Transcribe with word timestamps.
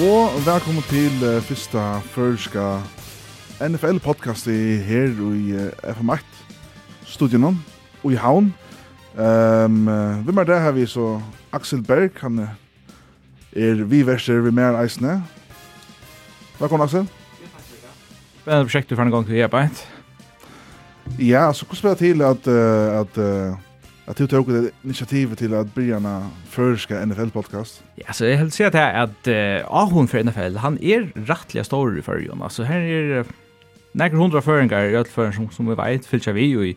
Og 0.00 0.32
velkommen 0.46 0.80
til 0.88 1.12
uh, 1.20 1.42
fyrsta 1.44 1.98
førska 2.14 2.78
NFL-podcast 3.60 4.46
i 4.48 4.78
her 4.80 5.12
i 5.12 5.52
uh, 5.52 5.90
FM8 5.92 6.24
studien 7.04 7.44
og 7.44 8.06
i 8.08 8.16
havn. 8.16 8.48
Um, 9.12 9.88
uh, 9.88 10.24
hvem 10.24 10.40
er 10.40 10.48
det 10.48 10.60
her 10.64 10.72
vi 10.72 10.86
så? 10.88 11.20
Axel 11.52 11.82
Berg, 11.84 12.16
han 12.20 12.38
uh, 12.38 12.48
er 13.52 13.84
vi 13.84 14.00
verser 14.06 14.40
vi 14.40 14.50
mer 14.50 14.80
eisne. 14.80 15.18
Velkommen, 16.60 16.84
Axel. 16.84 17.04
Spennende 18.40 18.64
prosjekt 18.64 18.90
du 18.90 18.96
for 18.96 19.04
en 19.04 19.12
gang 19.12 19.28
til 19.28 19.36
å 19.36 19.40
gjøre 19.42 19.52
på 19.52 19.64
et. 19.66 19.86
Ja, 21.18 21.50
så 21.52 21.68
hvordan 21.68 21.76
spiller 21.76 22.00
til 22.00 22.24
at, 22.24 22.48
uh, 22.48 23.02
at 23.02 23.20
uh, 23.20 23.69
att 24.10 24.16
du 24.16 24.26
tog 24.26 24.52
det 24.52 24.70
initiativet 24.82 25.38
till 25.38 25.54
att 25.54 25.74
Brianna 25.74 26.30
förska 26.48 27.04
NFL-podcast? 27.04 27.82
Ja, 27.94 28.12
så 28.12 28.24
jag 28.24 28.38
vill 28.38 28.52
säga 28.52 28.68
att 28.68 28.74
här 28.74 29.02
att 29.02 29.28
uh, 29.28 29.74
Ahon 29.74 30.08
för 30.08 30.24
NFL, 30.24 30.56
han 30.56 30.78
är 30.82 31.12
rättliga 31.14 31.64
stor 31.64 31.98
i 31.98 32.02
förrjön. 32.02 32.42
Alltså 32.42 32.62
här 32.62 32.80
är 32.80 33.24
några 33.92 34.16
hundra 34.16 34.42
föringar 34.42 34.84
i 34.84 34.96
öllfören 34.96 35.32
som, 35.32 35.50
som 35.50 35.66
vi 35.66 35.74
vet 35.74 36.06
fylltja 36.06 36.32
vi 36.32 36.42
i, 36.42 36.76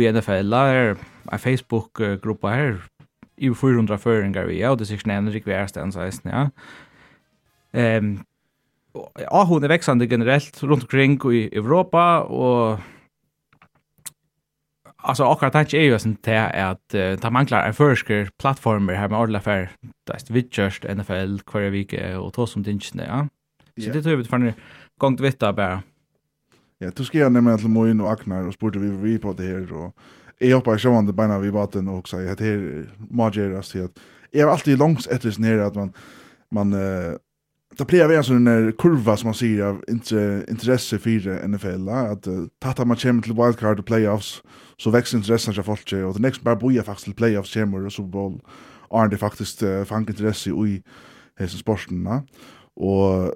i 0.00 0.12
NFL. 0.12 0.50
Det 0.50 0.56
är 0.56 0.96
en 1.32 1.38
Facebook-grupp 1.38 2.42
här 2.42 2.82
i 3.36 3.54
400 3.54 3.98
föringar 3.98 4.44
vi 4.44 4.62
är 4.62 4.70
och 4.70 4.76
det 4.76 4.90
är 4.90 4.94
en 5.04 5.10
Henrik 5.10 5.46
Värsten, 5.46 5.92
så 5.92 6.10
ja. 6.22 6.50
Ehm 7.72 8.04
um, 8.04 8.24
Ahon 9.30 9.64
är 9.64 9.68
växande 9.68 10.06
generellt 10.06 10.62
runt 10.62 10.82
omkring 10.82 11.20
i 11.32 11.56
Europa 11.56 12.20
och 12.20 12.78
alltså 15.04 15.24
och 15.24 15.42
att 15.42 15.52
det 15.52 15.74
är 15.74 15.82
ju 15.82 15.98
sånt 15.98 16.22
där 16.22 16.70
att 16.70 16.94
uh, 16.94 17.00
det 17.00 17.30
manglar 17.30 17.66
en 17.66 17.74
försker 17.74 18.28
plattformer 18.38 18.94
här 18.94 19.08
med 19.08 19.18
ordla 19.18 19.40
för 19.40 19.70
det 20.06 20.30
är 20.30 20.62
just 20.64 20.84
NFL 20.84 21.38
kvar 21.46 21.70
week 21.70 21.94
och 22.20 22.32
tog 22.32 22.48
som 22.48 22.62
dinchen 22.62 23.00
ja. 23.06 23.28
Så 23.84 23.90
det 23.90 24.02
tror 24.02 24.16
vi 24.16 24.24
för 24.24 24.36
en 24.36 24.52
gång 24.98 25.16
till 25.16 25.32
bara. 25.40 25.82
Ja, 26.78 26.90
du 26.96 27.04
ska 27.04 27.28
nämligen 27.28 27.58
att 27.58 27.70
Moin 27.70 28.00
och 28.00 28.12
Aknar 28.12 28.46
och 28.46 28.54
sporta 28.54 28.78
vi 28.78 28.88
vi 28.88 29.18
på 29.18 29.32
det 29.32 29.42
här 29.42 29.72
och 29.72 29.96
jag 30.38 30.56
hoppas 30.56 30.82
så 30.82 30.92
han 30.92 31.06
det 31.06 31.12
bara 31.12 31.38
vi 31.38 31.50
vatten 31.50 31.88
och 31.88 32.08
så 32.08 32.20
jag 32.20 32.28
heter 32.28 32.86
Majeras 33.10 33.70
till 33.70 33.84
att 33.84 33.98
jag 34.30 34.48
är 34.48 34.52
alltid 34.52 34.78
långs 34.78 35.06
efter 35.06 35.40
ner 35.40 35.58
att 35.58 35.74
man 35.74 35.92
man 36.50 36.72
uh, 36.72 37.16
det 37.78 37.84
blir 37.86 38.12
en 38.12 38.24
sån 38.24 38.44
där 38.44 38.72
kurva 38.78 39.16
som 39.16 39.26
man 39.26 39.34
ser 39.34 39.62
av 39.62 39.84
intresse 40.48 40.98
för 40.98 41.48
NFL 41.48 41.88
att 41.88 42.26
uh, 42.26 42.46
tatta 42.58 42.84
man 42.84 42.96
kommer 42.96 43.22
till 43.22 43.32
wildcard 43.32 43.78
och 43.78 43.86
playoffs 43.86 44.42
så 44.76 44.90
växer 44.90 45.18
intressen 45.18 45.58
av 45.58 45.62
folk 45.62 45.92
och 45.92 46.14
det 46.14 46.20
nästa 46.20 46.44
bara 46.44 46.56
boja 46.56 46.82
faktiskt 46.82 47.04
till 47.04 47.14
playoffs 47.14 47.54
kommer 47.54 47.86
och 47.86 47.92
Super 47.92 48.10
Bowl 48.10 48.40
är 48.90 49.08
det 49.08 49.16
faktiskt 49.16 49.62
uh, 49.62 49.84
fank 49.84 50.10
intresse 50.10 50.50
i 50.50 50.82
hela 51.38 51.48
sporten 51.48 52.04
va? 52.04 52.22
och 52.74 53.34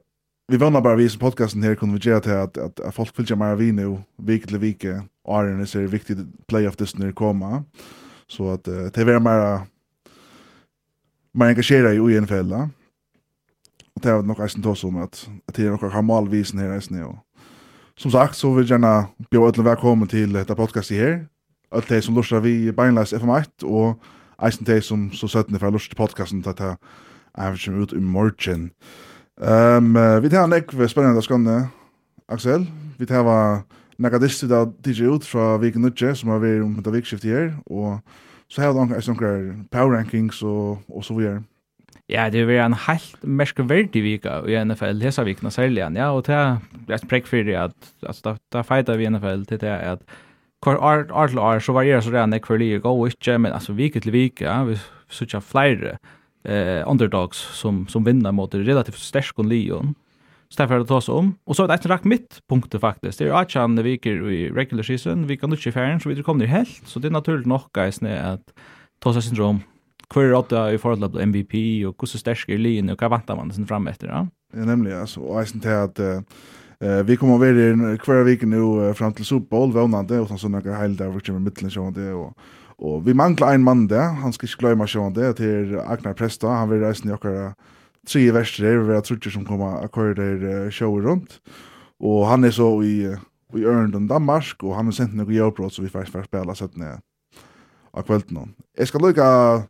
vi 0.48 0.56
vannar 0.56 0.80
bara 0.80 0.97
vi 0.97 1.08
som 1.08 1.20
podcasten 1.20 1.62
här 1.62 1.75
kunde 1.75 1.98
vi 1.98 2.11
göra 2.11 2.20
till 2.20 2.33
att, 2.33 2.58
att, 2.58 2.80
att 2.80 2.95
folk 2.95 3.17
följer 3.17 3.36
mer 3.36 3.55
vi 3.55 3.72
nu 3.72 3.98
vik 4.17 4.47
till 4.47 4.58
vik 4.58 4.84
och 5.25 5.39
är 5.39 5.45
det 5.45 5.75
är 5.75 5.86
viktigt 5.86 6.19
playoff 6.47 6.77
det 6.77 6.98
när 6.98 7.12
komma 7.12 7.64
så 8.27 8.50
att 8.50 8.69
uh, 8.69 8.75
det 8.75 8.98
är 8.98 9.20
mer 9.20 9.61
mer 11.33 11.47
engagerade 11.47 11.95
i 11.95 12.20
NFL 12.20 12.50
va? 12.50 12.70
Och 13.95 14.02
det 14.02 14.11
är 14.11 14.23
nog 14.23 14.41
en 14.41 14.62
tås 14.62 14.84
om 14.84 14.97
att, 14.97 15.28
att 15.47 15.55
det 15.55 15.62
är 15.62 15.70
några 15.70 15.91
kamalvisen 15.91 16.58
här 16.58 16.70
eisen 16.70 17.02
och 17.02 17.17
Som 17.97 18.11
sagt 18.11 18.36
så 18.36 18.55
vill 18.55 18.69
jag 18.69 18.80
gärna 18.80 19.06
bjuda 19.30 19.47
alla 19.47 19.62
välkommen 19.62 20.08
till 20.08 20.33
detta 20.33 20.55
podcast 20.55 20.91
här 20.91 21.27
alt 21.73 21.89
det 21.89 22.02
som 22.05 22.14
lurer 22.17 22.40
vi 22.45 22.73
beinleis 22.73 23.12
FM1, 23.12 23.64
og 23.64 23.98
eisen 24.45 24.67
det 24.67 24.83
som 24.84 25.08
så 25.12 25.29
søttene 25.29 25.58
fra 25.58 25.70
lurer 25.70 25.89
til 25.89 25.98
podcasten, 25.98 26.45
at 26.46 26.61
jeg 26.61 26.77
er 27.34 27.52
ikke 27.52 27.83
ut 27.83 27.92
i 27.92 28.02
morgen. 28.02 28.70
Um, 29.39 29.95
vi 30.23 30.29
tar 30.29 30.45
en 30.45 30.51
nekve 30.51 30.89
spennende 30.89 31.23
skånne, 31.23 31.68
Axel. 32.29 32.67
Vi 32.98 33.06
tar 33.06 33.23
var 33.23 33.62
nekadist 33.98 34.42
i 34.42 34.48
dag 34.48 34.73
tidlig 34.84 35.11
ut 35.11 35.27
fra 35.27 35.56
Viken 35.58 35.83
Nudje, 35.83 36.14
som 36.14 36.30
har 36.30 36.42
vært 36.42 36.64
om 36.64 36.79
et 36.79 36.90
vikskift 36.92 37.27
i 37.27 37.34
her, 37.34 37.52
og 37.67 38.00
så 38.48 38.62
har 38.62 38.74
vi 38.74 38.96
eisen 38.96 39.18
power 39.70 39.96
rankings 39.96 40.42
og, 40.42 40.79
og 40.89 41.05
så 41.05 41.14
videre. 41.14 41.42
Ja, 42.08 42.30
det 42.33 42.46
er 42.48 42.62
en 42.64 42.73
helt 42.73 43.24
merkverdig 43.24 44.00
vika 44.00 44.39
i 44.48 44.56
NFL, 44.64 45.02
hesa 45.05 45.27
vikna 45.27 45.50
særlig, 45.52 45.83
ja, 45.85 46.08
og 46.08 46.24
det 46.24 46.35
er 46.35 46.95
et 46.96 47.08
prekk 47.08 47.27
for 47.29 47.45
det 47.45 47.58
at, 47.61 47.90
at 48.08 48.20
da, 48.24 48.36
da 48.52 48.62
feitar 48.64 48.96
vi 48.96 49.11
NFL 49.11 49.45
til 49.50 49.61
det 49.61 49.68
at 49.68 50.00
kvar 50.63 50.77
art 50.77 51.11
art 51.11 51.35
art 51.36 51.63
så 51.63 51.73
varierar 51.73 52.01
så 52.01 52.11
redan 52.11 52.30
när 52.30 52.39
Curly 52.39 52.79
går 52.79 52.91
och 52.91 53.07
inte 53.07 53.39
men 53.39 53.52
alltså 53.52 53.73
vecka 53.73 54.01
till 54.01 54.13
vecka 54.13 54.45
ja, 54.45 54.64
vi 54.64 54.79
söker 55.08 55.41
fler 55.41 55.98
eh 56.45 56.91
underdogs 56.91 57.39
som 57.39 57.86
som 57.89 58.05
vinner 58.05 58.33
mot 58.33 58.55
relativt 58.55 58.98
starka 58.98 59.42
Leon. 59.42 59.95
Så 60.48 60.63
därför 60.63 60.79
det 60.79 60.86
tas 60.86 61.08
om 61.08 61.35
och 61.45 61.57
så 61.57 61.64
är 61.64 61.68
det 61.68 61.74
ett 61.74 61.86
rakt 61.86 62.05
mitt 62.05 62.41
punkt 62.48 62.74
faktiskt. 62.80 63.18
Det 63.18 63.29
är 63.29 63.33
att 63.33 63.55
han 63.55 63.83
viker 63.83 64.30
i 64.30 64.51
regular 64.51 64.83
season, 64.83 65.27
vi 65.27 65.36
kan 65.36 65.52
inte 65.52 65.73
färgen 65.73 66.01
så 66.01 66.08
vi 66.08 66.23
kommer 66.23 66.47
ner 66.47 66.47
helt 66.47 66.83
så 66.86 66.98
det 66.98 67.08
är 67.08 67.13
naturligt 67.13 67.47
nog 67.47 67.61
guys 67.73 68.01
när 68.01 68.35
att 68.35 68.52
Tosa 69.01 69.20
syndrom 69.20 69.61
queer 70.11 70.35
out 70.35 70.52
i 70.52 70.79
förhållande 70.79 71.11
till 71.11 71.23
MVP 71.23 71.86
och 71.89 71.97
hur 71.98 72.07
så 72.07 72.18
starka 72.18 72.52
Leon 72.52 72.91
och 72.91 73.02
vad 73.02 73.11
väntar 73.11 73.36
man 73.36 73.52
sen 73.52 73.67
fram 73.67 73.86
efter 73.86 74.08
ja. 74.08 74.29
Ja 74.52 74.64
nämligen 74.64 75.01
alltså 75.01 75.20
och 75.20 75.48
sen 75.48 75.61
till 75.61 75.70
att 75.70 75.98
Eh 76.84 77.02
vi 77.02 77.16
kommer 77.16 77.39
vara 77.39 77.96
kvar 77.96 78.22
vecka 78.22 78.46
nu 78.46 78.94
fram 78.94 79.12
till 79.12 79.24
Super 79.24 79.48
Bowl 79.48 79.72
vånande 79.72 80.20
och 80.20 80.40
såna 80.40 80.58
några 80.58 80.77
hela 80.77 80.94
där 80.94 81.11
vi 81.11 81.20
kommer 81.20 81.40
mitten 81.40 81.70
så 81.70 81.90
det 81.90 82.12
och 82.12 82.39
och 82.80 83.08
vi 83.08 83.14
manglar 83.14 83.55
en 83.55 83.62
man 83.62 83.86
där. 83.86 84.02
Han 84.02 84.33
ska 84.33 84.46
inte 84.46 84.56
glömma 84.58 84.86
så 84.86 85.11
det 85.11 85.33
till 85.33 85.78
Agnar 85.78 86.14
Presta. 86.14 86.48
Han 86.48 86.70
vill 86.70 86.80
resa 86.80 87.05
i 87.05 87.08
några 87.08 87.55
tre 88.08 88.30
värsta 88.30 88.62
där 88.62 88.77
vi 88.77 88.94
har 88.94 89.00
trutcher 89.00 89.30
som 89.30 89.44
kommer 89.44 89.84
att 89.84 89.94
köra 89.94 90.14
där 90.14 90.70
show 90.70 91.02
runt. 91.02 91.40
Och 91.98 92.27
han 92.27 92.44
är 92.44 92.50
så 92.50 92.83
i 92.83 93.17
i 93.55 93.64
Örndon 93.64 94.06
Danmark 94.06 94.62
och 94.62 94.74
han 94.74 94.84
har 94.84 94.92
sent 94.92 95.14
några 95.14 95.33
jobbråd 95.33 95.72
så 95.72 95.83
vi 95.83 95.88
faktiskt 95.88 96.12
får 96.12 96.22
spela 96.22 96.55
så 96.55 96.64
att 96.64 96.77
när 96.77 96.98
av 97.90 98.02
kvällen. 98.02 98.55
Jag 98.77 98.88
ska 98.88 98.98
lucka 98.98 99.62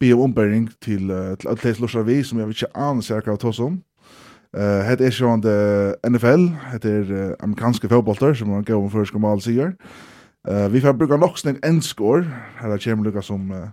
be 0.00 0.14
om 0.14 0.20
ombering 0.20 0.68
till 0.80 1.12
till 1.38 1.48
alla 1.48 2.02
vi 2.02 2.24
som 2.24 2.38
jag 2.38 2.46
vill 2.46 2.56
inte 2.56 2.78
anser 2.78 3.20
kan 3.20 3.36
ta 3.36 3.52
som. 3.52 3.82
Eh 4.54 4.86
het 4.86 5.00
ju 5.18 5.24
on 5.26 5.40
the 5.40 5.96
NFL, 6.08 6.48
het 6.70 6.84
er 6.84 7.10
uh, 7.10 7.32
amerikanske 7.38 7.88
fotbollsspelare 7.88 8.34
som 8.34 8.64
går 8.64 8.74
om 8.76 8.90
första 8.90 9.18
mal 9.18 9.40
sier. 9.40 9.74
Eh 10.48 10.72
vi 10.72 10.80
får 10.80 10.92
bruka 10.92 11.16
noxning 11.16 11.58
en 11.62 11.82
score. 11.82 12.24
Här 12.56 12.78
kommer 12.78 13.04
Lucas 13.04 13.26
som 13.26 13.50
uh, 13.50 13.68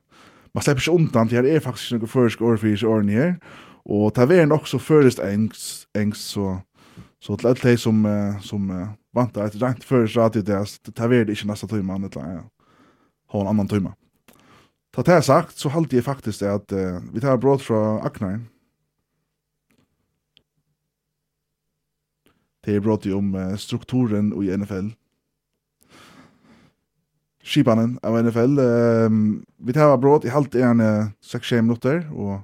man 0.53 0.63
släpper 0.63 0.81
sig 0.81 0.93
undan 0.93 1.27
till 1.27 1.45
är 1.45 1.59
faktiskt 1.59 1.91
några 1.91 2.07
första 2.07 2.43
år 2.43 2.57
för 2.57 2.85
år 2.85 3.01
ner. 3.01 3.35
Och 3.85 4.13
ta 4.13 4.25
vem 4.25 4.51
också 4.51 4.79
först 4.79 5.19
engst, 5.19 5.87
engst, 5.93 6.29
så 6.29 6.61
så 7.19 7.37
till 7.37 7.47
alla 7.47 7.77
som 7.77 8.05
uh, 8.05 8.39
som 8.39 8.69
uh, 8.69 8.87
vant 9.13 9.37
ett 9.37 9.55
rent 9.55 9.83
första 9.83 10.25
att 10.25 10.33
det 10.33 10.65
ta 10.95 11.07
det 11.07 11.29
inte 11.29 11.47
nästa 11.47 11.67
timme 11.67 11.93
annat 11.93 12.15
ja. 12.15 12.43
Ha 13.27 13.41
en 13.41 13.47
annan 13.47 13.67
timme. 13.67 13.91
Ta 14.95 15.03
det 15.03 15.21
sagt 15.21 15.57
så 15.57 15.69
håller 15.69 15.95
jag 15.95 16.03
faktiskt 16.03 16.41
att 16.41 16.71
uh, 16.71 16.99
vi 17.13 17.21
tar 17.21 17.37
brott 17.37 17.61
från 17.61 18.01
Aknar. 18.01 18.39
Det 22.61 22.75
er 22.75 22.83
brått 22.83 23.07
om 23.09 23.33
strukturen 23.57 24.29
i 24.37 24.51
NFL. 24.53 24.91
Skipanen 27.41 27.97
av 28.05 28.19
NFL. 28.21 28.59
Um, 28.59 29.21
vi 29.57 29.73
tar 29.73 29.97
brått 29.97 30.25
i 30.25 30.33
halvt 30.33 30.55
en 30.61 30.81
uh, 30.81 31.09
6-6 31.25 31.63
minutter, 31.65 32.03
og 32.13 32.43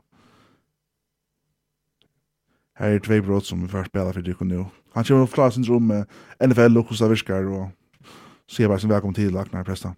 her 2.82 2.96
er 2.96 3.06
tvei 3.06 3.22
brått 3.26 3.46
som 3.50 3.62
vi 3.62 3.70
får 3.70 3.92
spela 3.92 4.14
for 4.14 4.26
dere 4.26 4.50
nå. 4.50 4.66
Han 4.98 5.06
kommer 5.06 5.28
å 5.28 5.30
forklare 5.30 5.54
sin 5.54 5.68
rom 5.70 5.86
med 5.92 6.10
NFL 6.42 6.82
og 6.82 6.90
hvordan 6.90 7.04
det 7.04 7.14
virker, 7.14 7.48
og 7.54 8.12
så 8.50 8.64
er 8.64 8.72
bare 8.72 8.82
som 8.82 8.94
velkommen 8.94 9.18
til 9.18 9.34
Lagnar 9.36 9.66
Presta. 9.68 9.94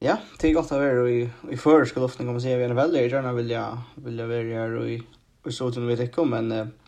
Ja, 0.00 0.16
det 0.38 0.48
er 0.48 0.56
godt 0.56 0.72
å 0.72 0.80
være 0.80 1.06
i, 1.10 1.22
i 1.52 1.58
førerske 1.58 2.00
luften, 2.00 2.24
kan 2.24 2.36
man 2.36 2.42
si, 2.42 2.54
vi 2.54 2.68
NFL. 2.70 2.96
Jeg 2.96 3.12
gjerne 3.12 3.36
vil 3.36 3.52
jeg, 3.52 3.86
vil 4.04 4.20
jeg 4.22 4.32
være 4.32 4.60
her 4.62 4.76
og 4.78 4.92
i, 4.94 5.00
i 5.44 5.52
så 5.52 5.68
til 5.74 5.88
vi 5.90 5.98
vet 5.98 6.22
om, 6.22 6.36
men... 6.38 6.52
Uh, 6.54 6.87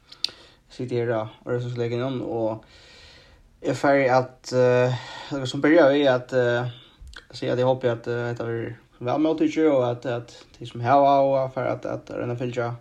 tidigare 0.81 1.29
Öresundslägen 1.47 2.23
och 2.23 2.65
är 3.61 3.75
färdig 3.75 4.09
att 4.09 4.53
uh, 5.33 5.45
som 5.45 5.61
börjar 5.61 5.93
vi, 5.93 6.09
att 6.09 6.33
uh, 6.33 6.67
säga 7.31 7.53
att 7.53 7.59
jag 7.59 7.67
hoppas 7.67 7.91
att 7.91 8.09
uh, 8.09 8.15
det 8.15 8.41
är 8.41 8.75
väl 8.99 9.19
mot 9.19 9.39
det 9.39 9.69
och 9.69 9.91
att 9.91 10.07
att 10.07 10.45
det 10.59 10.67
som 10.67 10.81
här 10.81 11.01
var 11.01 11.49
för 11.49 11.67
att 11.67 11.87
att 11.87 12.07
den 12.07 12.39
Fylja, 12.39 12.75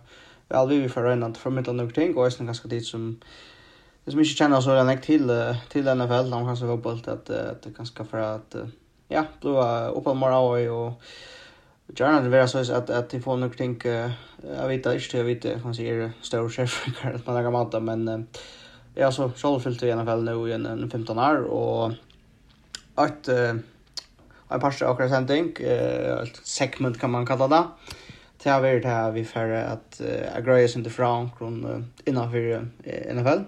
väl 0.48 0.68
vi 0.68 0.88
för 0.88 1.04
en 1.04 1.22
att 1.22 1.38
från 1.38 1.54
mitten 1.54 1.80
och 1.80 1.94
ting 1.94 2.16
och 2.16 2.26
är 2.26 2.44
ganska 2.44 2.68
tid 2.68 2.84
som 2.84 3.20
det 4.04 4.10
som 4.10 4.20
inte 4.20 4.30
känner 4.30 4.60
så 4.60 4.74
den 4.74 5.00
till 5.00 5.54
till 5.68 5.94
NFL 5.94 6.30
de 6.30 6.46
kanske 6.46 6.66
var 6.66 6.76
på 6.76 6.90
att 6.90 7.08
att 7.08 7.26
det 7.62 7.72
kanske 7.76 8.04
för 8.04 8.18
att 8.18 8.56
ja 9.08 9.24
blåa 9.40 9.88
upp 9.88 10.04
på 10.04 10.14
Morau 10.14 10.68
och 10.68 11.02
gärna 11.94 12.20
det 12.20 12.28
vara 12.28 12.48
så 12.48 12.58
att 12.58 12.90
att 12.90 13.12
får 13.12 13.20
få 13.20 13.36
några 13.36 13.54
ting 13.54 13.80
jag 13.84 14.68
vet 14.68 14.86
inte 14.86 15.16
jag 15.16 15.24
vet 15.24 15.62
kan 15.62 15.74
säga 15.74 16.12
stor 16.22 16.48
chef 16.48 16.86
kan 17.02 17.20
man 17.26 17.34
lägga 17.34 17.50
mat 17.50 17.82
men 17.82 18.26
ja 18.94 19.12
så 19.12 19.30
självfullt 19.30 19.82
i 19.82 19.92
alla 19.92 20.04
fall 20.04 20.24
nu 20.24 20.48
i 20.48 20.52
en 20.52 20.90
15 20.90 21.18
år 21.18 21.42
och 21.44 21.92
att 22.94 23.28
en 24.48 24.60
par 24.60 24.70
saker 24.70 25.08
sen 25.08 25.26
tänk 25.26 25.60
ett 25.60 26.40
segment 26.42 27.00
kan 27.00 27.10
man 27.10 27.26
kalla 27.26 27.48
det 27.48 27.64
Det 28.42 28.48
har 28.48 28.62
vært 28.62 28.84
her 28.84 29.10
vi 29.12 29.24
för 29.24 29.50
att 29.52 30.00
agreja 30.32 30.68
sig 30.68 30.78
inte 30.78 30.90
från 30.90 31.30
innenfor 32.06 32.38
uh, 32.38 32.62
NFL. 33.14 33.42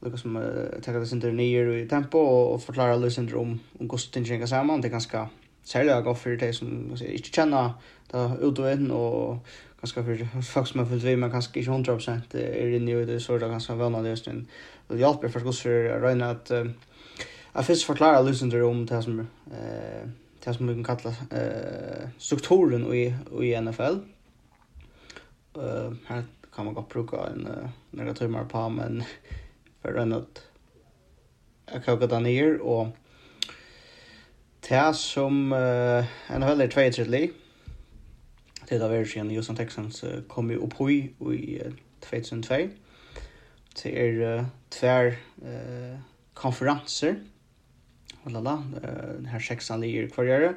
Lucas 0.00 0.20
som 0.20 0.36
tar 0.82 0.92
det 0.92 1.06
sin 1.08 1.20
til 1.20 1.34
nye 1.34 1.82
i 1.82 1.88
tempo 1.88 2.18
och 2.18 2.62
förklarar 2.62 2.96
Lucas 2.96 3.18
om 3.34 3.60
om 3.80 3.88
kostingen 3.88 4.38
kan 4.38 4.48
sammen. 4.48 4.80
det 4.80 4.88
ganska 4.88 5.28
særlig 5.64 5.98
godt 6.04 6.18
for 6.18 6.40
de 6.40 6.52
som 6.52 6.96
ikke 7.08 7.34
kjenner 7.34 7.76
det 8.12 8.24
ut 8.40 8.58
og 8.58 8.72
inn, 8.72 8.90
og 8.90 9.38
ganske 9.80 10.04
for 10.04 10.42
folk 10.42 10.68
som 10.70 10.80
har 10.80 10.88
fulgt 10.90 11.06
vi, 11.06 11.14
men 11.16 11.32
kanskje 11.32 11.60
ikke 11.60 11.76
100% 11.76 12.36
er 12.40 12.76
inne 12.76 12.98
i 12.98 13.06
det, 13.08 13.22
så 13.22 13.34
er 13.34 13.44
det 13.44 13.52
ganske 13.52 13.78
veldig 13.78 14.02
løsning. 14.04 14.44
Det 14.88 15.00
hjelper 15.00 15.32
for 15.32 15.48
oss 15.48 15.62
for 15.64 15.88
å 15.94 16.02
regne 16.04 16.34
at 16.36 16.52
jeg 17.54 17.66
først 17.70 17.86
forklarer 17.86 18.26
løsninger 18.26 18.62
om 18.66 18.84
det 18.88 19.00
som 19.04 19.20
uh, 19.20 20.04
det 20.44 20.54
som 20.54 20.68
vi 20.68 20.74
kan 20.74 20.84
kalla 20.84 21.14
eh, 21.32 22.08
strukturen 22.18 22.84
i, 22.92 23.04
i 23.40 23.52
NFL. 23.60 24.02
Uh, 25.56 25.94
her 26.08 26.24
kan 26.54 26.64
man 26.66 26.74
godt 26.74 26.88
bruke 26.88 27.16
en 27.16 27.46
uh, 27.46 27.68
några 27.90 28.14
timmar 28.14 28.44
på, 28.44 28.68
men 28.68 29.04
för 29.82 30.12
att 30.12 30.42
jag 31.72 31.84
kokar 31.84 32.06
den 32.06 32.22
ner 32.22 32.60
och 32.60 32.88
Det 34.64 34.96
som 34.96 35.52
uh, 35.52 36.06
NFL 36.32 36.64
er 36.64 36.70
2-3 36.72 37.04
li. 37.12 37.26
Det 38.64 38.80
har 38.80 38.88
vært 38.88 39.10
siden 39.12 39.32
Houston 39.34 39.58
Texans 39.58 40.00
uh, 40.06 40.22
kom 40.28 40.48
jo 40.50 40.62
opp 40.64 40.78
i, 40.88 41.02
i 41.36 41.58
uh, 41.60 41.74
2002. 42.06 42.62
Det 43.76 43.92
er 43.92 44.22
uh, 44.38 44.46
tver 44.72 45.18
uh, 45.44 46.00
konferanser. 46.34 47.20
Lala, 48.24 48.56
uh, 48.80 49.28
her 49.28 49.44
seksan 49.44 49.84
ligger 49.84 50.08
kvarjere. 50.08 50.54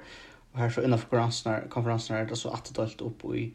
Og 0.54 0.62
her 0.62 0.70
så 0.70 0.82
innenfor 0.88 1.10
konferansen, 1.12 1.70
konferansen 1.70 2.16
er 2.16 2.30
det 2.32 2.38
så 2.40 2.56
attedelt 2.56 3.02
opp 3.02 3.28
i 3.36 3.50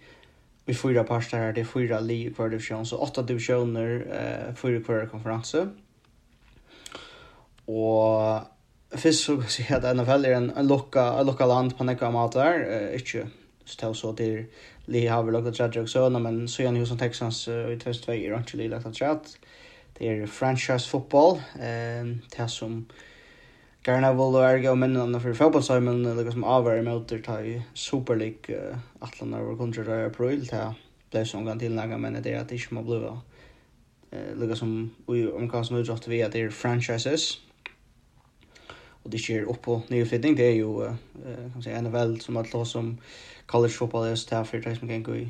Vi 0.67 0.75
fyra 0.79 1.03
parter 1.03 1.39
her, 1.39 1.53
det 1.53 1.65
er 1.65 1.67
fyra 1.67 1.97
li 2.01 2.21
i 2.23 2.31
hver 2.31 2.53
divisjon, 2.53 2.85
så 2.87 3.01
åtta 3.03 3.25
divisjoner, 3.27 4.05
eh, 4.07 4.55
fyra 4.55 4.79
hver 4.79 5.09
konferanse. 5.11 5.65
Og 7.67 8.47
Fyrst 8.97 9.25
så 9.25 9.37
kan 9.41 9.69
jeg 9.69 9.79
at 9.79 9.97
NFL 9.97 10.27
er 10.29 10.37
en, 10.37 10.51
en, 10.57 10.67
lukka, 10.69 11.07
en 11.21 11.27
lukka 11.27 11.47
land 11.49 11.73
på 11.79 11.85
nekka 11.89 12.11
mat 12.13 12.35
der, 12.37 12.65
uh, 12.67 12.91
ikke 12.99 13.27
stå 13.65 13.93
så 13.95 14.13
til 14.19 14.45
li 14.93 15.07
har 15.07 15.23
vi 15.23 15.33
lukka 15.33 15.53
tredje 15.55 15.85
og 15.85 15.89
søna, 15.89 16.21
men 16.21 16.45
så 16.49 16.65
gjerne 16.65 16.83
hos 16.83 16.93
Texans 17.01 17.47
uh, 17.49 17.71
i 17.73 17.79
2002 17.79 18.13
er 18.13 18.37
ikke 18.39 18.61
li 18.61 18.69
lukka 18.69 18.93
tredje. 18.93 19.39
Det 19.99 20.09
er 20.11 20.27
franchise 20.27 20.89
fotball, 20.89 21.41
uh, 21.57 22.13
det 22.37 22.51
som 22.51 22.85
Garna 23.83 24.13
vil 24.15 24.37
og 24.39 24.45
erge 24.47 24.71
og 24.71 24.79
mennene 24.79 25.21
for 25.21 25.35
fotballsøymen, 25.35 26.05
lukka 26.17 26.37
som 26.37 26.47
avvær 26.47 26.79
i 26.79 26.87
møter 26.87 27.23
ta 27.25 27.41
i 27.43 27.57
Super 27.75 28.19
League, 28.19 28.55
uh, 28.55 28.79
atlan 29.03 29.35
over 29.35 29.57
kontra 29.57 29.87
røy 29.89 30.07
april, 30.07 30.45
det 30.51 30.67
ble 31.13 31.25
som 31.27 31.47
gang 31.47 31.61
tilnaga, 31.61 31.99
men 31.99 32.21
det 32.21 32.35
er 32.35 32.43
at 32.43 32.51
det 32.51 32.61
ikke 32.61 32.81
må 32.81 32.87
bli 32.89 33.05
Uh, 34.13 34.35
lukka 34.37 34.53
som, 34.53 34.91
om 35.09 35.47
hva 35.49 35.63
som 35.65 35.79
utdratt 35.79 36.05
vi 36.05 36.19
at 36.21 36.35
det 36.35 36.43
er 36.45 36.51
franchises, 36.53 37.39
och 39.03 39.11
det 39.11 39.19
sker 39.19 39.43
upp 39.43 39.63
på 39.63 39.83
nyflyttning 39.89 40.37
det 40.37 40.47
är 40.47 40.55
ju 40.55 40.85
eh 40.85 41.53
kan 41.53 41.63
säga 41.63 41.79
en 41.79 41.85
NFL 41.85 42.19
som 42.21 42.37
att 42.37 42.53
lås 42.53 42.71
som 42.71 42.99
college 43.47 43.73
football 43.73 44.07
är 44.07 44.15
staff 44.15 44.49
för 44.49 44.59
det 44.59 44.77
som 44.77 44.89
kan 44.89 45.03
gå 45.03 45.17
i 45.17 45.29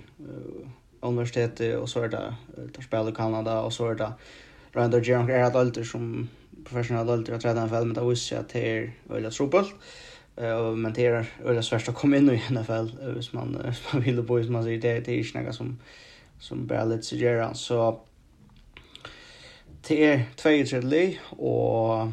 universitet 1.01 1.61
och 1.61 1.89
så 1.89 2.01
där 2.01 2.35
det 2.57 2.69
tar 2.73 2.83
spel 2.83 3.09
i 3.09 3.13
Kanada 3.13 3.61
och 3.61 3.73
så 3.73 3.89
där 3.89 3.95
det 3.95 4.13
runt 4.73 4.95
och 4.95 5.05
Jerome 5.05 5.33
är 5.33 5.43
adulter 5.43 5.85
som 5.85 6.29
professionella 6.65 7.13
adulter 7.13 7.33
att 7.33 7.41
träna 7.41 7.67
NFL 7.67 7.85
men 7.85 7.95
det 7.95 8.01
visst 8.05 8.33
att 8.33 8.49
det 8.49 8.79
är 8.79 8.93
öliga 9.11 9.31
trubbel 9.31 9.65
eh 10.37 10.71
men 10.71 10.93
det 10.93 11.07
är 11.07 11.27
öliga 11.45 11.63
svårt 11.63 11.89
att 11.89 11.95
komma 11.95 12.17
in 12.17 12.31
i 12.31 12.43
NFL 12.51 13.13
hvis 13.15 13.33
man 13.33 13.75
man 13.93 14.03
vill 14.03 14.23
bo 14.23 14.43
som 14.43 14.53
man 14.53 14.65
säger 14.65 14.81
det 14.81 15.01
det 15.01 15.13
är 15.13 15.17
ju 15.17 15.25
snacka 15.25 15.53
som 15.53 15.79
som 16.39 16.67
bara 16.67 16.85
lite 16.85 17.03
så 17.03 17.17
så 17.55 18.01
det 19.89 20.05
är 20.05 20.27
och 21.31 22.09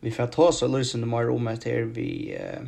vi 0.00 0.10
får 0.10 0.26
ta 0.26 0.48
oss 0.48 0.62
och 0.62 0.70
lösen 0.70 1.08
mer 1.08 1.30
om 1.30 1.46
att 1.46 1.64
här 1.64 1.82
vi 1.82 2.36
eh, 2.40 2.60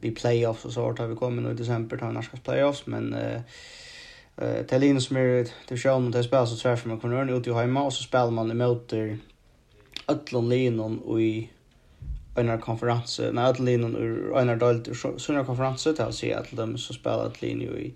vi 0.00 0.10
playoffs 0.10 0.64
och 0.64 0.72
så 0.72 0.82
har 0.82 1.06
vi 1.06 1.16
kommit 1.16 1.44
nu 1.44 1.50
i 1.50 1.54
december 1.54 1.96
till 1.96 2.06
norska 2.06 2.36
playoffs 2.36 2.86
men 2.86 3.14
eh 3.14 3.40
eh 4.36 4.66
Tallinn 4.66 5.00
som 5.00 5.16
är 5.16 5.48
det 5.68 5.76
show 5.76 6.02
mot 6.02 6.12
det 6.12 6.24
spelar 6.24 6.46
så 6.46 6.56
träffar 6.56 6.88
man 6.88 7.00
kommer 7.00 7.38
ut 7.38 7.46
i 7.46 7.52
hemma 7.52 7.82
och 7.82 7.92
så 7.92 8.02
spelar 8.02 8.30
man 8.30 8.50
emot 8.50 8.92
Ötlon 10.08 10.48
Linon 10.48 10.98
och 10.98 11.22
i 11.22 11.50
en 12.36 12.60
konferens 12.60 13.20
när 13.32 13.50
Ötlon 13.50 13.66
Linon 13.66 14.30
och 14.30 14.40
en 14.40 14.58
dalt 14.58 14.88
såna 15.16 15.44
konferenser 15.44 15.92
till 15.92 16.04
att 16.04 16.14
se 16.14 16.34
att 16.34 16.46
de 16.50 16.78
så 16.78 16.92
spelar 16.92 17.26
Ötlon 17.26 17.62
i 17.62 17.94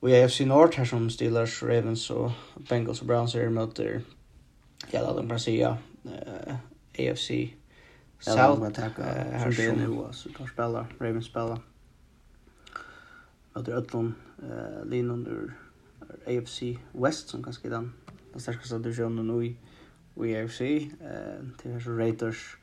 Och 0.00 0.10
i 0.10 0.22
AFC 0.22 0.40
North 0.40 0.78
här 0.78 0.84
som 0.84 1.10
Steelers, 1.10 1.62
Ravens 1.62 2.10
och 2.10 2.30
Bengals 2.68 3.00
och 3.00 3.06
Browns 3.06 3.34
är 3.34 3.46
emot 3.46 3.80
Ja, 4.90 5.00
det 5.00 5.16
kan 5.16 5.28
man 5.28 5.40
säga. 5.40 5.78
AFC 6.98 7.30
South. 8.18 8.62
Eller 8.62 8.70
tacka 8.70 9.02
här 9.02 9.50
det 9.56 9.76
nu 9.76 10.08
så 10.12 10.28
tar 10.28 10.46
spela 10.46 10.86
Ravens 10.98 11.26
spela. 11.26 11.60
Mot 13.54 13.68
Ötlon 13.68 14.14
eh 14.42 14.84
Lin 14.84 15.10
under 15.10 15.54
AFC 16.26 16.62
West 16.92 17.28
som 17.28 17.42
kanske 17.42 17.68
den 17.68 17.92
den 18.32 18.40
starkaste 18.40 18.78
divisionen 18.78 19.26
nu 19.26 19.56
i 20.26 20.36
AFC 20.36 20.60
eh 20.60 21.42
till 21.58 21.84
så 21.84 21.90
Raiders 21.90 22.56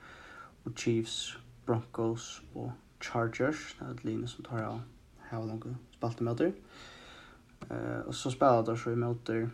och 0.64 0.80
Chiefs, 0.80 1.38
Broncos 1.66 2.42
och 2.54 2.72
Chargers. 3.00 3.76
Det 3.80 3.86
är 3.86 4.06
Lin 4.06 4.28
som 4.28 4.44
tar 4.44 4.64
av 4.64 4.82
Hur 5.30 5.48
långt 5.48 5.66
spalt 5.98 6.20
möter. 6.20 6.54
Eh 7.70 8.00
och 8.00 8.16
så 8.16 8.32
spelar 8.32 8.64
de 8.64 8.78
så 8.78 8.92
i 8.92 8.96
möter 8.96 9.50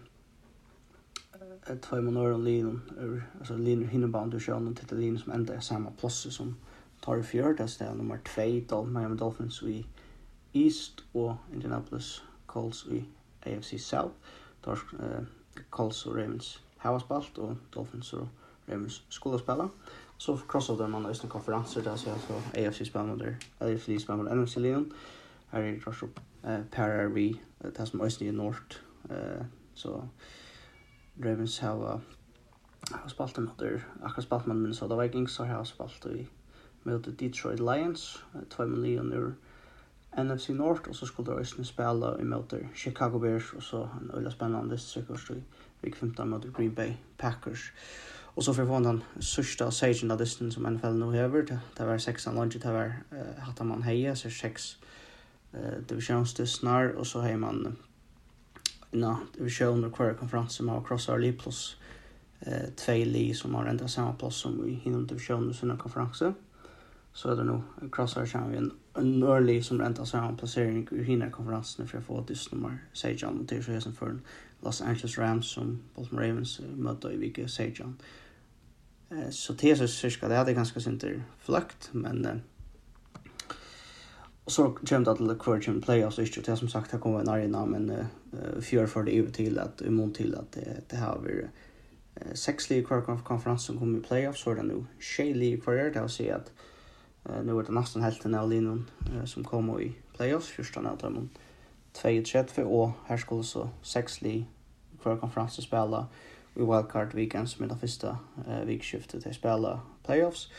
två 1.82 2.02
månader 2.02 2.32
och 2.32 2.40
lin 2.40 2.82
alltså 3.40 3.58
lin 3.58 3.88
hinnerband 3.88 4.34
och 4.34 4.42
kör 4.42 4.68
och 4.68 4.78
titta 4.78 4.96
lin 4.96 5.20
som 5.20 5.32
ända 5.32 5.56
är 5.56 5.60
samma 5.60 5.92
plats 5.92 6.36
som 6.36 6.56
tar 7.00 7.22
fjärde 7.22 7.54
där 7.54 7.68
ställ 7.68 7.98
nummer 7.98 8.20
2 8.68 8.76
då 8.76 8.86
Miami 8.86 9.16
Dolphins 9.16 9.64
i 9.64 9.86
East 10.54 11.04
och 11.12 11.34
Indianapolis 11.54 12.22
Colts 12.46 12.88
i 12.88 13.06
AFC 13.46 13.74
South. 13.80 14.16
Tar 14.62 14.74
eh, 14.74 15.24
Colts 15.70 16.06
och 16.06 16.16
Ravens 16.16 16.60
hava 16.78 17.00
spalt 17.00 17.38
och 17.38 17.56
Dolphins 17.74 18.14
och 18.14 18.28
Ravens 18.66 19.02
skulle 19.10 19.40
spela 19.40 19.70
så 20.18 20.38
crossover 20.38 20.88
man 20.88 21.04
nästan 21.04 21.30
konferenser 21.30 21.82
där 21.82 21.96
så 21.96 22.12
alltså 22.12 22.34
AFC 22.34 22.88
spelar 22.90 23.16
där 23.16 23.38
AFC 23.60 24.04
spelar 24.04 24.18
mot 24.18 24.38
NFC 24.38 24.56
Leon 24.58 24.94
här 25.50 25.62
är 25.62 25.74
Josh 25.74 26.04
eh 26.44 26.60
Parar 26.72 27.08
vi 27.08 27.42
det 27.58 27.86
som 27.86 28.02
Östney 28.02 28.32
North 28.32 28.76
eh 29.10 29.46
så 29.74 30.08
Ravens 31.24 31.60
hava 31.60 32.00
har 32.92 33.10
spalt 33.10 33.38
mot 33.38 33.62
akkurat 34.04 34.24
spalt 34.24 34.48
mot 34.48 34.58
Minnesota 34.58 34.96
Vikings 34.96 35.32
så 35.32 35.46
har 35.46 35.64
spalt 35.64 36.06
i 36.06 36.28
mot 36.84 37.08
Detroit 37.20 37.60
Lions 37.60 38.24
2 38.50 38.66
miljoner 38.66 39.34
NFC 40.18 40.50
North 40.50 40.90
och 40.90 40.96
så 40.96 41.06
skulle 41.06 41.32
det 41.32 41.40
ösna 41.40 41.64
spela 41.64 42.18
mot 42.24 42.54
Chicago 42.76 43.20
Bears 43.20 43.54
och 43.54 43.64
så 43.64 43.90
en 44.02 44.12
öla 44.14 44.32
spännande 44.32 44.78
cirkus 44.78 45.32
i 45.32 45.44
vecka 45.82 45.98
15 45.98 46.30
mot 46.30 46.58
Green 46.58 46.74
Bay 46.74 46.94
Packers. 47.18 47.72
Och 48.38 48.44
så 48.44 48.54
för 48.54 48.80
den 48.84 49.04
sista 49.20 49.72
sagen 49.72 50.12
av 50.12 50.18
distance 50.18 50.56
som 50.56 50.74
NFL 50.74 50.88
nu 50.88 51.20
över 51.20 51.60
det 51.78 51.86
var 51.86 51.98
sexan 51.98 52.36
lunch 52.36 52.58
det 52.62 52.72
var 52.72 52.94
hade 53.40 53.64
man 53.64 53.82
heja 53.82 54.16
så 54.16 54.30
sex 54.30 54.78
eh 55.54 55.80
divisionsdistnar 55.88 56.90
och 56.90 57.08
så 57.08 57.22
har 57.22 57.38
man 57.38 57.76
na 58.92 59.20
division 59.38 59.84
och 59.84 59.94
kvar 59.94 60.14
konferens 60.14 60.54
som 60.54 60.70
har 60.70 60.84
crossar 60.84 61.20
li 61.20 61.34
plus 61.34 61.78
eh 62.40 62.70
två 62.76 62.94
li 62.94 63.34
som 63.34 63.56
har 63.56 63.66
ändrat 63.66 63.92
samma 63.92 64.14
plats 64.14 64.36
som 64.36 64.68
i 64.68 64.82
inom 64.84 65.08
divisionen 65.08 65.54
sina 65.54 65.78
konferenser 65.78 66.34
så 67.14 67.30
är 67.30 67.36
det 67.36 67.44
nog 67.44 67.62
crossar 67.92 68.26
kan 68.26 68.52
vi 68.52 68.58
en 68.94 69.24
early 69.24 69.62
som 69.62 69.82
ändrar 69.82 70.06
samma 70.06 70.38
placering 70.38 70.88
i 70.92 71.04
hinner 71.04 71.30
konferensen 71.30 71.88
för 71.88 71.98
att 71.98 72.06
få 72.06 72.20
ett 72.22 72.52
nummer 72.52 72.78
Sejan 72.94 73.48
till 73.48 73.64
Jason 73.68 73.94
för 73.94 74.20
Los 74.62 74.82
Angeles 74.82 75.18
Rams 75.18 75.48
som 75.48 75.80
Baltimore 75.96 76.30
Ravens 76.30 76.62
möter 76.76 77.14
i 77.14 77.18
vilket 77.18 77.52
Sejan 77.52 77.98
eh 79.10 79.30
så 79.30 79.54
tesis 79.54 79.92
cirka 79.92 80.28
det 80.28 80.36
hade 80.36 80.54
ganska 80.54 80.80
synter 80.80 81.24
flukt 81.40 81.90
men 81.92 82.26
eh, 82.26 82.38
Och 84.48 84.54
så 84.54 84.70
kommer 84.70 85.06
det 85.06 85.16
till 85.16 85.52
Virgin 85.52 85.82
Playoffs, 85.82 86.20
ikke 86.20 86.42
det 86.42 86.58
som 86.58 86.70
sagt, 86.70 86.92
det 86.92 87.00
kommer 87.00 87.20
en 87.20 87.30
arena, 87.30 87.66
men 87.66 87.90
uh, 87.90 88.06
fjör 88.62 88.88
för 88.88 89.04
det 89.04 89.12
ut 89.12 89.34
till 89.34 89.60
att 89.60 89.82
imot 89.82 90.16
till 90.16 90.36
att 90.36 90.52
det, 90.52 90.82
det 90.90 90.98
har 90.98 91.20
vært 91.20 91.50
sex 92.34 92.70
league 92.70 92.86
kvar 92.86 93.22
konferens 93.24 93.64
som 93.64 93.80
kommer 93.80 94.00
i 94.00 94.02
playoffs 94.02 94.42
så 94.42 94.52
er 94.52 94.56
det 94.56 94.64
nu 94.64 94.86
tjej 95.00 95.34
league 95.34 95.62
för 95.62 95.76
det 95.76 96.02
att 96.02 96.12
se 96.12 96.32
att 96.32 96.52
nu 97.44 97.60
är 97.60 97.64
det 97.64 97.72
nästan 97.72 98.02
hälften 98.02 98.36
av 98.36 98.50
linjen 98.50 98.86
som 99.26 99.44
kommer 99.44 99.82
i 99.82 99.94
playoffs 100.18 100.48
första 100.48 100.80
av 100.80 100.98
dem 100.98 101.30
2-3 101.94 102.64
och 102.64 102.92
här 103.06 103.18
skulle 103.18 103.44
så 103.44 103.70
sex 103.82 104.22
league 104.22 104.46
kvar 105.02 105.18
konferens 105.18 105.62
spela 105.62 106.08
i 106.56 106.60
wildcard 106.60 107.14
weekend 107.14 107.50
som 107.50 107.66
är 107.66 107.70
det 107.70 107.78
första 107.78 108.18
vikskiftet 108.66 109.24
till 109.24 109.36
spela 109.36 109.82
playoffs. 110.06 110.52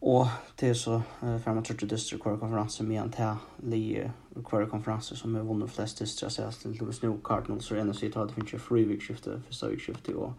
Og 0.00 0.28
til 0.56 0.74
så 0.74 1.00
får 1.44 1.54
man 1.54 1.64
til 1.64 1.90
dystre 1.90 2.18
kvar 2.18 2.36
konferanse 2.36 2.84
med 2.84 2.96
en 2.96 3.10
til 3.10 3.26
lige 3.58 4.12
kvar 4.44 4.64
konferanse 4.70 5.16
som 5.16 5.34
er 5.34 5.42
vunnet 5.42 5.70
flest 5.70 6.00
dystre. 6.00 6.24
Jeg 6.24 6.32
ser 6.32 6.50
til 6.50 6.84
med 6.84 6.92
Snow 6.92 7.20
Cardinals 7.24 7.70
og 7.70 7.80
en 7.80 7.88
og 7.88 7.96
sier 7.96 8.20
at 8.20 8.28
det 8.28 8.34
finnes 8.34 8.52
jo 8.52 8.58
fri 8.58 8.84
vikskifte, 8.84 9.42
første 9.46 9.70
vikskifte 9.70 10.16
og 10.16 10.34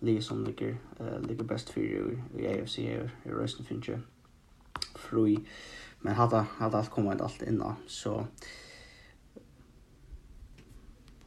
lige 0.00 0.22
som 0.22 0.44
ligger, 0.44 0.74
uh, 1.00 1.28
ligger 1.28 1.44
best 1.44 1.72
for 1.72 1.80
i 1.80 2.18
i 2.38 2.44
AFC 2.44 2.78
er 2.78 3.08
i 3.26 3.32
Røsten 3.32 3.64
finnes 3.64 3.88
jo 3.88 3.98
fri. 4.96 5.38
Men 6.02 6.14
hadde, 6.14 6.44
hadde 6.58 6.76
alt 6.76 6.90
kommet 6.90 7.20
alt 7.22 7.42
innan, 7.46 7.74
så... 7.86 8.24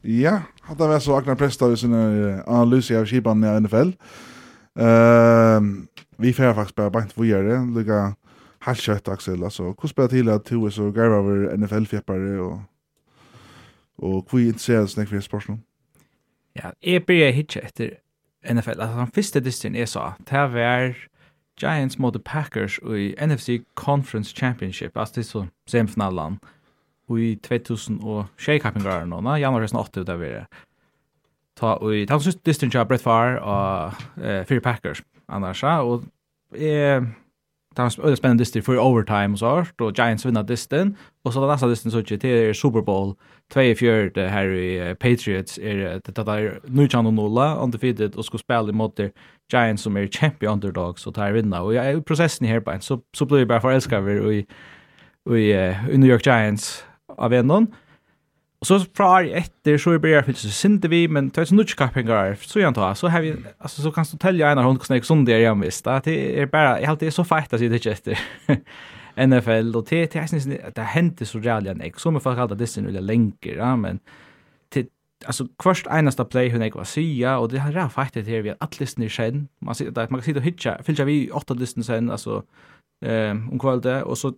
Ja, 0.04 0.42
hadde 0.62 0.88
vært 0.88 1.02
så 1.02 1.16
Agnar 1.16 1.34
Presta 1.34 1.66
i 1.66 1.76
sin 1.76 1.94
analyse 1.94 2.96
av 2.96 3.06
Kiban 3.06 3.44
i 3.44 3.60
NFL. 3.60 3.90
Ja. 3.92 4.37
Ehm 4.78 5.88
vi 6.20 6.32
får 6.32 6.54
faktisk 6.54 6.74
bara 6.74 6.90
bant 6.90 7.18
vidare, 7.18 7.66
lika 7.76 8.14
halt 8.58 8.78
kött 8.78 9.08
Axel 9.08 9.44
alltså. 9.44 9.74
Hur 9.82 9.88
spelar 9.88 10.08
till 10.08 10.28
att 10.28 10.44
du 10.44 10.66
är 10.66 10.70
så 10.70 10.90
garvar 10.90 11.18
över 11.18 11.56
NFL 11.56 11.84
fjäppare 11.84 12.40
och 12.40 12.58
och 13.98 14.28
hur 14.30 14.46
intresserad 14.46 14.90
snack 14.90 15.08
för 15.08 15.20
sport 15.20 15.48
nu? 15.48 15.58
Ja, 16.52 16.72
är 16.80 17.00
börjar 17.00 17.32
hitcha 17.32 17.60
efter 17.60 17.98
NFL. 18.50 18.80
Alltså 18.80 18.96
den 18.96 19.06
första 19.06 19.40
distin 19.40 19.76
är 19.76 19.86
så. 19.86 20.12
Det 20.18 20.46
var 20.46 20.96
Giants 21.60 21.98
mot 21.98 22.14
the 22.14 22.20
Packers 22.20 22.78
i 22.78 23.16
NFC 23.26 23.48
Conference 23.74 24.36
Championship, 24.36 24.96
alltså 24.96 25.14
det 25.14 25.20
är 25.20 25.22
så 25.22 25.46
semifinalen. 25.66 26.38
Och 27.06 27.20
i 27.20 27.36
2000 27.36 28.00
och 28.00 28.24
tjejkappingar 28.36 28.90
eller 28.90 29.06
någon, 29.06 29.40
januari 29.40 29.68
2008 29.68 30.04
där 30.04 30.16
vi 30.16 30.28
är 30.28 30.46
ta 31.58 31.74
og 31.82 32.08
ta 32.08 32.18
så 32.18 32.34
distrin 32.46 32.70
job 32.74 32.88
Brett 32.88 33.02
Favre 33.02 33.40
og 33.40 33.92
eh 34.22 34.44
Fyre 34.46 34.60
Packers 34.60 35.02
annars 35.28 35.62
og 35.62 36.04
eh 36.54 37.02
ta 37.76 37.84
en 37.84 37.90
öde 38.04 38.16
spännande 38.16 38.38
distant 38.38 38.64
för 38.64 38.78
overtime 38.78 39.32
og 39.32 39.38
sånt, 39.38 39.80
og 39.80 39.92
Giants 39.92 40.26
vinner 40.26 40.42
distrin, 40.42 40.96
og 41.24 41.32
så 41.32 41.40
den 41.40 41.48
neste 41.48 41.68
distrin 41.68 41.92
så 41.92 42.02
till 42.02 42.54
Super 42.54 42.80
Bowl 42.80 43.14
24 43.52 44.08
det 44.14 44.28
här 44.28 44.48
i 44.54 44.94
Patriots 44.94 45.58
er 45.58 45.98
det 46.06 46.16
der 46.16 46.58
nu 46.68 46.86
kan 46.86 47.04
de 47.04 47.14
nolla 47.14 47.62
undefeated 47.62 48.16
och 48.16 48.24
ska 48.24 48.38
spela 48.38 48.72
mot 48.72 49.00
Giants 49.52 49.82
som 49.82 49.96
er 49.96 50.06
champion 50.06 50.52
underdogs 50.52 51.06
og 51.06 51.14
tar 51.14 51.32
vinner, 51.32 51.58
og 51.60 51.74
i 51.74 52.00
prosessen 52.00 52.46
här 52.46 52.60
på 52.60 52.80
så 52.80 52.98
så 53.14 53.24
blir 53.24 53.38
vi 53.38 53.44
bare 53.44 53.60
forelsket 53.60 53.98
over 53.98 54.30
i 54.30 54.46
i 55.30 55.52
i 55.92 55.96
New 55.96 56.10
York 56.10 56.26
Giants 56.26 56.84
av 57.18 57.32
en 57.32 57.46
någon 57.46 57.68
Och 58.60 58.66
så 58.66 58.80
från 58.80 59.06
år 59.06 59.24
efter 59.24 59.78
så 59.78 59.90
är 59.90 59.98
det 59.98 60.22
bara 60.24 60.34
så 60.34 60.48
synte 60.48 60.88
vi 60.88 61.08
men 61.08 61.28
det 61.28 61.40
är 61.40 61.44
så 61.44 61.54
nutch 61.54 61.74
kappingar 61.74 62.36
så 62.40 62.58
jag 62.58 62.66
antar 62.66 62.94
så 62.94 63.08
har 63.08 63.20
vi 63.20 63.36
alltså 63.58 63.82
så 63.82 63.92
kan 63.92 64.04
du 64.12 64.18
tälja 64.18 64.50
en 64.50 64.58
hund 64.58 64.82
snäck 64.82 65.04
som 65.04 65.24
det 65.24 65.32
är 65.32 65.38
jag 65.38 65.60
visst 65.60 65.86
att 65.86 66.04
det 66.04 66.40
är 66.40 66.46
bara 66.46 66.74
helt 66.74 67.00
det 67.00 67.06
är 67.06 67.10
så 67.10 67.24
fett 67.24 67.52
att 67.52 67.60
det 67.60 67.86
är 67.86 67.92
efter 67.92 68.18
NFL 69.26 69.76
och 69.76 69.86
det 69.88 70.12
det 70.12 70.28
syns 70.28 70.44
det 70.74 70.82
hände 70.82 71.26
så 71.26 71.38
jävla 71.38 71.70
en 71.70 71.80
ex 71.80 72.02
som 72.02 72.16
i 72.16 72.20
fall 72.20 72.58
det 72.58 72.66
sen 72.66 72.86
vill 72.86 73.04
länka 73.04 73.54
ja 73.54 73.76
men 73.76 73.98
till 74.68 74.86
alltså 75.26 75.46
först 75.62 75.86
enaste 75.86 76.24
play 76.24 76.50
hon 76.50 76.60
jag 76.60 76.74
var 76.74 76.84
sia 76.84 77.38
och 77.38 77.48
det 77.48 77.58
har 77.58 77.72
jag 77.72 77.92
fett 77.92 78.14
det 78.14 78.22
här 78.22 78.42
vi 78.42 78.54
att 78.60 78.80
lyssna 78.80 79.08
sen 79.08 79.48
man 79.60 79.74
ser 79.74 79.88
att 79.88 80.10
man 80.10 80.20
kan 80.20 80.22
sitta 80.22 80.40
det 80.40 80.44
hitcha 80.44 80.82
fylla 80.82 81.04
vi 81.04 81.30
åtta 81.30 81.54
lyssna 81.54 81.82
sen 81.82 82.10
alltså 82.10 82.42
eh 83.04 83.30
om 83.30 83.58
kvällen 83.58 84.02
och 84.02 84.18
så 84.18 84.32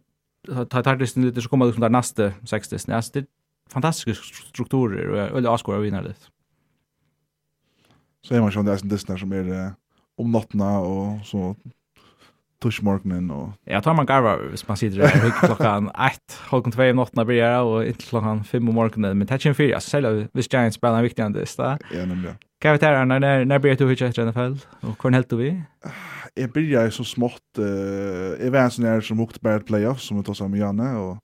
tar 0.68 0.82
tar 0.82 0.96
det 0.96 1.16
lite 1.16 1.40
så 1.40 1.48
kommer 1.48 1.66
liksom 1.66 1.80
där 1.80 1.88
nästa 1.88 2.32
60 2.44 2.76
nästa 2.86 3.20
fantastiska 3.72 4.22
strukturer 4.48 5.08
och 5.08 5.18
jag 5.18 5.26
askor 5.26 5.48
avskåra 5.48 5.78
vinna 5.78 6.02
det. 6.02 6.14
Så 8.22 8.34
är 8.34 8.40
man 8.40 8.52
som 8.52 8.64
det 8.64 8.72
är 8.72 8.82
en 8.82 8.88
Disney 8.88 9.18
som 9.18 9.32
är 9.32 9.72
om 10.16 10.32
nattna 10.32 10.78
och 10.78 11.26
så 11.26 11.56
tushmorgnen 12.62 13.30
och... 13.30 13.52
Jag 13.64 13.82
tar 13.82 13.94
man 13.94 14.06
garva 14.06 14.36
hvis 14.36 14.68
man 14.68 14.76
sitter 14.76 14.98
där 14.98 15.46
klockan 15.46 15.88
1, 15.88 15.94
halvkon 16.40 16.72
2 16.72 16.82
om 16.82 16.96
nattna 16.96 17.24
börjar 17.24 17.62
och 17.62 17.84
inte 17.86 18.04
klockan 18.04 18.44
5 18.44 18.68
om 18.68 18.74
morgonen. 18.74 19.18
Men 19.18 19.26
det 19.26 19.32
är 19.32 19.46
inte 19.46 19.54
fyra, 19.54 19.74
alltså 19.74 19.90
sälja 19.90 20.28
hvis 20.32 20.52
Giants 20.52 20.76
spelar 20.76 20.96
en 20.96 21.02
viktig 21.02 21.22
andist. 21.22 21.58
Ja, 21.58 21.78
nämligen. 21.90 22.36
Kan 22.60 22.72
vi 22.72 22.78
ta 22.78 22.86
här, 22.86 23.04
när, 23.04 23.44
när 23.44 23.58
börjar 23.58 23.76
du 23.76 23.88
hitcha 23.88 24.06
efter 24.06 24.26
NFL? 24.26 24.66
Och 24.80 25.02
hur 25.02 25.10
helt 25.10 25.30
du 25.30 25.36
vi? 25.36 25.62
Jag 26.34 26.52
börjar 26.52 26.90
så 26.90 27.04
smått. 27.04 27.58
Uh, 27.58 28.36
jeg 28.38 28.52
var 28.52 28.60
en 28.60 28.70
sånn 28.70 28.86
her 28.86 29.00
som 29.00 29.20
åkte 29.20 29.40
bare 29.42 29.64
playoff 29.64 30.00
som 30.00 30.20
vi 30.20 30.24
tar 30.24 30.48
med 30.48 30.60
Janne. 30.60 30.92
Och, 30.96 31.16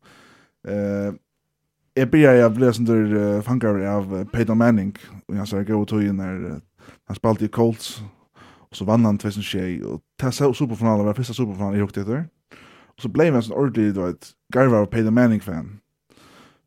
uh, 0.69 1.13
jag 1.97 2.11
blir 2.11 2.51
ble 2.53 2.73
sånn 2.77 2.89
der 2.89 3.15
uh, 3.17 3.43
fankar 3.43 3.81
av 3.89 4.25
Peyton 4.33 4.59
Manning 4.59 4.95
och 5.27 5.37
jag 5.37 5.49
sa 5.49 5.65
tog 5.65 6.03
inn 6.03 6.19
till 6.19 6.45
uh, 6.45 6.59
han 7.07 7.17
spalte 7.17 7.45
i 7.45 7.49
Colts 7.49 8.03
og 8.71 8.77
så 8.77 8.85
vann 8.85 9.05
han 9.05 9.19
2006 9.19 9.85
och 9.85 10.03
tassa 10.19 10.53
superfinalen 10.55 11.07
var 11.07 11.15
første 11.15 11.35
superfinalen 11.35 11.79
jeg 11.79 11.87
hukte 11.87 12.01
etter, 12.01 12.25
og 12.97 13.03
så 13.03 13.09
ble 13.09 13.25
jeg 13.25 13.35
en 13.35 13.43
sånn 13.43 13.57
ordentlig 13.57 13.95
du 13.95 14.03
vet, 14.03 14.33
garvar 14.53 14.85
av 14.85 14.91
Peyton 14.91 15.15
Manning 15.15 15.43
fan. 15.43 15.81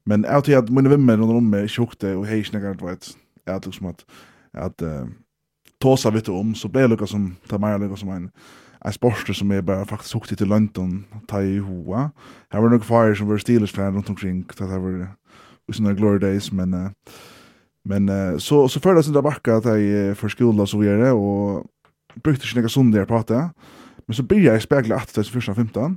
Men 0.05 0.25
jeg 0.25 0.43
tror 0.43 0.57
at 0.57 0.69
mine 0.69 0.89
vimmer 0.89 1.17
rundt 1.17 1.37
om 1.37 1.43
meg 1.43 1.67
ikke 1.67 1.85
hukte, 1.85 2.15
og 2.17 2.25
hei, 2.25 2.43
snackar 2.43 2.73
du 2.73 2.85
vet. 2.85 3.15
jeg 3.45 3.53
hade 3.53 3.65
liksom 3.65 3.87
at, 3.87 4.05
at 4.53 4.81
uh, 4.81 5.07
tåsa 5.81 6.09
vitt 6.09 6.29
om 6.29 6.55
så 6.55 6.69
blev 6.69 6.89
det 6.89 7.09
som 7.09 7.35
ta 7.49 7.57
meg 7.57 7.79
mig 7.79 7.97
som 7.97 8.09
en 8.09 8.29
en 8.85 8.95
sporster 8.95 9.35
som 9.35 9.51
er 9.51 9.61
bare 9.65 9.85
faktisk 9.85 10.13
hukte 10.19 10.35
til 10.35 10.47
London, 10.47 11.05
ta 11.27 11.41
i 11.43 11.57
hoa. 11.59 12.09
Her 12.53 12.63
var 12.63 12.71
noen 12.71 12.85
fire 12.85 13.15
som 13.15 13.27
var 13.29 13.41
Steelers-fan 13.41 13.95
rundt 13.95 14.09
omkring, 14.09 14.45
det 14.47 14.69
var 14.69 15.09
var 15.69 15.77
sånne 15.77 15.97
glory 15.97 16.21
days, 16.21 16.51
men... 16.51 16.73
Uh, 16.73 16.89
men 17.89 18.09
uh, 18.11 18.35
så, 18.37 18.67
så 18.67 18.79
før 18.83 18.99
jeg 18.99 19.07
sin 19.07 19.15
bakka 19.23 19.55
at 19.57 19.65
jeg 19.65 20.09
uh, 20.11 20.15
for 20.17 20.29
skola 20.29 20.65
og 20.65 20.67
så 20.67 20.77
videre, 20.77 21.13
og 21.15 21.69
brukte 22.23 22.45
ikke 22.45 22.67
noen 22.67 22.91
der 22.93 23.07
på 23.07 23.21
det, 23.27 23.45
men 24.07 24.17
så 24.17 24.23
blir 24.23 24.43
jeg 24.43 24.61
spekla 24.61 24.99
at 24.99 25.13
det 25.15 25.23
er 25.23 25.53
15, 25.53 25.95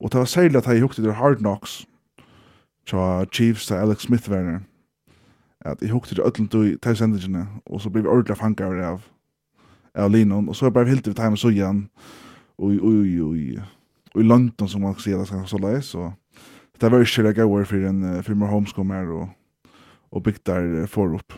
og 0.00 0.12
det 0.12 0.18
var 0.18 0.30
særlig 0.30 0.56
at 0.56 0.66
jeg 0.70 0.80
hukte 0.80 1.02
til 1.02 1.12
Hard 1.12 1.42
Knocks, 1.42 1.86
tja 2.86 3.24
Chiefs 3.32 3.66
til 3.66 3.74
Alex 3.74 4.06
Smith-verner, 4.06 4.62
at 5.60 5.82
jeg 5.82 5.90
hukte 5.90 6.14
til 6.14 6.24
Øtland 6.24 6.48
til 6.48 6.96
sendingene, 6.96 7.48
og 7.66 7.80
så 7.80 7.90
ble 7.90 8.02
vi 8.02 8.08
ordentlig 8.08 8.36
fanget 8.36 8.60
av 8.60 8.74
det 8.74 8.84
av, 8.84 9.00
av 9.94 10.10
linon 10.10 10.48
og 10.48 10.56
så 10.56 10.66
är 10.66 10.70
bara 10.70 10.84
helt 10.84 11.06
vid 11.06 11.16
time 11.16 11.36
så 11.36 11.50
igjen 11.50 11.88
och 12.56 12.68
oj 12.68 12.80
oj 12.82 13.22
och 13.22 14.20
i 14.20 14.22
London 14.22 14.68
som 14.68 14.82
man 14.82 14.94
ser 14.94 15.18
det 15.18 15.26
ska 15.26 15.46
så 15.46 15.58
leis 15.58 15.84
så 15.84 16.12
det 16.80 16.90
var 16.90 17.00
ikke 17.00 17.22
det 17.22 17.36
gøy 17.36 17.64
for 17.64 17.76
en 17.76 18.22
för 18.22 18.34
mer 18.34 18.94
her, 18.94 19.06
og, 19.06 19.28
og 20.10 20.22
bygd 20.22 20.46
der 20.46 20.86
for 20.86 21.14
opp, 21.14 21.32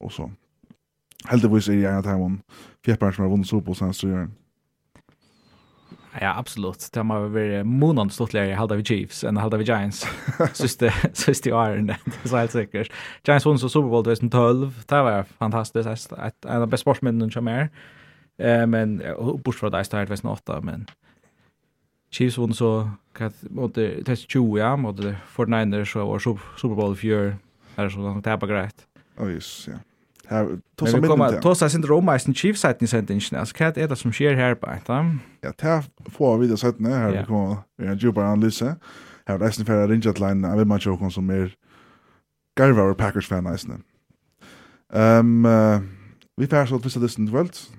og 0.00 0.12
så. 0.12 0.30
Heldigvis 1.28 1.68
er 1.68 1.72
jeg 1.72 1.82
jag 1.82 1.98
att 1.98 2.06
han 2.06 2.40
fjärpar 2.84 3.12
som 3.12 3.22
har 3.22 3.30
vunnet 3.30 3.46
så 3.46 3.60
på 3.60 3.74
sen 3.74 3.92
så 3.92 4.08
gör 4.08 4.28
Ja, 6.20 6.38
absolut. 6.38 6.88
Det 6.92 6.98
har 6.98 7.04
man 7.04 7.32
varit 7.32 7.66
månad 7.66 8.12
stått 8.12 8.34
i 8.34 8.52
halda 8.52 8.74
vi 8.74 8.84
Chiefs 8.84 9.24
än 9.24 9.36
halda 9.36 9.56
vi 9.56 9.64
Giants. 9.64 10.06
Sista 10.52 10.90
sista 11.12 11.54
åren, 11.56 11.86
det 11.86 11.96
er 12.24 12.28
så 12.28 12.36
helt 12.36 12.52
sikkert. 12.52 12.92
Giants 13.26 13.46
vann 13.46 13.58
så 13.58 13.68
Super 13.68 13.88
Bowl 13.88 14.04
2012. 14.04 14.84
Det 14.86 15.02
var 15.02 15.24
fantastiskt. 15.38 16.12
Ett 16.12 16.44
en 16.44 16.62
av 16.62 16.68
best 16.68 16.86
sportsmännen 16.86 17.30
som 17.30 17.48
är. 17.48 17.68
Eh 18.38 18.66
men 18.66 19.02
bort 19.44 19.60
deg, 19.60 19.72
det 19.72 19.94
er 19.94 20.06
2008, 20.06 20.60
men 20.60 20.86
Chiefs 22.10 22.38
vann 22.38 22.54
så 22.54 22.90
kat 23.14 23.34
mot 23.50 23.74
test 24.06 24.30
20 24.30 24.58
ja, 24.58 24.76
mot 24.76 25.00
49ers 25.36 25.92
så 25.92 26.06
var 26.06 26.18
Super 26.18 26.74
Bowl 26.74 26.96
4. 26.96 27.36
Är 27.76 27.88
så 27.88 27.98
långt 27.98 28.24
tappa 28.24 28.46
grejt. 28.46 28.86
Oh, 29.18 29.30
yes, 29.30 29.68
ja. 29.68 29.78
Här 30.28 30.58
tossa 30.76 31.00
men 31.00 31.10
kommer 31.10 31.40
tossa 31.40 31.68
sin 31.68 31.82
Roma 31.82 32.14
är 32.14 32.18
chief 32.34 32.56
site 32.56 32.84
i 32.84 32.86
sentingen. 32.86 33.22
Alltså 33.32 33.56
kat 33.56 33.76
är 33.76 33.88
det 33.88 33.96
som 33.96 34.12
sker 34.12 34.34
här 34.34 34.54
på 34.54 34.66
ett. 34.70 34.88
Ja, 35.40 35.52
ta 35.52 35.82
får 36.12 36.38
vi 36.38 36.46
det 36.46 36.56
sett 36.56 36.80
när 36.80 36.98
här 36.98 37.24
kommer 37.24 37.56
vi 37.76 37.86
en 37.86 37.98
djupare 37.98 38.26
analys. 38.26 38.60
Här 38.60 38.78
är 39.26 39.38
det 39.38 39.64
för 39.64 39.88
ringa 39.88 40.12
line 40.12 40.44
av 40.44 40.66
match 40.66 40.86
och 40.86 41.12
som 41.12 41.30
är 41.30 41.54
Garver 42.56 42.94
Packers 42.94 43.28
fan 43.28 43.44
nice 43.44 43.68
nu. 43.68 43.78
Ehm 44.98 45.46
vi 46.36 46.46
får 46.46 46.66
så 46.66 46.76
att 46.76 46.86
vissa 46.86 47.00
listen 47.00 47.30
worlds. 47.30 47.70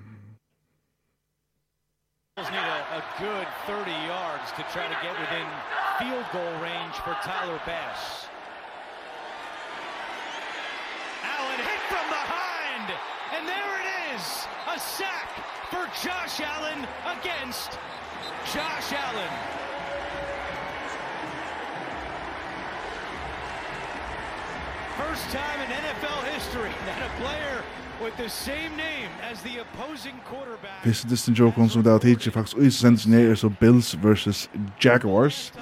A 2.36 3.02
good 3.18 3.46
30 3.66 3.90
yards 3.90 4.50
to 4.56 4.62
try 4.72 4.86
to 4.88 4.96
get 5.02 5.14
within 5.20 5.48
field 5.98 6.24
goal 6.32 6.52
range 6.62 6.94
for 7.04 7.14
Tyler 7.22 7.60
Bass. 7.66 8.25
A 14.76 14.78
sack 14.78 15.28
for 15.70 15.84
Josh 16.04 16.40
Allen 16.40 16.86
against 17.16 17.70
Josh 18.52 18.92
Allen. 18.92 19.32
First 24.98 25.24
time 25.30 25.60
in 25.64 25.68
NFL 25.84 26.22
history 26.34 26.70
that 26.86 27.00
a 27.08 27.22
player 27.22 27.62
with 28.02 28.16
the 28.18 28.28
same 28.28 28.76
name 28.76 29.08
as 29.30 29.40
the 29.42 29.58
opposing 29.58 30.20
quarterback. 30.26 30.82
The 30.82 31.32
joke 31.32 31.56
on 31.58 31.70
some 31.70 31.82
that 31.82 32.02
teacher 32.02 32.30
faktisk 32.30 32.58
is 32.58 32.76
sent 32.76 33.06
near 33.06 33.34
so 33.36 33.48
Bills 33.48 33.94
versus 33.94 34.48
Jaguars. 34.78 35.52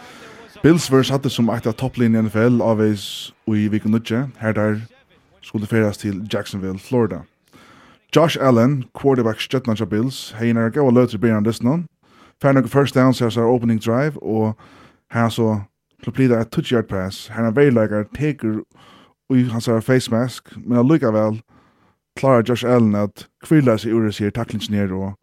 Bills 0.63 0.89
versus 0.89 1.11
hadde 1.11 1.31
som 1.31 1.51
ett 1.51 1.67
av 1.67 1.73
topplinjen 1.73 2.27
i 2.27 2.29
NFL 2.29 2.63
we 3.47 3.69
we 3.69 3.79
can 3.79 3.91
nutje 3.91 4.31
her 4.39 4.53
der 4.53 4.81
skulle 5.43 5.67
feras 5.67 5.97
til 5.99 6.29
Jacksonville, 6.33 6.79
Florida. 6.79 7.21
Josh 8.17 8.39
Allen, 8.41 8.85
quarterback 8.95 9.41
stjøttene 9.41 9.75
til 9.77 9.87
Bills, 9.87 10.31
hei 10.39 10.53
nær 10.53 10.69
gav 10.71 10.87
og 10.87 11.09
til 11.11 11.19
bedre 11.19 11.41
enn 11.41 11.47
dessen 11.47 11.67
noen. 11.67 11.87
Fær 12.43 12.53
nok 12.55 12.69
first 12.71 12.95
down, 12.95 13.15
sier 13.15 13.27
er 13.27 13.49
opening 13.51 13.81
drive, 13.83 14.23
og 14.23 14.55
her 15.11 15.29
så 15.29 15.65
plida 16.13 16.41
et 16.41 16.51
touch-yard 16.53 16.87
pass. 16.87 17.27
Her 17.29 17.49
er 17.49 17.51
veileikar, 17.51 18.05
teker 18.15 18.63
ui 19.31 19.43
hans 19.51 19.69
er 19.69 19.81
face 19.81 20.11
mask, 20.11 20.57
men 20.57 20.79
allikevel 20.79 21.41
klarar 22.17 22.45
Josh 22.49 22.67
Allen 22.67 22.95
at 22.95 23.27
kvilla 23.43 23.79
seg 23.79 23.93
ur 23.93 24.11
sier 24.11 24.31
taklings 24.31 24.71
ned 24.71 24.93
og 24.93 25.17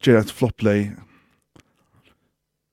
gjør 0.00 0.22
et 0.22 0.32
flop 0.32 0.56
play. 0.56 0.90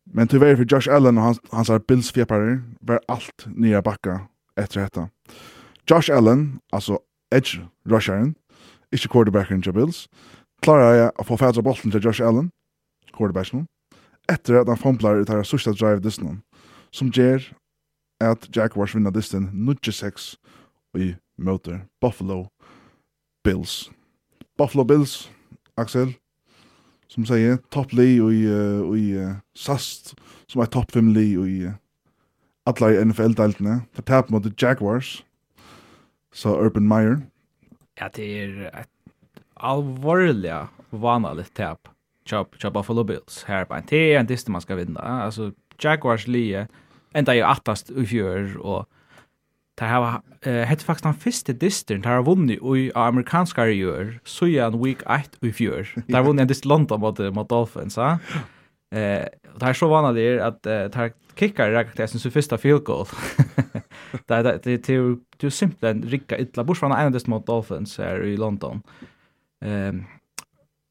Men 0.06 0.27
tyvärr 0.27 0.56
for 0.56 0.66
Josh 0.72 0.88
Allen 0.89 1.18
og 1.18 1.24
hans, 1.24 1.39
hans 1.51 1.70
er 1.70 1.80
Bills 1.80 2.12
fjeparer 2.12 2.62
var 2.82 3.04
alt 3.10 3.48
nya 3.48 3.82
bakka 3.82 4.22
etter 4.58 4.86
detta. 4.86 5.10
Josh 5.89 6.12
Allen, 6.13 6.62
altså 6.72 7.01
Edge 7.32 7.68
rusheren, 7.91 8.36
ikke 8.91 9.10
quarterbacken 9.13 9.62
til 9.62 9.74
Bills. 9.74 10.08
Klarer 10.63 10.96
jeg 10.96 11.12
å 11.20 11.25
få 11.27 11.38
fædra 11.38 11.62
bolten 11.62 11.94
til 11.94 12.03
Josh 12.03 12.24
Allen, 12.24 12.51
quarterbacken, 13.13 13.67
etter 14.29 14.62
at 14.62 14.70
han 14.72 14.79
fomplar 14.79 15.22
ut 15.22 15.29
her 15.29 15.44
sørste 15.44 15.75
drive 15.75 16.03
distan, 16.03 16.41
som 16.91 17.12
gjør 17.13 17.46
at 18.24 18.50
Jaguars 18.56 18.96
vinner 18.96 19.13
distan 19.13 19.50
96 19.53 20.36
i 20.98 21.13
motor 21.38 21.86
Buffalo 22.01 22.48
Bills. 23.44 23.91
Buffalo 24.58 24.84
Bills, 24.84 25.29
Axel, 25.77 26.15
som 27.08 27.25
sier 27.27 27.60
topp 27.72 27.94
li 27.96 28.17
og 28.20 28.34
i, 28.34 28.44
og 28.50 28.96
i 28.98 29.12
uh, 29.22 29.38
Sast, 29.56 30.15
som 30.50 30.63
er 30.63 30.72
topp 30.74 30.96
5 30.98 31.13
li 31.15 31.29
og 31.38 31.48
i 31.48 31.60
uh, 31.70 31.77
alla 32.67 32.91
i 32.91 33.00
NFL-deltene, 33.06 33.82
for 33.96 34.03
tap 34.03 34.32
mot 34.34 34.44
Jaguars, 34.62 35.22
så 36.34 36.58
Urban 36.58 36.88
Meyer, 36.88 37.22
Ja, 37.98 38.10
det 38.13 38.25
er 38.25 38.68
et 38.84 38.92
alvorlig 39.58 40.68
vanlig 40.92 41.48
tap. 41.58 41.89
Kjøp, 42.27 42.58
kjøp 42.60 42.75
Buffalo 42.75 43.06
Bills. 43.08 43.42
Her 43.48 43.66
på 43.66 43.77
en 43.77 43.88
tid, 43.88 44.18
en 44.18 44.30
diste 44.30 44.51
man 44.51 44.62
skal 44.62 44.82
vinna. 44.82 45.24
Altså, 45.25 45.51
Jaguars 45.82 46.27
lie 46.27 46.68
enda 47.16 47.34
jo 47.38 47.48
attast 47.48 47.89
i 47.89 48.06
fjør, 48.06 48.58
og 48.60 48.86
det 49.80 49.88
her 49.88 50.01
var, 50.01 50.22
hette 50.44 50.86
faktisk 50.86 51.06
den 51.06 51.18
første 51.22 51.54
disten 51.54 52.01
det 52.01 52.10
har 52.10 52.25
vunnet 52.25 52.58
i 52.60 52.88
amerikanska 52.98 53.68
gjør, 53.70 54.16
så 54.25 54.50
en 54.50 54.80
week 54.82 55.04
8 55.06 55.42
i 55.46 55.51
fjør. 55.54 55.94
Det 56.08 56.16
har 56.16 56.25
vunnet 56.25 56.46
en 56.46 56.50
dist 56.50 56.66
London 56.66 57.01
mot, 57.01 57.20
mot 57.34 57.50
Dolphins, 57.50 57.98
ja. 57.98 58.18
Eh, 58.92 59.27
det 59.60 59.68
er 59.68 59.74
så 59.74 59.89
vanlig 59.92 60.39
at 60.39 60.44
att 60.48 60.63
det 60.63 60.96
her 60.96 61.10
kickar 61.36 61.72
rakt, 61.72 62.00
jeg 62.00 62.10
synes, 62.10 62.34
første 62.34 62.58
field 62.58 62.84
goal. 62.84 63.08
det 64.26 64.42
det 64.42 64.64
det 64.64 64.90
är 64.90 65.18
ju 65.44 65.50
simpelt 65.50 66.06
rikka 66.06 66.38
illa. 66.38 66.64
Bort 66.64 66.78
från 66.78 66.92
en 66.92 67.06
av 67.06 67.12
dessa 67.12 67.30
mot 67.30 67.48
Dolphins 67.48 67.98
här 67.98 68.24
i 68.24 68.38
London. 68.38 68.82
Ehm 69.62 70.04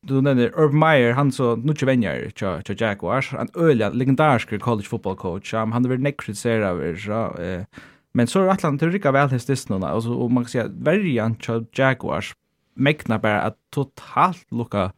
du 0.07 0.21
nämner 0.21 0.61
Urb 0.61 0.73
Meyer 0.73 1.13
han 1.13 1.33
så 1.33 1.57
nu 1.57 1.75
tjuv 1.75 1.87
vänjer 1.87 2.31
tja 2.31 2.63
tja 2.63 2.75
Jaguars. 2.75 3.33
En 3.35 3.49
öliga 3.55 3.91
legendarisk 3.91 4.61
college 4.61 4.89
football 4.89 5.17
coach. 5.17 5.55
Um, 5.55 5.59
han 5.59 5.73
hade 5.73 5.89
varit 5.89 6.21
kritiserad 6.21 6.69
över 6.71 6.97
så 6.97 7.43
eh 7.43 7.65
men 8.13 8.27
så 8.27 8.51
att 8.51 8.63
han 8.63 8.79
trycka 8.79 9.13
väl 9.13 9.29
häst 9.29 9.47
det 9.47 9.69
nu 9.69 9.87
alltså 9.87 10.11
och 10.15 10.31
man 10.31 10.45
kan 10.45 10.51
säga 10.51 10.69
värjan 10.69 11.37
tja 11.37 11.65
Jaguars 11.73 12.35
mekna 12.75 13.19
bara 13.19 13.41
att 13.43 13.57
totalt 13.71 14.47
lucka 14.51 14.93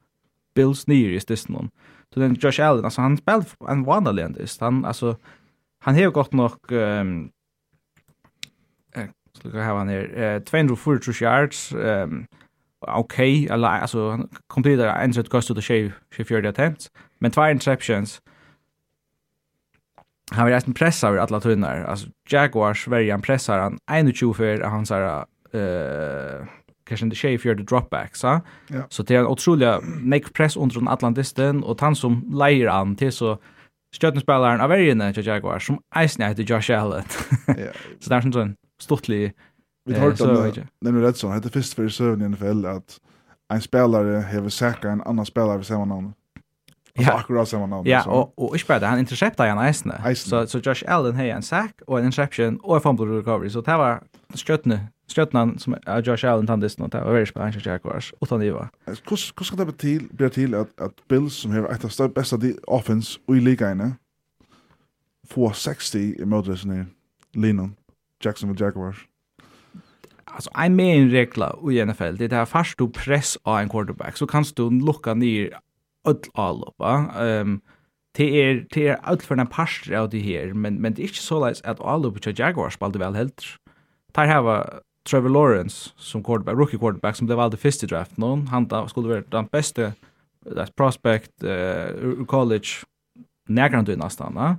Bills 0.55 0.87
ner 0.87 1.09
i 1.09 1.21
det 1.29 1.49
nu 1.49 1.69
så 2.15 2.21
den 2.21 2.37
Josh 2.41 2.61
Allen. 2.61 2.85
Alltså 2.85 3.01
han 3.01 3.17
spelar 3.17 3.45
en 3.69 3.85
wonderlandist 3.85 4.61
han 4.61 4.85
alltså 4.85 5.17
han 5.81 5.95
har 5.95 6.11
gått 6.11 6.33
nog 6.33 6.73
um, 6.73 7.31
Så 9.43 9.49
vi 9.49 9.59
ha 9.59 9.79
han 9.79 9.89
her. 9.89 10.19
Eh, 10.19 10.41
240 10.43 11.23
yards. 11.23 11.73
Um, 11.73 12.27
ok, 12.81 13.19
eller, 13.19 13.69
alltså 13.69 14.11
han 14.11 14.29
kompleter 14.47 14.87
en 14.87 15.15
sätt 15.15 15.29
kost 15.29 15.51
ut 15.51 15.57
av 15.57 15.93
24 16.17 16.49
attempts. 16.49 16.91
Men 17.19 17.31
två 17.31 17.49
interceptions. 17.49 18.23
Han 20.31 20.47
vill 20.47 20.55
resten 20.55 20.75
pressa 20.75 21.09
över 21.09 21.19
alla 21.19 21.41
tunnar. 21.41 21.85
Alltså, 21.85 22.07
Jaguars 22.29 22.89
värjer 22.89 23.13
han 23.13 23.23
pressar 23.23 23.59
han 23.59 24.13
21 24.13 24.37
för 24.37 24.61
han 24.61 24.87
så 24.87 24.95
här, 24.95 25.25
eh, 25.53 26.47
kanske 26.85 27.07
inte 27.07 27.17
tjej 27.17 27.39
för 27.39 27.55
dropback, 27.55 28.17
så. 28.17 28.41
Ja. 28.67 28.83
Så 28.89 29.03
det 29.03 29.15
är 29.15 29.19
en 29.19 29.27
otroliga 29.27 29.81
neck 30.01 30.33
press 30.33 30.57
under 30.57 30.93
Atlantisten 30.93 31.65
och 31.65 31.81
han 31.81 31.97
som 31.97 32.31
lejer 32.35 32.67
an 32.67 32.97
till 32.97 33.13
så 33.13 33.39
stjärnspelaren 34.01 34.61
av 34.61 34.69
värjarna 34.69 35.13
till 35.13 35.27
Jaguars 35.27 35.67
som 35.67 35.81
eisen 35.97 36.29
heter 36.29 36.43
Josh 36.43 36.79
Allen. 36.79 37.05
Ja. 37.47 37.55
så 38.01 38.11
där 38.11 38.21
som 38.21 38.33
sån 38.33 38.57
stortlig 38.81 39.35
Vi 39.85 39.95
har 39.95 40.01
hørt 40.01 40.21
om 40.21 40.29
det, 40.81 40.89
är 40.89 40.93
rätt 40.93 41.17
så. 41.17 41.29
Det 41.29 41.45
är 41.45 41.51
först 41.51 41.79
i 41.79 41.91
sövn 41.91 42.23
i 42.23 42.29
NFL, 42.29 42.67
att 42.67 43.01
en 43.49 43.61
spelare 43.61 44.25
har 44.33 44.49
säkert 44.49 44.85
en 44.85 45.03
annan 45.03 45.27
spelare 45.27 45.57
vid 45.57 45.67
samma 45.67 45.85
namn. 45.85 46.13
Altså 46.99 47.13
ja. 47.13 47.19
akkurat 47.19 47.49
samma 47.49 47.67
namn. 47.67 47.89
Ja, 47.89 48.03
så. 48.03 48.11
og, 48.11 48.33
og 48.37 48.55
ikke 48.55 48.67
bare 48.67 48.81
det, 48.81 48.89
han 48.89 48.99
intercepta 48.99 49.45
igjen 49.47 49.59
eisene. 49.59 50.15
Så, 50.15 50.47
så 50.47 50.61
Josh 50.67 50.85
Allen 50.87 51.17
hei 51.17 51.31
en 51.31 51.43
sack, 51.43 51.83
og 51.87 51.99
en 51.99 52.05
interception, 52.05 52.61
og 52.65 52.77
en 52.77 52.83
fumble 52.83 53.19
recovery, 53.19 53.49
så 53.49 53.61
det 53.61 53.79
var 53.79 54.03
skjøttene 54.35 54.89
Skjøtnan 55.09 55.55
som 55.59 55.73
er 55.79 56.03
Josh 56.05 56.27
Allen 56.29 56.47
tandisten, 56.47 56.85
og 56.85 56.93
det 56.93 57.01
var 57.01 57.15
veldig 57.17 57.29
spennende 57.31 57.63
Jaguars, 57.65 58.13
utan 58.23 58.43
Iva. 58.43 58.69
hur 58.85 59.17
ska 59.45 59.57
det 59.57 59.65
bli 59.65 59.75
till 59.75 60.09
bli 60.13 60.31
till 60.31 60.55
att 60.55 60.81
att 60.81 61.09
Bills, 61.09 61.35
som 61.35 61.51
har 61.51 61.69
ett 61.69 61.85
av 61.85 61.91
de 61.99 62.09
beste 62.09 62.55
offense 62.67 63.19
og 63.29 63.37
i 63.37 63.41
ligan 63.41 63.95
får 65.29 65.53
60 65.53 66.21
i 66.21 66.25
møtresene 66.25 66.87
i 67.35 67.39
linjen? 67.39 67.78
Jacksonville 68.25 68.65
Jaguars? 68.65 69.07
Alltså 70.25 70.51
en 70.55 70.77
med 70.77 71.11
regla 71.11 71.59
i 71.71 71.85
NFL, 71.85 72.17
det 72.17 72.33
är 72.33 72.45
fast 72.45 72.79
du 72.79 72.89
press 72.89 73.39
av 73.43 73.59
en 73.59 73.69
quarterback 73.69 74.17
så 74.17 74.27
kan 74.27 74.45
du 74.57 74.71
locka 74.71 75.15
ner 75.15 75.59
öll 76.37 76.65
va. 76.77 77.11
Ehm 77.19 77.61
det 78.19 78.43
är 78.43 78.67
det 78.71 78.89
är 78.89 78.97
allt 79.03 79.23
för 79.23 79.37
en 79.37 79.47
pastor 79.47 79.95
av 79.95 80.09
det 80.11 80.19
här, 80.19 80.53
men 80.53 80.75
men 80.75 80.95
det 80.95 81.03
är 81.03 81.05
inte 81.05 81.19
så 81.19 81.47
lätt 81.47 81.65
att 81.65 81.81
allopp 81.81 82.23
på 82.23 82.31
Jaguars 82.31 82.75
spelade 82.75 82.99
väl 82.99 83.15
helt. 83.15 83.43
Där 84.13 84.27
har 84.27 84.81
Trevor 85.11 85.29
Lawrence 85.29 85.91
som 85.97 86.25
quarterback, 86.25 86.55
rookie 86.55 86.79
quarterback 86.79 87.17
som 87.17 87.27
blev 87.27 87.41
all 87.41 87.57
först 87.57 87.83
i 87.83 87.87
draft 87.87 88.17
någon. 88.17 88.47
Han 88.47 88.89
skulle 88.89 89.09
vara 89.09 89.21
den 89.21 89.47
bästa 89.47 89.93
prospect 90.77 91.45
uh, 91.45 92.25
college 92.25 92.69
nära 93.49 93.77
han 93.77 93.85
då 93.85 94.09
va? 94.35 94.57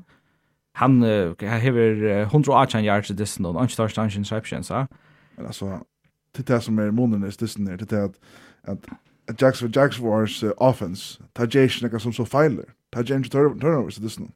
han 0.80 1.04
uh, 1.04 1.50
hever 1.62 2.22
118 2.22 2.86
yards 2.86 3.10
i 3.10 3.14
distan 3.14 3.46
og 3.46 3.64
ikke 3.64 3.76
tar 3.76 3.88
stans 3.92 4.16
interception, 4.16 4.64
så? 4.64 4.86
Men 5.38 5.46
altså, 5.46 5.80
det 6.38 6.50
er 6.50 6.54
det 6.56 6.64
som 6.64 6.80
er 6.80 6.92
munnen 6.92 7.24
i 7.24 7.32
distan 7.32 7.68
her, 7.68 7.76
det 7.76 7.92
er 7.92 8.04
at, 8.04 8.16
at, 8.64 8.78
at 9.28 9.42
Jacksonville 9.42 9.82
Jaguars 9.82 10.44
uh, 10.44 10.52
offense, 10.58 11.22
tar 11.36 11.48
Jason 11.54 11.86
ikke 11.86 12.00
som 12.00 12.14
så 12.14 12.26
feiler, 12.26 12.64
tar 12.94 13.04
James 13.10 13.30
turnovers 13.30 13.98
i 13.98 14.02
distan. 14.02 14.32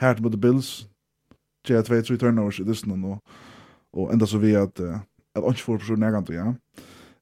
Her 0.00 0.14
mot 0.22 0.32
the 0.32 0.40
Bills, 0.40 0.88
Jaya 1.68 1.82
2-3 1.82 2.16
turnovers 2.16 2.58
i 2.58 2.64
distan, 2.64 3.04
og, 3.04 3.22
og 3.92 4.12
enda 4.12 4.26
så 4.26 4.38
vi 4.38 4.54
at, 4.54 4.80
uh, 4.80 4.98
at 5.36 5.42
ikke 5.48 5.62
får 5.62 5.76
person 5.76 6.02
jeg 6.02 6.24
ja. 6.34 6.52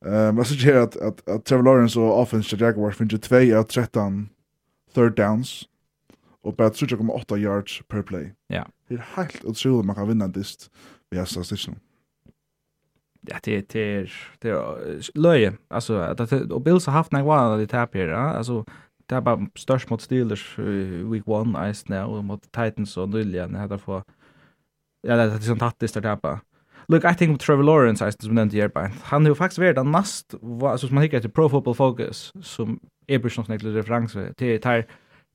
Um, 0.07 0.39
jeg 0.39 0.47
synes 0.47 0.65
her 0.65 0.83
at, 0.83 0.97
at, 0.97 1.23
at 1.27 1.45
Trevor 1.45 1.63
Lawrence 1.63 2.01
og 2.01 2.15
offense 2.15 2.49
til 2.49 2.59
Jaguars 2.59 2.97
finner 2.97 3.19
2 3.19 3.37
av 3.57 3.65
13 3.65 4.31
third 4.95 5.11
downs, 5.17 5.70
og 6.45 6.57
bara 6.57 6.73
3,8 6.73 7.37
yards 7.37 7.83
per 7.89 8.03
play. 8.03 8.31
Ja. 8.51 8.65
Det 8.89 8.99
er 8.99 9.07
helt 9.17 9.45
utrolig 9.45 9.87
man 9.87 9.97
kan 9.97 10.09
vinna 10.09 10.25
en 10.25 10.33
dist 10.33 10.71
vi 11.11 11.19
har 11.19 11.25
stått. 11.29 11.69
Ja, 13.29 13.37
det 13.45 13.75
er, 13.77 14.07
det 14.43 14.51
er 14.51 15.11
løye. 15.15 15.53
Altså, 15.71 16.15
det, 16.19 16.53
og 16.53 16.65
Bills 16.65 16.87
har 16.89 16.93
haft 16.93 17.13
nek 17.13 17.27
vann 17.27 17.53
av 17.53 17.59
de 17.61 17.67
tap 17.69 17.95
ja? 17.95 18.37
altså, 18.37 18.65
det 19.11 19.17
er 19.17 19.21
bare 19.21 19.49
størst 19.59 19.91
mot 19.91 20.03
Steelers 20.03 20.45
week 20.59 21.27
1 21.29 21.57
eisne, 21.59 22.05
og 22.07 22.25
mot 22.25 22.43
Titans 22.55 22.97
og 22.97 23.11
Nulja, 23.11 23.47
det 23.47 23.73
er 23.73 23.83
for, 23.83 24.07
ja, 25.05 25.17
det 25.19 25.35
er 25.35 25.43
sånn 25.45 25.61
tattis 25.61 25.93
der 25.93 26.07
tappa. 26.07 26.39
Look, 26.89 27.05
I 27.05 27.15
think 27.15 27.41
Trevor 27.41 27.67
Lawrence 27.67 28.05
eisne 28.05 28.25
som 28.25 28.35
nevnte 28.39 28.57
hjelpa. 28.57 28.89
Han 29.11 29.27
har 29.27 29.35
jo 29.35 29.39
faktisk 29.39 29.61
vært 29.61 29.77
den 29.77 29.93
nast, 29.93 30.35
altså, 30.41 30.87
som 30.87 30.95
man 30.97 31.05
hikker 31.05 31.21
til 31.21 31.35
Pro 31.35 31.49
Football 31.51 31.77
Focus, 31.77 32.31
som 32.43 32.79
er 33.09 33.21
brysnåsneklig 33.21 33.75
referanse, 33.77 34.31
til, 34.39 34.57
til, 34.63 34.87
til 34.87 34.87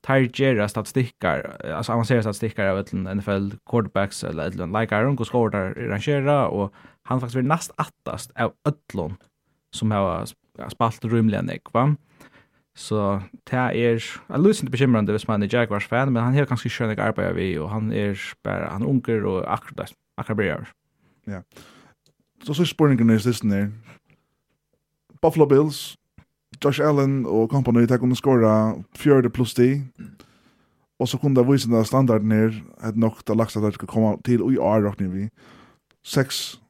tar 0.06 0.28
gera 0.30 0.68
statistikkar, 0.68 1.56
alltså 1.74 1.92
avancerade 1.92 2.22
statistikkar 2.22 2.68
av 2.70 2.78
ett 2.78 2.92
NFL 2.92 3.50
quarterbacks 3.66 4.24
eller 4.24 4.46
ett 4.46 4.54
land 4.54 4.72
like 4.72 4.96
Aaron 4.96 5.16
går 5.16 5.24
skor 5.24 5.50
där 5.50 5.74
rangera 5.74 6.48
och 6.48 6.74
han 7.02 7.20
faktiskt 7.20 7.34
blir 7.34 7.48
näst 7.48 7.70
attast 7.76 8.30
av 8.36 8.52
öllon 8.64 9.16
som 9.70 9.90
har 9.90 10.26
spalt 10.70 11.04
rymliga 11.04 11.42
nek, 11.42 11.72
va? 11.74 11.94
Så 12.76 13.20
det 13.48 13.56
er, 13.56 13.70
jeg 13.72 14.40
lyser 14.40 14.66
ikke 14.66 14.74
bekymrende 14.74 15.14
hvis 15.14 15.28
man 15.28 15.42
er 15.42 15.48
Jaguars 15.52 15.86
fan, 15.88 16.12
men 16.12 16.22
han 16.22 16.34
har 16.34 16.48
ganske 16.48 16.68
skjønne 16.68 16.98
arbeid 17.00 17.34
vi, 17.38 17.54
og 17.58 17.70
han 17.72 17.92
er 17.92 18.20
bare, 18.44 18.68
han 18.68 18.82
er 18.82 18.90
unger 18.90 19.24
og 19.24 19.44
akkurat, 19.48 19.94
akkurat 20.18 20.36
bryr 20.36 20.50
jeg. 20.50 20.66
Ja. 21.26 21.40
Så 22.44 22.54
så 22.54 22.64
spørningen 22.64 23.10
er 23.10 23.18
siste 23.18 23.48
nere. 23.48 23.70
Buffalo 25.22 25.46
Bills, 25.48 25.96
Josh 26.64 26.80
Allen 26.80 27.26
och 27.26 27.50
company 27.50 27.86
tar 27.86 27.98
kunne 27.98 28.14
skåra 28.14 28.74
4 28.94 29.30
plus 29.30 29.54
10. 29.54 29.82
Och 30.98 31.08
så 31.08 31.18
kunde 31.18 31.42
vise 31.44 31.68
den 31.68 31.84
standarden 31.84 32.30
her, 32.30 32.64
at 32.80 32.96
nog 32.96 33.14
det 33.26 33.34
laxar 33.34 33.68
att 33.68 33.74
ska 33.74 33.86
komme 33.86 34.16
till 34.24 34.42
og 34.42 34.52
i 34.52 34.58
år 34.58 34.82
räknar 34.82 35.08
vi 35.08 35.28
6 36.04 36.60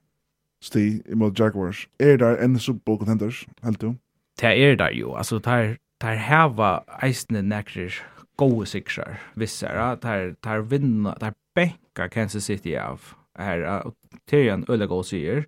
sti 0.63 1.03
imot 1.13 1.39
Jaguars. 1.39 1.89
Er 1.99 2.17
där 2.17 2.37
en 2.37 2.59
Super 2.59 2.81
Bowl 2.85 2.99
contenders 2.99 3.47
helt 3.63 3.81
du? 3.81 3.95
Det 4.41 4.47
är 4.47 4.77
där 4.77 4.91
ju. 4.91 5.11
Alltså 5.11 5.41
tar 5.41 5.77
tar 6.01 6.17
hava 6.17 6.85
eisne 7.03 7.43
nekrir 7.43 7.95
gode 8.37 8.67
siksar 8.67 9.21
vissar 9.35 9.97
tar 9.97 10.35
tar 10.43 10.61
vinna 10.61 11.15
tar 11.15 11.35
bänka 11.55 12.09
Kansas 12.09 12.45
City 12.45 12.77
av 12.77 13.01
här 13.39 13.83
Tyrion 14.31 14.65
Ullagol 14.69 15.05
sier 15.05 15.47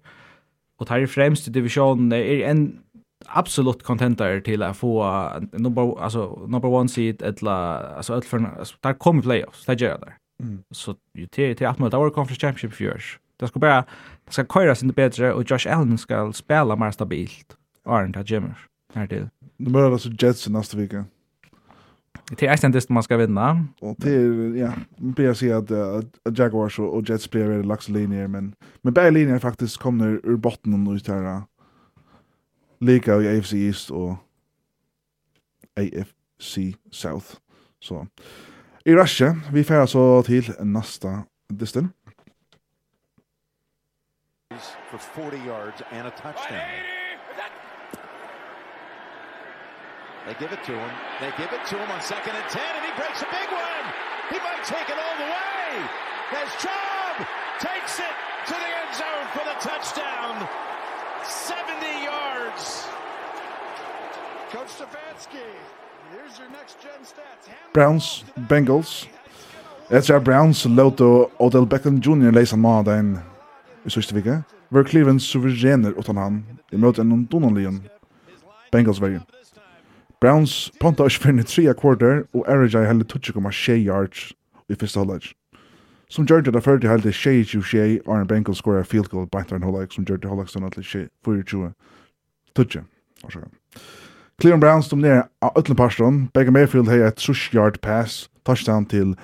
och 0.79 0.87
tar 0.87 0.99
i 0.99 1.07
främst 1.07 1.53
divisjonen 1.53 2.13
er 2.13 2.49
en 2.49 2.79
absolut 3.27 3.83
contenter 3.83 4.41
till 4.41 4.63
att 4.63 4.77
få 4.77 5.31
number 5.53 6.03
alltså 6.03 6.47
number 6.49 6.69
one 6.69 6.89
seed 6.89 7.23
eller 7.23 7.51
alltså 7.97 8.15
allt 8.15 8.25
för 8.25 8.39
där 8.81 8.95
kommer 8.95 9.23
playoffs 9.23 9.65
där 9.67 9.77
gör 9.77 9.99
där. 9.99 10.17
Mm. 10.43 10.63
Så 10.71 10.95
ju 11.15 11.27
till 11.27 11.57
till 11.57 11.67
att 11.67 11.79
möta 11.79 11.99
vår 11.99 12.11
conference 12.11 12.41
championship 12.41 12.75
fjärs. 12.75 13.19
Det 13.37 13.49
ska 13.49 13.59
bara 13.59 13.85
det 14.25 14.33
ska 14.33 14.45
köras 14.45 14.83
inte 14.83 14.95
bättre 14.95 15.33
och 15.33 15.51
Josh 15.51 15.73
Allen 15.73 15.99
ska 15.99 16.33
spela 16.33 16.77
mer 16.77 16.91
stabilt. 16.91 17.57
Aren't 17.85 18.13
that 18.13 18.31
Jimmer. 18.31 18.59
Här 18.95 19.07
till. 19.07 19.29
Nu 19.57 19.71
börjar 19.71 19.93
alltså 19.93 20.09
Jets 20.19 20.49
nästa 20.49 20.77
vecka. 20.77 21.05
Det 22.39 22.47
är 22.47 22.65
en 22.65 22.73
det 22.73 22.89
man 22.89 23.03
ska 23.03 23.17
vinna. 23.17 23.65
Och 23.81 23.97
det 23.99 24.15
är, 24.15 24.57
ja, 24.57 24.73
man 24.97 25.13
blir 25.13 25.35
säga 25.35 25.57
att 25.57 25.71
uh, 25.71 26.01
Jaguars 26.37 26.79
och, 26.79 26.95
och 26.95 27.09
Jets 27.09 27.31
blir 27.31 27.45
väldigt 27.45 27.67
laxa 27.67 27.93
linjer, 27.93 28.27
men, 28.27 28.55
men 28.83 28.93
bär 28.93 29.11
linjer 29.11 29.39
faktiskt 29.39 29.77
kommer 29.77 30.21
ur 30.25 30.37
botten 30.37 30.87
och 30.87 30.95
ut 30.95 31.09
här. 31.09 31.43
Lika 32.81 33.11
AFC 33.11 33.53
East 33.55 33.91
or 33.91 34.17
AFC 35.77 36.77
South. 36.91 37.37
Så 37.81 38.07
i 38.85 38.95
Russia, 38.95 39.37
vi 39.53 39.65
färrar 39.65 39.87
så 39.87 40.23
till 40.23 40.55
nästa 40.59 41.25
distan. 41.49 41.93
for 44.91 44.99
40 44.99 45.37
yards 45.39 45.83
and 45.91 46.07
a 46.07 46.11
touchdown. 46.11 46.69
They 50.27 50.35
give 50.41 50.53
it 50.53 50.63
to 50.65 50.73
him. 50.73 50.91
They 51.21 51.33
give 51.37 51.53
it 51.53 51.65
to 51.67 51.77
him 51.77 51.91
on 51.91 52.01
second 52.01 52.37
and 52.37 52.49
10, 52.51 52.63
and 52.77 52.85
he 52.85 52.93
breaks 52.97 53.23
a 53.23 53.31
big 53.33 53.49
one. 53.53 53.85
He 54.33 54.39
might 54.41 54.65
take 54.65 54.89
it 54.89 54.99
all 54.99 55.17
the 55.17 55.29
way. 55.37 55.69
As 56.41 56.49
Chubb. 56.63 57.27
Takes 57.61 57.99
it 57.99 58.15
to 58.47 58.55
the 58.55 58.71
end 58.81 58.93
zone 58.95 59.27
for 59.35 59.45
the 59.45 59.57
touchdown. 59.61 60.68
70 61.29 62.05
yards. 62.05 62.89
Coach 64.53 64.71
Stefanski, 64.79 65.45
here's 66.13 66.39
your 66.39 66.49
next 66.51 66.81
gen 66.81 67.05
stats. 67.05 67.49
Browns, 67.73 68.25
Bengals. 68.49 69.07
Etter 69.91 70.21
Browns 70.21 70.65
låter 70.65 71.27
Odell 71.39 71.67
Beckham 71.67 72.01
Jr. 72.01 72.33
leisa 72.33 72.57
maden 72.57 73.19
i 73.85 73.91
sørste 73.91 74.15
vike. 74.15 74.43
Var 74.71 74.85
Cleveland 74.85 75.21
suverener 75.21 75.93
utan 75.97 76.17
han 76.17 76.45
i 76.73 76.77
møte 76.77 77.01
en 77.01 77.25
donanligen 77.31 77.83
Bengals 78.73 79.01
vei. 79.01 79.19
Browns 80.21 80.71
ponta 80.81 81.07
ikke 81.09 81.29
fyrir 81.29 81.47
tria 81.47 81.73
kvarter 81.73 82.25
og 82.35 82.45
Arajai 82.49 82.85
helle 82.89 83.05
2,6 83.05 83.85
yards 83.87 84.33
i 84.69 84.75
fyrsta 84.75 85.01
halvdags 85.01 85.33
som 86.11 86.27
gjør 86.27 86.41
det 86.41 86.63
før 86.63 86.79
til 86.79 86.91
hele 86.91 87.11
22-22, 87.11 87.79
Aaron 88.09 88.27
Bengals 88.27 88.59
skorer 88.59 88.83
field 88.83 89.09
goal 89.09 89.27
på 89.27 89.39
en 89.55 89.63
hållag, 89.63 89.93
som 89.93 90.05
gjør 90.05 90.17
det 90.17 90.31
hållag 90.31 90.49
stående 90.49 90.71
til 90.71 91.09
24-22. 92.57 92.81
Cleveland 94.41 94.61
Browns 94.61 94.89
dominerer 94.89 95.23
av 95.43 95.51
ötlen 95.57 95.77
Parstron. 95.77 96.29
Baker 96.35 96.51
Mayfield 96.51 96.89
hei 96.89 97.01
et 97.03 97.29
yard 97.55 97.81
pass, 97.83 98.31
touchdown 98.47 98.87
til 98.87 99.17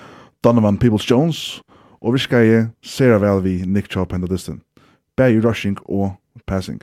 Donovan 0.45 0.79
Peoples-Jones, 0.79 1.63
og 2.01 2.13
vi 2.13 2.19
skal 2.19 2.47
gjøre 2.47 2.71
ser 2.83 3.19
vel 3.19 3.45
vi 3.45 3.63
Nick 3.67 3.93
Chubb 3.93 4.13
hendet 4.13 4.31
distan. 4.31 4.61
Begge 5.17 5.49
rushing 5.49 5.79
og 5.85 6.17
passing. 6.47 6.83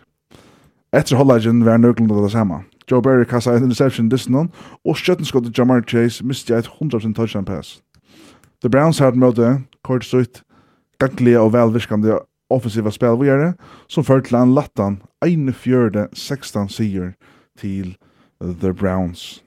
Etter 0.93 1.15
hållagen 1.15 1.65
var 1.65 1.77
nøglund 1.77 2.11
av 2.11 2.23
det 2.23 2.31
samme. 2.31 2.63
Joe 2.91 3.01
Barry 3.01 3.23
kassa 3.23 3.51
en 3.51 3.63
interception 3.63 4.09
distan, 4.09 4.49
og 4.85 4.97
skjøttenskottet 4.97 5.57
Jamar 5.57 5.83
Chase 5.87 6.25
mistet 6.25 6.57
et 6.57 6.71
100% 6.81 7.13
touchdown 7.13 7.45
pass. 7.45 7.81
The 8.61 8.69
Browns 8.69 8.99
har 8.99 9.11
møte 9.11 9.61
kort 9.83 10.05
sutt 10.05 10.43
gagliga 11.01 11.41
og 11.41 11.53
velvirkande 11.55 12.19
offensiva 12.51 12.91
spel 12.93 13.17
vi 13.19 13.29
gjør 13.29 13.53
som 13.91 14.05
førte 14.05 14.29
til 14.29 14.41
en 14.41 14.55
lattan 14.55 14.99
41-16 15.25 16.67
siger 16.73 17.13
til 17.59 17.95
The 18.41 18.73
Browns. 18.73 19.43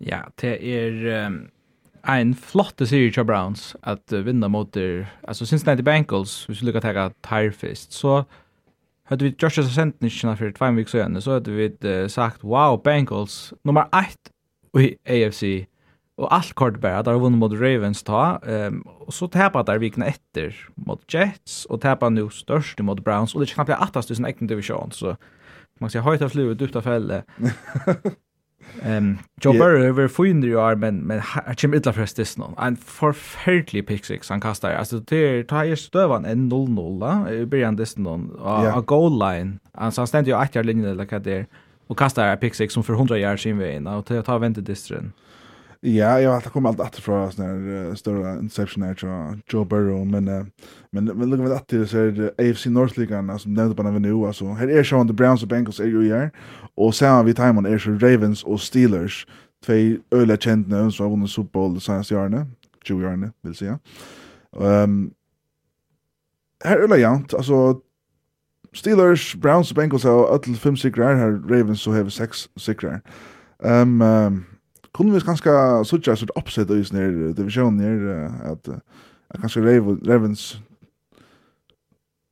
Ja, 0.00 0.20
det 0.40 0.58
er 0.60 1.26
um, 1.26 1.46
en 2.08 2.34
flotte 2.34 2.86
serie 2.86 3.10
til 3.10 3.24
Browns 3.24 3.76
at 3.82 4.12
uh, 4.12 4.26
vinna 4.26 4.48
mot 4.48 4.74
der, 4.74 5.04
altså 5.28 5.46
Cincinnati 5.46 5.82
Bengals, 5.82 6.44
hvis 6.44 6.60
vi 6.60 6.66
lukkar 6.66 6.80
tega 6.80 7.08
Tirefist, 7.24 7.94
så 7.94 8.22
hadde 9.08 9.24
vi 9.24 9.36
Joshua 9.42 9.64
Sentnichna 9.64 10.34
for 10.34 10.52
tvei 10.52 10.74
vik 10.76 10.88
så 10.88 11.08
så 11.20 11.32
hadde 11.32 11.52
vi 11.52 11.70
uh, 11.84 12.10
sagt, 12.10 12.44
wow, 12.44 12.76
Bengals, 12.76 13.54
nummer 13.64 13.88
8 13.92 14.84
i 14.84 14.96
AFC 15.06 15.66
Og 16.14 16.28
alt 16.30 16.54
kort 16.54 16.76
bare, 16.78 17.02
der 17.02 17.18
vunnet 17.18 17.40
mot 17.40 17.52
Ravens 17.58 18.04
ta, 18.06 18.36
um, 18.46 18.82
og 19.02 19.12
så 19.12 19.26
tapet 19.26 19.66
der 19.66 19.80
vikene 19.82 20.06
etter 20.12 20.54
mot 20.86 21.02
Jets, 21.10 21.64
og 21.66 21.80
tapet 21.82 22.14
nå 22.14 22.28
størst 22.30 22.78
mot 22.86 23.00
Browns, 23.02 23.34
og 23.34 23.42
det 23.42 23.50
er 23.50 23.56
knappt 23.56 23.72
jeg 23.74 23.82
attast 23.82 24.12
i 24.14 24.18
sin 24.20 24.28
egen 24.28 24.50
divisjon, 24.50 24.94
så 24.94 25.16
man 25.80 25.88
kan 25.88 25.96
si 25.96 26.04
høyt 26.06 26.22
av 26.22 26.30
fluet, 26.30 26.60
dypt 26.60 26.78
av 26.78 26.86
felle. 26.86 27.24
um, 28.86 29.08
Joe 29.42 29.56
yeah. 29.56 29.58
Burrow 29.58 29.98
er 30.04 30.12
fyrende 30.12 30.52
jo 30.52 30.62
er, 30.62 30.78
men, 30.78 31.02
men 31.02 31.18
han 31.18 31.58
kommer 31.58 31.82
ytla 31.82 31.96
fra 31.98 32.06
stissen 32.06 32.44
nå. 32.44 32.52
En 32.62 32.78
forferdelig 32.78 33.82
pick-six 33.90 34.30
han 34.30 34.44
kastet. 34.44 34.70
Altså, 34.70 35.02
det 35.10 35.24
er, 35.26 35.42
ta 35.50 35.64
er 35.66 35.82
støvann 35.82 36.30
en 36.30 36.46
0-0 36.46 37.02
da, 37.02 37.16
i 37.26 37.42
byrjan 37.42 37.80
dissen 37.80 38.06
nå, 38.06 38.20
og 38.38 38.70
yeah. 38.70 38.78
goal 38.86 39.10
line. 39.18 39.58
Altså, 39.74 40.04
han 40.04 40.14
stendte 40.14 40.30
jo 40.30 40.38
etter 40.38 40.62
linjen, 40.62 40.92
eller 40.94 41.10
hva 41.10 41.18
det 41.18 41.38
er, 41.40 41.52
og 41.90 41.98
kastet 41.98 42.38
pick-six 42.38 42.78
som 42.78 42.86
for 42.86 42.94
100 42.94 43.18
yards 43.18 43.42
sin 43.42 43.58
veien, 43.58 43.90
og 43.90 44.06
til 44.06 44.22
å 44.22 44.26
ta 44.30 44.38
vente 44.38 44.62
distren. 44.62 45.10
Ja. 45.10 45.20
Ja, 45.86 46.20
jag 46.20 46.30
har 46.30 46.36
alltid 46.36 46.52
kommit 46.52 46.68
allt 46.68 46.80
att 46.80 46.96
från 46.96 47.32
såna 47.32 47.52
uh, 47.52 47.94
större 47.94 48.38
inception 48.38 48.82
där 48.82 48.94
tror 48.94 49.40
Joe 49.48 49.64
Burrow 49.64 50.06
men 50.06 50.28
uh, 50.28 50.46
men 50.90 51.04
men 51.04 51.30
lukar 51.30 51.44
vi 51.44 51.52
att 51.52 51.68
det 51.68 51.86
så 51.86 51.98
är 51.98 52.32
AFC 52.38 52.66
North 52.66 52.98
League 52.98 53.38
som 53.38 53.54
nämnde 53.54 53.74
på 53.74 53.82
den 53.82 54.02
nu 54.02 54.26
alltså 54.26 54.52
här 54.52 54.68
är 54.68 54.84
så 54.84 55.04
the 55.04 55.12
Browns 55.12 55.42
och 55.42 55.48
Bengals 55.48 55.80
är 55.80 55.84
ju 55.84 56.14
här 56.14 56.30
och 56.74 56.94
sen 56.94 57.12
har 57.12 57.24
vi 57.24 57.34
time 57.34 57.58
on 57.58 57.66
är 57.66 57.78
så 57.78 57.90
Ravens 57.90 58.44
och 58.44 58.60
Steelers 58.60 59.26
två 59.66 59.72
öliga 60.10 60.36
kända 60.36 60.90
som 60.90 61.04
har 61.04 61.10
vunnit 61.10 61.30
Super 61.30 61.52
Bowl 61.52 61.74
de 61.74 61.80
senaste 61.80 62.16
åren 62.16 62.52
20 62.84 63.06
åren 63.06 63.32
vill 63.42 63.54
säga. 63.54 63.78
Ehm 64.60 64.64
um, 64.64 65.10
här 66.64 66.78
är 66.78 66.88
det 66.88 66.98
jämnt 66.98 67.34
alltså 67.34 67.80
Steelers, 68.72 69.34
Browns 69.34 69.70
och 69.70 69.76
Bengals 69.76 70.04
har 70.04 70.34
öll 70.34 70.56
fem 70.56 70.76
sikrar 70.76 71.14
här 71.14 71.30
Ravens 71.30 71.82
så 71.82 71.92
har 71.92 72.08
sex 72.08 72.48
sikrar. 72.56 73.00
Ehm 73.64 74.02
um, 74.02 74.08
um, 74.08 74.44
Kunne 74.94 75.14
vi 75.14 75.24
ganske 75.26 75.50
suttja 75.88 76.14
sutt 76.16 76.32
oppsett 76.38 76.70
i 76.70 76.84
sånne 76.86 77.32
divisjonen 77.34 77.82
her, 77.82 78.30
at, 78.52 78.68
at 79.34 79.42
kanskje 79.42 79.80
Ravens 80.06 80.52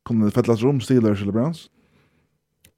kunne 0.07 0.31
fettlas 0.31 0.63
rom 0.63 0.79
Steelers 0.83 1.21
eller 1.21 1.35
Browns? 1.35 1.67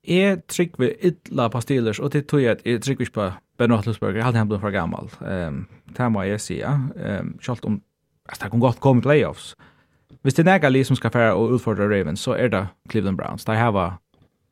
Jeg 0.06 0.44
trykker 0.50 0.82
vi 0.82 0.92
illa 1.10 1.48
på 1.50 1.62
Steelers, 1.62 2.00
og 2.00 2.14
det 2.14 2.28
tog 2.30 2.42
jeg 2.42 2.58
at 2.58 2.66
jeg 2.66 2.82
trykker 2.82 3.08
ikke 3.08 3.18
på 3.18 3.30
Ben 3.58 3.74
Roethlisberger, 3.74 4.20
jeg 4.20 4.26
hadde 4.26 4.38
han 4.38 4.50
blitt 4.50 4.62
for 4.62 4.74
gammal. 4.74 5.10
Um, 5.22 5.66
det 5.98 6.12
må 6.12 6.26
jeg 6.28 6.42
si, 6.42 6.60
ja. 6.60 6.76
Um, 6.96 7.36
selv 7.42 7.66
om 7.66 7.80
altså, 8.30 8.44
det 8.44 8.52
kan 8.52 8.60
godt 8.60 8.82
komme 8.84 9.02
i 9.02 9.06
playoffs. 9.06 9.56
Hvis 10.22 10.34
det 10.34 10.48
er 10.48 10.60
nægge 10.60 10.84
som 10.84 10.96
skal 10.96 11.12
fære 11.12 11.34
og 11.34 11.58
utfordre 11.58 11.90
Ravens, 11.90 12.20
så 12.20 12.34
er 12.34 12.48
det 12.48 12.68
Cleveland 12.92 13.18
Browns. 13.18 13.46
De 13.46 13.56
har 13.56 13.72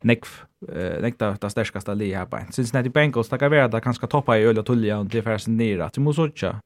nekv 0.03 0.29
eh 0.69 1.01
nekta 1.01 1.35
ta 1.41 1.49
stærkasta 1.49 1.93
li 1.93 2.11
her 2.13 2.25
bæn. 2.25 2.51
Cincinnati 2.51 2.89
Bengals 2.89 3.29
taka 3.29 3.49
vera 3.49 3.69
ta 3.69 3.79
kanska 3.79 4.07
toppa 4.07 4.37
i 4.37 4.45
øl 4.45 4.59
og 4.59 4.65
tulja 4.65 4.99
og 4.99 5.11
til 5.11 5.23
fersen 5.23 5.57
nira. 5.57 5.89
Du 5.95 6.01
må 6.01 6.13
søkja. 6.13 6.59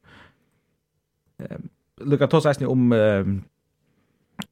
Ehm 1.40 1.70
lukka 1.98 2.28
tosa 2.28 2.50
æsni 2.50 2.68
om 2.70 2.94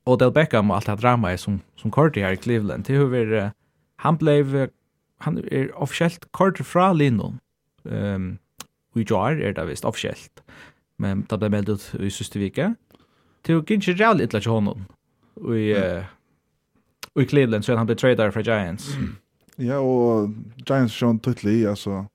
Odell 0.05 0.31
Beckham 0.31 0.71
og 0.71 0.77
alt 0.77 0.87
det 0.87 1.01
drama 1.01 1.37
som 1.37 1.61
som 1.75 1.91
Carter 1.91 2.21
her 2.21 2.31
i 2.31 2.41
Cleveland. 2.41 2.83
Det 2.83 2.97
hur 2.97 3.51
han 3.99 4.17
blev 4.17 4.69
han 5.21 5.37
er 5.51 5.69
officiellt 5.75 6.25
Curtis 6.31 6.67
fra 6.67 6.93
Linon. 6.93 7.39
Ehm 7.85 8.39
vi 8.95 9.03
jar 9.03 9.35
er 9.35 9.53
det 9.53 9.67
visst 9.67 9.85
officiellt. 9.85 10.41
Men 10.97 11.25
det 11.29 11.39
ble 11.39 11.49
meldt 11.49 11.69
ut 11.69 11.95
i 11.99 12.09
siste 12.09 12.39
vike. 12.39 12.75
Det 13.43 13.51
er 13.51 13.57
jo 13.57 13.61
ikke 13.61 13.93
jævlig 13.93 14.29
illa 14.29 14.39
til 14.39 14.51
honom. 14.51 14.85
Og 15.35 15.57
och 17.15 17.21
i 17.21 17.25
Cleveland 17.25 17.65
så 17.65 17.75
han 17.75 17.85
blev 17.85 17.95
tradad 17.95 18.33
för 18.33 18.43
Giants. 18.43 18.95
Mm. 18.95 19.15
Ja, 19.55 19.77
och 19.77 20.29
Giants 20.55 20.99
Sean 20.99 21.19
Tutley 21.19 21.67
alltså 21.67 22.05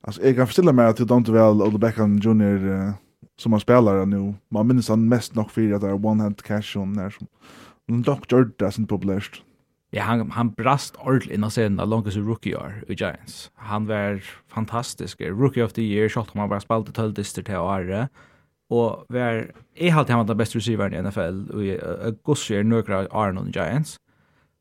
alltså 0.00 0.22
jag 0.22 0.36
kan 0.36 0.46
forstille 0.46 0.72
mig 0.72 0.86
att 0.86 1.08
det 1.08 1.14
inte 1.14 1.32
väl 1.32 1.62
Odell 1.62 1.78
Beckham 1.78 2.18
Jr 2.18 2.66
uh, 2.66 2.90
som 3.36 3.52
han 3.52 3.60
spelar 3.60 4.06
nu. 4.06 4.34
Man 4.48 4.66
minns 4.66 4.88
han 4.88 5.08
mest 5.08 5.34
nog 5.34 5.50
för 5.50 5.72
att 5.72 5.80
det 5.80 5.88
er 5.88 6.06
one 6.06 6.22
hand 6.22 6.42
cash 6.42 6.76
on 6.76 6.94
där 6.94 7.10
som 7.10 8.02
Dr. 8.02 8.64
Doesn't 8.64 8.86
published. 8.86 9.42
Ja, 9.90 10.02
han, 10.02 10.30
han 10.30 10.50
brast 10.50 10.96
ordentlig 10.96 11.34
innan 11.34 11.50
sen 11.50 11.76
där 11.76 11.86
långt 11.86 12.12
som 12.12 12.28
rookie 12.28 12.56
år 12.56 12.84
i 12.88 12.94
Giants. 12.94 13.50
Han 13.54 13.86
var 13.86 14.22
fantastisk. 14.48 15.20
Rookie 15.20 15.64
of 15.64 15.72
the 15.72 15.82
year, 15.82 16.08
shot 16.08 16.28
om 16.32 16.40
han 16.40 16.48
bara 16.48 16.60
spalte 16.60 16.90
i 16.90 16.92
12 16.92 17.14
distrikt 17.14 17.46
till 17.46 17.56
året 17.56 18.10
og 18.72 19.04
var 19.12 19.42
jeg 19.80 19.94
halte 19.94 20.12
han 20.12 20.22
var 20.22 20.28
den 20.28 20.40
beste 20.40 20.58
receiveren 20.58 20.94
i 20.94 21.00
NFL, 21.00 21.42
og 21.56 22.18
Gussi 22.24 22.54
er 22.54 22.66
nøkra 22.68 23.06
Arnon 23.10 23.52
Giants. 23.52 23.98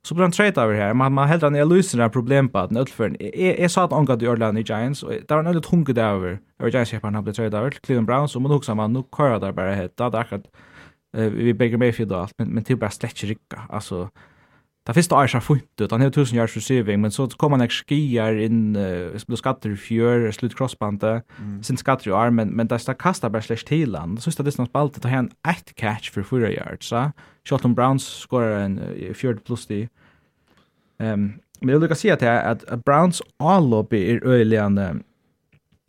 Så 0.04 0.15
blir 0.15 0.26
han 0.26 0.34
trade 0.34 0.58
over 0.58 0.74
her, 0.74 0.93
men 0.97 1.13
man 1.13 1.30
heldt 1.30 1.43
han 1.43 1.54
löser 1.54 2.00
det 2.00 2.08
den 2.08 2.13
problem 2.15 2.50
på 2.50 2.60
at 2.60 2.69
den 2.69 2.78
ødelføren, 2.78 3.15
jeg, 3.19 3.56
jeg 3.60 3.71
sa 3.71 3.84
at 3.84 3.93
han 3.93 4.06
gav 4.06 4.21
i 4.21 4.60
i 4.60 4.63
Giants, 4.63 5.04
og 5.04 5.12
det 5.12 5.30
var 5.30 5.39
en 5.39 5.47
ødelig 5.47 5.63
tunke 5.63 5.93
det 5.93 6.04
over, 6.04 6.38
over 6.60 6.69
Giants-kjeperen 6.69 7.15
han 7.15 7.24
ble 7.24 7.34
trade 7.34 7.60
over, 7.60 7.69
Cleveland 7.86 8.08
Browns, 8.08 8.36
og 8.36 8.41
man 8.41 8.52
också 8.52 8.74
man, 8.76 8.91
nå 8.91 9.02
kører 9.12 9.39
det 9.39 9.56
bare 9.56 9.76
helt, 9.76 9.97
da 9.97 10.04
hadde 10.04 10.17
akkurat, 10.17 10.47
uh, 11.17 11.38
vi 11.38 11.54
begge 11.54 11.78
Mayfield 11.78 12.12
og 12.12 12.21
alt, 12.21 12.34
men, 12.39 12.54
men 12.54 12.63
til 12.63 12.78
bare 12.78 12.91
slett 12.91 13.24
ikke 13.24 13.38
Alltså 13.69 13.69
altså, 13.69 14.08
Det 14.88 14.96
første 14.96 15.15
er 15.15 15.30
så 15.30 15.39
funnet 15.46 15.82
ut, 15.82 15.91
han 15.91 16.02
har 16.02 16.10
tusen 16.10 16.39
års 16.41 16.56
receiving, 16.58 17.02
men 17.04 17.12
så 17.13 17.28
kom 17.38 17.54
han 17.54 17.62
ikke 17.62 17.84
skier 17.84 18.39
inn, 18.41 18.74
uh, 18.74 19.13
ble 19.30 19.38
skatter 19.38 19.76
i 19.76 19.78
fjør, 19.78 20.26
slutt 20.34 20.56
crossbandet, 20.58 21.22
mm. 21.38 21.60
sin 21.67 21.78
skatter 21.78 22.10
i 22.10 22.15
arm, 22.17 22.39
men, 22.41 22.56
men 22.58 22.70
det 22.70 22.80
er 22.82 22.98
kastet 22.98 23.30
bare 23.32 23.46
slags 23.46 23.63
til 23.70 23.94
han. 23.94 24.15
Så 24.17 24.32
synes 24.32 24.39
jeg 24.39 24.48
det 24.48 24.54
som 24.56 24.65
spalte, 24.65 25.04
har 25.06 25.13
han 25.20 25.30
ett 25.46 25.76
catch 25.78 26.10
for 26.10 26.26
fyra 26.26 26.50
yards, 26.50 26.89
så 26.89 27.12
Shelton 27.46 27.76
Browns 27.78 28.08
skorer 28.24 28.65
en 28.65 28.80
uh, 28.82 29.13
fjørd 29.13 29.46
pluss 29.46 29.67
de. 29.70 29.84
Um, 30.98 31.38
men 31.62 31.70
jeg 31.70 31.78
vil 31.78 31.86
lukka 31.86 32.00
si 32.02 32.10
at, 32.10 32.26
at, 32.26 32.65
Browns 32.82 33.22
all-lobby 33.38 34.02
er 34.02 34.26
øyeligende, 34.26 35.04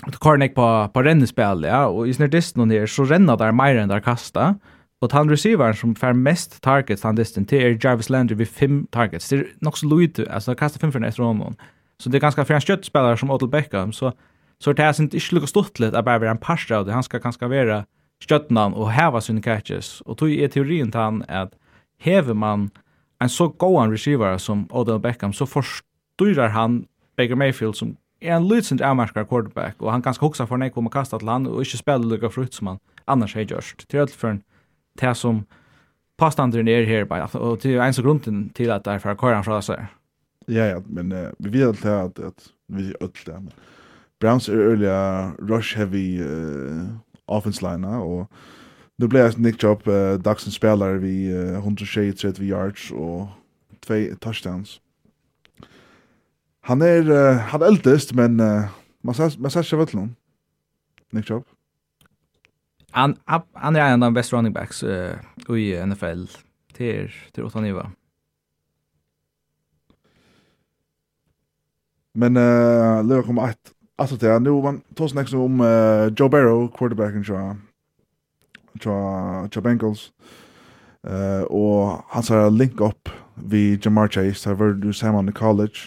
at 0.05 0.21
Karnek 0.21 0.53
på, 0.55 0.69
på 0.93 1.01
rennespill, 1.01 1.65
ja, 1.65 1.87
og 1.89 2.09
i 2.09 2.13
snartisten 2.13 2.71
her, 2.71 2.87
så 2.87 3.09
renner 3.09 3.37
där 3.37 3.53
mer 3.53 3.81
enn 3.81 3.89
där 3.89 4.05
kastet, 4.05 4.61
Og 5.03 5.11
han 5.13 5.31
receiveren 5.31 5.75
som 5.75 5.95
får 5.99 6.15
mest 6.15 6.61
targets 6.63 7.03
han 7.03 7.19
distan 7.19 7.47
til 7.51 7.59
er 7.59 7.79
Jarvis 7.85 8.11
Landry 8.11 8.37
vid 8.39 8.47
fem 8.47 8.85
targets. 8.95 9.29
Det 9.29 9.39
er 9.41 9.49
nok 9.61 9.77
så 9.77 9.89
lite, 9.91 10.27
altså 10.31 10.53
han 10.53 10.57
kastar 10.57 10.81
fem 10.81 10.93
for 10.93 11.03
etter 11.03 11.25
honom. 11.25 11.57
Så 11.99 12.11
det 12.11 12.19
er 12.19 12.27
ganske 12.27 12.45
fjern 12.47 12.63
kjøttspillere 12.63 13.19
som 13.19 13.31
Odell 13.31 13.51
Beckham, 13.51 13.93
så, 13.93 14.13
så 14.61 14.73
det 14.73 14.85
er 14.85 14.93
sint 14.95 15.15
ikke 15.15 15.35
lukka 15.35 15.51
stuttlet 15.51 15.95
at 15.95 16.05
bare 16.07 16.21
være 16.23 16.37
en 16.37 16.43
parster 16.43 16.77
av 16.77 16.87
det. 16.87 16.95
Han 16.95 17.03
skal 17.03 17.21
ganske 17.21 17.51
være 17.51 17.83
kjøttnan 18.23 18.77
og 18.79 18.93
heva 18.95 19.21
sine 19.21 19.43
catches. 19.43 20.01
Og 20.07 20.19
tog 20.19 20.31
er 20.31 20.49
teorien 20.49 20.93
til 20.93 21.01
han 21.01 21.25
at 21.29 21.57
hever 21.99 22.35
man 22.35 22.71
en 23.23 23.29
så 23.29 23.49
gåan 23.49 23.91
receiver 23.91 24.39
som 24.39 24.69
Odell 24.71 25.03
Beckham, 25.03 25.33
så 25.33 25.47
forstyrer 25.47 26.55
han 26.55 26.85
Baker 27.17 27.35
Mayfield 27.35 27.75
som 27.75 27.97
er 28.23 28.37
en 28.37 28.47
lydsint 28.47 28.81
avmerkar 28.81 29.27
quarterback, 29.27 29.75
og 29.81 29.93
han 29.93 30.03
ganske 30.03 30.23
hoksa 30.23 30.47
for 30.47 30.63
nek 30.63 30.77
om 30.79 30.87
å 30.87 30.95
kasta 30.95 31.19
til 31.19 31.31
han 31.31 31.47
og 31.51 31.63
ikke 31.65 31.83
spela 31.83 32.07
lukka 32.07 32.31
frutt 32.31 32.55
som 32.55 32.71
han 32.71 32.81
annars 33.11 33.35
har 33.35 33.47
gjørst. 33.51 33.87
Til 33.89 34.05
ødelføren, 34.05 34.43
det 35.01 35.17
som 35.17 35.45
påstanderen 36.19 36.69
er 36.69 36.85
her, 36.87 37.05
bare, 37.05 37.29
og 37.41 37.63
det 37.63 37.75
er 37.75 37.83
en 37.83 37.93
så 37.93 38.03
grunden 38.03 38.51
til 38.57 38.71
at 38.71 38.85
det 38.85 38.93
er 38.93 38.99
fra 38.99 39.15
køren 39.15 39.45
fra 39.45 39.61
seg. 39.63 39.87
Ja, 40.49 40.69
ja, 40.73 40.81
men 40.87 41.13
uh, 41.13 41.31
vi 41.39 41.53
vet 41.59 41.67
alt 41.67 41.83
det 41.83 41.93
at, 41.93 42.19
at 42.19 42.49
vi 42.69 42.83
vet 42.83 42.97
alt 43.01 43.23
det, 43.27 43.35
men 43.35 43.53
Browns 44.21 44.49
er 44.49 44.57
øyelig 44.57 44.91
rush-heavy 45.51 46.23
uh, 46.23 46.89
offense 47.27 47.63
line, 47.63 47.89
og 47.89 48.29
nu 48.99 49.09
ble 49.09 49.19
jeg 49.19 49.35
Nick 49.39 49.63
Job 49.63 49.87
uh, 49.87 50.15
dagsens 50.25 50.55
spiller 50.55 50.99
vi 51.03 51.33
uh, 51.33 51.59
130 51.59 52.47
yards 52.47 52.91
og 52.91 53.31
två 53.83 54.15
touchdowns. 54.23 54.83
Han 56.63 56.83
er, 56.83 57.01
uh, 57.01 57.37
han 57.37 57.63
er 57.63 57.67
eldest 57.67 58.15
men 58.15 58.41
uh, 58.41 58.69
man 59.03 59.15
ser 59.15 59.63
ikke 59.63 59.79
vet 59.79 59.95
noen. 59.95 60.17
Nick 61.13 61.27
Chubb. 61.27 61.45
Han 62.93 63.17
han 63.53 63.77
är 63.77 63.81
en 63.81 64.03
av 64.03 64.07
de 64.07 64.15
bästa 64.15 64.37
running 64.37 64.53
backs 64.53 64.83
uh, 64.83 65.15
i 65.49 65.87
NFL 65.87 66.25
till 66.73 67.11
till 67.33 67.45
åtta 67.45 67.61
nivå. 67.61 67.83
Men 72.15 72.37
eh 72.37 73.17
uh, 73.17 73.23
kommer 73.23 73.43
att 73.43 73.73
alltså 73.97 74.17
det 74.17 74.39
nu 74.39 74.51
man 74.51 74.81
tar 74.95 75.09
sig 75.09 75.19
nästa 75.19 75.37
om 75.37 75.61
uh, 75.61 76.13
Joe 76.17 76.29
Barrow 76.29 76.69
quarterbacken 76.69 77.25
tror 77.25 77.57
tror 78.81 79.49
tror 79.49 79.63
Bengals. 79.63 80.13
Eh 81.07 81.15
uh, 81.15 81.43
och 81.43 82.05
han 82.09 82.23
så 82.23 82.51
link 82.51 82.81
upp 82.81 83.09
vi 83.35 83.79
Jamar 83.83 84.09
Chase 84.09 84.49
har 84.49 84.57
varit 84.57 84.81
du 84.81 84.93
samman 84.93 85.29
i 85.29 85.33
college. 85.33 85.79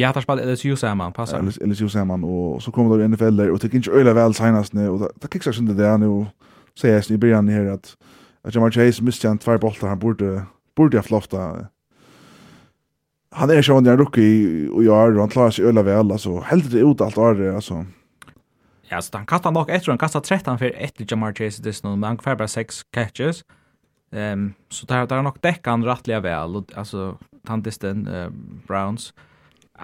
Ja, 0.00 0.12
där 0.12 0.20
spelar 0.20 0.52
LSU 0.52 0.76
samman, 0.76 1.12
passa. 1.12 1.36
Ja, 1.36 1.66
LSU 1.66 1.88
samman 1.88 2.24
och 2.24 2.62
så 2.62 2.72
kommer 2.72 2.98
då 2.98 3.08
NFL 3.08 3.36
där 3.36 3.50
och 3.50 3.60
tycker 3.60 3.76
inte 3.76 3.90
öle 3.90 4.12
väl 4.12 4.34
senast 4.34 4.72
nu 4.72 4.88
och 4.88 5.10
det 5.20 5.32
kicksar 5.32 5.58
inte 5.58 5.72
där 5.72 5.98
nu 5.98 6.26
säger 6.80 6.94
jag 6.94 7.10
i 7.10 7.18
början 7.18 7.48
här 7.48 7.66
att 7.66 7.96
att 8.42 8.54
Jamar 8.54 8.70
Chase 8.70 9.02
missade 9.02 9.28
han 9.28 9.38
två 9.38 9.58
bollar 9.58 9.88
han 9.88 9.98
borde 9.98 10.42
borde 10.76 10.98
ha 10.98 11.02
flofta. 11.02 11.66
Han 13.30 13.50
är 13.50 13.62
ju 13.62 13.76
en 13.76 13.98
rookie 13.98 14.68
och 14.68 14.84
jag 14.84 15.18
han 15.18 15.28
klarar 15.28 15.50
sig 15.50 15.64
öle 15.64 15.82
väl 15.82 16.12
alltså 16.12 16.40
helt 16.40 16.70
det 16.70 16.78
ut 16.78 17.00
allt 17.00 17.16
är 17.16 17.54
alltså. 17.54 17.86
Ja, 18.88 19.02
så 19.02 19.16
han 19.16 19.26
kastar 19.26 19.50
nog 19.50 19.70
efter 19.70 19.92
han 19.92 19.98
kastar 19.98 20.20
13 20.20 20.58
för 20.58 20.72
ett 20.76 21.10
Jamar 21.10 21.32
Chase 21.32 21.62
det 21.62 21.84
nu 21.84 21.90
men 21.90 22.02
han 22.02 22.18
får 22.18 22.34
bara 22.34 22.48
6 22.48 22.82
catches. 22.90 23.44
Ehm 24.12 24.32
um, 24.32 24.54
så 24.68 24.86
där 24.86 25.06
där 25.06 25.22
nog 25.22 25.40
täcker 25.40 25.70
han 25.70 25.84
rättliga 25.84 26.20
väl 26.20 26.62
alltså 26.74 27.18
tantisten 27.46 28.08
uh, 28.08 28.30
Browns. 28.66 29.14
Ehm 29.16 29.29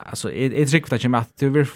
alltså 0.04 0.32
är 0.32 0.50
det 0.50 0.66
trick 0.66 0.88
för 0.88 0.96
att 0.96 1.04
jag 1.04 1.14
att 1.14 1.36
du 1.36 1.66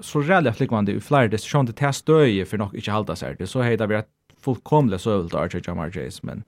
så 0.00 0.22
jävligt 0.22 0.60
likvande 0.60 0.92
i 0.92 1.00
flyr 1.00 1.28
det 1.28 1.42
sjönte 1.42 1.72
testöje 1.72 2.46
för 2.46 2.58
nog 2.58 2.74
inte 2.74 2.90
hålla 2.90 3.16
sig 3.16 3.36
det 3.38 3.46
så 3.46 3.62
heter 3.62 3.86
vi 3.86 3.96
att 3.96 4.08
fullkomligt 4.40 5.00
så 5.00 5.10
över 5.10 5.36
Archer 5.36 5.62
Jamar 5.66 5.90
Chase 5.90 6.20
men 6.22 6.44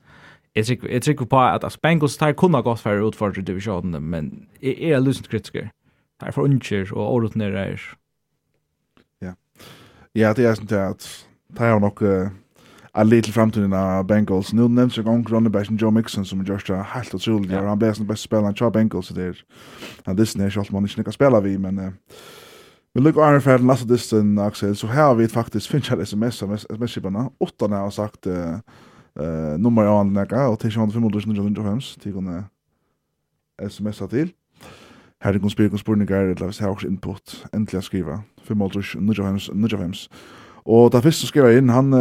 Det 0.53 0.69
är 0.69 0.89
det 0.89 0.99
tycker 0.99 1.25
på 1.25 1.39
att 1.39 1.73
Spengels 1.73 2.17
tar 2.17 2.33
kunna 2.33 2.61
gått 2.61 2.79
för 2.79 3.07
ut 3.07 3.15
för 3.15 3.31
divisionen, 3.31 4.09
men 4.09 4.47
är 4.61 4.89
jag 4.89 5.03
lusent 5.03 5.29
kritiker. 5.29 5.71
Här 6.21 6.31
för 6.31 6.41
unkjer 6.41 6.93
och 6.93 7.13
orutinerar. 7.15 7.79
Ja. 9.19 9.35
Ja, 10.11 10.33
det 10.33 10.45
är 10.45 10.61
inte 10.61 10.87
att 10.87 11.25
ta 11.55 11.79
nog 11.79 12.01
a 12.93 13.03
little 13.03 13.33
framtiden 13.33 13.73
av 13.73 14.05
Bengals. 14.05 14.53
Nu 14.53 14.67
nevnt 14.67 14.93
seg 14.93 15.05
gång 15.05 15.23
running 15.29 15.51
back 15.51 15.69
Joe 15.71 15.91
Mixon 15.91 16.25
som 16.25 16.43
just 16.43 16.69
a 16.69 16.81
helt 16.83 17.13
utrolig. 17.13 17.51
Yeah. 17.51 17.67
Han 17.67 17.79
blir 17.79 17.93
den 17.93 18.07
bästa 18.07 18.27
spelaren 18.27 18.55
i 18.55 18.71
Bengals 18.71 19.09
Det 19.09 19.27
er 19.27 19.43
en 20.07 20.17
Disney, 20.17 20.47
ikke 20.47 20.59
alt 20.59 20.71
man 20.71 20.85
ikke 20.85 21.03
kan 21.03 21.13
spela 21.13 21.39
vi 21.39 21.57
men 21.57 21.79
uh, 21.79 21.91
Vi 22.93 23.01
lukkar 23.01 23.31
Iron 23.31 23.41
Fair 23.41 23.57
nästa 23.57 23.87
distan 23.87 24.39
Axel 24.39 24.75
så 24.75 24.87
her 24.87 25.03
har 25.03 25.15
vi 25.15 25.27
faktiskt 25.27 25.67
finns 25.67 25.91
ett 25.91 25.99
sms 25.99 26.43
sms 26.43 26.91
chiparna. 26.91 27.29
Åtta 27.39 27.67
när 27.67 27.77
har 27.77 27.89
sagt 27.89 28.27
eh 28.27 28.59
uh, 29.19 29.57
nummer 29.57 29.83
jag 29.83 29.99
anlägga 29.99 30.47
och 30.47 30.59
till 30.59 30.71
2595 30.71 31.79
till 32.01 32.13
kunna 32.13 32.43
smsa 33.69 34.07
till. 34.07 34.29
Her 35.21 35.35
er 35.35 35.39
konspirer 35.39 35.69
konspurningar, 35.69 36.15
eller 36.15 36.45
hvis 36.45 36.59
jeg 36.59 36.65
har 36.65 36.73
også 36.73 36.87
input, 36.87 37.47
endelig 37.53 37.77
å 37.77 37.81
skrive. 37.81 38.21
5 38.47 38.61
Og 40.65 40.91
da 40.91 40.99
først 40.99 41.27
skriver 41.27 41.49
jeg 41.49 41.57
inn, 41.57 41.69
han, 41.69 41.93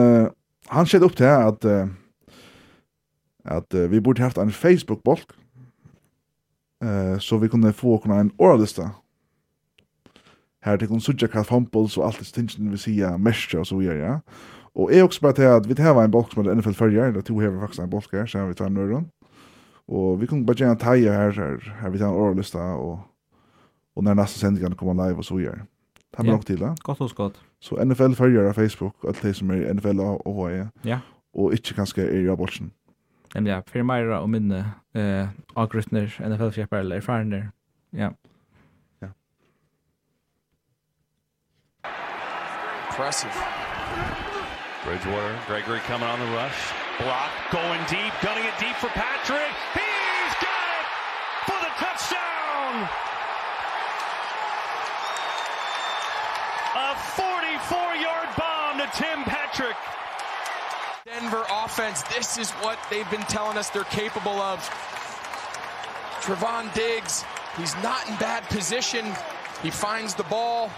han 0.70 0.86
skjedde 0.86 1.08
opp 1.08 1.18
til 1.18 1.30
at 1.30 1.66
at 3.50 3.74
vi 3.90 4.00
borde 4.04 4.22
haft 4.22 4.38
en 4.38 4.52
Facebook-bolk 4.52 5.32
eh, 6.84 7.16
så 7.18 7.38
vi 7.40 7.48
kunne 7.48 7.72
få 7.72 7.96
kunna 7.98 8.20
en 8.20 8.32
oralista 8.38 8.90
her 10.64 10.76
til 10.76 10.90
kunne 10.90 11.04
sudja 11.04 11.28
hva 11.32 11.44
fumbles 11.46 11.96
og 11.98 12.06
alt 12.08 12.20
det 12.20 12.28
stingene 12.28 12.74
vi 12.74 12.80
sier 12.80 13.20
mestre 13.20 13.62
og 13.62 13.68
så 13.68 13.78
videre, 13.78 13.98
ja. 14.00 14.16
Og 14.76 14.92
jeg 14.92 15.04
også 15.04 15.22
bare 15.24 15.38
til 15.38 15.48
at 15.48 15.68
vi 15.68 15.74
har 15.82 15.98
en 15.98 16.12
bolk 16.12 16.32
som 16.32 16.44
er 16.44 16.54
NFL 16.54 16.76
følger, 16.78 17.08
eller 17.08 17.24
to 17.26 17.38
hever 17.38 17.60
faktisk 17.60 17.82
en 17.82 17.90
bolk 17.90 18.12
her, 18.12 18.26
så 18.26 18.46
vi 18.46 18.54
tar 18.54 18.70
en 18.70 18.76
nøyron. 18.78 19.08
Og 19.88 20.20
vi 20.20 20.26
kunne 20.26 20.46
bare 20.46 20.56
gjerne 20.56 20.78
taie 20.78 21.10
her, 21.10 21.32
her, 21.34 21.72
her 21.80 21.90
vi 21.90 21.98
tar 21.98 22.12
en 22.12 22.20
oralista 22.22 22.58
og, 22.58 23.00
og 23.96 24.04
når 24.04 24.20
neste 24.20 24.38
sendingen 24.38 24.76
kommer 24.78 24.94
live 24.94 25.18
og 25.18 25.24
så 25.24 25.34
videre. 25.34 25.66
Det 26.10 26.18
er 26.18 26.30
nok 26.30 26.46
til 26.46 26.60
det. 26.60 26.74
Godt 26.84 27.00
og 27.00 27.10
godt. 27.16 27.42
Så 27.60 27.84
NFL 27.84 28.12
følger 28.16 28.48
av 28.48 28.54
Facebook, 28.54 28.94
alt 29.08 29.22
det 29.22 29.36
som 29.36 29.50
er 29.50 29.72
NFL 29.72 30.00
og 30.00 30.48
HE. 30.50 30.68
Ja. 30.84 30.98
Og 31.34 31.52
ikke 31.52 31.74
kanskje 31.74 32.02
er 32.02 32.20
i 32.20 32.28
Abolsen. 32.28 32.72
Men 33.34 33.46
ja, 33.46 33.60
for 33.66 33.82
meg 33.86 34.08
og 34.10 34.30
minne 34.30 34.64
eh, 34.94 35.28
avgruttner, 35.56 36.08
NFL-fjepper 36.20 36.78
eller 36.78 36.96
erfarener. 36.96 37.42
Ja. 37.92 38.08
Ja. 39.02 39.12
Impressive. 42.88 43.32
Bridgewater, 44.84 45.38
Gregory 45.46 45.78
coming 45.80 46.08
on 46.08 46.18
the 46.18 46.30
rush. 46.40 46.72
Block, 46.98 47.30
going 47.52 47.80
deep, 47.88 48.12
gunning 48.22 48.44
it 48.44 48.56
deep 48.58 48.76
for 48.76 48.88
Patrick. 48.88 49.52
He's 49.76 50.34
got 50.40 50.66
it 50.80 50.86
for 51.46 51.58
the 51.64 51.72
touchdown! 51.82 52.88
A 56.74 56.88
44-yard 57.68 58.28
bomb 58.36 58.78
to 58.78 58.88
Tim 58.96 59.22
Patrick. 59.24 59.76
Denver 61.04 61.44
offense, 61.50 62.02
this 62.14 62.38
is 62.38 62.50
what 62.62 62.78
they've 62.90 63.10
been 63.10 63.22
telling 63.22 63.58
us 63.58 63.70
they're 63.70 63.84
capable 63.84 64.40
of. 64.40 64.58
Trevon 66.22 66.72
Diggs, 66.74 67.24
he's 67.56 67.74
not 67.82 68.08
in 68.08 68.16
bad 68.16 68.42
position. 68.44 69.04
He 69.62 69.70
finds 69.70 70.14
the 70.14 70.24
ball. 70.24 70.70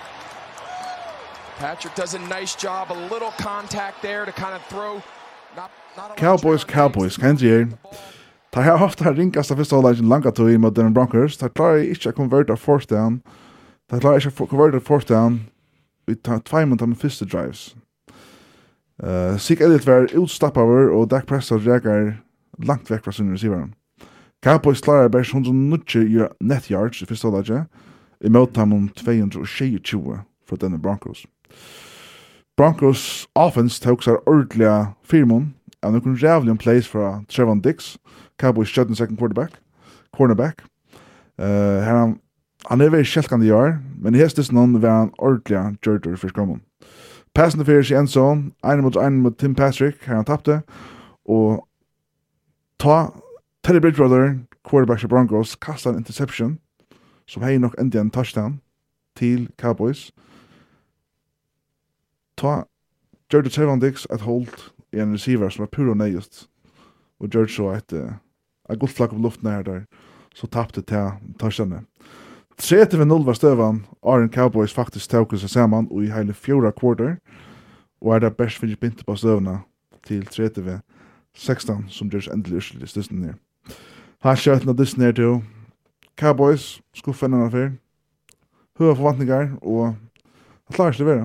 Patrick 1.56 1.94
does 1.94 2.14
a 2.14 2.18
nice 2.18 2.56
job, 2.56 2.90
a 2.90 2.98
little 3.12 3.32
contact 3.32 4.02
there 4.02 4.24
to 4.24 4.32
kind 4.32 4.54
of 4.54 4.62
throw 4.66 5.02
not 5.56 5.70
not 5.96 6.16
Cowboys, 6.16 6.64
Cowboys, 6.64 7.16
kan 7.16 7.36
du 7.36 7.68
Ta 8.50 8.60
har 8.60 8.76
haft 8.76 9.00
här 9.04 9.14
ringas 9.14 9.50
av 9.50 9.56
första 9.56 9.76
hållet 9.76 10.00
langa 10.00 10.30
tog 10.30 10.60
mot 10.60 10.74
den 10.74 10.94
Broncos. 10.94 11.38
Ta 11.38 11.48
klarar 11.48 11.78
inte 11.78 12.08
att 12.08 12.14
konverta 12.14 12.56
fourth 12.56 12.86
down. 12.86 13.20
Ta 13.90 14.00
klarar 14.00 14.26
inte 14.26 14.42
att 14.42 14.50
konverta 14.50 14.80
fourth 14.80 15.06
down. 15.06 15.40
vi 16.06 16.14
tar 16.14 16.42
tveimen 16.44 16.76
mot 16.76 16.88
min 16.88 16.96
første 16.96 17.26
drives. 17.26 17.76
Uh, 19.02 19.38
Sig 19.38 19.60
Elliot 19.60 19.86
var 19.86 20.08
utstappaver, 20.18 20.90
og 20.90 21.10
Dak 21.10 21.26
Prescott 21.26 21.66
reker 21.66 22.12
langt 22.62 22.90
vekk 22.90 23.04
fra 23.04 23.12
sin 23.12 23.32
receiveren. 23.32 23.74
Cowboys 24.44 24.80
klarer 24.80 25.08
bare 25.08 25.22
190 25.22 26.28
net 26.40 26.70
yards 26.70 27.02
i 27.02 27.06
første 27.06 27.28
dag, 27.30 27.64
i 28.20 28.28
møte 28.28 28.60
ham 28.60 28.72
om 28.72 28.88
222 28.88 30.18
for 30.46 30.56
denne 30.56 30.78
Broncos. 30.82 31.26
Broncos 32.56 33.26
offense 33.34 33.80
tok 33.82 34.02
seg 34.02 34.18
ordentlig 34.26 34.68
firmon, 35.04 35.54
av 35.82 35.94
noen 35.94 36.18
rævlig 36.18 36.58
plays 36.58 36.88
fra 36.88 37.22
Trevon 37.28 37.62
Dix, 37.62 37.96
Cowboys 38.38 38.70
17 38.70 38.94
second 38.94 39.18
quarterback, 39.18 39.58
cornerback. 40.16 40.62
Uh, 41.38 41.82
her 41.82 41.96
han 41.96 42.18
Han 42.68 42.80
er 42.80 42.92
veldig 42.92 43.08
sjelkande 43.08 43.46
i 43.46 43.50
år, 43.50 43.78
men 43.98 44.14
i 44.14 44.20
hestes 44.22 44.52
noen 44.54 44.76
var 44.82 44.98
han 45.00 45.14
ordentlig 45.18 45.58
gjørtur 45.82 46.16
for 46.16 46.30
skammen. 46.30 46.62
Passende 47.34 47.64
fyrir 47.64 47.82
seg 47.86 47.98
en 47.98 48.10
sånn, 48.10 48.42
en 48.62 48.82
mot 48.84 48.96
en 49.00 49.22
mot 49.24 49.36
Tim 49.38 49.54
Patrick, 49.58 50.04
her 50.06 50.20
han 50.20 50.28
tappte, 50.28 50.60
og 51.24 51.64
ta 52.82 53.08
Teddy 53.64 53.80
Bridgewater, 53.80 54.36
quarterback 54.68 55.00
for 55.00 55.08
Broncos, 55.08 55.56
kasta 55.56 55.90
en 55.90 55.98
interception, 56.02 56.58
som 57.26 57.42
hei 57.42 57.56
nok 57.58 57.74
endelig 57.80 58.00
en 58.00 58.10
touchdown 58.10 58.60
til 59.18 59.48
Cowboys. 59.58 60.10
Ta 62.36 62.64
George 63.32 63.50
Trevon 63.50 63.80
Dix 63.80 64.06
at 64.10 64.20
hold 64.20 64.70
i 64.92 65.00
en 65.00 65.14
receiver 65.14 65.48
som 65.48 65.64
var 65.64 65.72
puro 65.72 65.94
nøyest, 65.94 66.46
og 67.20 67.30
George 67.32 67.56
så 67.56 67.72
et, 67.78 67.92
et 68.70 68.78
godt 68.78 68.92
flakk 68.92 69.16
av 69.16 69.22
luften 69.24 69.50
her 69.50 69.62
der, 69.66 69.84
så 70.34 70.46
tappte 70.46 70.82
til 70.82 71.10
touchdownet. 71.40 71.88
30-0 72.62 73.24
var 73.26 73.32
støvan, 73.32 73.86
Arjen 74.06 74.30
Cowboys 74.30 74.74
faktisk 74.74 75.10
tauket 75.10 75.40
seg 75.42 75.50
saman 75.50 75.88
og 75.90 76.04
i 76.04 76.10
heile 76.14 76.30
fjora 76.30 76.70
quarter, 76.70 77.16
og 77.98 78.14
er 78.14 78.20
det 78.22 78.36
best 78.38 78.60
fyrir 78.62 78.78
binte 78.78 79.02
på 79.02 79.16
støvna 79.18 79.56
til 80.06 80.22
30-16, 80.30 81.88
som 81.90 82.10
gjørs 82.10 82.28
endelig 82.30 82.60
urselig 82.60 82.86
i 82.86 82.90
støsten 82.92 83.24
her. 83.26 83.34
Her 84.22 84.38
skjøtten 84.38 84.70
av 84.70 84.76
Disney 84.78 85.08
her 85.08 85.16
til 85.18 85.40
Cowboys, 86.14 86.76
skuffen 86.94 87.34
enn 87.34 87.48
affyr, 87.48 87.72
høy 88.78 88.92
forvantningar, 88.92 89.56
og 89.58 89.96
han 89.96 90.76
klarer 90.76 90.94
ikke 90.94 91.08
det 91.08 91.16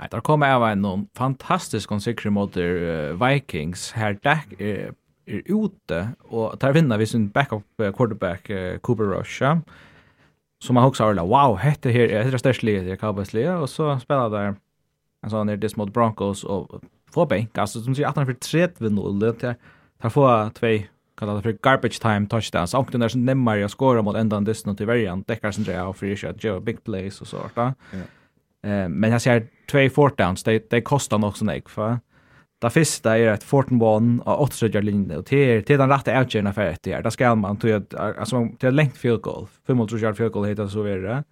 Nei, 0.00 0.08
der 0.10 0.24
kom 0.26 0.42
av 0.42 0.64
en 0.64 0.82
noen 0.82 1.04
fantastisk 1.14 1.92
konsikre 1.92 2.32
mot 2.34 2.56
uh, 2.58 3.12
Vikings, 3.20 3.92
her 3.94 4.18
Dak 4.24 4.56
er, 4.58 4.90
er 5.28 5.46
ute, 5.46 6.00
og 6.32 6.58
tar 6.58 6.74
vinna 6.74 6.98
vi 6.98 7.06
sin 7.06 7.28
backup 7.30 7.62
quarterback 7.78 8.50
uh, 8.50 8.80
Cooper 8.82 9.12
Rush, 9.12 9.38
ja, 9.44 9.52
uh, 9.60 9.86
som 10.62 10.74
man 10.74 10.84
också 10.84 11.04
har 11.04 11.14
wow 11.14 11.56
hette 11.58 11.90
här 11.90 12.00
är 12.00 12.30
det 12.30 12.38
största 12.38 12.66
ligan 12.66 12.84
det 12.84 12.96
Cowboys 12.96 13.32
liga 13.32 13.58
och 13.58 13.70
så 13.70 13.98
spelar 13.98 14.30
där 14.30 14.54
en 15.22 15.30
sån 15.30 15.46
där 15.46 15.56
dis 15.56 15.76
mot 15.76 15.92
Broncos 15.92 16.44
och 16.44 16.82
får 17.10 17.26
bänk. 17.26 17.58
Alltså 17.58 17.80
som 17.80 17.94
säger 17.94 18.08
att 18.08 18.16
han 18.16 18.26
för 18.26 18.32
3-0 18.32 19.32
det 19.40 19.54
tar 20.02 20.10
få 20.10 20.50
två 20.54 20.78
kallar 21.16 21.36
det 21.36 21.42
för 21.42 21.52
garbage 21.52 22.00
time 22.00 22.26
touchdowns. 22.26 22.74
Och 22.74 22.88
den 22.92 23.00
där 23.00 23.08
som 23.08 23.24
nämmer 23.24 23.56
jag 23.56 23.70
skorar 23.70 24.02
mot 24.02 24.16
ändan 24.16 24.44
dis 24.44 24.66
något 24.66 24.80
i 24.80 24.84
varje 24.84 25.22
täcker 25.22 25.50
sen 25.50 25.64
jag 25.64 25.96
för 25.96 26.16
shot 26.16 26.44
Joe 26.44 26.60
big 26.60 26.84
plays 26.84 27.20
och 27.20 27.26
så 27.26 27.36
där. 27.54 27.74
Eh 28.62 28.88
men 28.88 29.10
jag 29.10 29.22
ser 29.22 29.46
två 29.70 29.88
fourth 29.88 30.16
downs 30.16 30.42
det 30.42 30.70
det 30.70 30.80
kostar 30.80 31.18
nog 31.18 31.36
så 31.36 31.44
nek 31.44 31.68
för 31.68 31.98
Det 32.62 32.70
första 32.70 33.18
är 33.18 33.32
ett 33.32 33.42
Fortin 33.42 33.76
1 33.76 33.82
av 34.26 34.40
8 34.40 34.52
tredje 34.52 34.80
linje 34.80 35.16
och 35.16 35.24
det 35.28 35.70
är 35.70 35.78
den 35.78 35.88
rette 35.88 36.12
avgjørende 36.12 36.52
for 36.52 36.62
etter 36.62 36.90
där. 36.90 37.02
da 37.02 37.10
skal 37.10 37.36
man 37.36 37.56
til, 37.56 37.72
att 37.72 37.94
alltså 37.94 38.48
till 38.58 38.68
ett 38.68 38.74
längt 38.74 38.96
field 38.96 39.22
goal. 39.22 39.46
500 39.66 39.98
yard 39.98 40.16
field 40.16 40.32
goal 40.32 40.46
heter 40.46 40.68
så 40.68 40.82
vidare. 40.82 41.24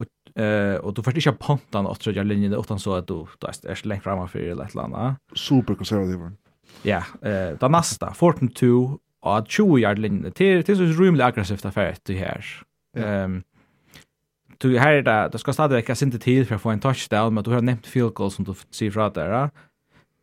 Och 0.00 0.42
eh 0.42 0.76
och 0.76 0.94
du 0.94 1.02
får 1.02 1.16
inte 1.16 1.32
ponta 1.32 1.78
den 1.78 1.86
8 1.86 2.00
tredje 2.00 2.24
linjen 2.24 2.54
utan 2.54 2.78
så 2.78 2.94
att 2.94 3.06
du 3.06 3.26
då 3.38 3.48
lengt 3.84 4.02
fremme 4.02 4.28
for 4.28 4.38
eller 4.38 4.64
ett 4.64 4.74
landa. 4.74 5.16
Super 5.34 5.74
konservativ. 5.74 6.36
Ja, 6.82 7.02
eh 7.22 7.58
det 7.60 7.68
neste, 7.68 8.14
Fortin 8.14 8.48
2 8.48 8.98
av 9.22 9.44
20 9.44 9.78
yard 9.78 9.98
linje. 9.98 10.30
til, 10.30 10.64
til 10.64 10.76
så 10.76 11.02
rymelig 11.02 11.24
aggressivt 11.24 11.64
affär 11.64 11.94
her. 12.08 12.14
här. 12.14 12.62
Ehm 12.96 13.44
Du 14.58 14.78
här 14.78 15.02
där, 15.02 15.28
det 15.28 15.38
ska 15.38 15.52
stadigt 15.52 15.76
väcka 15.76 15.94
sin 15.94 16.18
tid 16.18 16.48
för 16.48 16.54
att 16.54 16.62
få 16.62 16.70
en 16.70 16.80
touchdown, 16.80 17.34
men 17.34 17.44
du 17.44 17.50
har 17.50 17.60
nämnt 17.60 17.86
field 17.86 18.14
goal 18.14 18.30
som 18.30 18.44
du 18.44 18.54
ser 18.70 18.90
fra 18.90 19.10
där. 19.10 19.50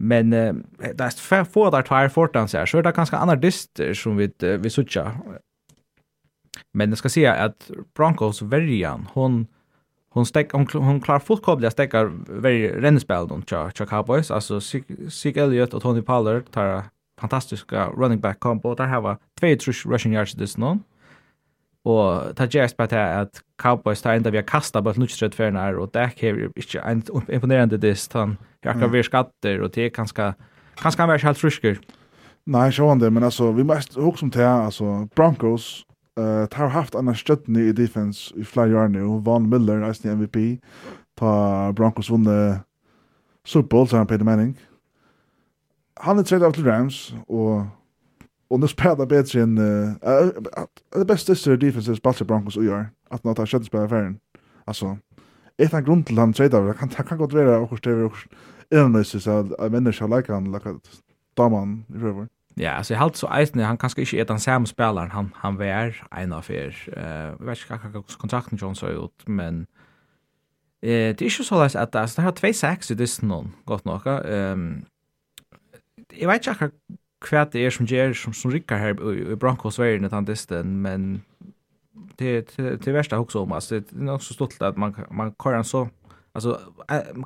Men 0.04 0.34
eh, 0.34 0.54
det 0.96 1.04
är 1.04 1.44
få 1.44 1.70
där 1.70 1.82
tar 1.82 2.10
fortan 2.10 2.48
så 2.48 2.58
här 2.58 2.66
så 2.66 2.78
är 2.78 2.84
det 2.84 2.92
ganska 2.92 3.18
andra 3.18 3.36
dyster 3.36 3.94
som 3.94 4.18
vi 4.18 4.32
vi 4.40 4.70
söker. 4.70 5.12
Men 6.74 6.90
jag 6.90 6.98
ska 6.98 7.10
säga 7.10 7.34
att 7.34 7.72
Broncos 7.96 8.42
värjan 8.42 9.08
hon 9.14 9.48
hon 10.10 10.26
stäck 10.26 10.52
hon, 10.52 10.68
hon 10.74 11.02
klarar 11.02 11.20
fullkomligt 11.20 11.72
stäckar 11.72 12.06
very 12.42 12.70
rennspel 12.70 13.28
de 13.28 13.44
cha 13.44 13.72
cha 13.72 13.86
Cowboys 13.86 14.32
alltså 14.32 14.62
Sig 15.10 15.34
Elliott 15.36 15.74
och 15.74 15.82
Tony 15.82 16.02
Pollard 16.02 16.52
tar 16.52 16.84
fantastiska 17.20 17.90
running 17.90 18.20
back 18.20 18.40
combo 18.40 18.76
där 18.76 18.88
har 18.88 19.18
två 19.40 19.56
trush 19.56 19.88
rushing 19.88 20.14
yards 20.14 20.34
this 20.34 20.58
någon. 20.58 20.84
Og 21.86 22.36
ta 22.38 22.46
gjøres 22.46 22.76
på 22.78 22.86
til 22.86 23.02
at 23.02 23.42
Cowboys 23.58 24.02
tar 24.02 24.14
enda 24.14 24.30
vi 24.30 24.38
har 24.38 24.46
kastet 24.46 24.88
et 24.88 24.98
nødt 24.98 25.36
for 25.36 25.44
her, 25.44 25.80
og 25.80 25.94
det 25.94 26.02
er 26.02 26.10
ikke 26.56 26.82
en 26.86 27.04
imponerende 27.30 27.78
dist, 27.78 28.14
han 28.14 28.38
har 28.64 28.76
akkurat 28.76 28.92
vært 28.92 29.06
skatter, 29.06 29.62
og 29.62 29.74
det 29.76 29.86
er 29.86 29.90
kanskje, 29.90 30.34
kanskje 30.78 31.02
han 31.02 31.10
var 31.10 31.16
ikke 31.16 31.28
helt 31.28 31.42
frisker. 31.42 31.80
Nei, 32.46 32.70
så 32.72 32.90
han 32.90 33.00
det, 33.00 33.14
men 33.14 33.24
altså, 33.24 33.52
vi 33.52 33.64
må 33.64 33.74
huske 33.96 34.24
om 34.24 34.32
det, 34.32 34.46
altså, 34.46 35.08
Broncos, 35.16 35.86
uh, 36.20 36.46
har 36.54 36.68
haft 36.68 36.96
Anna 36.96 37.14
Støttene 37.14 37.70
i 37.70 37.74
defense 37.74 38.34
i 38.38 38.44
flere 38.44 38.78
år 38.78 38.88
nu 38.88 39.20
Von 39.26 39.50
Miller, 39.50 39.88
eisen 39.88 40.18
MVP, 40.18 40.60
ta 41.18 41.72
Broncos 41.72 42.12
vunne 42.12 42.62
Super 43.46 43.68
Bowl, 43.68 43.88
så 43.88 43.98
han 43.98 44.08
Peter 44.08 44.26
Manning. 44.26 44.58
Han 46.02 46.20
er 46.20 46.24
tredje 46.24 46.46
av 46.46 46.54
til 46.54 46.66
Rams, 46.70 47.16
og 47.30 47.66
Och 48.52 48.60
nu 48.60 48.68
spelar 48.68 49.06
bättre 49.06 49.42
än 49.42 49.56
det 50.96 51.06
bästa 51.06 51.32
är 51.32 51.58
defensive 51.58 51.96
spatcher 51.96 52.26
Broncos 52.26 52.58
och 52.58 52.64
gör 52.64 52.90
att 53.10 53.24
något 53.24 53.38
har 53.38 53.46
skött 53.46 53.66
spelar 53.66 53.88
färden. 53.88 54.20
Alltså 54.66 54.98
ett 55.58 55.74
av 55.74 55.82
grund 55.82 56.06
till 56.06 56.18
han 56.18 56.34
trade 56.34 56.74
kan 56.74 56.90
kan 56.90 57.18
gå 57.18 57.28
vidare 57.28 57.58
och 57.58 57.78
stäver 57.78 58.04
och 58.04 58.18
innan 58.72 59.06
så 59.06 59.32
att 59.32 59.72
människor 59.72 60.18
like 60.18 60.34
han 60.34 60.52
lika 60.52 60.80
daman 61.34 61.86
i 61.90 61.94
river. 61.94 62.28
Ja, 62.54 62.72
alltså 62.72 62.94
helt 62.94 63.16
så 63.16 63.28
Eisner 63.28 63.64
han 63.64 63.78
kanske 63.78 64.02
inte 64.02 64.18
är 64.18 64.26
den 64.26 64.40
samma 64.40 64.66
spelaren 64.66 65.12
han 65.12 65.30
han 65.36 65.58
var 65.58 65.96
en 66.12 66.34
av 66.34 66.52
er. 66.52 66.90
Eh, 66.98 67.04
jag 67.40 67.46
vet 67.46 67.58
inte 67.58 67.80
kanske 67.92 68.18
kontrakten 68.18 68.58
John 68.62 68.76
så 68.76 68.88
ut 68.88 69.28
men 69.28 69.68
eh 70.82 71.16
det 71.16 71.22
är 71.22 71.24
ju 71.24 71.30
så 71.30 71.64
läs 71.64 71.76
att 71.76 71.92
det 71.92 72.22
har 72.22 72.32
två 72.32 72.54
sex 72.54 72.92
i 72.92 72.96
det 72.96 73.22
någon 73.22 73.52
gott 73.66 73.86
nog. 73.86 74.08
Ehm 74.08 74.86
jag 76.14 76.28
vet 76.28 76.48
inte 76.48 76.72
hva 77.30 77.46
det 77.46 77.66
er 77.66 77.70
som 77.70 77.86
gjør 77.86 78.14
som, 78.14 78.34
som 78.34 78.52
rikker 78.52 78.78
her 78.78 78.98
i, 79.12 79.32
i 79.32 79.36
brankosverden 79.36 80.06
utan 80.06 80.26
disten, 80.26 80.78
men 80.82 81.24
det 82.20 82.58
det, 82.58 82.86
det 82.86 83.12
jeg 83.12 83.20
också 83.20 83.42
om 83.42 83.52
altså, 83.52 83.80
det 83.80 84.08
är 84.08 84.12
också 84.12 84.34
stolt 84.34 84.62
att 84.62 84.78
man 84.78 84.96
man 85.12 85.36
kører 85.40 85.58
en 85.58 85.64
så 85.64 85.88
alltså 86.34 86.60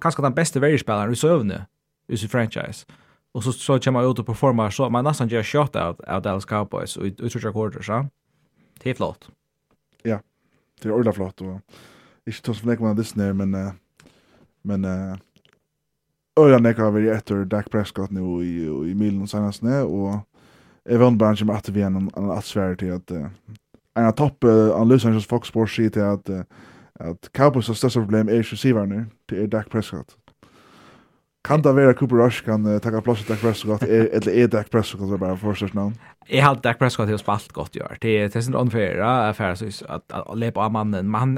kanske 0.02 0.22
den 0.22 0.34
bästa 0.34 0.60
världspelaren 0.60 1.12
i 1.12 1.16
sövne 1.16 1.66
i 2.08 2.18
sin 2.18 2.30
franchise. 2.30 2.86
Och 3.34 3.44
så 3.44 3.52
så 3.52 3.80
kommer 3.80 4.02
jag 4.02 4.12
ut 4.12 4.20
og 4.20 4.26
performer, 4.26 4.70
så 4.70 4.90
man 4.90 5.04
nesten 5.04 5.30
gjør 5.30 5.44
shot 5.44 5.76
out 5.76 6.02
av 6.08 6.22
Dallas 6.22 6.46
Cowboys 6.46 6.98
och 6.98 7.04
ut 7.04 7.36
och 7.36 7.54
quarter 7.54 7.82
så. 7.82 8.06
Det 8.84 8.90
er 8.90 8.94
flott. 8.94 9.30
Ja. 10.04 10.20
Det 10.82 10.90
är 10.90 10.94
ordentlig 10.94 11.16
flott 11.16 11.42
och 11.42 11.62
inte 12.26 12.54
så 12.54 12.68
mycket 12.68 12.82
man 12.82 12.96
visst 12.96 13.16
men 13.16 13.74
men 14.62 14.82
Öra 16.36 16.58
nekka 16.60 16.84
har 16.84 16.92
vært 16.92 17.14
etter 17.16 17.46
Dak 17.48 17.70
Prescott 17.72 18.12
nu 18.12 18.42
i, 18.44 18.66
i 18.68 18.94
milen 18.98 19.24
og 19.24 19.32
senast 19.32 19.64
ned, 19.64 19.88
og 19.88 20.20
jeg 20.84 21.00
vann 21.00 21.18
bare 21.18 21.38
ikke 21.38 21.48
med 21.48 21.62
at 21.62 21.70
vi 21.72 21.84
er 21.84 21.88
en 21.88 22.10
annen 22.12 22.34
atsvær 22.36 22.76
til 22.82 22.92
at 22.98 23.14
uh, 23.16 23.30
en 23.96 24.10
av 24.10 24.18
topp 24.20 24.44
uh, 24.44 24.76
an 24.76 24.90
Los 24.92 25.06
Angeles 25.08 25.28
Fox 25.30 25.48
Sports 25.48 25.78
sier 25.78 25.94
til 25.96 26.04
at, 26.04 26.28
uh, 26.30 26.44
at 27.00 27.32
Cowboys 27.32 27.72
har 27.72 27.80
største 27.80 28.04
problem 28.04 28.30
er 28.30 28.44
receiver 28.44 28.86
nu, 28.86 29.06
til 29.32 29.46
er 29.46 29.48
Dak 29.54 29.72
Prescott. 29.72 30.18
Kan 31.46 31.64
det 31.64 31.76
være 31.78 31.94
Cooper 31.96 32.20
Rush 32.20 32.44
kan 32.44 32.68
uh, 32.68 32.82
takka 32.84 33.00
plass 33.06 33.24
til 33.24 33.32
Dak 33.32 33.40
Prescott, 33.40 33.88
er, 33.88 34.10
eller 34.12 34.36
er 34.36 34.52
Dak 34.52 34.72
Prescott 34.74 35.08
det 35.08 35.16
er 35.16 35.24
bare 35.24 35.40
forstørst 35.40 35.78
navn? 35.78 35.96
Jeg 36.28 36.44
har 36.44 36.60
Dak 36.60 36.84
Prescott 36.84 37.08
til 37.08 37.16
å 37.16 37.22
spalt 37.24 37.54
godt 37.56 37.80
gjør. 37.80 37.96
Det 38.04 38.18
er 38.28 38.42
sin 38.42 38.60
unfair 38.60 39.00
affære 39.00 39.72
at, 39.88 40.04
at 40.12 40.34
lepe 40.36 40.60
av 40.60 40.76
mannen, 40.76 41.08
men 41.08 41.22
han, 41.22 41.38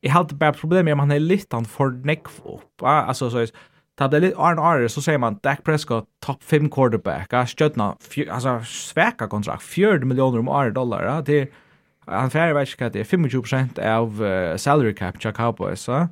jeg 0.00 0.16
har 0.16 0.32
bare 0.32 0.56
problemet 0.56 0.88
med 0.88 0.96
at 0.96 1.04
han 1.04 1.18
er 1.18 1.28
litt 1.28 1.52
han 1.52 1.68
for 1.68 1.92
nekv 2.08 2.40
opp. 2.46 2.86
Altså, 2.88 3.28
så, 3.28 3.44
er 3.44 3.52
Ta 4.00 4.08
det 4.08 4.20
lite 4.20 4.36
Arne 4.38 4.60
Arre 4.60 4.88
så 4.88 5.02
säger 5.02 5.18
man 5.18 5.38
Dak 5.42 5.64
Prescott 5.64 6.04
top 6.20 6.42
5 6.42 6.70
quarterback. 6.70 7.32
Jag 7.32 7.48
stödna 7.48 7.96
alltså 8.30 8.60
sväka 8.64 9.28
kontrakt 9.28 9.62
4 9.62 9.98
miljoner 9.98 10.38
om 10.38 10.48
Arre 10.48 10.70
dollar. 10.70 11.22
Det 11.22 11.50
han 12.06 12.30
färre 12.30 12.54
vet 12.54 12.68
inte 12.68 12.88
det 12.88 13.00
är 13.00 13.28
25 13.28 13.68
av 13.84 14.22
uh, 14.22 14.56
salary 14.56 14.94
cap 14.94 15.24
Jack 15.24 15.36
Cowboys 15.36 15.80
så. 15.80 16.08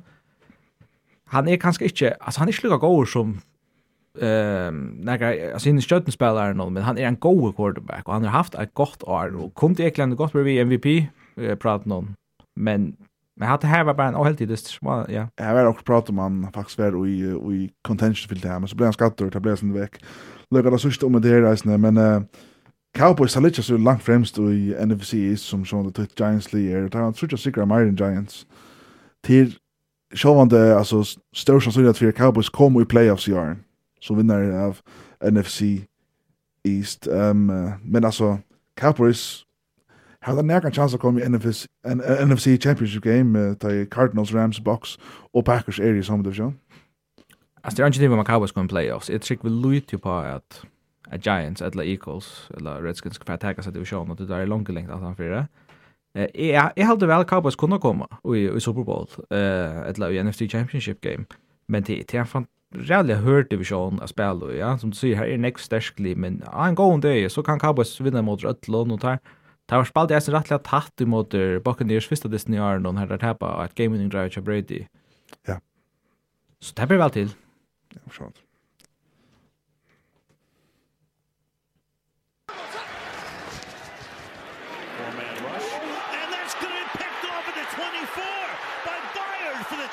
Han 1.25 1.47
är 1.47 1.57
kanske 1.57 1.83
inte 1.83 2.17
alltså 2.19 2.39
han 2.39 2.47
är 2.47 2.51
sluga 2.51 2.75
lika 2.75 2.87
god 2.87 3.07
som 3.07 3.41
ehm 4.21 4.87
några 5.01 5.53
alltså 5.53 5.69
in 5.69 5.81
stödna 5.81 6.11
spelare 6.11 6.53
någon 6.53 6.73
men 6.73 6.83
han 6.83 6.97
är 6.97 7.07
en 7.07 7.19
god 7.19 7.55
quarterback 7.55 8.07
och 8.07 8.13
han 8.13 8.23
har 8.23 8.31
haft 8.31 8.55
ett 8.55 8.73
gott 8.73 9.03
år 9.03 9.35
och 9.35 9.53
kom 9.53 9.75
till 9.75 9.85
England 9.85 10.15
gott 10.15 10.31
blir 10.31 10.61
MVP 10.61 11.09
uh, 11.37 11.55
prat 11.55 11.85
någon. 11.85 12.15
Men 12.55 12.95
Men 13.39 13.47
hade 13.47 13.67
här 13.67 13.83
var 13.83 13.93
bara 13.93 14.07
en 14.07 14.15
helt 14.15 14.41
idist. 14.41 14.77
Ja. 14.81 15.27
Jag 15.35 15.53
var 15.53 15.65
också 15.65 15.83
prata 15.83 16.11
om 16.11 16.17
han 16.17 16.51
faktiskt 16.53 16.79
var 16.79 17.07
i 17.07 17.19
i 17.53 17.69
contention 17.81 18.27
för 18.27 18.35
det 18.35 18.49
här 18.49 18.59
men 18.59 18.67
så 18.67 18.75
blev 18.75 18.85
han 18.85 18.93
skattad 18.93 19.35
och 19.35 19.41
blev 19.41 19.55
sen 19.55 19.73
veck. 19.73 20.03
Lukar 20.51 20.71
det 20.71 20.79
sista 20.79 21.05
om 21.05 21.21
det 21.21 21.29
här 21.29 21.41
reisne 21.41 21.77
men 21.77 21.97
uh, 21.97 22.21
Cowboys 22.97 23.35
har 23.35 23.41
lite 23.41 23.63
så 23.63 23.77
långt 23.77 24.03
främst 24.03 24.37
i 24.37 24.75
NFC 24.85 25.13
East 25.13 25.45
som 25.45 25.65
som 25.65 25.91
det 25.91 26.19
Giants 26.19 26.53
League 26.53 26.89
där 26.89 26.99
han 26.99 27.13
tror 27.13 27.31
jag 27.31 27.39
säkert 27.39 27.67
Myron 27.67 27.95
Giants 27.95 28.45
till 29.23 29.55
självande 30.15 30.77
alltså 30.77 31.03
störst 31.35 31.73
så 31.73 31.89
att 31.89 31.97
för 31.97 32.11
Cowboys 32.11 32.49
kom 32.49 32.81
i 32.81 32.85
playoffs 32.85 33.27
i 33.27 33.33
år. 33.33 33.57
Så 34.01 34.15
vinner 34.15 34.51
av 34.51 34.77
NFC 35.31 35.61
East. 36.63 37.07
Ehm 37.07 37.49
um, 37.49 37.71
men 37.83 38.05
alltså 38.05 38.37
Cowboys 38.79 39.45
har 40.21 40.35
den 40.35 40.47
nära 40.47 40.71
chans 40.71 40.93
att 40.93 40.99
komma 40.99 41.21
i 41.21 41.29
NFC 41.29 41.65
en 41.87 41.97
NFC 42.29 42.45
Championship 42.45 43.03
game 43.03 43.39
uh, 43.39 43.53
till 43.53 43.89
Cardinals 43.89 44.31
Rams 44.31 44.59
box 44.59 44.99
och 45.33 45.45
Packers 45.45 45.79
är 45.79 45.93
i 45.93 46.03
samma 46.03 46.23
division. 46.23 46.59
Alltså 47.61 47.77
det 47.77 47.83
är 47.83 47.87
inte 47.87 47.99
det 47.99 48.09
med 48.09 48.27
Cowboys 48.27 48.51
kommer 48.51 48.65
i 48.65 48.69
playoffs. 48.69 49.09
Jag 49.09 49.21
tycker 49.21 49.43
vi 49.43 49.49
lutar 49.49 49.97
på 49.97 50.11
att 50.11 50.63
a 51.11 51.17
Giants 51.21 51.61
eller 51.61 51.83
Eagles 51.83 52.49
eller 52.57 52.81
Redskins 52.81 53.17
kan 53.17 53.35
attacka 53.35 53.63
sig 53.63 53.73
divisionen 53.73 54.11
och 54.11 54.17
det 54.17 54.25
där 54.25 54.39
är 54.39 54.45
långt 54.45 54.69
längre 54.69 54.93
att 54.93 55.01
han 55.01 55.15
fyra. 55.15 55.47
Eh 56.13 56.47
jag 56.47 56.71
jag 56.75 56.85
hade 56.85 57.07
väl 57.07 57.23
Cowboys 57.23 57.55
kunna 57.55 57.77
komma 57.77 58.07
i 58.35 58.49
i 58.49 58.59
Super 58.59 58.83
Bowl 58.83 59.07
eh 59.29 59.89
eller 59.89 60.11
i 60.11 60.23
NFC 60.23 60.39
Championship 60.39 61.01
game. 61.01 61.25
Men 61.67 61.83
det 61.83 62.13
är 62.13 62.35
en 62.35 62.45
ræðliga 62.75 63.17
hör 63.17 63.43
division 63.43 63.99
att 64.01 64.09
spela 64.09 64.53
ja 64.53 64.77
som 64.77 64.89
du 64.89 64.95
säger 64.95 65.15
här 65.15 65.25
är 65.25 65.37
next 65.37 65.65
starkly 65.65 66.15
men 66.15 66.43
en 66.67 66.75
gång 66.75 67.01
det 67.01 67.29
så 67.29 67.43
kan 67.43 67.59
Cowboys 67.59 68.01
vinna 68.01 68.21
mot 68.21 68.45
Atlanta 68.45 68.93
och 68.93 69.01
tar 69.01 69.19
Det 69.69 69.77
var 69.77 69.85
spalt 69.85 70.11
jeg 70.11 70.25
sin 70.25 70.33
rettelig 70.33 70.63
tatt 70.65 71.01
imot 71.05 71.35
Buccaneers 71.63 72.07
første 72.09 72.29
disten 72.31 72.57
i 72.57 72.59
åren, 72.59 72.87
og 72.89 72.97
her 72.97 73.11
er 73.13 73.21
tappa 73.21 73.53
et 73.63 73.75
game-winning 73.77 74.09
drive 74.09 74.33
til 74.33 74.41
Brady. 74.41 74.85
Ja. 75.47 75.59
Så 76.59 76.73
det 76.77 76.87
blir 76.89 76.97
vel 76.97 77.11
til. 77.13 77.35
Ja, 77.93 78.01
forstått. 78.07 78.41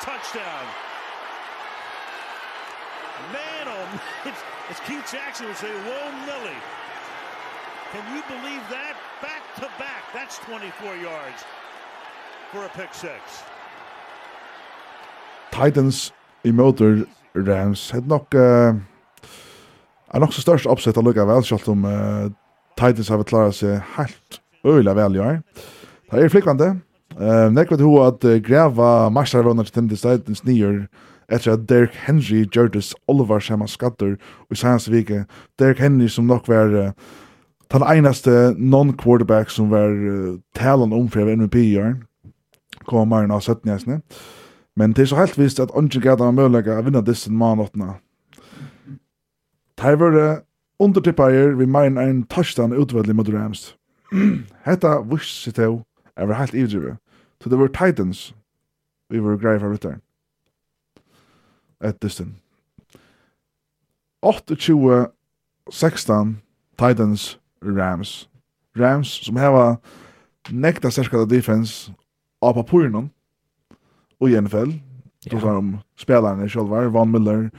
touchdown. 0.07 0.67
Man, 3.33 3.67
oh, 3.67 4.01
it's, 4.29 4.43
it's 4.71 4.81
Keith 4.87 5.13
Jackson 5.13 5.47
would 5.47 5.57
say, 5.57 5.73
whoa, 5.73 6.13
Millie. 6.27 6.61
Can 7.93 8.05
you 8.15 8.23
believe 8.29 8.63
that? 8.71 8.97
back 9.23 9.43
to 9.57 9.69
back. 9.79 10.03
That's 10.15 10.39
24 10.39 10.97
yards 10.97 11.45
for 12.53 12.65
a 12.65 12.69
pick 12.69 12.95
six. 12.95 13.43
Titans 15.53 16.13
i 16.45 16.53
møter 16.53 17.05
Rams 17.35 17.91
had 17.91 18.07
nok 18.07 18.35
uh, 18.35 18.77
er 20.15 20.21
nok 20.21 20.33
så 20.33 20.45
størst 20.45 20.67
oppsett 20.67 20.97
allukka 20.97 21.25
vel, 21.29 21.45
selv 21.45 21.69
om 21.73 21.85
uh, 21.85 22.29
Titans 22.77 23.09
har 23.09 23.25
klarat 23.25 23.57
seg 23.57 23.81
helt 23.97 24.41
øyla 24.67 24.95
vel 24.95 25.17
i 25.17 25.23
år. 25.23 25.41
Det 26.13 26.25
er 26.25 26.33
flikkvante. 26.33 26.75
Uh, 27.17 27.49
Nekvet 27.53 27.81
ho 27.81 27.99
at 28.05 28.25
uh, 28.25 28.39
greva 28.45 29.09
marsarvånar 29.09 29.69
til 29.69 29.81
Tennessee 29.81 30.19
Titans 30.19 30.45
nyer 30.45 30.87
etter 31.33 31.57
at 31.57 31.65
Derek 31.67 31.95
Henry 32.07 32.45
gjørtes 32.45 32.93
Oliver 33.11 33.41
Sjema 33.43 33.67
Skatter 33.67 34.15
i 34.15 34.19
i 34.53 34.55
sannsvike. 34.55 35.25
Derek 35.59 35.81
Henry 35.83 36.09
som 36.09 36.27
nok 36.27 36.49
var 36.49 36.75
uh, 36.75 36.91
Den 37.73 37.83
einaste 37.83 38.55
non-quarterback 38.59 39.51
som 39.51 39.71
var 39.71 39.91
uh, 39.91 40.39
talan 40.55 40.93
om 40.93 41.11
för 41.11 41.29
MVP 41.29 41.55
i 41.55 41.79
år, 41.79 41.95
kom 42.87 43.09
mer 43.09 43.27
enn 43.27 43.35
av 43.35 43.41
17 43.41 43.47
Sötnäsne. 43.47 44.01
Men 44.77 44.93
det 44.93 45.03
er 45.03 45.07
så 45.07 45.17
helt 45.17 45.39
visst 45.39 45.61
at 45.61 45.71
Ongen 45.75 46.03
gav 46.03 46.19
dem 46.19 46.35
möjliga 46.35 46.79
å 46.79 46.83
vinne 46.85 47.03
disse 47.03 47.33
manåttene. 47.33 47.97
Det 49.77 49.99
var 50.01 50.15
det 50.15 50.43
undertippeier 50.79 51.57
vi 51.57 51.67
mer 51.67 51.89
enn 51.89 51.99
en 51.99 52.23
touchdown 52.31 52.73
utvärdelig 52.73 53.17
mot 53.17 53.29
Rams. 53.29 53.75
Hetta 54.67 55.01
vurs 55.01 55.43
sitt 55.43 55.59
av 55.59 55.83
er 56.17 56.33
helt 56.33 56.55
ivdrivet. 56.55 56.97
Så 57.43 57.49
det 57.49 57.59
var 57.59 57.69
Titans 57.69 58.35
vi 59.11 59.19
var 59.19 59.37
grejer 59.37 59.59
for 59.59 59.71
rytter. 59.71 59.97
Et 61.81 62.03
distan. 62.03 62.37
28-16 64.25 66.35
Titans 66.79 67.39
Rams. 67.65 68.29
Rams 68.77 69.09
som 69.27 69.37
hava 69.37 69.77
nekta 70.51 70.91
sterkare 70.91 71.27
defense 71.27 71.93
av 72.41 72.53
papuren 72.55 73.11
och 74.21 74.31
i 74.31 74.41
NFL. 74.41 74.71
Då 75.31 75.41
sa 75.41 75.53
de 75.53 75.79
spelarna 75.97 76.49
själva, 76.49 76.89
Von 76.89 77.11
Miller, 77.11 77.51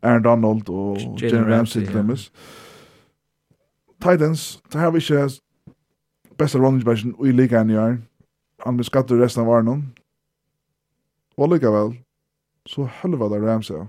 Aaron 0.00 0.22
Donald 0.22 0.68
och 0.68 0.98
Jalen 1.22 1.48
Ramsey 1.48 1.86
till 1.86 1.96
dem. 1.96 2.16
Titans, 4.00 4.62
det 4.72 4.78
här 4.78 4.90
vi 4.90 5.00
inte 5.00 5.28
bästa 6.36 6.58
running 6.58 6.84
backen 6.84 7.14
i 7.26 7.32
ligan 7.32 7.70
i 7.70 7.78
år. 7.78 8.02
Han 8.64 8.76
blir 8.76 8.84
skattet 8.84 9.20
resten 9.20 9.40
av 9.40 9.46
varnon. 9.46 9.92
Och 11.36 11.48
lika 11.48 11.70
väl, 11.70 11.96
så 12.66 12.88
helvade 12.92 13.38
Ramsey 13.38 13.86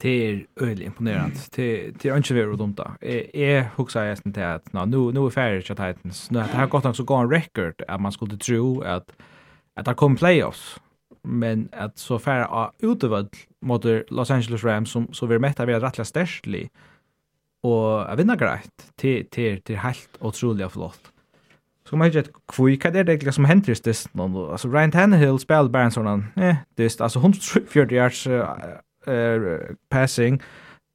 det 0.00 0.08
är 0.08 0.46
öle 0.56 0.84
imponerande. 0.84 1.36
Det 1.56 1.90
det 2.02 2.08
är 2.08 2.16
inte 2.16 2.34
värre 2.34 2.56
dumt 2.56 2.74
där. 2.76 2.90
Är 3.36 3.70
huxar 3.76 4.04
jag 4.04 4.18
sen 4.18 4.32
till 4.32 4.42
att 4.42 4.72
nå 4.72 4.84
nu 4.84 5.12
nu 5.12 5.26
är 5.26 5.30
färre 5.30 5.62
chat 5.62 5.76
Titans. 5.76 6.30
Nu 6.30 6.38
det 6.38 6.56
har 6.56 6.66
gått 6.66 6.84
också 6.84 7.04
gå 7.04 7.14
en 7.14 7.30
record 7.30 7.82
att 7.88 8.00
man 8.00 8.12
skulle 8.12 8.36
tro 8.36 8.82
att 8.82 9.12
att 9.74 9.84
det 9.84 9.94
kom 9.94 10.16
playoffs. 10.16 10.80
Men 11.22 11.68
att 11.72 11.98
så 11.98 12.18
färra 12.18 12.70
utövad 12.78 13.28
mot 13.60 13.84
Los 14.08 14.30
Angeles 14.30 14.64
Rams 14.64 14.90
som 14.90 15.12
så 15.12 15.26
vi 15.26 15.38
mätta 15.38 15.66
vi 15.66 15.74
rättliga 15.74 16.04
stärstli 16.04 16.68
och 17.62 18.12
att 18.12 18.18
vinna 18.18 18.36
grejt 18.36 18.92
till 18.96 19.26
till 19.30 19.62
till 19.62 19.76
helt 19.76 20.16
otroligt 20.20 20.72
flott. 20.72 21.12
Så 21.88 21.96
man 21.96 22.10
vet 22.10 22.30
kvui 22.46 22.76
kan 22.76 22.92
det 22.92 22.98
egentligen 22.98 23.32
som 23.32 23.44
händer 23.44 23.68
just 23.68 23.84
det 23.84 24.14
någon 24.14 24.50
alltså 24.50 24.68
Ryan 24.68 24.90
Tannehill 24.90 25.38
spelar 25.38 25.68
bara 25.68 25.82
en 25.82 25.90
sån 25.90 26.24
eh 26.36 26.56
det 26.76 27.00
altså 27.00 27.18
140 27.18 27.96
yards 27.96 28.26
uh, 29.06 29.58
passing, 29.88 30.42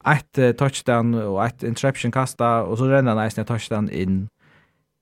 ett 0.06 0.38
uh, 0.38 0.52
touchdown 0.52 1.14
och 1.14 1.44
ett 1.44 1.62
interception 1.62 2.12
kasta 2.12 2.62
och 2.62 2.78
så 2.78 2.88
rennar 2.88 3.14
nästan 3.14 3.42
ett 3.42 3.48
touchdown 3.48 3.90
in. 3.90 4.28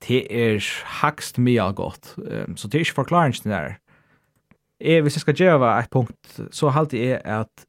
Det 0.07 0.51
är 0.53 0.63
hackst 0.83 1.37
mer 1.37 1.71
godt, 1.71 2.15
Um, 2.17 2.57
så 2.57 2.67
det 2.67 2.77
är 2.77 2.79
inte 2.79 2.91
förklaringen 2.91 3.41
där. 3.43 3.77
Eh, 4.83 5.01
hvis 5.01 5.15
jeg 5.15 5.21
skal 5.21 5.35
gjøre 5.35 5.79
et 5.79 5.89
punkt, 5.91 6.41
så 6.51 6.69
halte 6.69 6.97
jeg 6.99 7.21
at 7.23 7.65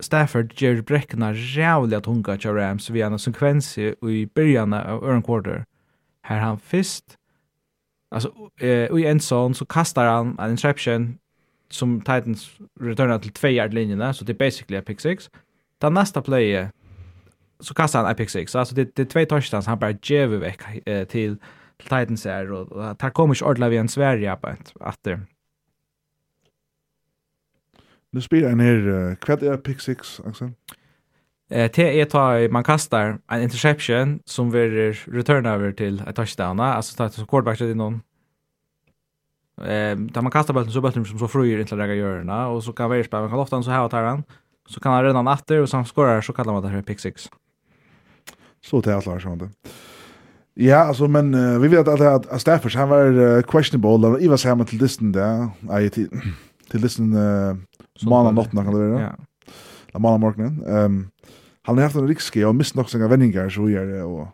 Stafford 0.00 0.52
gjør 0.54 0.82
brekkene 0.82 1.32
rævlig 1.32 1.96
at 1.96 2.06
hunga 2.06 2.36
til 2.36 2.50
Rams 2.50 2.92
via 2.92 3.06
en 3.06 3.18
sekvens 3.18 3.78
i 3.78 4.26
början 4.34 4.72
av 4.72 5.04
Aaron 5.04 5.22
Quarter. 5.22 5.64
Her 6.24 6.38
han 6.38 6.58
først, 6.58 7.16
altså, 8.12 8.30
eh, 8.60 8.86
i 8.98 9.06
en 9.06 9.20
sånn, 9.20 9.54
så 9.54 9.64
kastar 9.64 10.10
han 10.10 10.36
en 10.38 10.50
interception, 10.50 11.18
som 11.70 12.00
Titans 12.00 12.50
returnar 12.80 13.18
till 13.18 13.32
två 13.32 13.48
yard 13.48 13.74
linjerna 13.74 14.14
så 14.14 14.24
det 14.24 14.32
är 14.32 14.46
basically 14.46 14.78
a 14.78 14.82
pick 14.86 15.00
six. 15.00 15.30
Den 15.78 15.94
nästa 15.94 16.22
play 16.22 16.68
så 17.60 17.74
kastar 17.74 17.98
han 17.98 18.10
a 18.10 18.14
pick 18.14 18.30
six. 18.30 18.54
Alltså 18.54 18.74
det 18.74 18.94
det 18.96 19.02
är 19.02 19.06
två 19.06 19.24
touchdowns 19.24 19.66
han 19.66 19.78
bara 19.78 19.90
ger 20.02 20.26
veck 20.26 20.60
eh, 20.86 21.04
till 21.04 21.36
till 21.78 21.88
Titans 21.88 22.24
här 22.24 22.52
och, 22.52 22.72
och 22.72 22.98
tar 22.98 23.10
kommer 23.10 23.44
ordla 23.44 23.68
vi 23.68 23.76
en 23.76 23.88
Sverige 23.88 24.36
på 24.36 24.54
att 24.80 24.98
det. 25.02 25.20
Nu 28.10 28.20
spelar 28.20 28.48
han 28.48 28.60
här 28.60 29.14
kvart 29.14 29.42
är 29.42 29.56
pick 29.56 29.80
six 29.80 30.20
Axel. 30.24 30.50
Eh 31.50 31.70
det 31.74 32.00
är 32.00 32.04
ta 32.04 32.48
man 32.50 32.64
kastar 32.64 33.18
en 33.28 33.42
interception 33.42 34.20
som 34.24 34.50
blir 34.50 34.92
return 35.12 35.46
över 35.46 35.72
till 35.72 36.00
ett 36.00 36.16
touchdown. 36.16 36.60
Alltså 36.60 36.96
tar 36.96 37.06
ett 37.06 37.28
quarterback 37.28 37.58
till 37.58 37.76
någon 37.76 38.00
Eh, 39.60 39.98
tar 40.12 40.22
man 40.22 40.30
kastar 40.30 40.54
bollen 40.54 40.70
så 40.70 40.80
bollen 40.80 41.04
som 41.04 41.18
så 41.18 41.28
fröjer 41.28 41.60
inte 41.60 41.74
lägga 41.74 41.94
görna 41.94 42.48
och 42.48 42.64
så 42.64 42.72
kan 42.72 42.88
varje 42.88 43.04
man 43.12 43.30
kan 43.30 43.38
ofta 43.38 43.62
så 43.62 43.70
här 43.70 43.88
tar 43.88 44.02
han 44.02 44.22
så 44.68 44.80
kan 44.80 44.92
han 44.92 45.04
redan 45.04 45.24
natter 45.24 45.60
och 45.60 45.68
sen 45.68 45.84
skorar 45.84 46.20
så 46.20 46.32
kallar 46.32 46.52
man 46.52 46.62
det 46.62 46.68
här 46.68 46.82
pick 46.82 47.00
six. 47.00 47.28
Så 48.66 48.80
det 48.80 48.92
är 48.92 49.00
klart 49.00 49.22
sånt. 49.22 49.42
Ja, 50.54 50.76
alltså 50.76 51.08
men 51.08 51.34
uh, 51.34 51.60
vi 51.60 51.68
vet 51.68 51.88
att 51.88 52.00
att, 52.00 52.26
att 52.26 52.40
Stafford 52.40 52.74
han 52.74 52.88
var 52.88 53.12
uh, 53.12 53.42
questionable 53.42 54.08
och 54.08 54.22
Ivar 54.22 54.36
Sam 54.36 54.64
till 54.64 54.78
distan 54.78 55.12
där. 55.12 55.48
Nej 55.60 55.90
till 55.90 56.08
till 56.70 56.80
distan 56.80 57.16
uh, 57.16 57.56
månaden 58.02 58.34
natten 58.34 58.64
kan 58.64 58.74
det 58.74 58.88
vara. 58.88 59.02
Ja. 59.02 59.16
La 59.92 59.98
månaden 59.98 60.20
morgonen. 60.20 60.64
Ehm 60.66 60.84
um, 60.84 61.10
han 61.62 61.76
har 61.76 61.84
haft 61.84 61.96
en 61.96 62.08
risk 62.08 62.36
och 62.36 62.54
missat 62.54 62.74
några 62.74 62.88
sina 62.88 63.08
vändningar 63.08 63.48
så 63.48 63.70
gör 63.70 63.86
det 63.86 64.02
och 64.02 64.28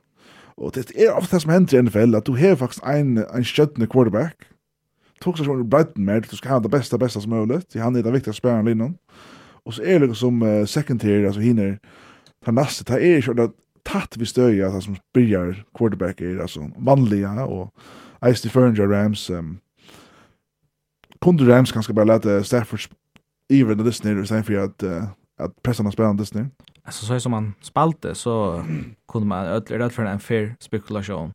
och 0.56 0.72
det 0.74 1.04
är 1.04 1.18
ofta 1.18 1.40
som 1.40 1.50
händer 1.50 1.78
i 1.78 1.82
NFL 1.82 2.14
att 2.14 2.24
du 2.24 2.32
har 2.32 2.56
faktiskt 2.56 2.84
en 2.84 3.18
en 3.18 3.44
skötne 3.44 3.86
quarterback 3.86 4.36
tog 5.24 5.38
sig 5.38 5.46
som 5.46 5.68
Brighton 5.68 6.04
med, 6.04 6.26
du 6.30 6.36
ska 6.36 6.48
ha 6.48 6.60
det 6.60 6.68
bästa, 6.68 6.98
bästa 6.98 7.20
som 7.20 7.30
möjligt. 7.30 7.74
Han 7.74 7.96
är 7.96 8.02
det 8.02 8.10
viktigaste 8.10 8.38
spelaren 8.38 8.68
innan. 8.68 8.98
Och 9.64 9.74
så 9.74 9.82
är 9.82 10.00
det 10.00 10.14
som 10.14 10.42
uh, 10.42 10.66
second 10.66 11.00
tier, 11.00 11.26
alltså 11.26 11.40
hinner 11.40 11.78
ta 12.44 12.52
nästa, 12.52 12.84
ta 12.84 12.98
är 12.98 13.16
ju 13.16 13.48
tatt 13.82 14.16
vi 14.16 14.26
stöja, 14.26 14.66
alltså 14.66 14.80
som 14.80 14.96
börjar 15.14 15.64
quarterback 15.74 16.20
är, 16.20 16.38
alltså 16.38 16.70
vanliga 16.76 17.44
och 17.44 17.74
Ice 18.34 18.42
Defender 18.42 18.86
Rams. 18.86 19.30
Um, 19.30 19.58
kunde 21.20 21.44
Rams 21.44 21.72
ganska 21.72 21.92
bara 21.92 22.04
låta 22.04 22.44
Stafford 22.44 22.80
even 23.52 23.78
the 23.78 23.84
listener 23.84 24.22
istället 24.22 24.46
för 24.46 24.54
att, 24.54 24.82
uh, 24.82 25.04
att 25.38 25.62
pressa 25.62 25.82
någon 25.82 25.92
spelare 25.92 26.16
Disney. 26.16 26.44
Alltså 26.84 27.06
så 27.06 27.20
som 27.20 27.30
man 27.30 27.54
spalte 27.60 28.14
så 28.14 28.64
kunde 29.12 29.28
man 29.28 29.46
öll 29.46 29.62
rädd 29.62 29.92
för 29.92 30.04
en 30.04 30.20
fair 30.20 30.56
spekulation 30.60 31.32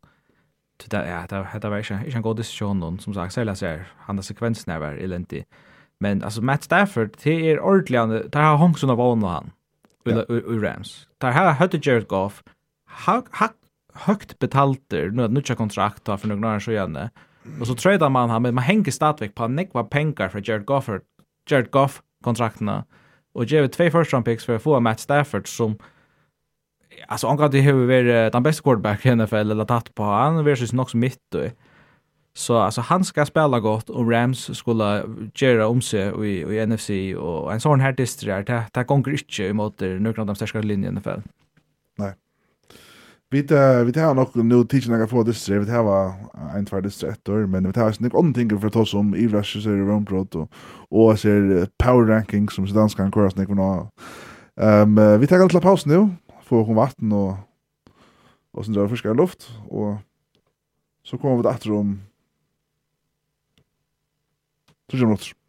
det 0.88 1.00
ja, 1.06 1.22
det 1.28 1.62
det 1.62 1.70
var 1.70 1.82
ikke, 1.82 2.00
ikke 2.06 2.16
en 2.16 2.22
god 2.22 2.36
diskusjon 2.36 3.00
som 3.00 3.14
sagt, 3.14 3.32
selv 3.32 3.56
jeg 3.60 3.84
han 4.06 4.16
har 4.16 4.22
sekvensen 4.22 4.72
her 4.72 4.80
var 4.80 4.98
elendig. 4.98 5.44
Men 6.00 6.22
altså 6.24 6.40
Matt 6.40 6.64
Stafford, 6.64 7.16
det 7.24 7.50
er 7.50 7.60
ordentlig, 7.60 8.22
det 8.32 8.40
har 8.40 8.56
hongsen 8.56 8.90
av 8.90 9.00
ånden 9.00 9.28
han, 9.28 9.50
i 10.06 10.58
Rams. 10.66 11.06
Det 11.20 11.32
har 11.32 11.52
høyde 11.60 11.80
Jared 11.86 12.08
Goff, 12.08 12.42
høyt 14.06 14.38
betalter, 14.40 15.10
nå 15.10 15.24
er 15.24 15.28
det 15.28 15.56
kontrakt 15.58 16.04
da, 16.06 16.16
for 16.16 16.28
noen 16.30 16.44
år 16.44 16.62
siden, 16.64 16.96
og 17.58 17.66
så 17.66 17.74
trøyder 17.74 18.08
man 18.08 18.30
han, 18.30 18.42
men 18.42 18.54
man 18.54 18.64
henger 18.64 18.92
stadigvæk 18.92 19.34
på 19.34 19.48
nekva 19.48 19.82
penger 19.82 20.28
fra 20.28 20.40
Jared 20.40 20.66
Goff, 20.66 20.88
Jared 21.50 21.70
Goff 21.70 22.00
kontraktene, 22.24 22.82
og 23.34 23.46
gjør 23.46 23.66
vi 23.66 23.72
tve 23.76 23.90
round 23.94 24.24
picks 24.26 24.44
for 24.46 24.58
å 24.58 24.62
få 24.62 24.80
Matt 24.80 25.00
Stafford 25.00 25.48
som, 25.48 25.76
alltså 27.06 27.26
han 27.26 27.38
kan 27.38 27.50
det 27.50 27.60
hur 27.60 28.30
den 28.30 28.42
bästa 28.42 28.62
quarterback 28.62 29.06
i 29.06 29.16
NFL 29.16 29.34
eller 29.34 29.64
tatt 29.64 29.94
på 29.94 30.02
han 30.02 30.44
versus 30.44 30.72
nog 30.72 30.90
så 30.90 30.96
mitt 30.96 31.20
då. 31.32 31.48
Så 32.34 32.56
alltså 32.56 32.80
han 32.80 33.04
ska 33.04 33.26
spela 33.26 33.60
gott 33.60 33.90
och 33.90 34.10
Rams 34.10 34.58
skulle 34.58 35.04
göra 35.34 35.68
om 35.68 35.80
sig 35.80 36.26
i, 36.26 36.42
i 36.42 36.66
NFC 36.66 36.90
och 37.18 37.52
en 37.52 37.60
sån 37.60 37.80
här 37.80 37.92
distrikt 37.92 38.46
där 38.46 38.64
där 38.72 38.84
går 38.84 39.10
inte 39.10 39.42
emot 39.42 39.80
några 39.80 40.22
av 40.22 40.26
de 40.26 40.36
största 40.36 40.60
linjerna 40.60 41.00
i 41.00 41.00
NFL. 41.00 41.20
Nej. 41.98 42.14
Vi 43.30 43.42
tar 43.42 43.84
vi 43.84 43.92
tar 43.92 44.14
nog 44.14 44.36
nu 44.36 44.64
teaching 44.64 44.92
några 44.92 45.06
få 45.06 45.22
distrikt. 45.22 45.62
Vi 45.62 45.66
tar 45.66 46.12
en 46.56 46.66
två 46.66 46.80
distrikt 46.80 47.20
då 47.22 47.32
men 47.32 47.66
vi 47.66 47.72
tar 47.72 47.92
snick 47.92 48.14
om 48.14 48.34
tänker 48.34 48.56
för 48.56 48.66
att 48.66 48.72
ta 48.72 48.86
som 48.86 49.14
i 49.14 49.28
Rush 49.28 49.58
så 49.60 49.70
är 49.70 49.76
det 49.76 49.82
Romprot 49.82 50.34
och 50.34 50.52
och 50.88 51.18
så 51.18 51.28
power 51.78 52.06
ranking 52.06 52.48
som 52.48 52.66
så 52.66 52.74
danskan 52.74 53.12
kör 53.12 53.28
snäck 53.28 53.48
på 53.48 53.54
nå. 53.54 53.90
Ehm 54.60 55.20
vi 55.20 55.26
tar 55.26 55.36
en 55.36 55.42
liten 55.42 55.60
paus 55.60 55.86
nu 55.86 56.08
få 56.50 56.62
hon 56.62 56.76
vatten 56.76 57.12
och 57.12 57.36
och 58.50 58.64
sen 58.64 58.74
drar 58.74 58.88
friskare 58.88 59.14
luft 59.14 59.50
och 59.68 59.96
så 61.02 61.18
kommer 61.18 61.36
vi 61.36 61.48
åter 61.48 61.72
om 61.72 62.00
3 64.90 65.00
minutter. 65.00 65.39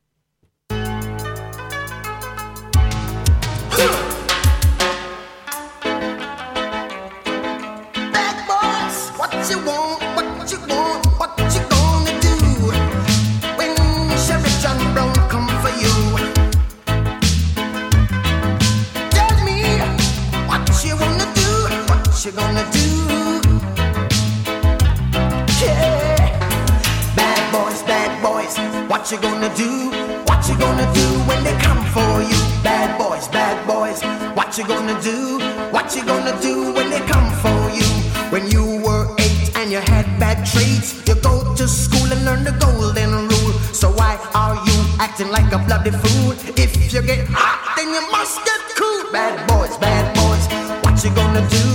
You 29.11 29.19
gonna 29.19 29.53
do? 29.55 29.89
What 30.23 30.47
you 30.47 30.57
gonna 30.57 30.87
do 30.93 31.07
when 31.27 31.43
they 31.43 31.57
come 31.59 31.83
for 31.91 32.21
you? 32.21 32.39
Bad 32.63 32.97
boys, 32.97 33.27
bad 33.27 33.67
boys, 33.67 34.01
what 34.37 34.57
you 34.57 34.65
gonna 34.65 34.95
do? 35.01 35.37
What 35.69 35.93
you 35.95 36.05
gonna 36.05 36.39
do 36.41 36.71
when 36.71 36.89
they 36.89 37.01
come 37.11 37.29
for 37.43 37.59
you? 37.75 37.83
When 38.31 38.49
you 38.49 38.81
were 38.85 39.13
eight 39.19 39.51
and 39.57 39.69
you 39.69 39.79
had 39.79 40.05
bad 40.17 40.45
traits, 40.45 41.05
you 41.05 41.15
go 41.15 41.53
to 41.55 41.67
school 41.67 42.07
and 42.09 42.23
learn 42.23 42.45
the 42.45 42.53
golden 42.53 43.27
rule. 43.27 43.53
So 43.73 43.91
why 43.91 44.15
are 44.33 44.55
you 44.55 44.77
acting 44.99 45.29
like 45.29 45.51
a 45.51 45.59
bloody 45.59 45.91
fool? 45.91 46.31
If 46.55 46.93
you 46.93 47.01
get 47.01 47.27
hot, 47.27 47.75
then 47.75 47.89
you 47.89 48.03
must 48.11 48.39
get 48.45 48.61
cool. 48.77 49.11
Bad 49.11 49.35
boys, 49.49 49.75
bad 49.77 50.07
boys, 50.15 50.47
what 50.85 51.03
you 51.03 51.13
gonna 51.13 51.43
do? 51.49 51.65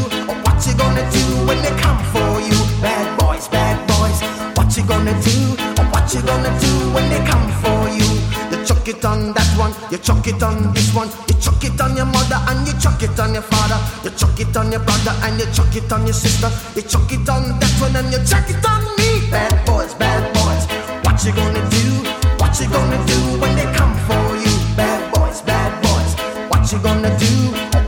What 0.47 0.66
you 0.66 0.74
gonna 0.74 1.05
do 1.12 1.47
when 1.47 1.61
they 1.61 1.74
come 1.82 2.01
for 2.12 2.41
you 2.41 2.57
bad 2.80 3.18
boys 3.18 3.49
bad 3.49 3.76
boys 3.89 4.18
what 4.57 4.74
you 4.76 4.84
gonna 4.87 5.12
do 5.22 5.37
what 6.07 6.14
you 6.14 6.22
gonna 6.22 6.61
do 6.61 6.70
when 6.94 7.11
they 7.11 7.18
come 7.26 7.50
for 7.59 7.90
you. 7.90 8.07
You 8.54 8.64
chuck 8.64 8.86
it 8.86 9.04
on 9.04 9.32
that 9.34 9.50
one 9.59 9.74
you 9.90 9.98
chuck 9.98 10.24
it 10.28 10.40
on 10.40 10.72
this 10.72 10.94
one. 10.94 11.11
You 11.26 11.34
chuck 11.42 11.64
it 11.64 11.80
on 11.80 11.96
your 11.96 12.07
mother 12.07 12.38
and 12.46 12.62
you 12.62 12.74
chuck 12.78 13.02
it 13.02 13.18
on 13.18 13.34
your 13.34 13.42
father. 13.42 13.74
You 14.04 14.11
chuck 14.14 14.38
it 14.38 14.57
on 14.57 14.70
your 14.70 14.78
brother 14.86 15.11
and 15.26 15.40
you 15.40 15.46
chuck 15.50 15.74
it 15.74 15.90
on 15.90 16.07
your 16.07 16.14
sister. 16.14 16.46
You 16.76 16.82
chuck 16.82 17.11
it 17.11 17.28
on 17.28 17.59
that 17.59 17.74
one 17.82 17.96
and 17.96 18.07
you 18.12 18.22
chuck 18.22 18.46
it 18.48 18.62
on 18.62 18.86
me. 18.94 19.26
Bad 19.32 19.66
boys 19.66 19.94
bad 19.94 20.22
boys 20.30 20.70
what 21.02 21.18
you 21.26 21.32
gonna 21.34 21.62
do? 21.74 21.82
What 22.38 22.54
you 22.61 22.70
gonna 22.70 22.98
do 23.11 23.18
when 23.42 23.57
they 23.59 23.66
come 23.74 23.94
for 24.07 24.38
you? 24.38 24.54
Bad 24.78 25.11
boys 25.11 25.42
bad 25.42 25.74
boys 25.82 26.14
what 26.46 26.70
you 26.70 26.78
gonna 26.78 27.11
do? 27.18 27.34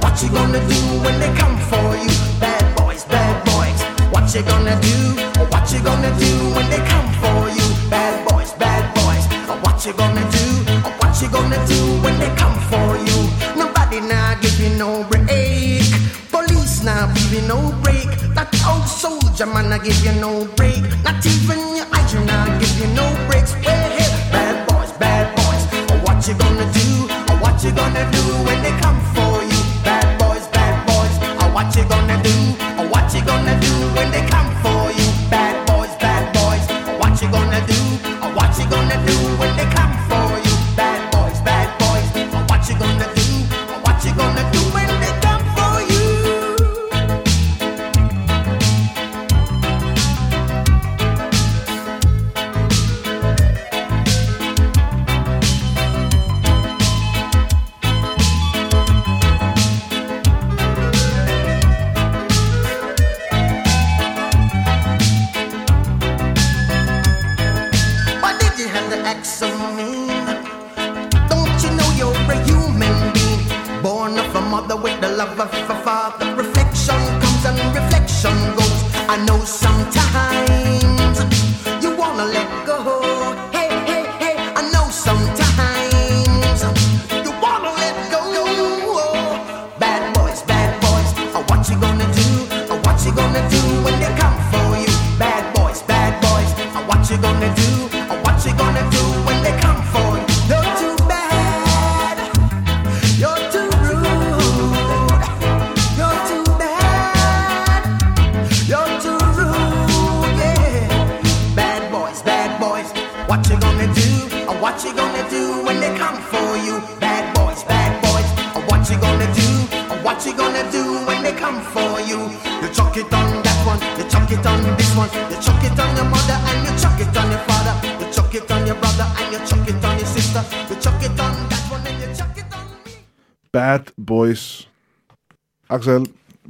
What 0.03 0.19
you 0.19 0.29
gonna 0.35 0.59
do 0.66 0.81
when 1.07 1.21
they 1.23 1.31
come 1.39 1.55
for 1.71 1.95
you? 1.95 2.11
Bad 2.43 2.66
boys, 2.75 3.05
bad 3.05 3.47
boys, 3.47 3.79
What 4.11 4.27
you 4.35 4.43
gonna 4.43 4.75
do? 4.83 4.99
What 5.55 5.71
you 5.71 5.79
gonna 5.87 6.11
do 6.19 6.31
when 6.59 6.66
they 6.69 6.83
come 6.83 7.09
for 7.23 7.49
you? 7.55 7.68
Bad 7.91 8.28
boys, 8.28 8.53
bad 8.53 8.84
boys. 8.95 9.24
What 9.62 9.84
you 9.86 9.93
gonna 9.95 10.24
do? 10.30 10.47
What 11.01 11.20
you 11.22 11.28
gonna 11.30 11.61
do 11.66 11.80
when 12.03 12.18
they 12.18 12.34
come 12.36 12.59
for 12.70 12.97
you? 12.97 13.18
Nobody 13.57 14.01
now 14.01 14.39
give 14.41 14.59
you 14.61 14.70
no 14.76 15.05
break. 15.05 15.82
Police 16.30 16.84
now 16.84 17.12
give 17.14 17.32
you 17.32 17.43
no 17.49 17.72
break. 17.82 18.09
That 18.34 18.51
old 18.68 18.86
soldier 18.86 19.47
man 19.47 19.70
now 19.70 19.78
give 19.78 19.99
you 20.05 20.12
no 20.20 20.45
break. 20.57 20.82
Not 21.05 21.24
even 21.24 21.59
your 21.76 21.86
eyes 21.93 22.14
now 22.14 22.47
give 22.59 22.78
you 22.78 22.89
no 22.95 23.07
breaks. 23.28 23.53
Well, 23.64 23.91
hey, 23.99 24.11
bad 24.32 24.68
boys, 24.68 24.93
bad 24.99 25.34
boys. 25.36 25.62
What 26.05 26.26
you 26.28 26.34
gonna 26.34 26.66
do? 26.72 26.89
What 27.41 27.62
you 27.64 27.72
gonna 27.72 28.05
do 28.12 28.48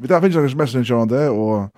Vi 0.08 0.14
tar 0.14 0.22
finnes 0.24 0.38
noen 0.40 0.56
message 0.56 0.94
om 0.96 1.08
det, 1.10 1.26
og 1.28 1.68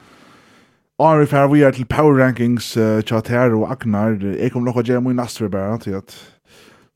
Ari 1.03 1.24
fer 1.26 1.49
vi 1.51 1.64
er 1.66 1.72
til 1.74 1.87
Power 1.91 2.14
Rankings 2.14 2.76
uh, 2.78 3.01
Chater 3.03 3.57
og 3.57 3.64
Agnar. 3.74 4.12
Jeg 4.22 4.53
kommer 4.53 4.70
nok 4.70 4.78
å 4.78 4.85
gjøre 4.87 5.03
mye 5.03 5.16
neste 5.18 5.49
bare 5.51 5.81
til 5.83 5.97
at 5.99 6.14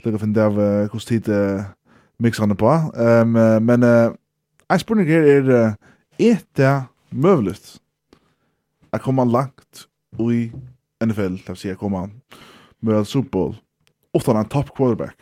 lukke 0.04 0.20
finne 0.22 0.44
av 0.44 0.54
uh, 0.54 0.84
hvordan 0.92 1.08
tid 1.08 1.30
uh, 1.34 1.64
miksene 2.22 2.54
på. 2.54 2.70
Um, 2.70 3.34
uh, 3.34 3.58
men 3.58 3.82
uh, 3.82 4.14
en 4.70 4.84
spørning 4.84 5.10
her 5.10 5.26
er 5.32 5.50
uh, 5.50 5.74
er 6.22 6.38
det 6.54 6.70
mulig 7.10 7.56
å 8.94 9.02
komme 9.02 9.26
langt 9.26 9.88
i 10.22 10.52
NFL, 11.02 11.40
det 11.42 11.56
vil 11.56 11.62
si 11.64 11.74
å 11.74 11.80
komme 11.82 12.04
med 12.78 13.10
Super 13.10 13.32
Bowl, 13.34 13.58
utan 14.14 14.38
en 14.38 14.54
top 14.54 14.70
quarterback. 14.78 15.18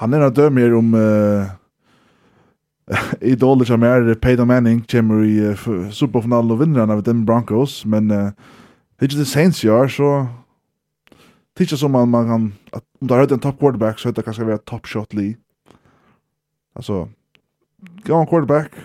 Han 0.00 0.16
er 0.16 0.30
en 0.30 0.40
dømer 0.40 0.80
om 0.80 0.96
uh, 0.96 1.57
idoler 3.32 3.68
som 3.68 3.82
er 3.82 4.14
Peyton 4.22 4.48
Manning 4.48 4.82
kommer 4.90 5.24
i 5.26 5.36
uh, 5.52 5.68
superfinalen 5.92 6.54
og 6.54 6.60
vinner 6.62 6.84
han 6.84 6.92
av 6.94 7.04
den 7.06 7.24
Broncos, 7.26 7.82
men 7.86 8.10
uh, 8.10 8.30
det 8.96 9.04
er 9.04 9.10
ikke 9.10 9.20
det 9.20 9.30
Saints 9.30 9.62
gjør, 9.64 9.90
så 9.92 10.10
det 11.10 11.64
er 11.64 11.68
ikke 11.68 11.80
som 11.80 11.90
man, 11.94 12.08
man 12.08 12.26
kan, 12.26 12.48
at 12.72 12.84
om 13.00 13.08
du 13.08 13.14
har 13.14 13.24
hørt 13.24 13.32
en 13.34 13.42
top 13.42 13.58
quarterback, 13.58 13.98
så 13.98 14.08
er 14.08 14.12
det 14.16 14.24
kanskje 14.24 14.46
være 14.46 14.64
top 14.66 14.86
shot 14.86 15.14
li. 15.14 15.32
Altså, 16.78 17.06
gå 18.06 18.20
en 18.20 18.30
quarterback, 18.30 18.76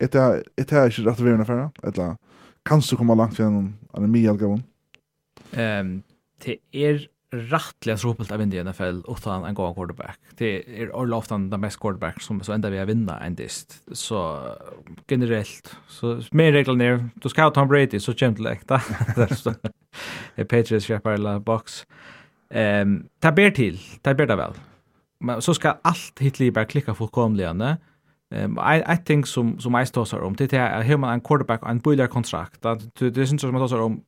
etter 0.00 0.22
jeg, 0.22 0.46
etter 0.58 0.78
jeg 0.80 0.92
ikke 0.92 1.10
rett 1.10 1.20
og 1.20 1.26
virrende 1.26 1.46
affære, 1.46 1.68
etter 1.88 2.14
kanskje 2.66 2.96
du 2.96 3.00
kommer 3.00 3.18
langt 3.20 3.36
for 3.36 3.46
en, 3.46 3.74
en 3.96 4.08
mye 4.10 4.32
algavn. 4.32 4.62
Um, 5.52 6.00
det 6.44 6.58
er 6.72 7.04
rattliga 7.32 7.96
ropelt 7.96 8.32
av 8.32 8.42
India 8.42 8.60
i 8.60 8.64
NFL 8.64 9.00
utan 9.08 9.44
en 9.44 9.54
god 9.54 9.74
quarterback. 9.74 10.18
Det 10.36 10.80
är 10.82 11.00
all 11.00 11.14
oftan 11.14 11.50
den 11.50 11.60
bästa 11.60 11.80
quarterback 11.80 12.22
som 12.22 12.40
så 12.40 12.52
ända 12.52 12.70
vi 12.70 12.78
har 12.78 12.86
vinna 12.86 13.20
en 13.20 13.34
dist. 13.34 13.82
Så 13.92 14.40
generellt 15.08 15.76
så 15.88 16.20
mer 16.30 16.52
reglerna 16.52 16.84
är 16.84 17.08
du 17.14 17.28
ska 17.28 17.42
ha 17.42 17.50
Tom 17.50 17.68
Brady 17.68 18.00
så 18.00 18.14
känt 18.14 18.38
läkta. 18.38 18.82
Det 20.34 20.42
är 20.42 20.44
Patriots 20.44 20.86
skeppar 20.86 21.12
eller 21.12 21.38
box. 21.38 21.86
Ehm 22.50 22.88
um, 22.88 23.08
ta 23.20 23.32
ber 23.32 23.50
till, 23.50 23.78
ta 24.02 24.14
ber 24.14 24.26
det 24.26 24.36
väl. 24.36 24.52
Men 25.20 25.42
så 25.42 25.54
ska 25.54 25.76
allt 25.82 26.18
hitli 26.20 26.50
bara 26.50 26.64
klicka 26.64 26.94
fullkomligande. 26.94 27.76
Ehm 28.30 28.58
um, 28.58 28.74
I 28.74 28.92
I 28.92 28.96
think 29.04 29.26
som 29.26 29.58
som 29.60 29.80
I 29.80 29.86
står 29.86 30.22
om 30.22 30.36
det 30.36 30.52
är 30.52 30.82
hur 30.82 30.96
man 30.96 31.12
en 31.12 31.20
quarterback 31.20 31.62
en 31.66 31.78
boiler 31.78 32.06
kontrakt. 32.06 32.62
Det 32.98 33.26
syns 33.26 33.40
som 33.40 33.56
att 33.56 33.70
man 33.70 33.80
om 33.80 34.00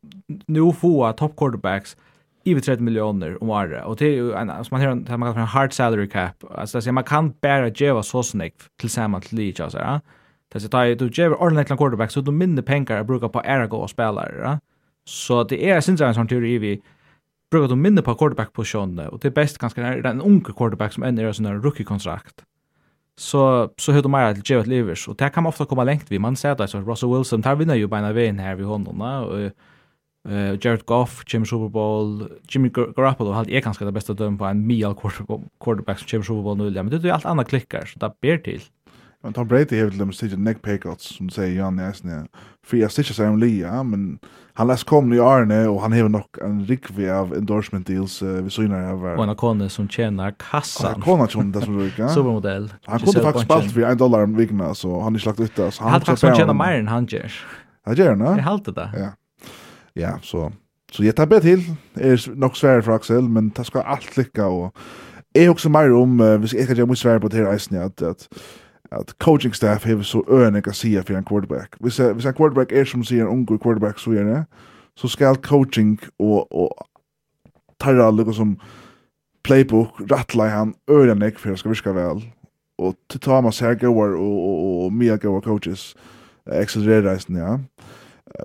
nu 0.46 0.72
få 0.72 1.12
top 1.12 1.36
quarterbacks 1.36 1.96
över 2.44 2.60
30 2.60 2.82
miljoner 2.82 3.42
om 3.42 3.50
året 3.50 3.84
och 3.84 3.96
det 3.96 4.06
är 4.06 4.14
ju 4.14 4.32
en 4.32 4.64
som 4.64 4.68
man 4.70 4.80
hör, 4.80 4.94
det 4.94 5.16
man 5.16 5.20
kallar 5.20 5.32
för 5.32 5.40
en 5.40 5.46
hard 5.46 5.72
salary 5.72 6.08
cap. 6.08 6.44
Alltså 6.50 6.80
det 6.80 6.92
man 6.92 7.04
kan 7.04 7.34
bara 7.42 7.68
ge 7.68 8.02
så 8.02 8.22
snägg 8.22 8.52
tillsammans 8.80 9.28
till 9.28 9.40
each 9.40 9.60
Alltså, 9.60 9.78
ja. 9.78 10.00
Det 10.52 10.60
så 10.60 10.76
att 10.76 10.98
du 10.98 11.10
ger 11.12 11.42
ordentligt 11.42 11.70
en 11.70 11.76
quarterback 11.76 12.10
så 12.10 12.20
du 12.20 12.30
minner 12.30 12.62
pengar 12.62 13.00
att 13.00 13.06
bruka 13.06 13.28
på 13.28 13.42
era 13.44 13.66
och 13.66 13.90
spelare 13.90 14.40
ja. 14.42 14.58
Så 15.04 15.44
det 15.44 15.70
är 15.70 15.80
syns 15.80 16.00
en 16.00 16.14
sån 16.14 16.28
teori 16.28 16.58
vi 16.58 16.82
brukar 17.50 17.68
du 17.68 17.76
minner 17.76 18.02
på 18.02 18.14
quarterback 18.14 18.52
positionen 18.52 19.08
och 19.08 19.18
det 19.18 19.28
är 19.28 19.32
bäst 19.32 19.58
ganska 19.58 19.80
när 19.80 20.02
den 20.02 20.20
ung 20.20 20.40
quarterback 20.40 20.92
som 20.92 21.02
ännu 21.02 21.28
är 21.28 21.32
sån 21.32 21.62
rookie 21.62 21.84
kontrakt 21.84 22.44
så 23.18 23.70
så 23.76 23.92
hur 23.92 24.02
de 24.02 24.12
mer 24.12 24.22
att 24.22 24.50
ge 24.50 24.56
ett 24.56 24.66
livers 24.66 25.08
och 25.08 25.16
det 25.16 25.30
kan 25.30 25.46
ofta 25.46 25.64
komma 25.64 25.84
långt 25.84 26.10
vi 26.10 26.18
man 26.18 26.36
säger 26.36 26.62
att 26.62 26.74
Russell 26.74 27.14
Wilson 27.14 27.42
tar 27.42 27.56
vinner 27.56 27.74
ju 27.74 27.88
på 27.88 27.96
en 27.96 28.14
vägen 28.14 28.38
här 28.38 28.54
vid 28.54 28.66
honom 28.66 29.00
och 29.00 29.50
Uh, 30.28 30.58
Jared 30.60 30.84
Goff, 30.84 31.24
Jim 31.26 31.46
Super 31.46 31.68
Bowl, 31.68 32.28
Jimmy 32.48 32.68
Garoppolo 32.68 33.32
hade 33.32 33.52
är 33.52 33.60
ganska 33.60 33.84
det 33.84 33.92
bästa 33.92 34.14
döm 34.14 34.38
på 34.38 34.44
en 34.44 34.66
mial 34.66 34.94
quarterback 35.64 35.98
som 35.98 36.06
Jim 36.10 36.22
Super 36.22 36.42
Bowl 36.42 36.56
nu, 36.56 36.70
men 36.70 36.90
det 36.90 36.96
är 36.96 37.00
ju 37.00 37.10
allt 37.10 37.26
annat 37.26 37.48
klickar 37.48 37.84
så 37.84 37.98
det 37.98 38.12
ber 38.20 38.38
till. 38.38 38.62
Men 39.22 39.32
Tom 39.32 39.48
Brady 39.48 39.78
har 39.80 39.86
väl 39.86 39.98
dem 39.98 40.12
sig 40.12 40.36
neck 40.36 40.62
pickouts 40.62 41.16
som 41.16 41.30
säger 41.30 41.58
Jan 41.58 41.76
Näsne. 41.76 42.26
För 42.66 42.76
jag 42.76 42.92
stitchar 42.92 43.14
sig 43.14 43.28
om 43.28 43.38
Lia, 43.38 43.82
men 43.82 44.18
han 44.52 44.66
läs 44.66 44.84
kom 44.84 45.12
i 45.12 45.20
Arne 45.20 45.66
och 45.66 45.82
han 45.82 45.92
har 45.92 46.08
nog 46.08 46.22
en 46.42 46.64
rikvi 46.64 47.10
av 47.10 47.34
endorsement 47.34 47.86
deals 47.86 48.22
uh, 48.22 48.42
vi 48.42 48.50
synar 48.50 48.80
här 48.80 48.94
var. 48.94 49.16
Och 49.16 49.22
en 49.22 49.30
akone 49.30 49.68
som 49.68 49.88
tjänar 49.88 50.34
kassan. 50.50 50.94
En 50.94 51.02
akone 51.02 51.28
som 51.28 51.52
det 51.52 51.60
som 51.60 51.80
rika. 51.80 52.08
Supermodell. 52.08 52.72
Han 52.84 52.98
kunde 52.98 53.20
faktiskt 53.20 53.44
spalt 53.44 53.72
för 53.72 53.80
en 53.80 53.98
dollar 53.98 54.22
om 54.22 54.36
vikna 54.36 54.74
så 54.74 55.00
han 55.00 55.14
är 55.14 55.18
slagt 55.18 55.40
ut 55.40 55.56
det. 55.56 55.78
Han 55.78 55.92
har 55.92 56.00
faktiskt 56.00 56.36
tjänat 56.36 56.56
mer 56.56 56.72
än 56.72 56.88
han 56.88 57.06
gör. 57.06 57.32
Han 57.84 57.94
gör 57.94 58.10
det, 58.10 58.16
ne? 58.16 58.24
Jag 58.24 58.42
halte 58.42 58.72
det. 58.72 58.90
Ja 58.96 59.08
ja, 59.98 60.18
så, 60.22 60.50
så 60.92 61.04
jag 61.04 61.16
tar 61.16 61.24
bedre 61.24 61.40
til, 61.40 61.76
er 61.96 62.30
nok 62.36 62.56
svære 62.56 62.82
för 62.82 62.92
Axel, 62.92 63.22
men 63.22 63.52
det 63.56 63.66
skal 63.66 63.82
alt 63.86 64.16
lycka 64.16 64.42
og 64.42 64.72
jeg 65.34 65.50
också 65.50 65.68
mer 65.68 65.92
om, 65.92 66.20
uh, 66.20 66.36
hvis 66.36 66.54
jeg 66.54 66.66
kan 66.66 66.76
gjøre 66.76 67.20
på 67.20 67.28
det 67.28 67.38
her 67.38 67.52
eisen, 67.52 67.76
att 67.76 68.02
at 68.02 68.28
at 68.92 69.14
coaching 69.18 69.54
staff 69.54 69.84
har 69.84 70.02
så 70.02 70.22
øyne 70.30 70.62
att 70.66 70.76
sige 70.76 71.02
for 71.02 71.14
en 71.14 71.24
quarterback. 71.24 71.76
Hvis, 71.80 71.96
hvis 71.96 72.26
en 72.26 72.34
quarterback 72.34 72.72
er 72.72 72.84
som 72.84 73.04
sier 73.04 73.22
en 73.22 73.28
ung 73.28 73.46
quarterback, 73.62 73.98
så 73.98 74.10
gjerne, 74.10 74.44
så 74.96 75.08
skal 75.08 75.34
coaching 75.34 76.00
og, 76.18 76.52
og 76.52 76.86
tarra 77.80 78.10
liksom 78.10 78.32
som 78.34 78.60
playbook, 79.44 79.88
rattla 80.10 80.48
han 80.48 80.74
øyne 80.90 81.32
för 81.36 81.56
for 81.56 81.68
det 81.68 81.76
skal 81.76 81.94
väl 81.94 82.04
vel. 82.04 82.32
Og 82.78 82.94
ta 83.20 83.40
man 83.40 83.52
sær 83.52 83.86
och 83.86 83.96
og, 83.96 84.92
og, 84.94 85.34
og, 85.34 85.42
coaches, 85.42 85.96
accelererer 86.46 87.16
isen 87.16 87.36
ja 87.36 87.58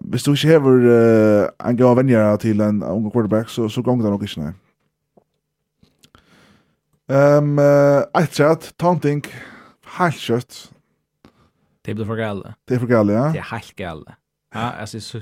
hvis 0.02 0.24
du 0.24 0.32
ikke 0.34 0.48
hever 0.48 0.86
uh, 0.88 1.70
en 1.70 1.78
gav 1.78 1.96
venjer 1.98 2.36
til 2.44 2.62
en 2.62 2.84
unge 2.84 3.12
quarterback, 3.12 3.50
så, 3.50 3.68
så 3.70 3.82
gonger 3.82 4.06
det 4.06 4.14
nok 4.14 4.24
ikke, 4.28 4.44
nei. 4.44 4.54
Um, 7.12 7.58
uh, 7.60 8.04
Eitræt, 8.16 8.72
taunting, 8.80 9.26
helt 9.98 10.22
kjøtt. 10.24 10.60
Det 11.86 11.96
blir 11.98 12.08
for 12.08 12.16
gale. 12.16 12.56
Det 12.70 12.78
er 12.78 12.80
for 12.80 12.88
gale, 12.88 13.14
ja. 13.14 13.28
Det 13.36 13.44
er 13.44 13.50
helt 13.52 13.76
gale. 13.76 14.16
Ja, 14.56 14.70
altså, 14.80 15.00
så, 15.04 15.20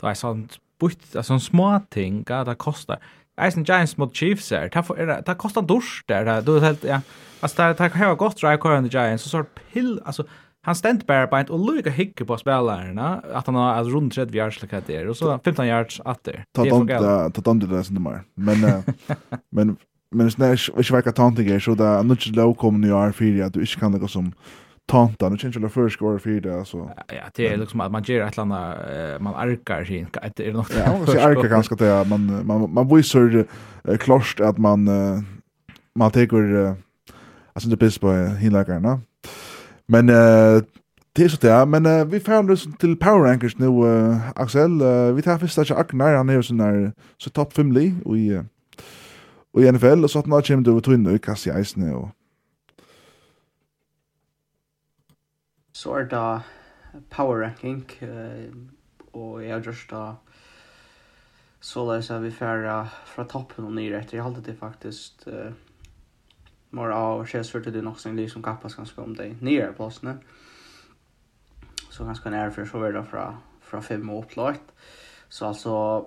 det 0.00 0.10
er 0.10 0.18
sånn 0.18 0.44
butt, 0.80 1.06
sånn 1.24 1.40
små 1.40 1.70
ting, 1.90 2.20
ja, 2.28 2.42
det 2.44 2.58
koster. 2.60 3.00
Eisen 3.40 3.64
Giants 3.68 3.96
mot 4.00 4.12
Chiefs 4.16 4.50
her, 4.52 4.68
det, 4.68 5.16
det 5.26 5.36
koster 5.40 5.64
en 5.64 5.68
der, 6.08 6.24
det, 6.28 6.36
du 6.46 6.54
vet 6.56 6.68
helt, 6.68 6.84
ja. 6.84 7.00
Altså, 7.40 7.62
det, 7.62 7.78
det 7.78 7.90
gått, 7.92 8.00
heva 8.00 8.18
godt, 8.20 8.44
right, 8.44 8.60
Giants, 8.92 9.24
og 9.24 9.32
så 9.32 9.38
er 9.38 9.48
pill, 9.72 9.98
altså, 10.04 10.24
han 10.66 10.74
stendt 10.74 11.06
bare 11.06 11.28
beint 11.30 11.50
og 11.54 11.62
lukka 11.62 11.90
hikke 11.94 12.26
på 12.26 12.36
spelarna 12.40 13.20
at 13.22 13.46
han 13.46 13.54
har 13.54 13.80
at 13.80 13.90
rundt 13.92 14.16
30 14.18 14.34
yards 14.34 14.60
lika 14.62 14.80
der 14.86 15.08
og 15.08 15.16
så 15.16 15.38
15 15.44 15.66
yards 15.66 16.00
atter. 16.04 16.42
Ta 16.54 16.64
dom 16.66 16.86
ta 16.88 17.40
dom 17.40 17.60
det 17.60 17.84
sen 17.86 18.02
mer. 18.02 18.24
Men 18.36 18.84
men 19.52 19.76
men 20.12 20.30
snæs 20.30 20.70
vi 20.76 20.82
skal 20.82 21.02
ta 21.02 21.10
tant 21.10 21.38
igen 21.38 21.60
så 21.60 21.74
där 21.74 22.02
nu 22.02 22.12
inte 22.12 22.30
low 22.30 22.54
kommer 22.54 22.78
nu 22.78 22.94
är 22.94 23.12
för 23.12 23.42
att 23.42 23.52
du 23.52 23.60
inte 23.60 23.80
kan 23.80 23.92
det 23.92 24.08
som 24.08 24.32
tanta 24.88 25.28
nu 25.28 25.36
change 25.36 25.56
eller 25.56 25.68
first 25.68 25.96
score 25.96 26.18
för 26.18 26.40
det 26.40 26.58
alltså. 26.58 26.90
Ja, 27.08 27.30
det 27.34 27.48
är 27.48 27.56
liksom 27.56 27.80
att 27.80 27.92
man 27.92 28.02
ger 28.02 28.22
ett 28.22 28.36
landa 28.36 28.76
man 29.20 29.34
arkar 29.34 29.84
sin 29.84 30.06
det 30.36 30.48
är 30.48 30.52
nog. 30.52 30.66
Ja, 30.76 30.98
man 30.98 31.16
arkar 31.16 31.48
ganska 31.48 31.74
det 31.74 32.04
man 32.08 32.46
man 32.46 32.74
man 32.74 32.88
visar 32.88 33.46
klart 33.96 34.40
att 34.40 34.58
man 34.58 34.88
man 35.94 36.10
tar 36.10 36.76
alltså 37.52 37.68
det 37.68 37.76
bäst 37.76 38.00
på 38.00 38.12
hinlagarna. 38.40 39.00
Men 39.88 40.08
uh, 40.08 40.62
det 41.16 41.24
er 41.24 41.28
så 41.28 41.38
det. 41.42 41.68
Men 41.68 41.86
uh, 41.86 42.12
vi 42.12 42.20
får 42.20 42.50
oss 42.50 42.68
til 42.80 42.96
Power 42.96 43.26
Rankers 43.26 43.58
nu, 43.58 43.84
uh, 43.84 44.30
Axel. 44.36 44.82
Uh, 44.82 45.16
vi 45.16 45.22
tar 45.22 45.38
først 45.38 45.58
ikke 45.58 45.74
Aknar. 45.74 46.16
Han 46.16 46.28
er 46.28 46.40
jo 46.40 46.42
sånn 46.42 46.60
der, 46.60 46.90
så 47.18 47.30
topp 47.30 47.54
5 47.56 47.70
li 47.70 47.86
og 48.04 48.18
i, 48.18 48.28
uh, 48.36 48.44
i 49.62 49.70
NFL. 49.70 50.04
og 50.04 50.10
så 50.10 50.18
at 50.18 50.26
man 50.26 50.42
kommer 50.42 50.64
till 50.64 50.76
att 50.76 50.84
tog 50.84 50.94
in 50.94 51.06
och 51.06 51.22
kasta 51.22 51.50
i 51.50 51.58
eisene, 51.58 51.96
og... 51.96 52.10
Så 55.72 55.92
er 55.94 56.04
det 56.04 56.42
Power 57.10 57.42
Ranking. 57.42 57.84
Uh, 58.02 58.56
og 59.12 59.44
jeg 59.44 59.52
har 59.52 59.60
gjort 59.60 59.92
uh, 59.92 60.14
så 61.60 61.92
läser 61.92 62.18
vi 62.18 62.30
färra 62.30 62.88
fra 63.06 63.24
toppen 63.24 63.64
og 63.64 63.72
ner 63.72 63.94
efter. 63.94 64.16
Jag 64.16 64.24
har 64.24 64.30
alltid 64.30 64.58
faktiskt... 64.58 65.28
Uh, 65.28 65.52
mer 66.76 66.88
av 66.88 67.24
Chelsea 67.24 67.60
det 67.60 67.82
nog 67.82 68.00
sen 68.00 68.16
liksom 68.16 68.42
kappas 68.42 68.74
ganska 68.74 69.02
om 69.02 69.16
dig 69.16 69.36
nere 69.40 69.72
på 69.72 69.84
oss 69.84 70.02
nu. 70.02 70.16
Så 71.90 72.04
ganska 72.04 72.30
nära 72.30 72.50
för 72.50 72.64
så 72.64 72.78
vidare 72.78 73.04
från 73.04 73.34
från 73.60 73.82
fem 73.82 74.10
och 74.10 74.24
uppåt. 74.24 74.60
Så 75.28 75.46
alltså 75.46 76.04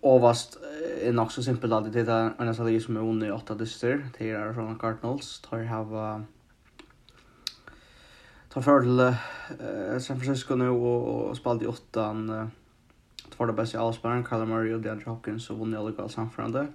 Ovast 0.00 0.58
är 1.02 1.12
nog 1.12 1.32
så 1.32 1.42
simpelt 1.42 1.72
att 1.72 1.92
det 1.92 2.00
är 2.00 2.32
en 2.38 2.54
sån 2.54 2.66
där 2.66 2.80
som 2.80 2.96
är 2.96 3.00
under 3.00 3.32
åtta 3.32 3.54
dyster 3.54 4.08
till 4.16 4.26
är 4.26 4.52
från 4.52 4.78
Cardinals 4.78 5.40
tar 5.40 5.62
have 5.62 6.24
tar 8.48 8.62
för 8.62 8.80
till 8.80 9.00
eh 9.00 9.98
San 9.98 10.20
Francisco 10.20 10.54
nu 10.54 10.68
och, 10.68 11.36
spalt 11.36 11.62
i 11.62 11.66
åttan 11.66 12.30
uh, 12.30 12.46
två 13.36 13.46
det 13.46 13.52
bästa 13.52 13.80
allspelaren 13.80 14.24
Kyler 14.24 14.46
Murray 14.46 14.74
och 14.74 14.80
DeAndre 14.80 15.10
Hopkins 15.10 15.50
och 15.50 15.58
vunnit 15.58 15.78
alla 15.78 15.92
fall 15.92 16.10
samförande. 16.10 16.66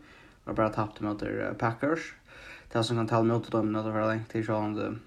Och 0.43 0.55
bara 0.55 0.69
tappte 0.69 1.03
mot 1.03 1.23
Packers 1.57 2.13
det 2.73 2.83
som 2.83 2.97
kan 2.97 3.07
tala 3.07 3.23
mot 3.23 3.51
dem 3.51 3.71
när 3.71 3.83
det 3.83 3.91
var 3.91 4.07
länge 4.07 4.23
till 4.31 4.45
sån 4.45 4.99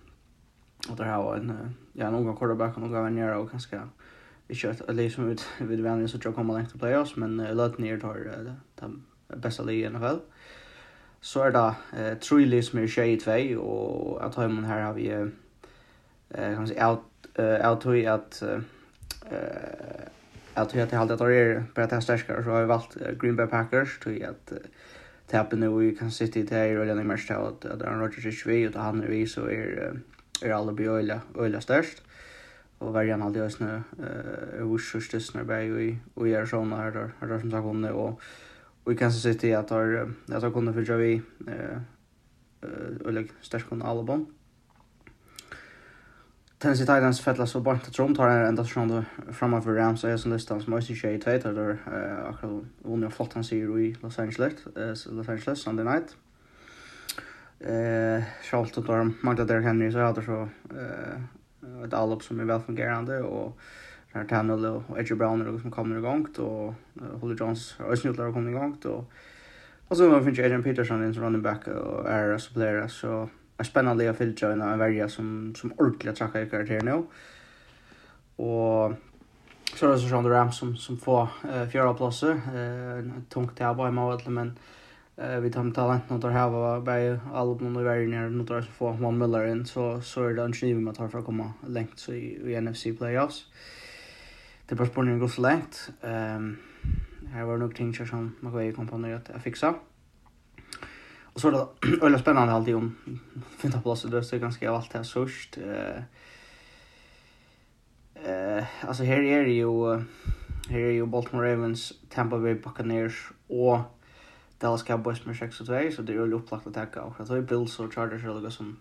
att 0.89 0.97
det 0.97 1.05
här 1.05 1.19
var 1.19 1.37
en 1.37 1.75
ja 1.93 2.11
någon 2.11 2.25
gång 2.25 2.37
quarterback 2.37 2.77
och 2.77 2.83
någon 2.83 2.93
gång 2.93 3.23
och 3.23 3.51
kanske 3.51 3.81
vi 4.47 4.55
kört 4.55 4.81
ett 4.81 4.97
det 4.97 5.11
som 5.11 5.31
ut 5.31 5.47
vid 5.59 5.81
vänner 5.81 6.07
så 6.07 6.19
tror 6.19 6.31
jag 6.31 6.37
kommer 6.37 6.55
länge 6.55 6.69
till 6.69 6.79
playoffs 6.79 7.17
men 7.17 7.41
uh, 7.41 7.55
låt 7.55 7.79
ner 7.79 7.99
tar 7.99 8.55
de 8.75 9.03
bästa 9.29 9.62
ligan 9.62 9.95
i 9.95 9.99
NFL. 9.99 10.19
Så 11.21 11.43
är 11.43 11.51
det 11.51 11.75
eh, 11.99 12.19
tre 12.19 12.62
som 12.62 12.79
är 12.79 12.87
tjej 12.87 13.21
två 13.21 13.59
och 13.61 14.25
att 14.25 14.35
ha 14.35 14.49
man 14.49 14.65
här 14.65 14.83
har 14.83 14.93
vi 14.93 15.09
eh, 16.29 16.55
kan 16.55 16.69
säga 16.69 16.91
out 16.91 17.01
uh, 17.39 17.71
out 17.71 17.87
att 17.87 18.43
att 18.43 18.43
eh 19.33 20.09
att 20.55 20.75
jag 20.75 20.99
hade 20.99 21.15
att 21.15 21.19
det 21.19 21.35
är 21.35 21.65
bara 21.75 21.87
testa 21.87 22.19
starkare 22.19 22.45
så 22.45 22.51
har 22.51 22.61
vi 22.61 22.67
valt 22.67 22.97
Green 23.21 23.37
Bay 23.37 23.47
Packers 23.47 23.99
tror 23.99 24.15
jag 24.15 24.31
att 24.31 24.53
tappen 25.27 25.61
nu 25.61 25.89
i 25.89 25.97
Kansas 25.97 26.16
City 26.16 26.43
där 26.43 26.77
är 26.77 26.95
det 26.95 27.05
mest 27.05 27.31
att 27.31 27.64
att 27.64 27.83
Aaron 27.83 28.01
Rodgers 28.01 28.27
är 28.27 28.31
svag 28.31 28.77
och 28.77 28.83
han 28.83 29.03
är 29.03 29.09
vi 29.09 29.27
så 29.27 29.47
är 29.47 30.01
är 30.43 30.51
alla 30.51 30.72
bli 30.72 30.87
öliga 30.87 31.20
öliga 31.39 31.61
störst 31.61 32.03
och 32.79 32.93
varje 32.93 33.12
han 33.12 33.22
alltid 33.22 33.53
snö 33.53 33.77
eh 33.99 34.66
hur 34.68 35.20
snö 35.20 35.45
bara 35.45 35.62
i 35.62 35.99
och 36.14 36.29
gör 36.29 36.47
såna 36.47 36.77
här 36.77 36.91
där 36.91 37.11
har 37.18 37.39
som 37.41 37.51
sagt 37.51 37.64
om 37.64 37.83
det 37.83 37.93
och 37.93 38.20
och 38.85 38.93
i 38.93 38.97
Kansas 38.97 39.22
City 39.22 39.55
att 39.55 39.70
har 39.70 40.11
att 40.29 40.43
har 40.43 40.51
kunnat 40.51 40.75
förja 40.75 40.97
vi 40.97 41.22
eh 41.47 41.79
öliga 43.05 43.29
störst 43.41 43.68
kon 43.68 43.83
Alabama 43.83 44.27
Tennessee 46.59 46.86
Titans 46.86 47.20
fettla 47.20 47.46
så 47.46 47.61
bort 47.61 47.86
att 47.86 47.92
Trump 47.92 48.16
tar 48.16 48.28
en 48.28 48.46
ända 48.46 48.64
från 48.64 49.05
framför 49.32 49.74
Rams 49.74 50.05
och 50.05 50.11
jag 50.11 50.20
som 50.20 50.32
listan 50.32 50.61
som 50.61 50.70
Moise 50.70 51.12
i 51.14 51.18
Tate 51.18 51.52
där 51.52 51.78
akkurat 52.28 52.64
vunnit 52.82 53.14
flott 53.14 53.32
han 53.32 53.44
ser 53.44 53.78
i 53.78 53.96
Los 54.00 54.18
Angeles 54.18 54.66
Los 55.07 55.28
Angeles 55.28 55.62
Sunday 55.62 55.84
night. 55.84 56.16
Eh 57.61 58.22
Charles 58.42 58.72
tar 58.72 59.11
Magda 59.24 59.44
där 59.44 59.61
Henry 59.61 59.92
så 59.92 59.98
hade 59.98 60.22
så 60.22 60.48
eh 60.70 61.84
ett 61.84 61.94
allop 61.94 62.22
som 62.22 62.40
är 62.40 62.44
väl 62.44 62.61
fungerande 62.61 63.22
och 63.22 63.59
Ryan 64.12 64.26
Tannehill 64.26 64.66
och 64.66 64.98
Edge 64.98 65.14
Brown 65.14 65.40
är 65.40 65.59
som 65.59 65.70
kommer 65.70 65.98
igång 65.98 66.26
och 66.38 66.74
Holly 67.20 67.36
Jones 67.40 67.80
och 67.80 67.98
Snutler 67.98 68.32
kommer 68.32 68.50
igång 68.50 68.78
och 68.84 69.11
Och 69.88 69.96
så 69.96 70.20
finns 70.24 70.38
Adrian 70.38 70.62
Peterson 70.62 71.02
en 71.02 71.12
running 71.12 71.42
back 71.42 71.66
och 71.66 72.09
är 72.11 72.38
så 72.38 72.55
player 72.55 72.88
så 72.88 73.28
är 73.59 73.64
spännande 73.64 74.11
att 74.11 74.18
filtra 74.18 74.52
en 74.52 74.62
av 74.62 74.78
värja 74.78 75.09
som 75.09 75.55
som 75.55 75.72
ordentligt 75.72 76.16
trackar 76.16 76.40
i 76.40 76.50
karaktär 76.50 76.80
nå. 76.80 77.07
Och 78.36 78.92
så 79.74 79.86
er 79.86 79.92
det 79.92 79.98
så 79.98 80.22
Ram 80.22 80.52
som 80.52 80.76
som 80.76 80.96
får 80.96 81.28
uh, 81.44 81.68
fjärde 81.68 81.94
platser. 81.94 82.30
Eh 82.30 83.05
tungt 83.28 83.57
det 83.57 83.74
bara 83.74 83.88
i 83.88 83.92
med 83.92 84.28
men 84.28 84.59
eh 85.16 85.40
vi 85.40 85.50
tar 85.50 85.70
talent 85.70 86.11
når 86.11 86.18
det 86.18 86.30
här 86.30 86.50
var 86.50 86.80
bara 86.80 87.20
alla 87.32 87.55
på 87.55 87.64
några 87.64 87.88
värja 87.88 88.09
när 88.09 88.30
något 88.30 88.48
där 88.48 88.62
så 88.62 88.70
får 88.70 88.94
Juan 88.94 89.18
Miller 89.18 89.46
in 89.46 89.66
så 89.66 90.00
så 90.00 90.30
er 90.30 90.34
det 90.34 90.42
en 90.42 90.52
skiva 90.52 90.80
man 90.80 90.94
tar 90.94 91.09
för 91.09 91.18
att 91.18 91.24
komma 91.24 91.52
lengt 91.66 91.98
så 91.98 92.12
i, 92.12 92.52
i 92.52 92.61
NFC 92.61 92.84
playoffs. 92.98 93.46
Det 94.66 94.72
er 94.72 94.76
bare 94.76 94.86
spørsmålet 94.86 95.20
går 95.20 95.28
så 95.28 95.42
lengt. 95.42 95.90
Ehm 96.02 96.36
um, 96.36 96.57
här 97.32 97.44
var 97.44 97.57
nog 97.57 97.74
ting 97.74 97.94
som 97.94 98.36
man 98.40 98.52
kan 98.52 98.64
ju 98.64 99.09
jeg 99.09 99.20
att 99.34 99.42
fixa. 99.42 99.74
Och 101.35 101.41
så 101.41 101.49
är 101.49 101.53
det 101.53 101.66
öle 102.07 102.18
spännande 102.18 102.53
alltid 102.53 102.74
om 102.74 102.97
finta 103.59 103.80
plats 103.80 104.03
det 104.03 104.32
är 104.32 104.39
ganska 104.39 104.70
av 104.70 104.76
allt 104.76 104.93
här 104.93 105.03
sårst. 105.03 105.59
Eh 105.59 106.03
eh 108.14 108.64
alltså 108.80 109.05
här 109.05 109.22
är 109.22 109.45
det 109.45 109.53
ju 109.53 110.03
här 110.68 110.78
är 110.78 110.91
ju 110.91 111.07
Baltimore 111.07 111.53
Ravens, 111.53 111.93
Tampa 112.09 112.39
Bay 112.39 112.55
Buccaneers 112.55 113.32
och 113.49 113.78
Dallas 114.59 114.82
Cowboys 114.82 115.26
med 115.26 115.37
6 115.37 115.61
och 115.61 115.66
2 115.66 115.91
så 115.97 116.03
det 116.03 116.12
är 116.12 116.26
ju 116.26 116.32
upplagt 116.32 116.66
att 116.66 116.74
tacka 116.74 117.03
och 117.03 117.20
att 117.20 117.28
det 117.28 117.37
är 117.37 117.43
Bills 117.43 117.80
och 117.80 117.95
Chargers 117.95 118.24
eller 118.24 118.41
något 118.41 118.53
som 118.53 118.76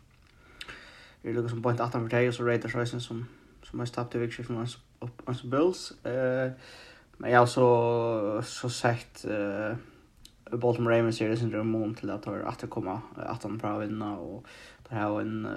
det 1.22 1.30
är 1.30 1.34
något 1.34 1.50
som 1.50 1.64
point 1.64 1.80
18 1.80 2.10
för 2.10 2.18
dig 2.18 2.28
och 2.28 2.34
så 2.34 2.44
Raiders 2.44 2.76
Rising 2.76 3.00
som 3.00 3.26
som 3.64 3.80
har 3.80 3.86
tappat 3.86 4.16
i 4.16 4.18
vikskiftet 4.18 4.56
med 4.56 4.68
oss 5.26 5.44
Bills. 5.44 6.06
Eh 6.06 6.52
men 7.18 7.32
jag 7.32 7.40
har 7.40 7.46
så 7.46 8.42
så 8.46 8.70
sagt 8.70 9.26
eh 9.26 9.76
Baltimore 10.58 10.98
Ravens 10.98 11.22
är 11.22 11.30
det 11.30 11.38
sin 11.38 11.50
dröm 11.50 11.96
till 11.96 12.10
att 12.10 12.26
ha 12.26 12.36
att 12.36 12.70
komma 12.70 13.02
att 13.16 13.44
han 13.44 13.60
prövar 13.60 13.80
vinna 13.80 14.18
och 14.18 14.46
det 14.90 14.96
här 14.96 15.10
var 15.10 15.22
en 15.22 15.48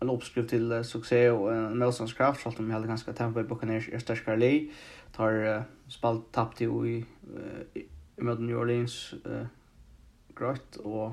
en 0.00 0.10
uppskrift 0.10 0.50
till 0.50 0.84
succé 0.84 1.30
och 1.30 1.54
en 1.54 1.78
motståndskraft 1.78 2.42
så 2.42 2.48
att 2.48 2.56
de 2.56 2.70
hade 2.70 2.86
ganska 2.86 3.12
tempo 3.12 3.42
på 3.42 3.48
Buccaneers 3.48 3.88
i 3.88 4.00
största 4.00 4.36
lag 4.36 4.72
tar 5.12 5.64
spalt 5.88 6.32
tappt 6.32 6.60
i 6.60 6.64
i 6.64 7.06
mot 8.16 8.40
New 8.40 8.56
Orleans 8.56 9.14
grått 10.34 10.76
och 10.76 11.12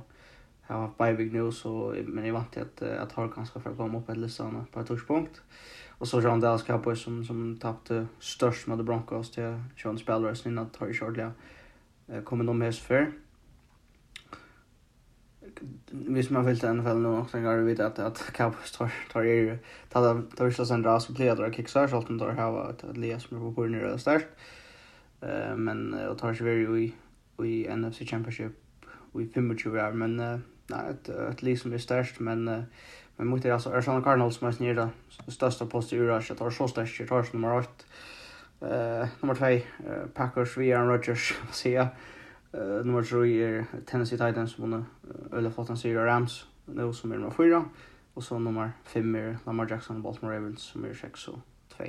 Jag 0.67 0.75
har 0.75 0.81
haft 0.81 0.97
bye 0.97 1.41
nu 1.41 1.51
så 1.51 1.95
men 2.05 2.25
jag 2.25 2.33
vant 2.33 2.57
att 2.57 2.81
att 2.81 3.11
har 3.11 3.27
ganska 3.27 3.59
för 3.59 3.69
att 3.69 3.77
komma 3.77 3.99
upp 3.99 4.09
ett 4.09 4.17
listan 4.17 4.65
på 4.71 4.79
ett 4.79 4.87
touchpunkt. 4.87 5.41
Och 5.89 6.07
så 6.07 6.21
John 6.21 6.39
Dallas 6.39 6.63
Cowboys 6.63 7.01
som 7.01 7.25
som 7.25 7.57
tappade 7.57 8.07
störst 8.19 8.67
mot 8.67 8.85
Broncos 8.85 9.31
till 9.31 9.63
Sean 9.77 9.97
Spellers 9.97 10.45
innan 10.45 10.69
tar 10.69 10.87
i 10.87 10.93
shortly 10.93 11.25
kommer 12.23 12.43
de 12.43 12.57
med 12.57 12.75
för. 12.75 13.11
Hvis 15.91 16.29
man 16.29 16.45
vill 16.45 16.57
den 16.57 16.83
fallet 16.83 17.01
någon 17.01 17.21
också 17.21 17.37
kan 17.37 17.65
veta 17.65 17.85
att 17.85 17.99
att 17.99 18.31
Cowboys 18.33 18.71
tar 18.71 18.91
tar 19.11 19.23
er 19.23 19.59
tar 19.89 20.21
tar 20.35 20.51
slås 20.51 20.71
en 20.71 20.83
ras 20.83 21.07
på 21.07 21.13
det 21.13 21.35
där 21.35 21.51
kicksar 21.51 21.87
så 21.87 21.97
att 21.97 22.07
de 22.07 22.19
har 22.19 22.69
ett 22.69 22.97
läs 22.97 23.23
som 23.23 23.39
på 23.39 23.51
bordet 23.51 23.81
där 23.81 23.97
start. 23.97 24.25
Eh 25.21 25.55
men 25.55 25.93
och 25.93 26.17
tar 26.17 26.33
sig 26.33 26.45
very 26.45 26.83
i 26.83 26.93
i 27.45 27.75
NFC 27.75 27.99
Championship 27.99 28.51
i 29.19 29.29
25 29.33 29.51
år 29.51 29.91
men 29.91 30.15
nej 30.67 30.89
ett 30.89 31.09
ett 31.09 31.41
läs 31.41 31.61
som 31.61 31.73
är 31.73 31.77
störst 31.77 32.19
men 32.19 32.43
men 33.15 33.27
mot 33.27 33.43
det 33.43 33.51
alltså 33.51 33.69
Arizona 33.69 34.01
Cardinals 34.01 34.35
som 34.35 34.47
är 34.47 34.55
nere 34.59 34.89
största 35.27 35.65
post 35.65 35.93
i 35.93 35.99
Russia 35.99 36.35
tar 36.35 36.49
så 36.49 36.67
störst 36.67 37.07
tar 37.07 37.33
nummer 37.33 37.57
8 37.57 37.69
Uh, 38.61 39.07
nummer 39.21 39.33
2, 39.33 39.45
uh, 39.45 40.09
Packers, 40.15 40.57
vi 40.59 40.71
Aaron 40.71 40.89
Rodgers, 40.89 41.33
sier 41.51 41.73
jeg. 41.73 41.89
Uh, 42.53 42.85
nummer 42.85 43.01
3 43.01 43.29
er 43.39 43.63
Tennessee 43.87 44.17
Titans, 44.17 44.51
som 44.51 44.73
uh, 44.73 44.83
eller 45.37 45.49
fått 45.49 45.69
en 45.69 45.77
serie 45.77 46.03
Rams, 46.03 46.49
nu 46.67 46.91
som 46.93 47.11
er 47.11 47.21
nummer 47.21 47.35
4. 47.35 47.63
Og 48.15 48.23
så 48.23 48.37
nummer 48.37 48.69
5 48.83 49.15
er 49.15 49.33
Lamar 49.45 49.67
Jackson 49.69 49.97
og 49.97 50.03
Baltimore 50.03 50.35
Ravens, 50.35 50.61
som 50.61 50.85
er 50.85 50.93
6 50.93 51.27
og 51.27 51.39
2. 51.77 51.83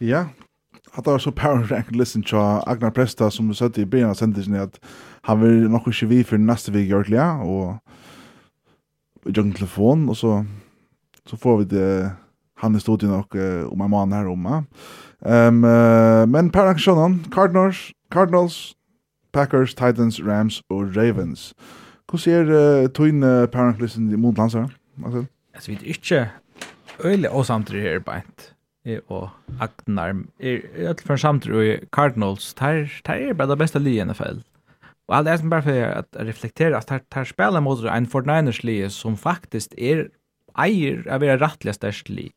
Ja, 0.00 0.26
at 0.96 1.04
det 1.04 1.12
var 1.12 1.18
så 1.18 1.30
power 1.30 1.66
rank 1.70 1.90
listen 1.90 2.22
til 2.22 2.38
Agnar 2.66 2.90
Presta, 2.90 3.30
som 3.30 3.48
du 3.48 3.54
søtte 3.54 3.82
i 3.82 3.84
byen 3.84 4.10
av 4.10 4.14
sendingen, 4.14 4.54
at 4.54 4.78
han 5.24 5.40
vil 5.40 5.70
nok 5.70 5.86
ikke 5.86 6.06
vi 6.06 6.22
for 6.22 6.36
neste 6.36 6.72
vik 6.72 6.90
i 6.90 6.94
Ørklia, 6.94 7.38
og 7.42 7.78
en 9.26 9.52
telefon, 9.52 10.08
og 10.08 10.16
så, 10.16 10.44
så 11.26 11.36
får 11.36 11.56
vi 11.58 11.64
det 11.64 12.12
han 12.58 12.74
är 12.74 12.78
stod 12.78 13.02
ju 13.02 13.08
uh, 13.08 13.72
om 13.72 13.80
en 13.80 13.90
måned 13.90 14.18
her 14.18 14.26
om. 14.26 14.46
Um, 14.46 15.64
uh, 15.64 16.26
men 16.26 16.50
per 16.50 16.66
aksjonen, 16.66 17.24
Cardinals, 17.30 17.92
Cardinals, 18.10 18.74
Packers, 19.32 19.74
Titans, 19.74 20.20
Rams 20.20 20.62
og 20.70 20.96
Ravens. 20.96 21.54
Hvordan 22.08 22.22
ser 22.22 22.50
uh, 22.50 22.90
tøyne 22.90 23.26
uh, 23.26 23.46
parentlistan 23.46 24.10
i 24.10 24.16
mot 24.16 24.38
landsere? 24.38 24.68
Altså, 25.04 25.24
altså 25.54 25.70
vi 25.70 25.76
er 25.76 25.90
ikke 25.94 26.28
øyelig 27.04 27.30
og 27.30 27.46
samtidig 27.46 27.82
her 27.82 27.98
beint. 27.98 28.52
Jeg 28.84 29.00
og 29.08 29.28
Agnar 29.60 30.14
er 30.40 30.60
alt 30.88 31.02
for 31.02 31.16
samtidig 31.16 31.74
i 31.74 31.86
Cardinals. 31.92 32.54
Der, 32.54 32.86
der 33.06 33.12
er 33.12 33.34
bare 33.34 33.50
det 33.50 33.58
beste 33.58 33.78
li 33.78 33.98
i 33.98 34.04
NFL. 34.04 34.40
Og 35.08 35.16
alt 35.16 35.28
er 35.28 35.36
som 35.36 35.50
bare 35.50 35.62
for 35.62 35.72
at 35.72 36.06
reflektere 36.16 36.76
at 36.76 36.88
der, 36.88 36.98
der 37.14 37.24
spiller 37.24 37.60
mot 37.60 37.84
en 37.84 38.06
49ers-li 38.06 38.88
som 38.88 39.16
faktisk 39.16 39.74
er 39.78 40.08
eier 40.58 41.04
av 41.08 41.22
være 41.22 41.40
rettelig 41.42 41.74
størst 41.74 42.08
lige 42.08 42.32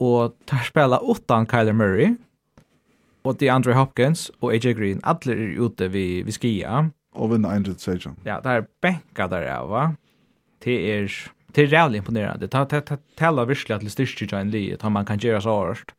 og 0.00 0.36
tar 0.48 0.64
spela 0.66 1.00
utan 1.04 1.46
Kyler 1.46 1.76
Murray 1.76 2.14
og 3.24 3.38
de 3.38 3.50
Andrew 3.52 3.74
Hopkins 3.76 4.30
og 4.40 4.52
AJ 4.54 4.74
Green, 4.78 5.00
alle 5.04 5.34
er 5.34 5.60
ute 5.62 5.88
vi, 5.92 6.22
vi 6.26 6.34
skia. 6.34 6.88
Og 7.14 7.30
vinna 7.30 7.52
Andrew 7.54 7.76
Sajan. 7.78 8.16
Ja, 8.26 8.40
det 8.42 8.50
er 8.50 8.68
benka 8.82 9.28
der 9.30 9.46
av, 9.52 9.68
va? 9.70 9.84
Det 10.64 10.74
er, 10.90 11.10
det 11.54 11.66
er 11.66 11.72
reallig 11.74 12.02
imponerende. 12.02 12.48
Det 12.48 12.96
taler 13.18 13.50
virkelig 13.50 13.76
at 13.76 13.84
det 13.84 13.92
styrker 13.94 14.26
ikke 14.26 14.40
en 14.40 14.50
li, 14.54 14.64
at 14.74 14.84
man 14.90 15.06
kan 15.06 15.20
gjøre 15.22 15.42
så 15.44 15.54
hårst. 15.54 15.94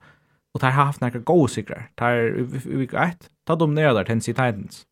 Og 0.53 0.61
det 0.61 0.69
har 0.69 0.89
haft 0.91 1.01
noen 1.01 1.25
gode 1.25 1.49
sikre. 1.49 1.85
Det 1.97 2.09
er, 2.09 2.35
vi 2.43 2.85
vet, 2.85 2.93
ett, 2.93 3.29
ta 3.47 3.55
dem 3.57 3.73
ned 3.73 3.95
der, 3.95 4.05
Tennessee 4.07 4.35
Titans. 4.35 4.83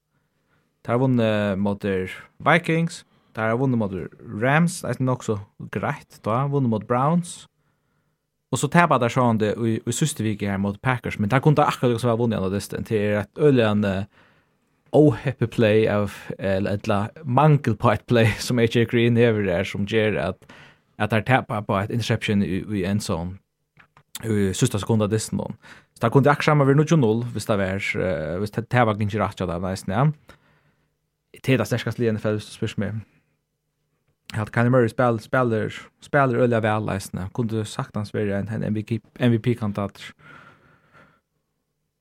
Det 0.82 0.96
har 0.96 1.02
vunnet 1.02 1.60
mot 1.62 1.84
Vikings, 2.42 3.04
det 3.36 3.44
har 3.44 3.60
vunnet 3.62 3.78
mot 3.78 3.94
Rams, 4.42 4.80
det 4.82 4.96
er 4.96 5.04
nok 5.04 5.24
så 5.24 5.38
greit, 5.72 6.18
det 6.18 6.32
har 6.32 6.50
vunnet 6.50 6.72
mot 6.74 6.88
Browns, 6.90 7.46
Och 8.52 8.60
så 8.60 8.68
tappar 8.68 9.00
där 9.00 9.10
så 9.10 9.34
det 9.34 9.54
i 9.54 9.82
i 9.86 9.92
sista 9.92 10.24
veckan 10.24 10.50
här 10.50 10.58
mot 10.58 10.82
Packers 10.82 11.20
men 11.20 11.30
där 11.30 11.40
kunde 11.40 11.66
akkurat 11.66 12.02
så 12.02 12.08
var 12.08 12.18
vunnit 12.18 12.40
av 12.40 12.52
desten 12.52 12.84
till 12.84 13.14
ett 13.14 13.38
öljande 13.38 14.06
oh 14.92 15.16
happy 15.24 15.48
play 15.48 15.90
av 15.90 16.14
eller 16.38 16.74
ett 16.74 16.88
mankel 17.24 17.76
på 17.76 17.92
ett 17.92 18.06
play 18.06 18.36
som 18.40 18.60
AJ 18.60 18.86
Green 18.86 19.18
över 19.18 19.44
där 19.44 19.64
som 19.64 19.86
ger 19.86 20.16
att 20.16 20.52
att 20.98 21.10
där 21.10 21.22
tappar 21.22 21.62
på 21.62 21.78
ett 21.78 21.90
interception 21.90 22.44
i, 22.44 22.66
i 22.72 22.86
en 22.86 23.00
sån 23.00 23.38
i 24.24 24.54
sista 24.54 24.80
sekunda 24.80 25.08
desten 25.08 25.38
då. 25.38 25.52
Så 25.94 26.02
där 26.02 26.10
kunde 26.10 26.32
akkurat 26.32 26.46
samma 26.46 26.64
vid 26.64 26.78
0-0 26.78 27.26
visst 27.34 27.48
det 27.48 27.58
var 27.58 27.98
uh, 27.98 28.40
visst 28.40 28.54
det 28.54 28.62
tappar 28.62 29.02
inte 29.02 29.20
rätt 29.20 29.40
jag 29.40 29.50
där 29.50 29.60
nästan. 29.60 30.14
Det 31.44 31.54
är 31.54 31.58
det 31.58 31.66
största 31.66 32.04
i 32.04 32.12
NFL 32.12 32.38
så 32.40 32.52
spyrs 32.52 32.78
mig 32.78 32.92
att 34.34 34.52
Kanye 34.52 34.70
Murray 34.70 34.90
spel 34.90 35.20
spelar 35.20 35.74
spelar 36.00 36.36
öliga 36.36 36.60
väl 36.60 36.86
läsna. 36.86 37.30
Kunde 37.34 37.66
sagt 37.66 37.96
hans 37.96 38.14
vara 38.14 38.38
en 38.38 38.64
MVP 38.64 39.02
MVP 39.20 39.60
kandidat. 39.60 40.02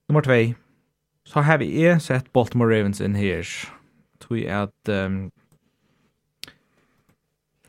Nummer 0.09 0.23
2. 0.23 0.55
Så 1.25 1.41
har 1.41 1.59
vi 1.59 1.87
är 1.87 1.99
sett 1.99 2.33
Baltimore 2.33 2.79
Ravens 2.79 3.01
in 3.01 3.15
here. 3.15 3.45
Tror 4.19 4.39
jag 4.39 4.63
att 4.63 4.89
um, 4.89 5.31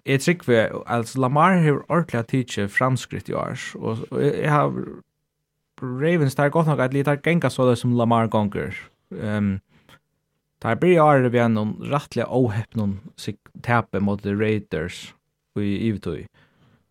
Jeg 0.05 0.21
tror 0.21 0.45
vi, 0.45 0.67
altså 0.85 1.19
Lamar 1.19 1.57
har 1.57 1.85
ordentlig 1.89 2.19
at 2.19 2.27
tidsje 2.27 2.67
framskritt 2.67 3.29
i 3.29 3.33
år, 3.33 3.57
og, 3.75 3.97
og 4.11 4.21
jeg 4.23 4.51
har 4.51 4.73
Ravens 5.81 6.35
tar 6.35 6.49
godt 6.49 6.67
nok 6.67 6.79
at 6.79 6.91
de 6.91 7.03
tar 7.03 7.15
genga 7.15 7.49
så 7.49 7.69
det 7.69 7.77
som 7.77 7.93
Lamar 7.97 8.27
gonger. 8.27 8.73
Um, 9.11 9.59
Där 10.61 10.75
blir 10.75 10.95
jo 10.95 11.29
vi 11.29 11.39
en 11.39 11.53
någon 11.53 11.81
rättliga 11.81 12.25
ohäpp 12.29 12.75
någon 12.75 12.99
tepe 13.61 13.99
mot 13.99 14.23
the 14.23 14.33
Raiders 14.33 15.13
i 15.59 15.87
Ivtoy. 15.87 16.27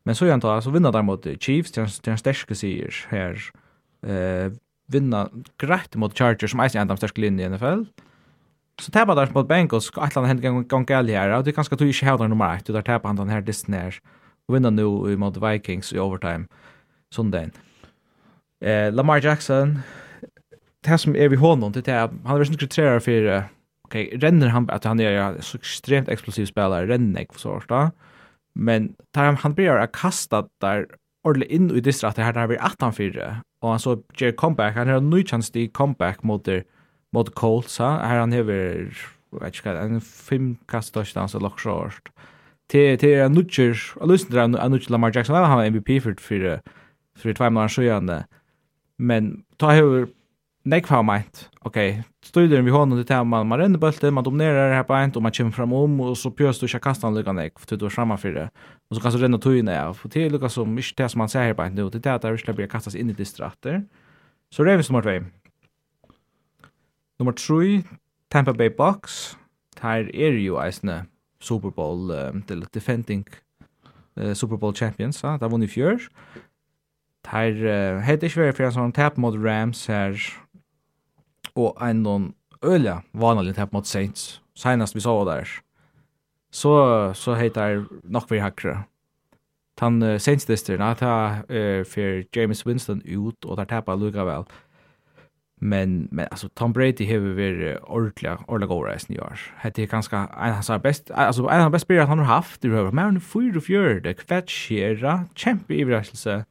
Men 0.04 0.14
så 0.14 0.26
jag 0.26 0.40
tar 0.40 0.60
så 0.60 0.70
vinner 0.70 0.92
der 0.92 1.02
mot 1.02 1.26
Chiefs 1.40 1.70
til 1.70 1.86
den 2.04 2.18
sterske 2.18 2.54
sier 2.54 3.06
her, 3.10 3.38
eh 4.02 4.50
vinner 4.90 5.28
greit 5.58 5.94
mot 5.96 6.14
Chargers 6.18 6.50
som 6.50 6.60
er 6.60 6.74
en 6.74 6.90
av 6.90 6.96
de 6.96 6.96
sterske 6.96 7.20
linje 7.20 7.44
i 7.44 7.48
NFL. 7.48 7.84
Så 8.80 8.90
tappar 8.90 9.14
der 9.14 9.30
mot 9.34 9.48
Bengals 9.48 9.90
et 9.90 10.16
eller 10.16 10.28
annet 10.28 10.42
gång 10.42 10.68
gang 10.68 10.86
gäll 10.86 11.08
her, 11.08 11.30
og 11.30 11.44
det 11.44 11.52
er 11.52 11.56
ganske 11.56 11.76
tog 11.76 11.88
ikke 11.88 12.06
hevder 12.06 12.28
nummer 12.28 12.56
1 12.56 12.68
og 12.70 12.74
der 12.74 12.82
tappar 12.82 13.08
han 13.08 13.16
den 13.16 13.30
här 13.30 13.40
Disney 13.40 13.92
og 14.48 14.54
vinner 14.54 14.70
nå 14.70 15.16
mot 15.16 15.36
Vikings 15.36 15.92
i 15.92 15.98
overtime 15.98 16.46
söndagen. 17.14 17.52
Eh 18.60 18.92
Lamar 18.92 19.20
Jackson 19.20 19.78
det 20.84 21.00
som 21.00 21.16
er 21.16 21.28
vi 21.28 21.36
honom 21.36 21.72
det 21.72 21.88
är 21.88 22.08
han 22.24 22.36
er 22.36 22.38
väl 22.38 22.52
inte 22.52 22.74
for, 22.74 23.00
för 23.00 23.44
okej, 23.90 24.06
okay, 24.06 24.18
renner 24.18 24.48
han 24.48 24.70
att 24.70 24.84
han 24.84 25.00
är 25.00 25.40
så 25.40 25.58
extremt 25.58 26.08
explosiv 26.08 26.46
spelare, 26.46 26.86
renner 26.86 27.20
jag 27.20 27.40
så 27.40 27.62
där. 27.68 27.90
Men 28.54 28.94
tar 29.10 29.24
han 29.24 29.36
han 29.36 29.54
blir 29.54 29.70
att 29.70 29.92
kasta 29.92 30.48
där 30.60 30.86
ordentligt 31.24 31.50
in 31.50 31.70
i 31.70 31.80
distrat 31.80 32.16
det 32.16 32.22
här 32.22 32.32
där 32.32 32.46
vi 32.46 32.58
18 32.58 32.92
4 32.92 33.42
och 33.60 33.70
han 33.70 33.78
så 33.78 34.02
ger 34.16 34.32
comeback 34.32 34.76
han 34.76 34.88
har 34.88 34.96
en 34.96 35.10
ny 35.10 35.24
chans 35.24 35.50
till 35.50 35.70
comeback 35.70 36.22
mot 36.22 36.44
der, 36.44 36.64
mot 37.12 37.34
Colts 37.34 37.78
ha? 37.78 37.98
Här 37.98 38.18
han 38.18 38.32
har 38.32 38.42
vet 38.42 39.56
inte 39.56 39.70
en 39.70 40.00
fem 40.00 40.56
kast 40.68 40.94
touchdown 40.94 41.28
så 41.28 41.38
lock 41.38 41.60
short 41.60 42.10
till 42.68 42.98
till 42.98 43.18
en 43.18 43.32
nutcher 43.32 43.76
och 43.96 44.08
lyssnar 44.08 44.44
en 44.44 44.54
en 44.54 44.70
nutcher 44.70 44.90
Lamar 44.90 45.12
Jackson 45.14 45.36
han 45.36 45.50
har 45.50 45.64
MVP 45.64 46.02
för 46.02 46.14
för 46.18 46.60
för 47.18 47.34
två 47.34 47.50
månader 47.50 47.68
sedan 47.68 48.22
men 48.98 49.44
ta 49.56 49.72
hur 49.72 50.08
nekva 50.70 51.00
har 51.00 51.04
meint, 51.06 51.42
ok, 51.66 51.78
styrer 52.24 52.62
vi 52.62 52.72
det 52.96 53.06
til 53.08 53.24
man, 53.26 53.48
man 53.48 53.60
renner 53.60 53.80
bøltet, 53.80 54.12
man 54.14 54.24
dominerer 54.24 54.74
her 54.74 54.84
på 54.86 54.94
eint, 54.94 55.16
og 55.16 55.22
man 55.22 55.32
kommer 55.32 55.52
fram 55.52 55.72
om, 55.72 56.00
og 56.00 56.16
så 56.16 56.30
pjøs 56.30 56.60
du 56.60 56.66
ikke 56.66 56.80
kastan 56.88 57.14
lykka 57.16 57.32
nek, 57.32 57.58
for 57.58 57.76
du 57.76 57.86
er 57.86 57.94
framme 57.94 58.16
det, 58.22 58.48
og 58.88 58.96
så 58.96 59.02
kan 59.02 59.12
du 59.12 59.18
renna 59.18 59.38
tøyene 59.38 59.74
av, 59.74 59.94
for 59.98 60.08
det 60.08 60.24
er 60.24 60.30
lykka 60.30 60.48
som 60.48 60.78
ikke 60.78 61.02
det 61.02 61.10
som 61.10 61.18
man 61.18 61.28
säger 61.28 61.46
her 61.46 61.54
på 61.54 61.62
eint 61.62 61.74
nu. 61.74 61.88
det 61.90 62.06
er 62.06 62.14
at 62.14 62.22
det 62.22 62.32
virkelig 62.32 62.56
blir 62.56 62.66
kastas 62.66 62.94
inn 62.94 63.10
i 63.10 63.12
distrater. 63.12 63.82
Så 64.50 64.64
Ravens 64.64 64.90
nummer 64.90 65.02
2. 65.02 65.24
Nummer 67.18 67.32
3, 67.32 67.84
Tampa 68.30 68.52
Bay 68.52 68.70
Bucks, 68.70 69.36
her 69.80 70.08
er 70.14 70.38
jo 70.38 70.58
eisne 70.58 71.06
Super 71.40 71.70
Bowl, 71.70 72.10
um, 72.10 72.42
defending 72.74 73.26
uh, 74.16 74.34
Super 74.34 74.56
Bowl 74.56 74.74
champions, 74.74 75.22
ja, 75.22 75.36
det 75.40 75.50
var 75.50 75.62
i 75.62 75.66
fjør. 75.66 75.98
Her 77.30 77.50
uh, 77.50 78.00
heter 78.02 78.26
ikke 78.28 78.40
vært 78.40 78.60
en 78.60 78.72
sån 78.72 78.92
tap 78.92 79.18
mot 79.18 79.36
Rams 79.36 79.86
her, 79.86 80.16
og 81.54 81.76
en 81.82 82.02
noen 82.02 82.34
øyla 82.64 83.00
vanlig 83.12 83.54
temp 83.54 83.72
mot 83.72 83.86
Saints. 83.86 84.42
Senast 84.54 84.94
vi 84.94 85.00
så 85.00 85.24
der, 85.24 85.48
så, 86.52 87.12
så 87.14 87.34
heter 87.34 87.84
nok 88.04 88.30
vi 88.30 88.38
hakkere. 88.38 88.82
Han 89.80 90.02
uh, 90.02 90.18
Saints-disterne, 90.20 90.94
ta 90.94 91.40
uh, 91.48 91.84
for 91.88 92.22
James 92.36 92.66
Winston 92.66 93.00
ut, 93.06 93.44
og 93.44 93.56
der 93.56 93.64
tapper 93.64 93.96
lukka 93.96 94.26
vel. 94.28 94.44
Men, 95.60 96.08
men 96.12 96.26
alltså 96.30 96.48
Tom 96.56 96.72
Brady 96.72 97.06
har 97.06 97.18
vi 97.18 97.34
varit 97.34 97.78
ordentliga, 97.82 98.36
ordentliga 98.48 98.66
goda 98.66 98.96
i 99.08 99.18
år. 99.18 99.40
Det 99.62 99.78
är 99.78 99.86
ganska, 99.86 100.16
en 100.16 100.54
av 100.54 100.62
sa 100.62 100.78
bäst, 100.78 101.10
alltså 101.10 101.42
en 101.42 101.60
han 101.60 101.72
bäst 101.72 101.84
spelar 101.84 102.06
han 102.06 102.18
har 102.18 102.24
haft, 102.24 102.62
det 102.62 102.68
har 102.68 102.92
men 102.92 103.04
han 103.04 103.16
är 103.16 103.20
fyra 103.20 103.56
och 103.56 103.64
fjörde, 103.64 104.14
kvätt 104.14 104.50
skera, 104.50 105.24
kämpe 105.34 105.74
i 105.74 105.82
överraskelse. 105.82 106.44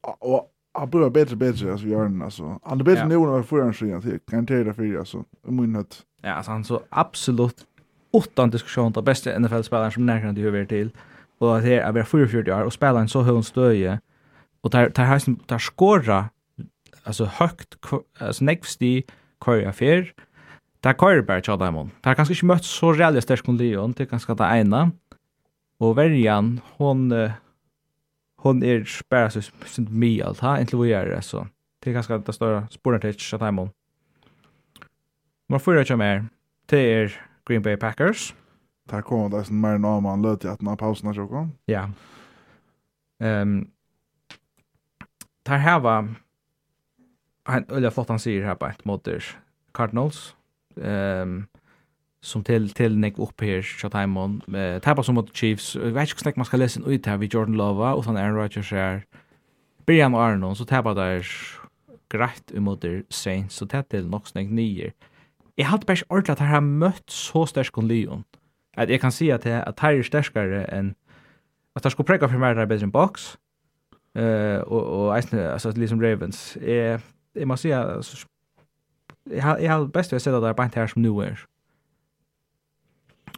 Och 0.00 0.51
han 0.74 0.90
blir 0.90 1.10
bättre 1.10 1.36
bättre 1.36 1.72
alltså 1.72 1.86
gör 1.86 2.02
den 2.02 2.22
alltså. 2.22 2.60
Han 2.62 2.80
är 2.80 2.84
bättre 2.84 3.08
nu 3.08 3.14
än 3.14 3.20
vad 3.20 3.46
förra 3.46 3.72
sidan 3.72 4.02
till 4.02 4.64
det 4.64 4.74
för 4.74 4.98
alltså. 4.98 5.24
Om 5.46 5.56
min 5.56 5.74
hött. 5.74 6.02
Ja, 6.22 6.32
alltså 6.32 6.50
han 6.50 6.64
så 6.64 6.82
absolut 6.88 7.66
utan 8.12 8.50
diskussion 8.50 8.92
den 8.92 9.04
bästa 9.04 9.38
NFL-spelaren 9.38 9.90
som 9.90 10.06
närkant 10.06 10.36
det 10.36 10.42
över 10.42 10.64
till. 10.64 10.90
Och 11.38 11.56
att 11.56 11.62
det 11.62 11.74
är 11.74 11.88
över 11.88 12.02
44 12.02 12.56
år 12.56 12.62
och 12.62 12.72
spelar 12.72 13.00
en 13.00 13.08
så 13.08 13.22
hög 13.22 13.44
stöje 13.44 14.00
och 14.60 14.70
där, 14.70 14.88
där, 14.94 15.04
här 15.04 15.46
tar 15.46 15.58
skora 15.58 16.28
alltså 17.02 17.24
högt 17.24 17.76
alltså 18.18 18.44
next 18.44 18.82
i 18.82 19.04
Korea 19.38 19.72
Fair. 19.72 20.12
Där 20.80 20.92
Korea 20.92 21.22
bara 21.22 21.42
Chad 21.42 21.58
Diamond. 21.58 21.90
Där 22.00 22.14
kanske 22.14 22.34
inte 22.34 22.44
mött 22.44 22.64
så 22.64 22.92
realistiskt 22.92 23.24
stark 23.24 23.46
kon 23.46 23.56
Leon, 23.56 23.92
det 23.96 24.06
kanske 24.06 24.34
det 24.34 24.44
ena. 24.44 24.90
Och 25.78 25.98
Verjan 25.98 26.60
hon 26.76 27.12
hon 28.42 28.62
är 28.62 28.88
bara 29.08 29.30
så 29.30 29.42
synd 29.66 29.90
mig 29.90 30.22
allt 30.22 30.38
ha 30.38 30.60
inte 30.60 30.76
vad 30.76 30.86
gör 30.86 31.06
det 31.06 31.22
så 31.22 31.46
det 31.78 31.90
är 31.90 31.94
ganska 31.94 32.18
det 32.18 32.32
stora 32.32 32.68
sportage 32.68 33.34
att 33.34 33.40
hemma 33.40 33.70
Man 35.48 35.60
får 35.60 35.90
ju 35.90 35.96
mer 35.96 36.26
till 36.66 37.10
Green 37.46 37.62
Bay 37.62 37.76
Packers. 37.76 38.34
Tack 38.88 39.04
kom 39.04 39.30
det 39.30 39.44
som 39.44 39.60
mer 39.60 39.78
när 39.78 40.00
man 40.00 40.22
löt 40.22 40.44
att 40.44 40.60
när 40.60 40.76
pausen 40.76 41.14
så 41.14 41.26
kom. 41.28 41.52
Ja. 41.64 41.90
Ehm 43.20 43.70
Tar 45.42 45.56
här 45.56 45.80
var 45.80 46.14
han 47.44 47.64
eller 47.68 47.90
fått 47.90 48.08
han 48.08 48.18
säger 48.18 48.44
här 48.44 48.54
på 48.54 48.66
ett 48.66 48.84
mot 48.84 49.08
Cardinals. 49.72 50.36
Ehm 50.80 51.46
som 52.22 52.44
til 52.44 52.68
til 52.74 52.98
nek 52.98 53.18
upp 53.18 53.40
her 53.40 53.62
shot 53.62 53.92
time 53.92 54.20
on 54.20 54.42
eh 54.54 54.80
tappa 54.80 55.02
som 55.02 55.14
mot 55.14 55.34
Chiefs 55.34 55.76
vet 55.76 56.08
inte 56.08 56.20
snack 56.20 56.36
man 56.36 56.46
ska 56.46 56.56
läsa 56.56 56.80
ut 56.86 57.06
her 57.06 57.16
vi 57.16 57.28
Jordan 57.34 57.54
Lova 57.54 57.94
og 57.94 58.04
sånn 58.04 58.16
Aaron 58.16 58.38
Rodgers 58.38 58.70
her 58.70 59.02
Brian 59.86 60.14
Arnold 60.14 60.56
så 60.56 60.64
tappar 60.64 60.94
där 60.94 61.26
imot 62.54 62.82
der 62.82 63.02
Saints 63.10 63.54
så 63.54 63.66
tätt 63.66 63.88
till 63.88 64.08
nog 64.08 64.28
snack 64.28 64.50
nyer 64.50 64.92
jag 65.56 65.64
hade 65.66 65.86
bara 65.86 65.96
ordentligt 66.08 66.40
att 66.40 66.48
ha 66.48 66.60
møtt 66.60 67.10
så 67.10 67.46
sterk 67.46 67.72
kon 67.72 67.88
Leon 67.88 68.24
at 68.76 68.88
jag 68.88 69.00
kan 69.00 69.12
se 69.12 69.30
at 69.30 69.42
det 69.42 69.62
att 69.62 69.80
här 69.80 69.94
är 69.94 70.02
starkare 70.02 70.64
än 70.64 70.94
att 71.74 71.82
det 71.82 71.90
skulle 71.90 72.28
for 72.28 72.38
meg 72.38 72.56
der 72.56 72.66
bedre 72.66 72.84
enn 72.84 72.92
box 72.92 73.36
eh 74.14 74.60
og 74.66 75.16
eisne, 75.16 75.52
altså 75.52 75.72
liksom 75.76 76.00
Ravens. 76.00 76.56
Eh 76.56 77.00
jag 77.34 77.48
måste 77.48 77.62
säga 77.62 78.02
jag 79.30 79.42
har 79.42 79.58
jeg 79.58 79.70
har 79.70 79.84
best 79.84 79.92
bäst 79.92 80.12
att 80.12 80.22
sätta 80.22 80.40
där 80.40 80.52
på 80.52 80.62
her 80.62 80.86
som 80.86 81.02
nu 81.02 81.22
er. 81.22 81.46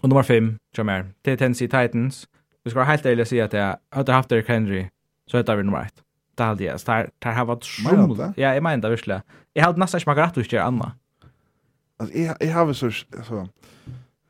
Og 0.05 0.09
nummer 0.09 0.23
5, 0.23 0.59
Jamar. 0.79 1.05
Det 1.25 1.33
är 1.33 1.37
Tennessee 1.37 1.69
Titans. 1.69 2.29
Vi 2.65 2.71
skal 2.71 2.79
være 2.79 2.91
helt 2.91 3.07
ærlig 3.07 3.25
å 3.25 3.29
si 3.29 3.39
at 3.41 3.55
jeg 3.57 3.77
hadde 3.93 4.13
haft 4.13 4.29
Derrick 4.31 4.49
Henry 4.49 4.83
så 5.27 5.39
heter 5.39 5.57
vi 5.57 5.63
nummer 5.65 5.87
1. 5.87 6.03
Det 6.39 6.45
hade 6.45 6.65
jag. 6.65 6.81
Där 6.87 7.09
där 7.23 7.33
har 7.33 7.45
vært 7.45 7.65
sjukt. 7.65 8.37
Ja, 8.37 8.53
jeg 8.53 8.63
mener 8.63 8.83
det 8.83 8.91
verkligen. 8.91 9.23
Jag 9.55 9.65
hade 9.65 9.79
nästan 9.79 9.99
inte 9.99 10.11
magarat 10.11 10.39
att 10.39 10.53
göra 10.53 10.65
annat. 10.65 10.93
Alltså 11.97 12.19
jag 12.19 12.37
jeg 12.41 12.53
har 12.53 12.73
så 12.73 12.87
altså, 12.87 13.47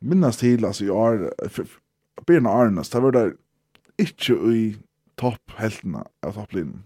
minnas 0.00 0.36
til, 0.36 0.64
altså, 0.64 0.84
i 0.84 0.90
år, 0.90 1.32
Björn 2.26 2.46
Arnes, 2.46 2.90
det 2.90 3.02
var 3.02 3.10
der 3.10 3.30
ikke 3.98 4.34
i 4.54 4.76
toppheltene 5.16 6.04
av 6.22 6.32
topplinjen. 6.32 6.84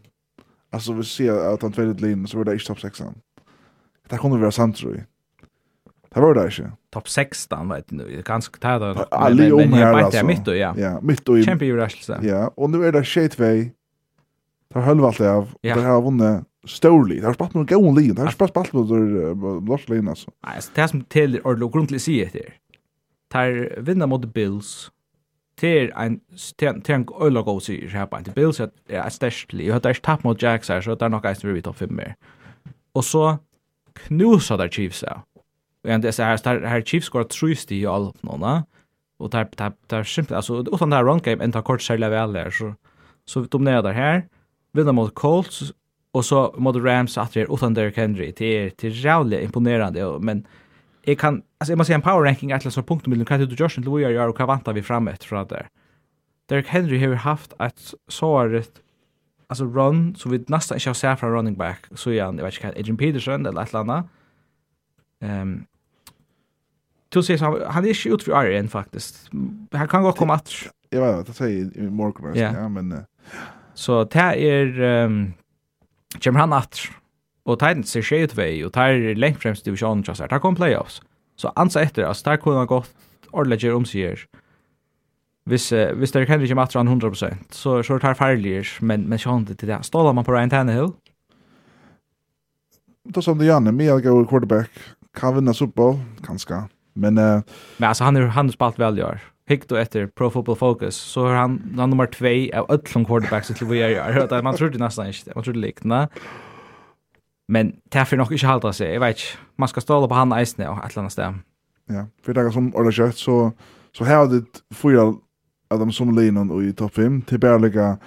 Altså, 0.72 0.92
vi 0.92 1.02
ser 1.02 1.32
at 1.32 1.62
han 1.62 1.72
tvedet 1.72 2.00
linjen 2.00 2.26
så 2.26 2.36
var 2.36 2.44
det 2.44 2.52
ikke 2.52 2.66
topp 2.66 2.80
6. 2.80 3.02
Det 4.10 4.18
kunne 4.18 4.40
være 4.40 4.52
sant, 4.52 4.76
tror 4.76 4.94
jeg. 4.94 5.04
Det 6.14 6.22
var 6.24 6.34
det 6.38 6.44
ikke. 6.52 6.70
Topp 6.94 7.08
16, 7.12 7.68
vet 7.68 7.90
du, 7.92 8.04
ganske 8.24 8.60
tæt. 8.62 8.84
Alle 9.12 9.48
om 9.52 9.72
her, 9.76 9.92
altså. 10.04 10.22
Mitt 10.24 10.48
og, 10.48 10.56
ja. 10.56 10.72
Ja, 10.78 10.94
mitt 11.04 11.28
og. 11.28 11.42
Kjempe 11.44 11.66
i 11.68 11.72
røstelse. 11.76 12.20
Ja, 12.24 12.46
og 12.56 12.70
nå 12.72 12.80
er 12.88 12.94
det 12.96 13.04
skjeit 13.06 13.36
vei. 13.38 13.72
Det 14.68 14.76
har 14.76 14.86
hølvalt 14.90 15.20
av, 15.20 15.50
Ja. 15.64 15.74
det 15.76 15.84
har 15.84 16.00
vunnet 16.04 16.44
storlig. 16.68 17.20
Det 17.20 17.24
har 17.24 17.36
spalt 17.36 17.54
noen 17.56 17.66
gøy 17.68 17.80
lin. 17.96 18.14
Det 18.14 18.24
har 18.24 18.32
spalt 18.32 18.52
spalt 18.52 18.72
noen 18.76 19.64
norsk 19.64 19.88
lin, 19.92 20.08
altså. 20.08 20.28
Nei, 20.44 20.56
altså, 20.56 20.72
det 20.76 20.88
som 20.90 21.02
til 21.12 21.40
Orlo 21.44 21.68
grunnlig 21.72 22.00
sier 22.04 22.26
etter, 22.28 22.54
det 23.32 23.44
er 23.44 23.82
vinner 23.84 24.08
mot 24.08 24.24
Bills, 24.34 24.90
det 25.60 25.72
er 25.82 25.88
en, 25.98 26.20
det 26.60 26.90
en 26.94 27.06
øyla 27.20 27.42
god 27.42 27.60
sier 27.66 27.88
her 27.92 28.06
på 28.06 28.16
en 28.20 28.24
til 28.28 28.36
Bills, 28.36 28.60
er 28.60 28.70
et 29.04 29.12
størstlig. 29.12 29.66
Jeg 29.66 29.72
har 29.76 29.80
ikke 29.92 30.04
tapt 30.06 30.24
mot 30.24 30.40
Jacks 30.42 30.68
her, 30.68 30.80
så 30.80 30.94
det 30.94 31.02
er 31.02 31.12
nok 31.12 31.24
eisen 31.28 31.48
vi 31.48 31.56
vil 31.58 31.62
ta 31.66 31.72
fem 31.72 31.92
mer. 31.92 32.14
Og 32.94 33.04
så 33.04 33.38
knusa 34.06 34.56
der 34.56 34.68
Chiefs 34.70 35.02
av. 35.02 35.24
Och 35.88 35.94
ändå 35.94 36.12
så 36.12 36.22
här 36.22 36.66
här 36.66 36.82
Chiefs 36.82 37.06
skor 37.06 37.24
trust 37.24 37.72
i 37.72 37.86
all 37.86 38.12
nåna. 38.20 38.64
Och 39.18 39.30
där 39.30 39.48
där 39.56 39.72
där 39.86 40.04
simpelt 40.04 40.36
alltså 40.36 40.64
utan 40.72 40.90
där 40.90 41.04
run 41.04 41.18
game 41.18 41.44
inte 41.44 41.62
kort 41.62 41.82
själva 41.82 42.08
väl 42.08 42.32
där 42.32 42.50
så 42.50 42.74
så 43.24 43.40
dominerar 43.40 43.82
där 43.82 43.92
här. 43.92 44.28
Vinner 44.72 44.92
mot 44.92 45.14
Colts 45.14 45.72
och 46.12 46.24
så 46.24 46.54
mot 46.58 46.76
Rams 46.76 47.18
att 47.18 47.32
det 47.32 47.46
utan 47.50 47.74
där 47.74 47.92
Henry 47.96 48.32
till 48.32 48.70
till 48.70 49.04
jävligt 49.04 49.42
imponerande 49.42 50.18
men 50.20 50.46
jag 51.02 51.18
kan 51.18 51.42
alltså 51.58 51.72
jag 51.72 51.78
måste 51.78 51.86
säga 51.86 51.94
en 51.94 52.02
power 52.02 52.22
ranking 52.22 52.52
att 52.52 52.64
läsa 52.64 52.82
punkt 52.82 53.06
mellan 53.06 53.26
Kyle 53.26 53.42
och 53.42 53.60
Josh 53.60 53.78
och 53.78 53.84
Louis 53.84 54.02
gör 54.02 54.28
och 54.28 54.36
Kavanta 54.36 54.72
vi 54.72 54.82
fram 54.82 55.08
ett 55.08 55.24
från 55.24 55.46
där. 55.46 55.68
Derek 56.46 56.68
Henry 56.68 57.06
har 57.06 57.14
haft 57.14 57.52
ett 57.58 57.94
såret 58.08 58.70
alltså 59.46 59.64
run 59.64 60.14
så 60.14 60.28
vi 60.28 60.44
nästan 60.48 60.76
inte 60.76 60.88
har 60.88 60.94
sett 60.94 61.20
från 61.20 61.32
running 61.32 61.56
back 61.56 61.80
så 61.94 62.10
igen 62.10 62.38
jag 62.38 62.44
vet 62.44 62.64
inte 62.64 62.80
Adrian 62.80 62.96
Peterson 62.96 63.46
eller 63.46 63.62
ett 63.62 63.74
annat. 63.74 64.06
Ehm 65.20 65.42
um, 65.42 65.64
Du 67.08 67.22
säger 67.22 67.38
så 67.38 67.66
han 67.68 67.84
är 67.84 67.88
inte 67.88 68.08
ut 68.08 68.22
för 68.22 68.44
Iron 68.44 68.68
faktiskt. 68.68 69.30
Han 69.72 69.88
kan 69.88 70.02
gå 70.02 70.12
komma 70.12 70.34
att 70.34 70.52
Jag 70.90 71.00
vet 71.00 71.18
inte, 71.18 71.30
det 71.30 71.36
säger 71.36 71.78
i 71.78 71.90
morgon 71.90 72.36
ja, 72.36 72.68
men 72.68 73.04
så 73.74 74.04
det 74.04 74.18
är 74.18 74.80
ehm 74.80 75.32
kommer 76.24 76.40
han 76.40 76.52
att 76.52 76.78
och 77.44 77.58
Titans 77.58 77.90
ser 77.90 78.02
shit 78.02 78.36
way 78.36 78.64
och 78.64 78.72
tar 78.72 79.14
längst 79.14 79.42
främst 79.42 79.64
divisionen 79.64 80.04
så 80.04 80.12
här. 80.12 80.28
Där 80.28 80.38
kom 80.38 80.56
playoffs. 80.56 81.02
Så 81.36 81.48
ansa 81.48 81.82
efter 81.82 82.02
att 82.02 82.24
kunne 82.24 82.36
kunde 82.36 82.66
gått 82.66 82.90
ordlägger 83.30 83.74
om 83.74 83.84
sig. 83.84 84.16
Hvis, 85.46 85.72
uh, 85.72 85.94
hvis 85.96 86.12
det 86.12 86.26
kan 86.26 86.42
ikke 86.42 86.54
matra 86.54 86.82
han 86.82 86.88
100%, 86.88 87.36
så, 87.50 87.82
så 87.82 87.94
er 87.94 87.98
det 87.98 88.16
ferdigere, 88.16 88.64
men, 88.80 89.08
men 89.08 89.18
sjående 89.18 89.54
til 89.54 89.68
det. 89.68 89.78
Ståler 89.82 90.12
man 90.12 90.24
på 90.24 90.32
Ryan 90.32 90.50
Tannehill? 90.50 90.92
Det 93.14 93.24
som 93.24 93.38
det 93.38 93.46
gjerne, 93.46 93.72
med 93.72 94.02
går 94.02 94.26
quarterback, 94.28 94.68
kan 95.14 95.34
vinna 95.34 95.54
Super 95.54 95.72
Bowl, 95.72 95.96
kanskje. 96.26 96.68
Men 96.98 97.18
uh, 97.18 97.42
men 97.76 97.88
alltså 97.88 98.04
han 98.04 98.16
är 98.16 98.20
han 98.20 98.46
har 98.46 98.52
spalt 98.52 98.78
väl 98.78 98.98
gör. 98.98 99.20
Hikt 99.48 99.68
då 99.68 99.76
efter 99.76 100.06
Pro 100.06 100.30
Football 100.30 100.56
Focus 100.56 100.96
så 100.96 101.26
har 101.26 101.34
han 101.34 101.74
han 101.78 101.90
nummer 101.90 102.06
2 102.06 102.58
av 102.58 102.70
öllum 102.70 103.04
quarterbacks 103.04 103.48
till 103.48 103.66
vi 103.66 103.82
är 103.82 104.32
att 104.32 104.44
man 104.44 104.56
tror 104.56 104.70
det 104.70 104.78
nästan 104.78 105.06
inte. 105.06 105.32
Man 105.34 105.44
tror 105.44 105.54
det 105.54 105.60
liknar. 105.60 106.08
Men 107.48 107.76
därför 107.84 108.16
nog 108.16 108.32
inte 108.32 108.46
halta 108.46 108.72
sig. 108.72 108.92
Jag 108.92 109.00
vet 109.00 109.16
inte. 109.16 109.22
Man 109.56 109.68
ska 109.68 109.80
stå 109.80 110.08
på 110.08 110.14
han 110.14 110.40
isne 110.40 110.68
och 110.68 110.84
att 110.84 110.96
landa 110.96 111.10
stäm. 111.10 111.40
Ja, 111.86 112.06
för 112.22 112.34
dagar 112.34 112.50
som 112.50 112.74
Ola 112.74 112.92
kött 112.92 113.16
så 113.16 113.52
så 113.92 114.04
här 114.04 114.16
har 114.16 114.26
det 114.26 114.44
fyra 114.70 115.02
av 115.70 115.78
dem 115.78 115.92
som 115.92 116.18
linan 116.18 116.68
i 116.68 116.72
topp 116.72 116.94
5 116.94 117.22
till 117.22 117.40
Berliga 117.40 117.98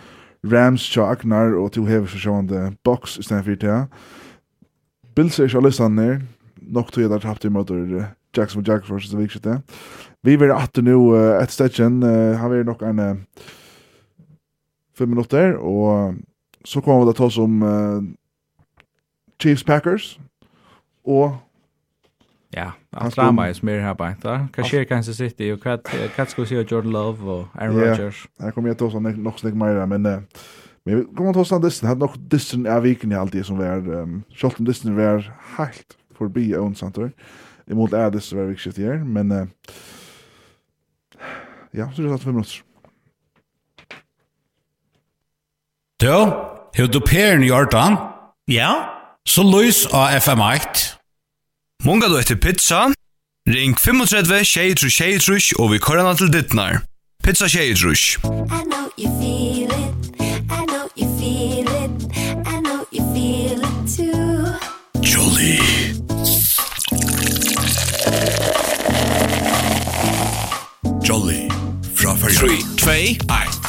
Rams 0.43 0.81
Chaknar 0.81 1.53
och 1.53 1.71
till 1.71 1.81
hever 1.81 2.07
Heavy 2.07 2.19
Shonda 2.19 2.73
Box 2.83 3.19
istället 3.19 3.45
för 3.45 3.55
det. 3.55 3.87
Bills 5.15 5.39
är 5.39 5.47
ju 5.47 5.61
listan 5.61 5.95
ner. 5.95 6.21
Nog 6.55 6.91
tror 6.91 7.03
jag 7.03 7.13
att 7.13 7.23
haft 7.23 7.45
i 7.45 7.49
motor 7.49 8.05
Jackson 8.38 8.63
Jack 8.63 8.86
for 8.86 8.99
så 8.99 9.17
viktigt 9.17 9.43
det. 9.43 9.61
Vi 10.21 10.38
vill 10.38 10.51
att 10.51 10.75
nu 10.75 10.93
uh, 10.93 11.43
ett 11.43 11.51
station 11.51 12.03
uh, 12.03 12.36
har 12.38 12.49
vi 12.49 12.63
nog 12.63 12.82
en 12.82 12.99
uh, 12.99 13.15
fem 14.97 15.09
minuter 15.09 15.55
och 15.55 16.13
så 16.63 16.82
kommer 16.82 17.05
vi 17.05 17.09
att 17.09 17.15
ta 17.15 17.29
som 17.29 17.63
uh, 17.63 18.03
Chiefs 19.43 19.63
Packers 19.63 20.19
och 21.03 21.32
Ja, 22.53 22.71
han 22.91 23.11
flammar 23.11 23.47
ju 23.47 23.53
mer 23.61 23.79
här 23.79 23.95
bara. 23.95 24.15
Där 24.21 24.47
kan 24.53 24.63
ske 24.63 24.86
Kansas 24.86 25.17
City 25.17 25.51
och 25.51 25.63
Kat 25.63 25.88
Kat 26.15 26.29
ska 26.29 26.45
se 26.45 26.55
Jordan 26.55 26.91
Love 26.91 27.32
och 27.32 27.47
Aaron 27.53 27.77
yeah. 27.77 27.89
Rodgers. 27.89 28.27
Jag 28.38 28.53
kommer 28.53 28.69
att 28.69 28.79
ta 28.79 28.91
sån 28.91 29.03
nog 29.03 29.39
snägg 29.39 29.55
mer 29.55 29.86
men 29.86 30.05
uh, 30.05 30.19
Men 30.84 30.95
vi 30.95 31.15
kommer 31.15 31.34
ta 31.34 31.45
stand 31.45 31.63
Det 31.63 31.88
hade 31.88 31.99
nog 31.99 32.19
Disney 32.19 32.71
av 32.71 32.82
viken 32.82 33.11
i 33.11 33.15
allt 33.15 33.32
det 33.32 33.43
som 33.43 33.59
är 33.59 33.89
um, 33.89 34.23
Scholten 34.29 34.65
distan 34.65 34.95
var 34.95 35.34
helt 35.57 35.97
forbi 36.17 36.57
ånsantor. 36.57 37.11
Ja. 37.15 37.23
Emot 37.72 37.93
Addis 37.93 38.34
var 38.34 38.45
det 38.45 38.55
vikskift 38.55 38.78
her, 38.78 39.03
men 39.03 39.32
uh, 39.32 39.47
ja, 41.74 41.88
så 41.88 42.01
er 42.01 42.07
det 42.07 42.11
satt 42.11 42.24
fem 42.24 42.36
minutter. 42.36 42.63
Du, 46.01 46.15
hur 46.78 46.88
du 46.88 46.99
peren 46.99 47.43
gjort 47.45 47.74
han? 47.74 47.97
Ja. 48.49 48.72
Så 49.26 49.43
løys 49.45 49.86
av 49.93 50.17
FM8. 50.17 50.97
Många 51.86 52.09
du 52.09 52.17
etter 52.19 52.36
pizza, 52.36 52.88
ring 53.47 53.78
35 53.78 54.45
23 54.45 54.89
23 54.89 55.59
og 55.59 55.72
vi 55.72 55.80
kører 55.80 56.13
til 56.17 56.34
dittnar. 56.34 56.82
Pizza 57.24 57.47
23. 57.47 58.17
I 58.26 58.63
know 58.65 58.89
you 58.97 59.11
Jolly 71.12 71.49
fra 71.95 72.16
Färja. 72.16 72.39
3, 72.39 72.47
2, 72.78 72.91
1. 72.91 73.61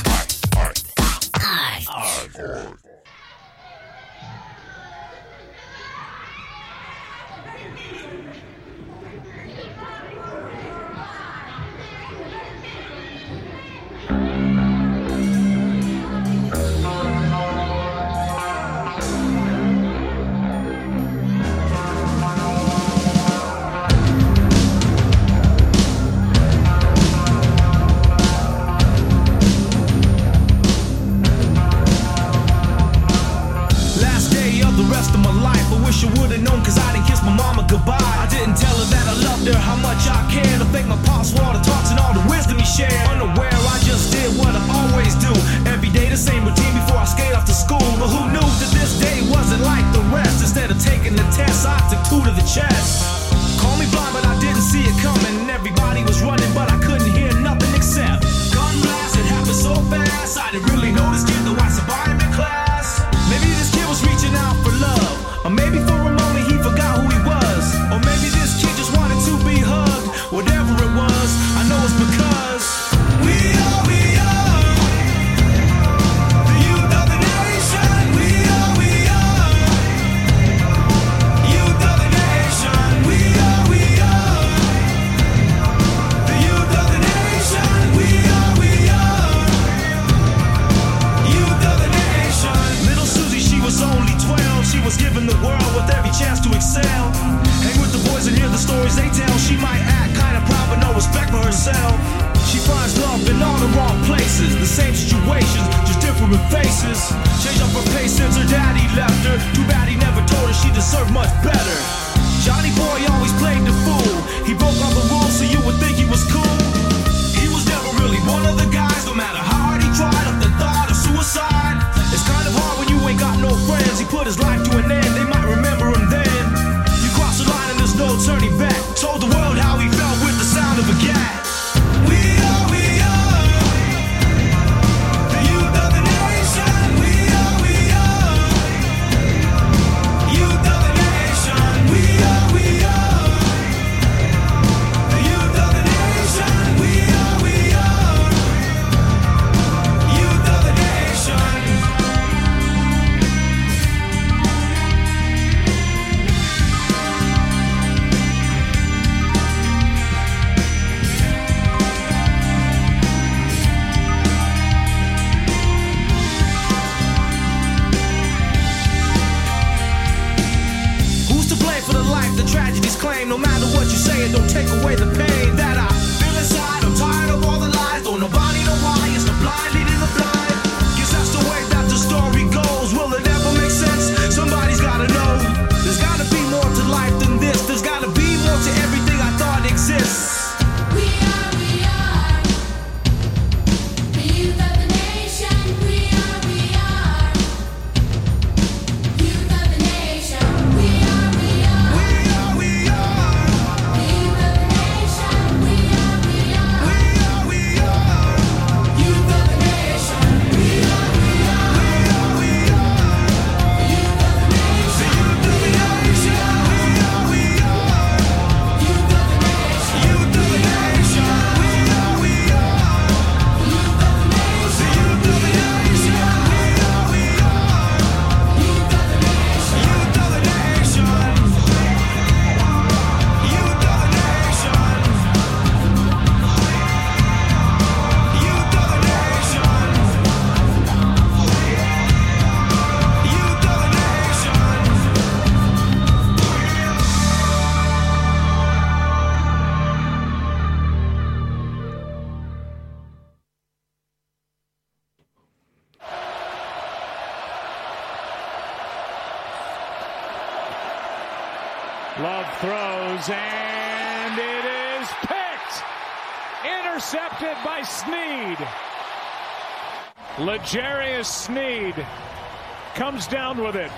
comes 273.12 273.26
down 273.26 273.62
with 273.62 273.76
it. 273.76 273.90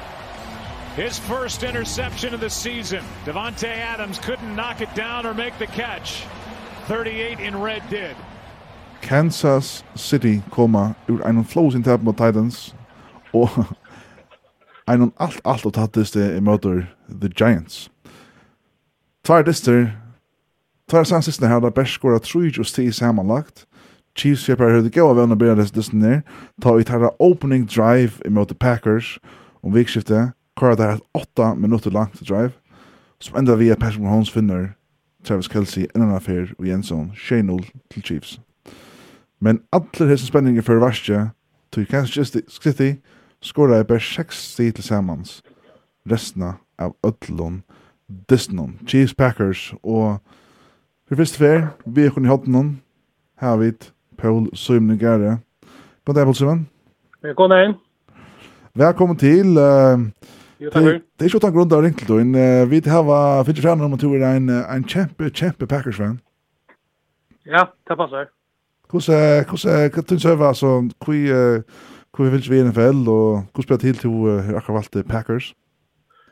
His 0.97 1.21
first 1.21 1.63
interception 1.63 2.35
of 2.35 2.41
the 2.41 2.51
season. 2.51 3.01
Devontae 3.25 3.69
Adams 3.69 4.19
couldn't 4.19 4.57
knock 4.57 4.81
it 4.81 4.93
down 4.97 5.25
or 5.25 5.33
make 5.33 5.57
the 5.59 5.67
catch. 5.67 6.25
38 6.89 7.39
in 7.39 7.61
red 7.61 7.83
did. 7.89 8.17
Kansas 9.03 9.85
City 9.95 10.43
koma 10.51 10.97
ur 11.09 11.19
einum 11.19 11.45
flowsintap 11.45 12.03
mot 12.03 12.17
Titans 12.17 12.75
og 13.33 13.51
einum 14.91 15.13
alt 15.21 15.41
alt 15.45 15.67
og 15.67 15.75
tattiste 15.75 16.41
motor 16.41 16.83
The 17.09 17.29
Giants. 17.29 17.91
Tvær 19.25 19.43
dyster, 19.43 19.93
tvær 20.91 21.05
sansistene 21.05 21.49
her, 21.49 21.61
der 21.61 21.71
bæst 21.71 21.93
skora 21.93 22.19
3 22.19 22.51
just 22.59 22.75
10 22.75 22.91
samanlagt, 22.91 23.67
Chiefs 24.17 24.45
kjøper 24.47 24.77
høyde 24.77 24.93
gøy 24.95 25.03
av 25.03 25.19
å 25.19 25.37
bæra 25.37 25.57
dess 25.59 25.75
dessen 25.75 26.03
der, 26.03 26.21
ta 26.63 26.77
i 26.79 26.87
tarra 26.87 27.11
opening 27.19 27.67
drive 27.67 28.23
imot 28.27 28.49
the 28.49 28.55
Packers 28.55 29.19
om 29.63 29.75
vikskiftet, 29.75 30.35
kvar 30.57 30.77
det 30.79 30.87
er 30.87 31.03
åtta 31.19 31.55
minutter 31.59 31.91
langt 31.91 32.21
drive, 32.23 32.55
som 33.19 33.37
enda 33.39 33.57
via 33.59 33.75
Patrick 33.75 34.05
Mahomes 34.05 34.31
finner 34.31 34.75
Travis 35.25 35.49
Kelsey 35.49 35.89
innan 35.95 36.15
affær 36.15 36.53
og 36.59 36.69
Jensson 36.69 37.11
6-0 37.17 37.65
til 37.91 38.05
Chiefs. 38.05 38.39
Men 39.41 39.63
allir 39.73 40.13
hessin 40.13 40.31
spenninger 40.31 40.63
for 40.63 40.79
varsje, 40.79 41.31
tog 41.73 41.91
Kansas 41.91 42.37
City 42.49 42.93
skora 43.43 43.81
i 43.81 43.89
bare 43.89 44.01
60 44.01 44.55
til 44.79 44.85
samans, 44.85 45.43
resten 46.07 46.55
av 46.79 46.95
öllun 47.03 47.63
Disney, 48.31 48.77
Chiefs, 48.87 49.15
Packers 49.15 49.73
og 49.83 50.21
for 51.09 51.17
første 51.17 51.39
fyr, 51.39 51.67
vi 51.85 52.07
er 52.07 52.15
kun 52.15 52.25
i 52.25 52.29
hodden 52.29 52.81
her 53.41 53.49
har 53.49 53.57
vi 53.57 53.73
Paul 54.25 54.57
Simon 54.57 54.99
Gare. 54.99 55.39
God 56.05 56.15
dag, 56.15 56.25
Paul 56.25 56.35
Simon. 56.35 56.69
God 57.37 57.49
dag. 57.49 57.75
Velkommen 58.75 59.17
til. 59.17 59.47
Jo, 60.61 60.71
takk 60.71 60.83
for. 60.83 60.95
Det 60.97 61.21
er 61.21 61.29
ikke 61.29 61.41
utan 61.43 61.53
grunn 61.53 61.75
av 61.77 61.83
rinkeltøyen. 61.85 62.33
Vi 62.71 62.81
har 62.89 63.45
finnet 63.45 63.61
frem 63.67 63.85
om 63.85 63.97
at 63.99 64.01
du 64.01 64.15
er 64.17 64.25
en, 64.31 64.49
en 64.49 64.87
kjempe, 64.89 65.29
kjempe 65.29 65.69
Packers-fan. 65.69 66.17
Ja, 67.45 67.67
det 67.89 67.99
passer. 68.01 68.33
Hvordan, 68.89 69.45
hvordan, 69.51 69.93
hva 69.93 70.07
tyns 70.09 70.25
øver, 70.25 70.49
altså, 70.49 70.73
hvor 71.05 72.33
finnes 72.33 72.51
vi 72.51 72.63
i 72.63 72.65
NFL, 72.65 73.05
og 73.05 73.45
hvordan 73.53 73.63
spiller 73.63 73.83
til 73.85 74.01
til 74.01 74.11
uh, 74.11 74.57
akkurat 74.57 74.79
valgte 74.81 75.05
Packers? 75.05 75.53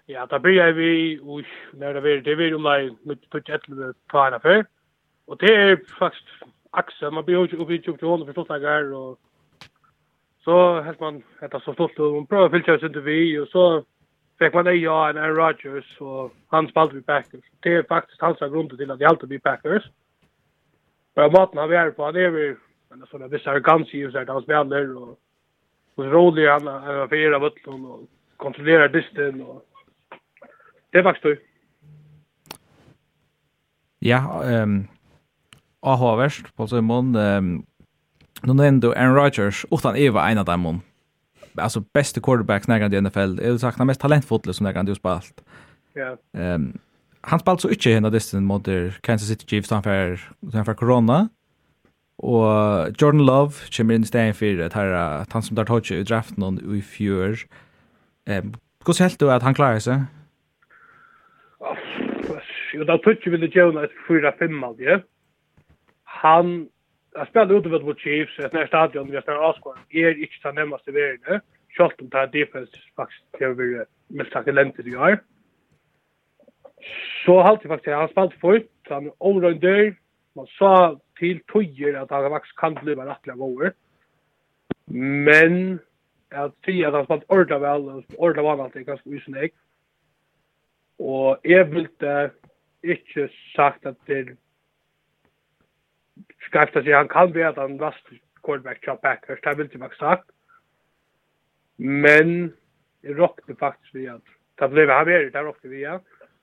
Ja, 0.08 0.24
da 0.30 0.38
blir 0.38 0.62
jeg 0.62 0.76
vi, 0.76 1.18
og 1.20 1.44
når 1.76 1.92
det 1.92 2.02
blir, 2.02 2.22
det 2.24 2.36
blir 2.36 2.54
om 2.56 2.62
det 2.62 2.72
er 2.72 2.90
mitt 3.04 3.24
11 3.34 3.92
på 4.10 4.24
en 4.26 4.40
affær, 4.40 4.62
og 5.28 5.40
det 5.40 5.52
er 5.56 5.76
faktisk 5.98 6.31
axel 6.72 7.10
man 7.10 7.24
blir 7.24 7.46
ju 7.46 7.56
uppe 7.56 7.74
i 7.74 7.82
tjocktån 7.82 8.26
för 8.26 8.32
sådana 8.32 8.96
och 8.96 9.20
så 10.44 10.80
helt 10.80 11.00
man 11.00 11.22
hetta 11.40 11.60
så 11.60 11.72
stolt 11.74 11.98
och 11.98 12.12
man 12.12 12.26
prövar 12.26 12.48
fylla 12.48 12.78
sig 12.78 12.86
inte 12.86 13.00
vi 13.00 13.38
och 13.38 13.48
så 13.48 13.84
fick 14.38 14.54
man 14.54 14.80
ja 14.80 15.10
en 15.10 15.16
Aaron 15.16 15.36
Rodgers 15.36 16.00
och 16.00 16.32
han 16.48 16.68
spelade 16.68 16.94
vi 16.94 17.02
Packers. 17.02 17.44
Det 17.60 17.74
är 17.74 17.82
faktiskt 17.82 18.20
hans 18.20 18.38
grund 18.38 18.78
till 18.78 18.90
att 18.90 19.00
jag 19.00 19.10
alltid 19.10 19.28
blir 19.28 19.38
Packers. 19.38 19.84
Men 21.14 21.32
maten 21.32 21.58
han 21.58 21.72
är 21.72 21.90
på, 21.90 22.04
han 22.04 22.16
är 22.16 22.30
vi 22.30 22.56
men 22.88 23.06
sån 23.06 23.20
där 23.20 23.28
viss 23.28 23.46
arrogans 23.46 23.94
i 23.94 24.10
sig 24.12 24.26
där 24.26 24.32
han 24.32 24.42
spelar 24.42 24.96
och 24.96 25.18
och 25.94 26.04
rolig 26.04 26.48
han 26.48 26.68
är 26.68 27.06
för 27.06 27.16
era 27.16 27.38
vuttlan 27.38 27.84
och 27.84 28.00
kontrollerar 28.36 28.88
distan 28.88 29.40
och 29.40 29.64
det 30.90 30.98
är 30.98 31.02
faktiskt 31.02 31.22
det. 31.22 31.38
Ja, 33.98 34.44
ehm 34.44 34.86
avhåverst, 35.82 36.56
Paul 36.56 36.68
Simon. 36.68 37.16
Um, 37.16 37.66
nu 38.42 38.54
nämnde 38.54 38.92
Aaron 38.96 39.14
Rodgers, 39.14 39.64
utan 39.70 39.96
Eva 39.96 40.30
en 40.30 40.38
av 40.38 40.44
dem. 40.44 40.80
Alltså 41.56 41.80
bästa 41.80 42.20
quarterback 42.20 42.66
när 42.66 42.94
i 42.94 43.00
NFL. 43.00 43.40
Jag 43.42 43.60
saknar 43.60 43.86
mest 43.86 44.00
talentfullt 44.00 44.54
som 44.56 44.64
när 44.64 44.74
han 44.74 44.94
spalt. 44.94 45.44
Ja. 45.94 46.16
Yeah. 46.34 46.54
Um, 46.54 46.78
han 47.20 47.38
spalt 47.38 47.60
så 47.60 47.68
ikke 47.70 47.94
henne 47.94 48.10
distan 48.10 48.44
mot 48.44 48.66
Kansas 49.02 49.28
City 49.28 49.46
Chiefs 49.46 49.70
han 49.70 49.82
for, 49.82 50.18
han 50.52 50.64
for 50.64 50.74
korona. 50.74 51.28
Og 52.18 52.90
Jordan 53.02 53.24
Love 53.26 53.52
kommer 53.76 53.94
inn 53.94 54.02
i 54.02 54.06
stedet 54.06 54.36
for 54.36 54.64
at 54.64 54.74
her, 54.74 54.94
at 55.22 55.32
han 55.32 55.42
som 55.42 55.56
tar 55.56 55.64
tog 55.64 55.90
i 55.90 56.02
draften 56.02 56.42
og 56.42 56.76
i 56.76 56.80
fjør. 56.80 57.44
Um, 58.26 58.54
hvordan 58.84 59.08
helt 59.08 59.20
du 59.20 59.30
at 59.30 59.42
han 59.42 59.54
klarer 59.54 59.78
seg? 59.78 60.04
Jo, 62.74 62.84
da 62.88 62.96
tog 63.04 63.26
vi 63.26 63.40
det 63.42 63.52
gjøre 63.52 63.84
et 63.84 63.96
4-5 64.08 64.64
aldri 64.64 65.02
han 66.22 66.68
Jag 67.14 67.28
spelar 67.28 67.54
ute 67.54 67.68
mot 67.68 67.98
Chiefs, 67.98 68.38
ett 68.38 68.52
när 68.52 68.66
stadion 68.66 69.10
vi 69.10 69.16
har 69.16 69.32
avskåren. 69.32 69.82
Är 69.88 70.18
inte 70.18 70.34
så 70.42 70.52
närmast 70.52 70.88
i 70.88 70.90
världen. 70.90 71.40
Schalt 71.68 72.00
om 72.00 72.08
det 72.08 72.16
här 72.16 72.26
defense 72.26 72.72
faktiskt 72.96 73.24
det 73.38 73.44
är 73.44 73.86
mest 74.06 74.32
talentet 74.32 74.86
i 74.86 74.96
år. 74.96 75.18
Så 77.24 77.42
halt 77.42 77.62
faktiskt 77.62 77.94
han 77.94 78.08
spalt 78.08 78.34
fort, 78.34 78.88
han 78.88 79.12
allrounder. 79.18 79.96
Man 80.32 80.46
sa 80.46 81.00
till 81.18 81.40
tojer 81.46 81.94
att 81.94 82.10
han 82.10 82.30
faktiskt 82.30 82.56
kan 82.56 82.74
bli 82.74 82.96
bara 82.96 83.10
rättliga 83.10 83.36
gånger. 83.36 83.72
Men 85.24 85.78
jag 86.28 86.52
tycker 86.60 86.86
att 86.86 86.94
han 86.94 87.04
spalt 87.04 87.24
ordla 87.28 87.58
väl, 87.58 88.04
ordla 88.16 88.42
var 88.42 88.64
alltid 88.64 88.86
ganska 88.86 89.10
usnägg. 89.10 89.52
Och 90.96 91.38
jag 91.42 91.64
vill 91.64 91.88
inte 92.82 93.28
sagt 93.56 93.86
att 93.86 94.06
det 94.06 94.36
skrifta 96.46 96.82
sig 96.82 96.92
han 96.92 97.08
kan 97.08 97.32
bli 97.32 97.42
att 97.42 97.56
han 97.56 97.76
last 97.76 98.06
quarterback 98.42 98.80
till 98.80 98.92
Packers. 99.02 99.40
Det 99.42 99.54
vill 99.54 99.68
jag 99.72 99.94
sagt. 99.94 100.24
Men 101.76 102.52
jag 103.00 103.18
rockade 103.18 103.54
faktiskt 103.54 103.94
vi 103.94 104.08
att 104.08 104.22
det 104.54 104.68
blev 104.68 104.90
han 104.90 105.06
mer, 105.06 105.30
det 105.30 105.42
rockade 105.42 105.74
vi 105.74 105.82
ja. 105.82 106.00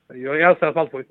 Jag 0.08 0.42
är 0.42 0.46
alltså 0.46 0.74
fall 0.74 0.88
på 0.88 1.04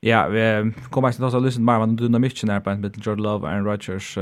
Ja, 0.00 0.28
vi 0.28 0.72
kommer 0.90 1.08
faktiskt 1.08 1.24
också 1.24 1.36
att 1.36 1.42
lyssna 1.42 1.72
mer 1.72 1.84
om 1.84 1.96
dynamiken 1.96 2.50
här 2.50 2.60
på 2.60 2.70
en 2.70 2.80
mittel 2.80 3.02
Jordan 3.04 3.22
Love 3.22 3.46
och 3.46 3.52
Aaron 3.52 3.64
Rodgers. 3.64 4.18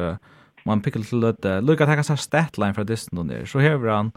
Man 0.64 0.82
pickar 0.82 1.00
till 1.00 1.24
att 1.24 1.64
Luka 1.64 1.86
tar 1.86 1.94
kanske 1.94 2.16
statline 2.16 2.74
för 2.74 2.84
distan 2.84 3.28
där. 3.28 3.44
Så 3.44 3.58
här 3.58 3.76
han 3.88 4.12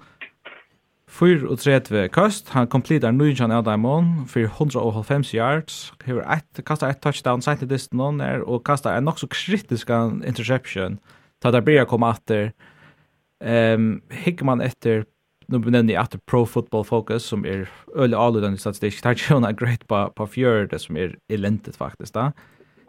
34 1.12 2.08
kast, 2.16 2.50
han 2.56 2.70
kompletar 2.72 3.12
9 3.12 3.50
av 3.52 3.66
daimon 3.68 4.26
for 4.32 4.48
150 4.48 5.36
yards, 5.36 5.92
hever 6.06 6.24
ett, 6.24 6.62
kastar 6.66 6.90
ett 6.90 7.02
touchdown 7.04 7.44
sent 7.44 7.64
i 7.66 7.68
distan 7.68 8.22
er, 8.24 8.46
og 8.48 8.64
kastar 8.66 8.96
en 8.96 9.10
nokså 9.10 9.28
kritisk 9.32 9.92
interception, 9.92 11.00
ta 11.44 11.52
der 11.52 11.66
blir 11.66 11.86
kom 11.86 12.06
atter, 12.08 12.54
um, 13.44 14.00
hikker 14.24 14.48
man 14.48 14.64
etter, 14.64 15.04
nu 15.52 15.60
benenner 15.60 15.98
jeg 15.98 16.22
Pro 16.26 16.46
Football 16.46 16.86
Focus, 16.88 17.28
som 17.28 17.44
er 17.46 17.68
øyelig 17.98 18.16
avludende 18.16 18.62
statistikk, 18.62 19.02
tar 19.04 19.18
ikke 19.18 19.34
henne 19.36 19.52
greit 19.58 19.84
på, 19.92 20.06
på 20.16 20.30
fjør, 20.38 20.72
som 20.80 20.96
er 20.96 21.18
elendet 21.30 21.76
faktisk 21.76 22.16
da. 22.16 22.32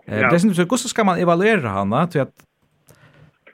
Ja. 0.06 0.28
Det 0.30 0.36
er 0.36 0.42
sånn, 0.44 0.54
hvordan 0.54 0.90
skal 0.90 1.06
man 1.06 1.20
evaluere 1.22 1.74
henne, 1.74 2.06
til 2.10 2.24
at 2.26 2.46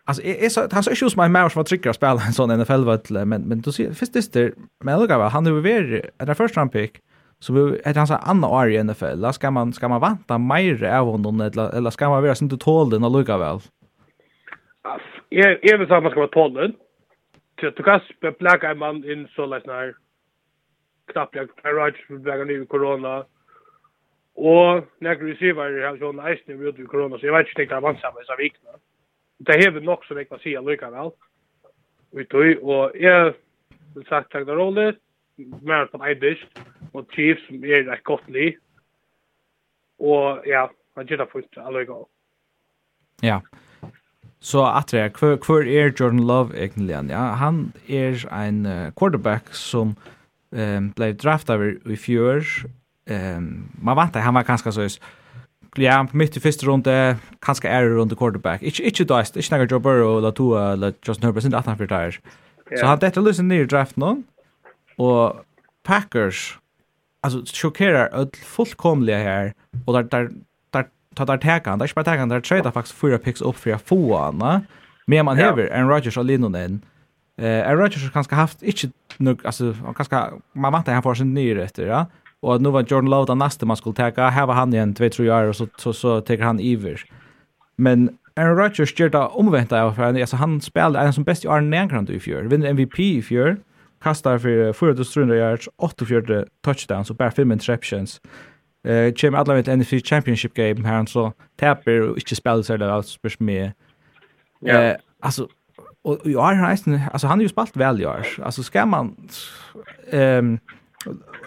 Alltså 0.09 0.22
är 0.22 0.44
är 0.44 0.48
så 0.48 0.68
han 0.72 0.82
så 0.82 0.90
issues 0.90 1.16
my 1.16 1.28
mouse 1.28 1.56
var 1.56 1.64
trickar 1.64 1.93
spela 1.93 2.20
en 2.26 2.32
sån 2.32 2.60
NFL 2.60 2.85
vettel 2.85 3.24
men 3.26 3.43
men 3.43 3.60
du 3.60 3.72
ser 3.72 3.93
först 3.93 4.12
det 4.12 4.32
där 4.32 4.52
men 4.85 5.01
jag 5.01 5.09
gav 5.09 5.30
han 5.30 5.47
över 5.47 5.60
ver 5.60 6.10
det 6.26 6.35
first 6.35 6.56
round 6.56 6.72
pick 6.72 6.93
så 7.40 7.76
är 7.85 7.94
han 7.94 8.06
så 8.06 8.14
andra 8.14 8.48
år 8.48 8.70
i 8.70 8.85
NFL. 8.85 9.20
Där 9.20 9.32
ska 9.32 9.51
man 9.51 9.72
ska 9.72 9.89
man 9.89 10.01
vänta 10.01 10.39
mer 10.39 10.85
av 10.85 11.06
honom 11.06 11.40
eller 11.40 11.76
eller 11.76 11.90
ska 11.90 12.09
man 12.09 12.22
vara 12.22 12.35
sånt 12.35 12.52
att 12.52 12.60
tål 12.60 12.90
den 12.90 13.05
och 13.05 13.10
lugga 13.10 13.39
väl. 13.39 13.59
Alltså 14.82 15.09
är 15.30 15.48
är 15.72 15.78
det 15.78 15.86
så 15.86 16.01
man 16.01 16.10
ska 16.10 16.20
vara 16.20 16.28
tål 16.28 16.72
Till 17.59 17.70
Så 17.70 17.76
du 17.76 17.82
kan 17.82 18.01
plaka 18.35 18.70
en 18.70 18.78
man 18.78 19.05
in 19.10 19.28
så 19.36 19.47
läs 19.47 19.66
när 19.66 19.94
knappt 21.12 21.35
jag 21.35 21.48
Rodgers 21.64 22.06
för 22.06 22.14
vägen 22.14 22.48
ny 22.48 22.66
corona. 22.66 23.24
Och 24.35 24.85
när 24.98 25.16
receiver 25.16 25.62
har 25.62 25.97
ju 25.97 26.09
en 26.09 26.36
ice 26.36 26.43
nu 26.47 26.56
vid 26.56 26.89
corona 26.89 27.18
så 27.18 27.26
jag 27.26 27.39
vet 27.39 27.48
inte 27.48 27.74
det 27.74 27.76
är 27.76 27.80
vansamt 27.80 28.26
så 28.26 28.36
viktigt 28.36 28.62
det 29.47 29.59
hever 29.62 29.85
nok 29.85 30.05
som 30.06 30.19
jeg 30.19 30.28
kan 30.28 30.40
si 30.43 30.55
allikevel. 30.59 31.12
Vi 32.16 32.24
tog, 32.32 32.62
og 32.62 32.97
jeg 32.98 33.35
vil 33.94 34.06
sagt 34.09 34.32
takk 34.32 34.47
det 34.48 34.56
rolle, 34.56 34.93
mer 35.39 35.86
på 35.93 36.01
Eidish, 36.02 36.44
og 36.93 37.06
Chiefs 37.15 37.44
er 37.62 37.86
et 37.93 38.05
godt 38.05 38.27
li. 38.32 38.51
Og 39.98 40.47
ja, 40.47 40.66
han 40.97 41.06
gjør 41.06 41.24
det 41.24 41.32
fullt 41.32 41.60
allikevel. 41.62 42.06
Ja. 43.23 43.40
Så 44.40 44.62
atre, 44.62 45.09
hver, 45.19 45.36
hver 45.43 45.66
er 45.66 45.93
Jordan 46.01 46.27
Love 46.27 46.55
egentlig? 46.55 46.94
Ja, 47.10 47.35
han 47.35 47.73
er 47.89 48.23
en 48.31 48.66
uh, 48.66 48.90
quarterback 48.98 49.55
som 49.55 49.97
um, 50.51 50.90
ble 50.94 51.12
draftet 51.19 51.82
i 51.86 51.97
fjør. 51.98 52.47
Um, 53.10 53.66
man 53.82 53.98
vant 53.98 54.15
det, 54.15 54.23
han 54.23 54.36
var 54.39 54.47
ganske 54.47 54.73
sånn, 54.73 55.01
ja, 55.81 56.07
mitt 56.13 56.37
i 56.37 56.41
första 56.41 56.67
runde 56.67 57.17
kanske 57.41 57.69
är 57.69 57.83
det 57.83 57.89
runt 57.89 58.19
quarterback. 58.19 58.63
Inte 58.63 58.83
inte 58.83 59.05
dåst, 59.05 59.37
inte 59.37 59.57
några 59.57 59.67
Joe 59.67 59.79
Burrow 59.79 60.19
eller 60.19 60.31
Tua 60.31 60.73
eller 60.73 60.95
Justin 61.07 61.25
Herbert 61.25 61.43
sin 61.43 61.55
att 61.55 61.67
han 61.67 61.79
förtar. 61.79 62.21
Så 62.81 62.87
han 62.87 62.99
detta 62.99 63.21
löser 63.21 63.43
ner 63.43 63.65
draft 63.65 63.97
någon. 63.97 64.25
Och 64.97 65.37
Packers 65.83 66.59
alltså 67.21 67.43
chockerar 67.55 68.09
öll 68.13 68.31
fullkomliga 68.45 69.19
här 69.19 69.55
och 69.85 69.93
där 69.93 70.03
där 70.03 70.31
där 70.71 70.87
tar 71.15 71.27
där 71.27 71.39
täcka 71.39 71.71
han, 71.71 71.79
där 71.79 71.87
spelar 71.87 72.05
täcka 72.05 72.19
han, 72.19 72.29
där 72.29 72.41
tradar 72.41 72.71
faktiskt 72.71 72.99
fyra 72.99 73.19
picks 73.19 73.41
upp 73.41 73.57
för 73.57 73.71
att 73.71 73.89
få 73.89 74.19
han. 74.19 74.67
Men 75.07 75.25
man 75.25 75.37
häver 75.37 75.67
en 75.67 75.89
Rodgers 75.89 76.17
och 76.17 76.25
Lindon 76.25 76.81
Eh, 77.39 77.71
Rodgers 77.77 78.03
har 78.03 78.11
kanske 78.11 78.35
haft 78.35 78.63
inte 78.63 78.89
nog 79.17 79.47
alltså 79.47 79.73
han 79.85 79.95
kanske 79.95 80.31
man 80.53 80.73
matar 80.73 80.93
han 80.93 81.03
får 81.03 81.15
sin 81.15 81.35
nyr 81.35 81.59
efter, 81.59 81.87
ja. 81.87 82.07
Och 82.40 82.55
att 82.55 82.60
nu 82.60 82.70
var 82.70 82.81
Jordan 82.81 83.10
Love 83.10 83.27
den 83.27 83.39
nästa 83.39 83.66
man 83.66 83.77
skulle 83.77 83.94
ta. 84.12 84.28
Här 84.28 84.47
var 84.47 84.55
han 84.55 84.74
igen 84.74 84.94
2-3 84.94 85.43
år 85.43 85.48
och 85.48 85.56
så, 85.56 85.66
så, 85.77 85.93
så 85.93 86.20
tar 86.20 86.39
han 86.39 86.60
iver. 86.60 87.05
Men 87.77 88.19
Aaron 88.36 88.56
Rodgers 88.56 89.01
gör 89.01 89.09
det 89.09 89.19
omvänt 89.19 89.73
av 89.73 89.93
för 89.93 90.02
alltså 90.02 90.36
han 90.36 90.60
spelar 90.60 91.05
en 91.05 91.12
som 91.12 91.24
bäst 91.24 91.44
i 91.44 91.48
Arne 91.48 91.78
Nangran 91.78 92.10
i 92.10 92.20
fjör. 92.20 92.43
Vinner 92.43 92.66
MVP 92.66 92.98
i 92.98 93.23
fjör. 93.23 93.56
Kastar 94.02 94.39
för 94.39 94.73
4300 94.73 95.36
yards, 95.36 95.69
84 95.77 96.44
touchdowns 96.65 97.10
och 97.10 97.16
bara 97.16 97.31
fem 97.31 97.52
interceptions. 97.52 98.20
Eh, 98.86 98.94
uh, 98.94 99.12
Jim 99.16 99.35
alla 99.35 99.55
med 99.55 99.78
NFC 99.78 99.90
Championship 100.05 100.55
game 100.55 100.89
här 100.89 100.94
han 100.94 101.06
så 101.06 101.32
tapper 101.56 102.01
och 102.01 102.16
inte 102.16 102.36
spelar 102.36 102.62
så 102.62 102.77
där 102.77 102.89
alls 102.89 103.06
spörs 103.06 103.40
med. 103.40 103.73
Ja. 104.60 104.82
Eh, 104.82 104.97
alltså 105.20 105.48
och 106.02 106.20
jag 106.24 106.40
har 106.40 106.77
alltså 107.12 107.27
han 107.27 107.39
har 107.39 107.43
ju 107.43 107.48
spalt 107.48 107.77
väl 107.77 108.02
i 108.02 108.06
år. 108.06 108.27
Alltså 108.43 108.62
ska 108.62 108.86
man 108.86 109.28
ehm 110.10 110.39
um, 110.39 110.59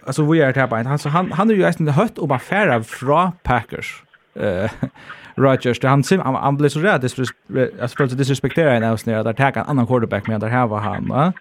alltså 0.06 0.32
vi 0.32 0.42
är 0.42 0.54
här 0.54 0.84
han 0.84 1.00
så 1.00 1.10
han 1.10 1.32
han 1.32 1.50
är 1.50 1.54
ju 1.54 1.62
nästan 1.62 1.88
hött 1.88 2.18
och 2.18 2.28
bara 2.28 2.40
färra 2.40 2.84
från 2.84 3.32
Packers. 3.44 4.04
Eh 4.36 4.72
Rodgers 5.36 5.80
det 5.80 5.88
han 5.88 6.04
sim 6.04 6.20
han, 6.20 6.36
han 6.36 6.58
blev 6.58 6.70
så 6.70 6.80
rädd 6.80 7.02
det 7.02 7.82
alltså 7.82 7.98
för 7.98 8.04
att 8.04 8.18
disrespektera 8.18 8.74
en 8.74 8.84
avsnitt 8.84 9.16
där 9.16 9.28
attacka 9.28 9.60
en 9.60 9.66
annan 9.66 9.88
quarterback 9.88 10.28
med 10.28 10.40
där 10.40 10.48
här 10.48 10.68
var 10.68 10.80
han 10.80 11.08
va. 11.08 11.34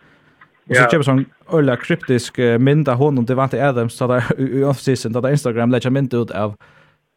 Och 0.68 0.76
så 0.76 0.82
köper 0.82 1.02
sån 1.02 1.24
ölla 1.52 1.76
kryptisk 1.76 2.38
uh, 2.38 2.58
mynd 2.58 2.88
av 2.88 2.96
honom 2.96 3.24
det 3.24 3.34
var 3.34 3.44
inte 3.44 3.68
Adams 3.68 3.94
så 3.94 4.06
där 4.06 4.40
i 4.40 4.64
offseason 4.64 5.12
där 5.12 5.30
Instagram 5.30 5.70
lägger 5.70 5.90
mynd 5.90 6.14
ut 6.14 6.30
av 6.30 6.54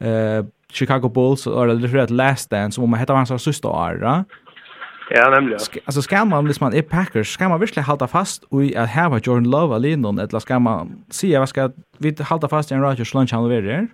eh 0.03 0.45
Chicago 0.73 1.09
Bulls 1.09 1.47
eller 1.47 1.75
det 1.75 1.87
rätt 1.87 2.09
last 2.09 2.49
dance 2.49 2.81
om 2.81 2.89
man 2.89 2.99
heter 2.99 3.13
hans 3.13 3.43
sista 3.43 3.67
år. 3.67 4.25
Ja, 5.15 5.29
nämligen. 5.29 5.59
Sk 5.59 5.77
alltså 5.85 6.01
ska 6.01 6.25
man, 6.25 6.45
hvis 6.45 6.61
man 6.61 6.73
är 6.73 6.81
Packers, 6.81 7.33
ska 7.33 7.49
man 7.49 7.59
verkligen 7.59 7.85
hålla 7.85 8.07
fast 8.07 8.43
i 8.53 8.75
att 8.75 8.89
här 8.89 9.09
var 9.09 9.19
Jordan 9.23 9.49
Love 9.49 9.75
alene, 9.75 10.21
eller 10.21 10.39
ska 10.39 10.59
man 10.59 11.05
se 11.09 11.39
vad 11.39 11.49
ska 11.49 11.71
vi 11.97 12.15
hålla 12.29 12.47
fast 12.47 12.71
i 12.71 12.73
en 12.73 12.81
Rodgers 12.81 13.13
lunch 13.13 13.33
han 13.33 13.49
levererar? 13.49 13.87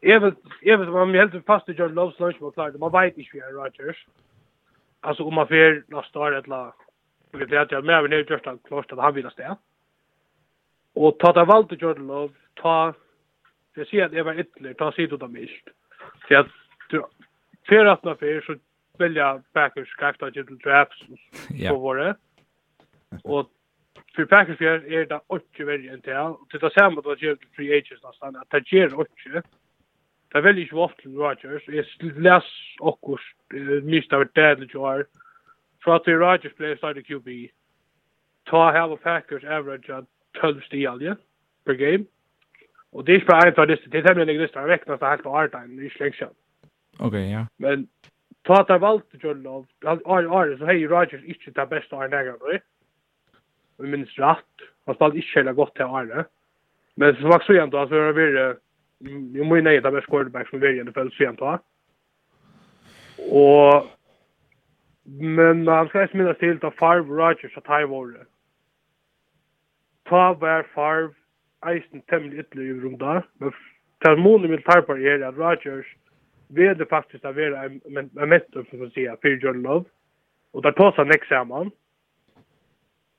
Jag 0.00 0.20
vet, 0.20 0.34
jag 0.62 0.78
vet, 0.78 0.88
man 0.88 1.14
helt 1.14 1.46
fast 1.46 1.68
i 1.68 1.72
Jordan 1.72 1.94
Loves 1.94 2.20
lunch, 2.20 2.36
man 2.40 2.52
klart, 2.52 2.78
man 2.78 2.92
vet 2.92 3.18
inte 3.18 3.30
hur 3.32 3.64
Rodgers. 3.64 4.06
Alltså 5.00 5.22
om 5.24 5.34
man 5.34 5.46
får 5.48 5.82
nästa 5.94 6.18
år 6.18 6.34
eller 6.34 6.72
Och 7.32 7.38
det 7.48 7.56
är 7.56 7.60
att 7.60 7.72
jag 7.72 7.84
med 7.84 7.94
över 7.94 8.30
just 8.30 8.46
att 8.46 8.62
klart 8.68 8.92
att 8.92 8.98
han 8.98 9.14
vill 9.14 9.30
ställa. 9.30 9.56
Och 10.94 11.18
ta 11.18 11.32
det 11.32 11.44
valt 11.44 11.68
till 11.68 11.82
Jordan 11.82 12.06
Love, 12.06 12.34
ta 12.54 12.94
för 13.74 13.84
sig 13.84 14.02
att 14.02 14.12
det 14.12 14.22
var 14.22 14.40
ytterligare, 14.40 14.74
ta 14.74 14.92
sig 14.92 15.04
ut 15.04 15.22
av 15.22 15.32
mist. 15.32 15.68
Så 16.28 16.38
att 16.38 16.46
du, 16.90 17.02
för 17.68 17.84
att 17.86 18.04
man 18.04 18.16
för 18.16 18.40
så 18.40 18.54
välja 19.00 19.42
Packers 19.52 19.88
skaffa 19.88 20.30
till 20.30 20.58
drafts 20.58 21.02
yeah. 21.54 21.74
på 21.74 21.80
våre. 21.80 22.14
Och 23.22 23.50
för 24.14 24.24
Packers 24.24 24.60
är 24.60 24.92
er 24.92 25.06
det 25.06 25.20
inte 25.30 25.64
väldigt 25.64 25.92
en 25.92 26.00
till. 26.00 26.12
Och 26.14 26.46
det 26.50 26.62
är 26.62 26.70
samma 26.70 27.00
att 27.00 27.18
det 27.18 27.36
free 27.56 27.78
agents 27.78 28.04
nästan. 28.04 28.36
Att 28.36 28.50
det 28.50 28.56
är 28.72 28.94
inte. 28.94 29.42
Det 30.32 30.38
är 30.38 30.42
väldigt 30.42 30.68
svårt 30.68 31.00
till 31.00 31.14
Rodgers. 31.14 31.62
Jag 31.66 31.84
läs 32.16 32.44
och 32.80 33.18
nyss 33.82 34.12
av 34.12 34.20
det 34.20 34.34
dädligt 34.34 34.74
år. 34.74 35.06
För 35.84 35.96
att 35.96 36.04
det 36.04 36.12
Rodgers 36.12 36.54
player 36.54 36.76
starter 36.76 37.02
QB. 37.02 37.28
Ta 38.44 38.70
här 38.70 38.88
på 38.88 38.96
Packers 38.96 39.44
average 39.44 39.90
av 39.90 40.06
12 40.40 40.60
stialje 40.60 41.16
per 41.64 41.74
game. 41.74 42.04
Och 42.90 43.04
det 43.04 43.12
är 43.12 43.14
inte 43.14 43.26
bara 43.26 43.48
en 43.48 43.54
för 43.54 43.66
det. 43.66 43.78
Det 43.86 43.98
är 43.98 44.02
tämligen 44.02 44.28
en 44.28 44.42
lista. 44.42 44.60
Jag 44.60 44.68
räknas 44.68 45.00
det 45.00 45.06
helt 45.06 45.22
på 45.22 45.38
Artine. 45.38 45.76
Det 45.76 45.82
är 45.82 45.84
inte 45.84 45.98
länge 45.98 46.16
sedan. 46.16 46.34
Okej, 46.98 47.32
ja. 47.32 47.46
Men 47.56 47.88
ta 48.46 48.64
ta 48.64 48.78
valt 48.78 49.06
Jordan 49.22 49.42
Love, 49.42 49.66
all 50.04 50.26
all 50.26 50.58
så 50.58 50.66
hej 50.66 50.86
Rodgers 50.86 51.24
inte 51.24 51.50
det 51.50 51.66
bästa 51.66 52.04
är 52.04 52.08
nära 52.08 52.36
då. 52.38 52.58
Vi 53.78 53.88
minns 53.88 54.18
rätt. 54.18 54.54
Han 54.86 54.94
spelade 54.94 55.16
inte 55.16 55.28
hela 55.34 55.52
gott 55.52 55.74
till 55.74 55.84
Arne. 55.84 56.24
Men 56.94 57.16
så 57.16 57.28
var 57.28 57.40
så 57.40 57.52
jämnt 57.52 57.72
då 57.72 57.88
så 57.88 57.94
var 57.94 58.06
det 58.06 58.12
blir 58.12 58.56
ju 59.34 59.44
mycket 59.44 59.64
nej 59.64 59.80
det 59.80 59.90
bäst 59.90 60.06
quarterback 60.06 60.48
som 60.48 60.60
väljer 60.60 60.84
det 60.84 60.92
fel 60.92 61.12
sent 61.12 61.40
va. 61.40 61.58
Och 63.18 63.86
men 65.08 65.68
han 65.68 65.88
ska 65.88 66.02
inte 66.02 66.16
minnas 66.16 66.38
till 66.38 66.66
att 66.66 66.74
Favre 66.74 67.14
Rodgers 67.14 67.56
att 67.56 67.66
han 67.66 67.90
var. 67.90 68.26
Ta 70.04 70.34
var 70.34 70.62
Favre 70.62 71.14
eisen 71.66 72.00
temmelig 72.00 72.38
ytterligere 72.38 72.76
i 72.76 72.80
runda, 72.80 73.22
men 73.40 73.52
til 74.04 74.18
månen 74.20 74.50
vil 74.50 74.62
tarpar 74.62 75.00
er 75.00 75.24
at 75.26 75.38
Rodgers 75.38 75.86
vill 76.48 76.78
det 76.78 76.86
faktiskt 76.86 77.24
att 77.24 77.36
vara 77.36 77.64
en 77.64 77.80
en 77.84 78.28
mentor 78.28 78.66
för 78.70 78.86
att 78.86 78.92
säga 78.92 79.16
för 79.22 79.28
Jordan 79.28 79.62
Love. 79.62 79.84
Och 80.50 80.62
där 80.62 80.72
tar 80.72 80.92
han 80.96 81.08
nästa 81.08 81.26
samman. 81.26 81.70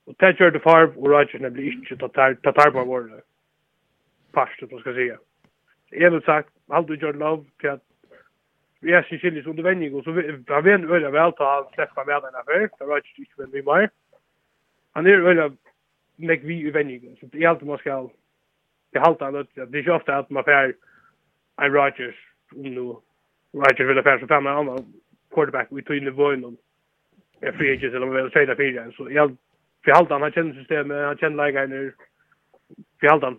Och 0.06 0.14
där 0.18 0.34
kör 0.34 0.52
det 0.52 0.60
Favre 0.60 0.94
och 0.96 1.10
Rodgers 1.10 1.52
blir 1.52 1.72
inte 1.72 1.98
tatar 1.98 2.72
på 2.72 2.86
vår 2.86 3.22
past, 4.32 4.72
man 4.72 4.80
ska 4.80 4.94
säga. 4.94 5.18
Enligt 5.92 6.24
sagt, 6.24 6.50
allt 6.68 6.88
du 6.88 6.96
Jordan 6.96 7.20
Love 7.20 7.46
för 7.62 7.68
att 7.68 7.84
vi 8.80 8.94
är 8.94 9.04
sin 9.04 9.20
skiljes 9.20 9.46
under 9.46 9.64
vändning 9.64 9.96
och 9.96 10.04
så 10.04 10.12
han 10.48 10.64
vet 10.64 10.80
en 10.80 10.92
öliga 10.92 11.10
väl 11.10 11.32
ta 11.34 11.56
han 11.56 11.74
släppa 11.74 12.06
med 12.06 12.22
den 12.22 12.36
affär. 12.36 12.70
Där 12.80 12.86
Rodgers 12.86 13.20
inte 13.20 13.32
vän 13.38 13.52
vi 13.52 13.64
mer. 13.64 13.90
Han 14.92 15.06
är 15.06 15.10
öliga 15.10 15.52
nek 16.16 16.44
vi 16.44 16.68
i 16.68 16.72
vändning. 16.72 17.18
Så 17.20 17.26
det 17.26 17.44
är 17.44 17.48
alltid 17.50 17.68
man 17.68 17.78
ska 17.78 18.10
det 18.92 19.00
halta 19.00 19.26
han 19.26 19.36
ut. 19.36 19.50
Det 19.56 19.78
är 19.78 19.84
ju 19.84 19.92
ofta 19.92 20.18
att 20.18 20.30
man 20.30 20.44
får 20.44 20.74
en 21.62 21.74
Rodgers 21.74 22.16
nu 22.56 22.96
Roger 23.58 23.86
Villafär 23.86 24.20
som 24.20 24.28
femma 24.28 24.52
annan 24.52 24.94
quarterback 25.34 25.68
vi 25.72 25.84
tog 25.84 25.98
in 25.98 26.08
i 26.08 26.10
vojn 26.10 26.46
och 26.46 26.54
är 27.42 27.52
free 27.52 27.74
agent 27.74 27.94
eller 27.94 28.08
vad 28.08 28.24
vill 28.24 28.32
trada 28.32 28.56
fyra 28.56 28.92
så 28.92 29.12
jag 29.12 29.38
för 29.86 29.92
allt 29.92 30.10
han 30.10 30.32
känner 30.32 30.54
systemet 30.54 31.06
han 31.06 31.18
känner 31.18 31.38
lägen 31.38 31.70
nu 31.70 31.94
för 33.00 33.08
allt 33.08 33.24
han 33.24 33.38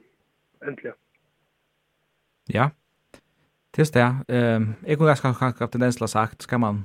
äntligen. 0.66 0.96
Ja. 2.46 2.70
Det 3.70 3.82
är 3.82 3.92
det. 3.92 4.34
Ehm 4.34 4.74
jag 4.86 4.98
kunde 4.98 5.10
ganska 5.10 5.34
kanske 5.34 5.64
att 5.64 5.72
den 5.72 5.92
slags 5.92 6.12
sagt 6.12 6.42
ska 6.42 6.58
man 6.58 6.84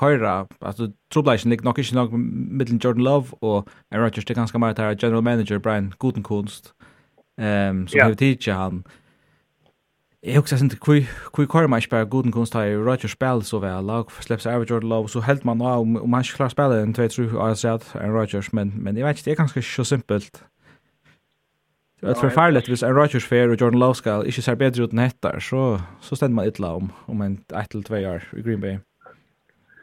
köra 0.00 0.46
alltså 0.58 0.92
trubbelation 1.12 1.50
lik 1.50 1.62
nog 1.62 1.78
inte 1.78 1.94
nog 1.94 2.12
mellan 2.58 2.78
Jordan 2.78 3.04
Love 3.04 3.28
och 3.30 3.68
Aaron 3.90 4.04
Rodgers 4.04 4.24
det 4.24 4.32
är 4.32 4.34
ganska 4.34 4.58
mer 4.58 4.74
där 4.74 4.96
general 5.00 5.22
manager 5.22 5.58
Brian 5.58 5.94
Gutenkunst. 5.98 6.74
Ehm 7.40 7.86
ja. 7.90 8.04
har 8.04 8.14
teacher 8.14 8.52
han. 8.52 8.84
Eh 8.86 9.01
Jeg 10.24 10.38
husker 10.38 10.56
ikke 10.62 10.84
hvor 10.84 11.34
hvor 11.34 11.46
kvar 11.46 11.66
man 11.66 11.80
spiller 11.80 12.04
god 12.04 12.32
kunst 12.32 12.54
her 12.54 12.76
Roger 12.88 13.08
spiller 13.08 13.40
så 13.40 13.58
vel 13.58 13.84
lag 13.84 14.10
for 14.10 14.22
slips 14.22 14.46
Jordan 14.46 14.88
Love, 14.88 15.08
så 15.08 15.20
helt 15.20 15.44
man 15.44 15.56
nå 15.56 15.64
om 15.64 16.10
man 16.10 16.20
ikke 16.20 16.36
klarer 16.36 16.48
spille 16.48 16.82
en 16.82 16.94
2 16.94 17.08
3 17.08 17.38
år 17.38 17.54
sett 17.54 17.94
en 17.94 18.14
Rodgers, 18.16 18.52
men 18.52 18.72
men 18.76 18.96
jeg 18.96 19.06
vet 19.06 19.16
ikke 19.18 19.24
det 19.24 19.32
er 19.32 19.42
ganske 19.42 19.62
så 19.62 19.84
simpelt. 19.84 20.44
Det 22.00 22.10
er 22.10 22.14
forferdelig 22.14 22.62
hvis 22.68 22.82
en 22.82 22.98
Rodgers 22.98 23.26
fair 23.26 23.50
og 23.50 23.60
Jordan 23.60 23.78
Love 23.78 23.94
skal 23.94 24.26
ikke 24.26 24.42
ser 24.42 24.54
bedre 24.54 24.82
ut 24.82 24.92
enn 24.92 24.98
etter 25.08 25.38
så 25.38 25.80
så 26.00 26.14
stender 26.16 26.34
man 26.34 26.46
illa 26.46 26.68
om 26.74 26.92
om 27.08 27.22
en 27.22 27.38
1 27.62 27.70
til 27.70 27.82
2 27.84 27.94
år 27.94 28.22
i 28.38 28.42
Green 28.42 28.60
Bay. 28.60 28.76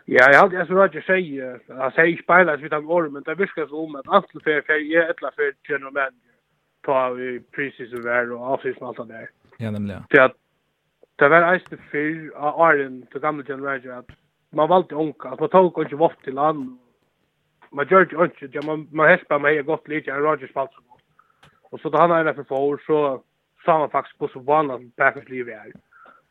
Ja, 0.07 0.23
jeg 0.31 0.39
hadde 0.39 0.65
som 0.67 0.77
Roger 0.77 1.01
sier, 1.01 1.59
han 1.81 1.91
sier 1.91 2.03
ikke 2.13 2.27
bare 2.27 2.53
at 2.53 2.63
vi 2.63 2.69
tar 2.69 2.91
året, 2.97 3.11
men 3.13 3.23
det 3.27 3.37
virker 3.37 3.67
som 3.67 3.77
om 3.77 3.95
at 3.95 4.07
Antel 4.07 4.41
Fair 4.43 4.57
er 4.57 4.79
et 4.79 4.87
eller 4.87 5.27
annet 5.27 5.35
for 5.35 5.51
general 5.67 5.93
manager 5.93 6.29
på 6.85 6.95
i 7.27 7.29
preseason 7.55 8.05
vær 8.07 8.31
og 8.35 8.53
avsys 8.53 8.81
med 8.81 8.95
det 8.97 9.07
der. 9.09 9.27
Ja, 9.59 9.71
nemlig, 9.71 9.97
ja. 9.97 10.01
Det, 10.11 10.33
det 11.19 11.29
var 11.29 11.47
eisne 11.53 11.77
fyr 11.91 12.29
av 12.35 12.59
åren 12.67 13.01
til 13.11 13.23
gamle 13.23 13.43
generasjon 13.47 13.97
at 13.97 14.13
man 14.55 14.69
valgte 14.69 14.95
unga, 14.97 15.33
at 15.33 15.39
man 15.39 15.51
tog 15.53 15.81
ikke 15.83 15.99
voft 15.99 16.21
til 16.23 16.33
land, 16.33 16.69
man 17.71 17.87
gjør 17.89 18.07
ikke 18.07 18.23
ønske, 18.23 18.49
ja, 18.53 18.61
man, 18.65 18.87
man 18.91 19.09
helst 19.11 19.27
bare 19.29 19.43
meg 19.43 19.65
godt 19.65 19.87
litt, 19.91 20.07
jeg 20.07 20.23
Rogers 20.23 20.53
falt 20.55 20.73
så 20.73 20.81
godt. 20.89 21.51
Og 21.71 21.81
så 21.81 21.91
da 21.93 22.05
han 22.07 22.27
er 22.27 22.33
for 22.33 22.49
få 22.49 22.61
så 22.85 22.99
sa 23.65 23.77
man 23.77 23.91
faktisk 23.93 24.17
på 24.19 24.29
så 24.33 24.41
vanlig 24.45 24.75
at 24.75 24.87
Packers 24.97 25.29
livet 25.29 25.53
er. 25.53 25.73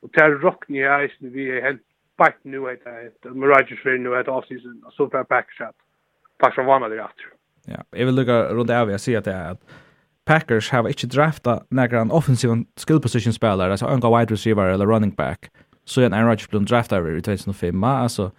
Og 0.03 0.11
til 0.15 0.39
rockne 0.43 0.81
i 0.81 0.87
eisne 0.87 1.31
vi 1.35 1.51
er 1.51 1.65
helt 1.65 1.85
bakt 2.19 2.41
nu 2.45 2.67
heter 2.67 3.11
det, 3.23 3.35
med 3.35 3.49
Rogers 3.49 3.83
fyr 3.83 3.99
nu 3.99 4.15
heter 4.17 4.33
offseason, 4.33 4.81
og 4.85 4.93
så 4.93 5.09
fra 5.13 5.23
Packers 5.23 5.69
at 5.69 5.77
faktisk 6.43 6.65
var 6.65 6.73
vanlig 6.73 6.99
det 6.99 7.05
Ja, 7.69 7.83
jeg 7.93 8.07
vil 8.07 8.15
lukka 8.15 8.55
rundt 8.57 8.71
av 8.71 8.91
jeg 8.91 9.01
sier 9.01 9.19
at 9.19 9.25
det 9.25 9.35
er 9.35 9.51
at 9.51 9.63
Packers 10.29 10.71
har 10.71 10.89
inte 10.89 11.07
draftat 11.07 11.63
några 11.71 12.03
offensiv 12.03 12.51
skill 12.77 13.01
position 13.01 13.33
spelare, 13.33 13.71
altså 13.71 13.87
unga 13.87 14.19
wide 14.19 14.33
receiver 14.33 14.65
eller 14.65 14.87
running 14.87 15.17
back. 15.17 15.49
Så 15.85 16.01
er 16.01 16.07
en 16.07 16.13
Aaron 16.13 16.29
Rodgers 16.29 16.49
blev 16.49 16.63
over 16.93 17.17
i 17.17 17.21
2005, 17.21 17.85
altså 17.85 18.31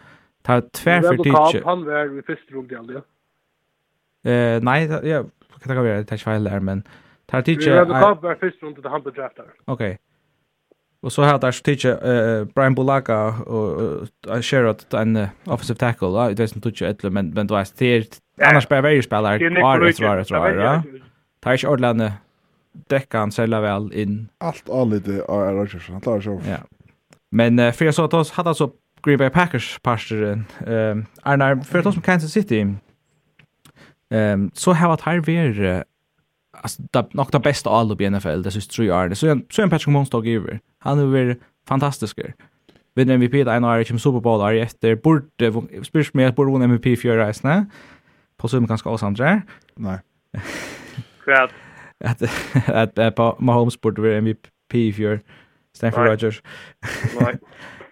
tar 0.46 0.62
tvär 0.74 1.02
for 1.02 1.24
tidsje. 1.24 1.62
Han 1.66 1.86
var 1.86 2.20
i 2.20 2.22
första 2.22 2.56
rundan 2.56 2.78
alltså. 2.78 3.02
Eh 4.26 4.64
nej, 4.64 4.90
ja, 5.04 5.24
kan 5.64 5.76
jag 5.76 5.84
være, 5.84 5.98
det 5.98 6.12
er 6.12 6.16
ikke 6.16 6.24
feil 6.24 6.46
der, 6.46 6.60
men 6.60 6.84
tar 7.30 7.42
tid. 7.42 7.58
Vi 7.58 7.70
hade 7.70 7.86
kvar 7.86 8.22
var 8.22 8.36
första 8.40 8.66
rundan 8.66 8.84
där 8.84 8.90
han 8.90 9.02
blev 9.02 9.14
draftad. 9.14 9.44
Ok. 9.68 9.82
Og 11.04 11.12
så 11.12 11.24
har 11.24 11.38
der 11.38 11.52
tid 11.52 11.86
eh 11.86 12.46
Brian 12.56 12.76
Bulaga 12.76 13.34
och 13.48 14.44
Sherrod 14.44 14.94
en 14.94 15.28
offensive 15.48 15.78
tackle, 15.78 16.08
det 16.08 16.40
är 16.40 16.56
inte 16.56 16.62
touch 16.62 16.82
ett 16.82 17.04
men 17.04 17.30
men 17.30 17.48
det 17.48 17.54
var 17.54 17.68
det 17.80 18.20
annars 18.42 18.68
bara 18.68 18.82
varje 18.82 19.02
spelare 19.02 19.40
kvar 19.40 19.80
det 19.80 20.32
var 20.32 20.52
det 20.52 20.64
var 20.64 20.84
tar 21.44 21.58
ikke 21.58 21.70
ordentlig 21.70 22.14
dekka 22.90 23.20
han 23.24 23.32
særlig 23.32 23.62
vel 23.64 23.90
inn. 23.98 24.18
Alt 24.42 24.70
anlite 24.70 25.24
av 25.26 25.40
Aaron 25.40 25.60
Rodgers, 25.60 25.88
han 25.90 26.02
klarer 26.02 26.22
seg 26.22 26.48
Ja. 26.48 26.62
Men 27.32 27.60
uh, 27.60 27.72
för 27.72 27.92
så 27.92 28.04
att 28.04 28.14
oss 28.14 28.32
hade 28.32 28.50
alltså 28.50 28.72
Green 29.04 29.18
Bay 29.18 29.30
Packers 29.30 29.80
pastoren. 29.84 30.46
Ehm 30.68 31.00
uh, 31.00 31.06
Arnar 31.24 31.56
för 31.64 31.88
oss 31.88 31.94
som 31.94 32.02
Kansas 32.02 32.32
City. 32.32 32.62
Ehm 32.62 34.42
um, 34.42 34.52
så 34.54 34.74
har 34.74 34.94
att 34.94 35.02
här 35.02 35.20
ver 35.20 35.60
uh, 35.60 35.82
alltså 36.52 36.84
det 36.92 37.14
nog 37.14 37.28
det 37.32 37.40
bästa 37.40 37.70
all 37.70 38.02
i 38.02 38.10
NFL 38.10 38.42
det 38.42 38.52
syns 38.52 38.68
tror 38.68 38.88
jag. 38.88 39.18
Så 39.18 39.28
en 39.28 39.46
så 39.50 39.62
en 39.62 39.70
Patrick 39.70 39.88
Mahomes 39.88 40.10
tog 40.10 40.28
över. 40.28 40.60
Han 40.80 41.00
är 41.00 41.06
väl 41.06 41.36
fantastisk. 41.68 42.20
Vinner 42.96 43.14
MVP 43.14 43.32
det 43.32 43.56
ena 43.56 43.68
året 43.68 43.88
som 43.88 44.00
Super 44.00 44.20
Bowl 44.20 44.42
är 44.42 44.54
efter 44.54 44.96
borde 44.96 45.84
spyrs 45.84 46.14
med 46.14 46.34
borde 46.34 46.52
vinna 46.52 46.66
MVP 46.66 47.00
förra 47.00 47.26
året, 47.26 47.68
På 48.38 48.48
summa 48.48 48.68
ganska 48.68 48.90
osandra. 48.90 49.42
Nej. 49.76 50.00
Kvärt. 51.30 51.52
Att 52.06 52.22
att 52.68 53.16
på 53.16 53.36
Mahomes 53.40 53.82
borde 53.82 54.02
vara 54.02 54.18
MVP 54.18 54.48
för. 54.96 55.22
Stanford 55.76 56.06
Rodgers. 56.06 56.42
Nej. 57.22 57.38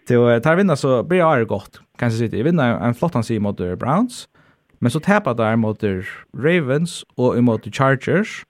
Till 0.08 0.18
tar 0.44 0.56
vinna 0.56 0.76
så 0.76 1.04
blir 1.04 1.38
det 1.38 1.46
gott. 1.46 1.82
Kanske 1.98 2.18
sitter 2.18 2.44
vinna 2.44 2.80
en 2.80 2.94
flott 2.94 3.14
han 3.14 3.24
sig 3.24 3.40
mot 3.40 3.58
Browns. 3.58 4.30
Men 4.80 4.92
så 4.92 5.00
tappar 5.00 5.34
där 5.34 5.56
mot 5.56 5.84
Ravens 6.38 7.06
och 7.16 7.44
mot 7.44 7.76
Chargers 7.76 8.46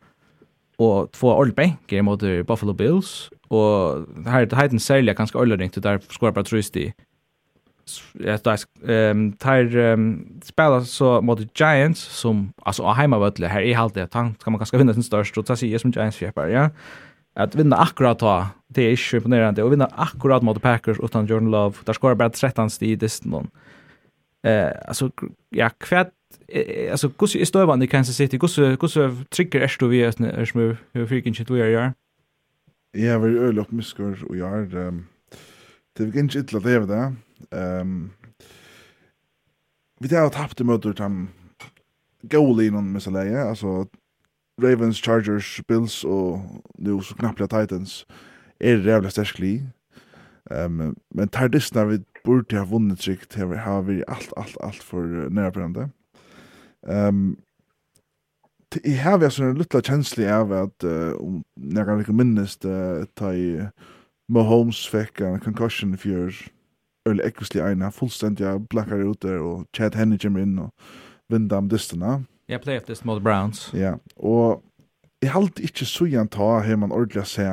och 0.78 1.12
två 1.12 1.34
ordbänker 1.34 2.02
mot 2.02 2.20
Buffalo 2.20 2.74
Bills 2.74 3.30
och 3.48 4.06
här 4.26 4.46
det 4.46 4.56
här 4.56 4.68
den 4.68 4.80
kanske 4.80 5.14
ganska 5.14 5.40
öllringt 5.40 5.84
där 5.84 6.00
skorar 6.10 6.32
bara 6.32 6.44
trust 6.44 6.78
i 6.78 6.94
Ett 8.26 8.48
ehm 8.88 9.34
tar 9.34 10.46
spela 10.46 10.86
så 10.86 11.22
mot 11.22 11.60
Giants 11.60 12.00
som 12.00 12.54
alltså 12.62 12.84
har 12.84 12.94
hemmavölle 12.94 13.48
här 13.48 13.62
i 13.62 13.74
halt 13.74 13.98
att 13.98 14.14
han 14.14 14.36
kan 14.36 14.54
man 14.54 14.60
kanske 14.60 14.78
vinna 14.78 14.94
sin 14.94 15.04
störst 15.04 15.38
och 15.38 15.46
ta 15.46 15.56
sig 15.56 15.80
som 15.80 15.92
Giants 15.92 16.18
fjärpar 16.18 16.48
ja. 16.48 16.70
Att 17.36 17.56
vinna 17.56 17.76
akkurat 17.76 18.20
ta 18.20 18.48
det 18.68 18.82
är 18.82 18.90
ju 18.90 19.18
imponerande 19.18 19.64
och 19.64 19.72
vinna 19.72 19.86
akkurat 19.86 20.44
mot 20.44 20.62
Packers 20.62 21.00
utan 21.00 21.26
Jordan 21.26 21.52
Love. 21.52 21.76
Där 21.86 21.94
skorar 21.94 22.16
bara 22.16 22.30
13 22.30 22.70
sti 22.70 22.92
i 22.92 22.96
distan. 22.96 23.48
Eh 24.44 24.72
alltså 24.88 25.12
ja 25.50 25.70
kvärt 25.70 26.14
alltså 26.92 27.12
hur 27.20 27.38
är 27.38 27.46
stövan 27.46 27.82
i 27.82 27.88
Kansas 27.88 28.16
City. 28.16 28.38
hur 28.38 28.76
kus 28.76 28.94
trigger 29.30 29.62
är 29.62 29.76
du 29.80 29.88
vi 29.88 30.04
är 30.04 30.46
smu 30.46 30.76
hur 30.94 31.06
fick 31.06 31.26
inte 31.26 31.44
du 31.44 31.58
gör. 31.58 31.94
Ja, 32.92 33.20
vi 33.20 33.38
är 33.38 33.44
øyelig 33.44 33.62
upp 33.62 33.74
og 34.30 34.36
jeg 34.36 34.40
jag 34.40 34.74
är 34.74 34.92
det 35.98 36.04
er 36.04 36.24
ikke 36.24 36.40
ytla 36.40 36.60
det 36.60 36.88
där. 36.88 37.16
Ehm 37.52 38.12
Vi 40.00 40.16
har 40.16 40.30
tapt 40.30 40.60
mot 40.60 40.98
dem 40.98 41.30
goal 42.22 42.62
innan 42.62 42.92
med 42.92 43.02
Saleh, 43.02 43.48
alltså 43.50 43.88
Ravens, 44.62 44.98
Chargers, 44.98 45.62
Bills 45.68 46.04
og 46.04 46.42
nu 46.78 47.02
så 47.02 47.16
knappt 47.16 47.40
Titans 47.40 48.06
er 48.60 48.78
det 48.78 48.86
jävla. 48.86 49.10
Ehm 50.52 50.82
um, 50.82 50.96
men 51.12 51.28
tar 51.28 51.48
det 51.48 51.90
vi 51.90 52.04
burde 52.24 52.58
ha 52.58 52.66
vunnit 52.66 53.02
sig 53.02 53.18
till 53.30 53.58
har 53.58 53.82
vi 53.82 54.04
alt, 54.08 54.34
alt, 54.38 54.58
alt 54.62 54.84
for 54.84 55.30
nära 55.30 55.74
på. 55.74 55.90
Ehm 56.88 57.08
um, 57.08 57.38
i 58.84 58.92
har 58.92 59.18
vi 59.18 59.30
så 59.30 59.44
en 59.44 59.58
liten 59.58 59.82
känsla 59.82 60.40
av 60.40 60.52
at 60.54 60.84
uh, 60.84 61.14
om 61.22 61.44
jeg 61.74 61.86
kan 61.86 62.00
ikke 62.00 62.14
minnes 62.14 62.58
det 62.58 63.08
ta 63.16 63.32
i 63.32 63.68
Mahomes 64.30 64.88
fikk 64.88 65.22
en 65.22 65.40
concussion 65.40 65.98
för 65.98 66.34
Earl 67.08 67.22
Eckersley 67.24 67.64
ena, 67.64 67.92
fullständigt 67.92 68.70
blackar 68.70 69.12
ut 69.12 69.22
där 69.22 69.40
och 69.40 69.66
Chad 69.78 69.96
Henne 69.96 70.18
kommer 70.18 70.40
in 70.40 70.60
och 70.60 70.72
vinner 71.28 71.58
om 71.58 71.68
dysterna. 71.68 72.24
Ja, 72.46 72.58
play 72.58 72.64
playoff 72.64 72.86
this 72.86 73.04
mot 73.04 73.24
Browns. 73.24 73.74
Ja, 73.74 73.98
og 74.16 74.64
jeg 75.22 75.32
halte 75.34 75.64
ikke 75.66 75.86
så 75.86 76.06
igjen 76.08 76.30
ta 76.32 76.60
her 76.64 76.78
man 76.80 76.94
ordentlig 76.96 77.24
å 77.26 77.28
se 77.28 77.48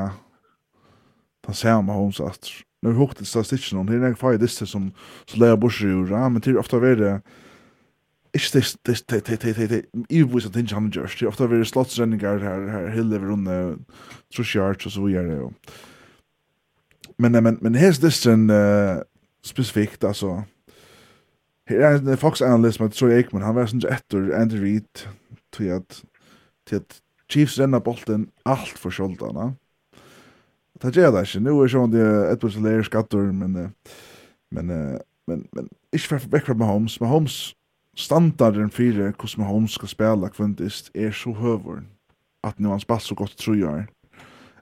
ta 1.44 1.54
se 1.56 1.72
om 1.72 1.88
Mahomes 1.88 2.20
at 2.22 2.50
når 2.84 2.92
vi 2.92 3.00
hukte 3.00 3.24
statistikken 3.24 3.80
om, 3.80 3.88
det 3.88 3.96
er 3.96 4.12
en 4.12 4.20
fag 4.20 4.38
dyster 4.40 4.68
som 4.68 4.90
så 5.26 5.40
leia 5.40 5.56
borser 5.56 5.88
i 5.88 5.96
ura, 5.96 6.28
men 6.28 6.44
til 6.44 6.58
ofta 6.60 6.78
det 6.78 7.14
ikke 8.34 8.58
det, 8.58 8.62
det, 8.86 8.96
det, 9.08 9.26
det, 9.26 9.40
det, 9.42 9.56
det, 9.56 9.68
det, 9.70 10.04
ivevis 10.10 10.46
at 10.46 10.56
ikke 10.56 10.74
han 10.74 10.90
gjør, 10.92 11.06
det 11.06 11.22
er 11.22 11.30
ofta 11.30 11.48
være 11.48 11.64
slottsrenningar 11.70 12.42
her, 12.42 12.68
her, 12.70 12.88
hele 12.92 13.20
vi 13.20 13.30
runde, 13.30 13.58
trusjarts 14.34 14.86
og 14.86 14.92
så 14.92 15.06
videre, 15.06 15.50
men, 17.18 17.32
men, 17.32 17.42
men, 17.42 17.58
men, 17.62 17.72
men, 17.72 17.72
men, 17.72 18.46
men, 18.46 19.04
specifikt 19.44 20.04
alltså. 20.04 20.42
Her 21.68 21.80
er 21.80 21.98
en 21.98 22.18
Fox 22.18 22.42
analyst 22.42 22.80
med 22.80 22.92
Troy 22.92 23.12
Aikman. 23.12 23.42
Han 23.42 23.56
var 23.56 23.68
sånn 23.70 23.84
etter 23.88 24.32
Andy 24.36 24.60
Reid 24.60 25.06
til 25.54 25.70
at, 25.72 26.02
til 26.68 26.82
at 26.82 27.00
Chiefs 27.32 27.58
renner 27.58 27.80
bolten 27.80 28.28
allt 28.44 28.78
för 28.78 28.92
skjoldene. 28.92 29.54
Det 30.82 30.96
gjør 30.96 31.14
det 31.14 31.20
inte. 31.20 31.40
Nu 31.40 31.62
är 31.62 31.68
sån 31.68 31.90
det 31.90 32.32
Edwards 32.32 32.56
Lair 32.56 32.82
skatter, 32.82 33.32
men 33.32 33.72
men 34.50 34.66
men 35.26 35.48
men 35.52 35.68
ich 35.92 36.06
for 36.08 36.18
vekk 36.18 36.46
fra 36.46 36.54
Mahomes. 36.54 37.00
Mahomes 37.00 37.54
standarden 37.96 38.70
för 38.70 39.12
hvordan 39.12 39.38
Mahomes 39.38 39.72
ska 39.72 39.86
spela 39.86 40.28
kvantist 40.28 40.90
är 40.94 41.12
så 41.12 41.32
høver 41.32 41.82
att 42.42 42.58
nu 42.58 42.68
han 42.68 42.80
pass 42.80 43.04
så 43.04 43.14
gott 43.14 43.36
tror 43.36 43.56
jag. 43.56 43.84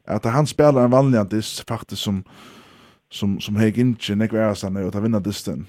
Att 0.04 0.24
han 0.24 0.46
spelar 0.46 0.84
en 0.84 0.90
vanlig 0.90 1.18
antist 1.18 1.68
faktisk 1.68 2.02
som 2.02 2.24
som 3.12 3.40
som 3.40 3.56
heg 3.56 3.78
inte 3.78 4.14
nekvar 4.14 4.38
ärastan 4.38 4.76
och 4.76 4.92
ta 4.92 5.00
vinna 5.00 5.20
dysten. 5.20 5.66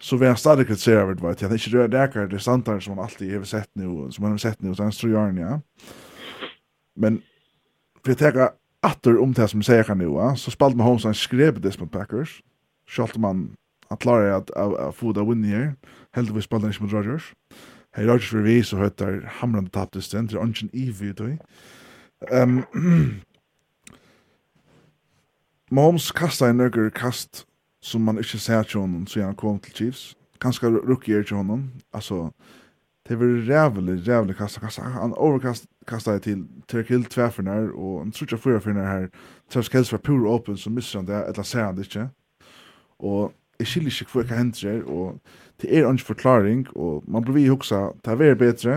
Så 0.00 0.16
vi 0.16 0.26
har 0.26 0.34
stadig 0.34 0.66
kritiserat 0.66 1.08
vid 1.08 1.20
vart. 1.20 1.42
Jag 1.42 1.52
inte 1.52 1.70
rör 1.70 1.88
där 1.88 2.26
det 2.26 2.38
standard 2.38 2.84
som 2.84 2.96
man 2.96 3.04
alltid 3.04 3.36
har 3.36 3.44
sett 3.44 3.70
nu 3.72 4.10
som 4.10 4.22
man 4.22 4.30
har 4.30 4.38
sett 4.38 4.62
nu 4.62 4.74
sen 4.74 4.90
tror 4.90 5.12
jag 5.12 5.38
ja. 5.38 5.60
Men 6.94 7.22
vi 8.04 8.14
tar 8.14 8.50
åter 8.86 9.18
om 9.18 9.32
det 9.32 9.48
som 9.48 9.62
säger 9.62 9.82
kan 9.82 9.98
nu 9.98 10.36
så 10.36 10.50
spalt 10.50 10.76
man 10.76 10.86
Holmes 10.86 11.04
en 11.04 11.14
skrev 11.14 11.60
det 11.60 11.80
mot 11.80 11.92
Packers. 11.92 12.42
Schalt 12.88 13.16
man 13.16 13.56
att 13.88 14.00
klara 14.00 14.36
att 14.36 14.50
att 14.50 14.96
få 14.96 15.12
det 15.12 15.24
vinna 15.24 15.46
här. 15.46 15.74
Helt 16.12 16.30
vi 16.30 16.42
spelade 16.42 16.66
inte 16.66 16.82
mot 16.82 16.92
Rodgers. 16.92 17.34
Hey 17.92 18.06
Rodgers 18.06 18.32
revis 18.32 18.68
så 18.68 18.76
hötter 18.76 19.30
hamrande 19.40 19.70
tappte 19.70 20.02
ständ 20.02 20.28
till 20.28 20.38
Ungen 20.38 20.70
Eve 20.72 21.12
då. 21.12 21.36
Ehm 22.30 22.62
Mahomes 25.70 26.12
kastade 26.12 26.50
en 26.50 26.60
nøkker 26.60 26.92
kast 26.94 27.44
som 27.82 28.04
man 28.06 28.18
ikke 28.18 28.38
ser 28.38 28.62
til 28.62 28.80
honom 28.80 29.06
så 29.06 29.24
han 29.24 29.34
kom 29.34 29.58
til 29.58 29.74
Chiefs. 29.74 30.14
Kanskje 30.40 30.68
rookie 30.68 31.18
er 31.18 31.22
til 31.22 31.36
honom. 31.36 31.70
Altså, 31.94 32.30
det 33.08 33.18
var 33.18 33.26
rævlig, 33.48 34.08
rævlig 34.08 34.36
kasta, 34.36 34.60
kasta. 34.60 34.82
Han 34.82 35.14
overkast 35.16 35.66
kastade 35.86 36.20
til 36.20 36.46
Terk 36.68 36.88
Hill 36.88 37.04
tvärförnar 37.04 37.70
och 37.74 38.02
en 38.02 38.12
trutja 38.12 38.38
fyra 38.38 38.60
förnar 38.60 38.84
här. 38.84 39.10
Travis 39.50 39.72
Kells 39.72 39.92
var 39.92 39.98
pur 39.98 40.26
open 40.26 40.56
så 40.56 40.70
missar 40.70 40.98
han 40.98 41.06
det, 41.06 41.24
eller 41.24 41.42
ser 41.42 41.64
han 41.64 41.76
det 41.76 41.86
ikke. 41.86 42.08
Og 42.98 43.32
jeg 43.58 43.66
skiljer 43.66 44.02
ikke 44.02 44.12
hva 44.12 44.22
jeg 44.22 44.38
henter 44.38 44.70
her, 44.70 44.82
og 44.88 45.20
det 45.62 45.78
er 45.78 45.86
en 45.88 45.98
forklaring, 45.98 46.66
og 46.76 47.04
man 47.08 47.24
blir 47.24 47.34
vi 47.34 47.46
hoksa, 47.48 47.92
det 48.04 48.12
er 48.12 48.18
veldig 48.20 48.38
bedre, 48.38 48.74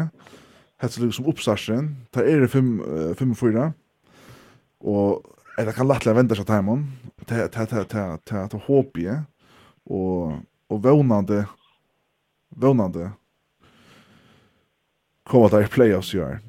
hette 0.81 1.01
det 1.01 1.09
liksom 1.09 1.27
oppstarsen, 1.27 1.89
det 2.15 2.23
er 2.23 2.39
det 2.39 2.49
5 2.49 2.79
og 3.31 3.37
4, 3.37 3.71
og 4.79 5.35
eller 5.59 5.71
kan 5.71 5.87
lättare 5.87 6.13
vända 6.13 6.35
sig 6.35 6.45
till 6.45 6.53
hemma. 6.53 6.83
Ta 7.25 7.47
ta 7.47 7.65
ta 7.65 7.83
ta 7.83 8.17
ta 8.17 8.47
ta 8.47 8.57
hoppa 8.57 9.23
och 9.83 10.31
och 10.67 10.83
vånande 10.83 11.45
vånande 12.49 13.11
komma 15.23 15.47
där 15.47 15.63
i 15.63 15.67
playoffs 15.67 16.13
ju 16.13 16.21
är. 16.23 16.39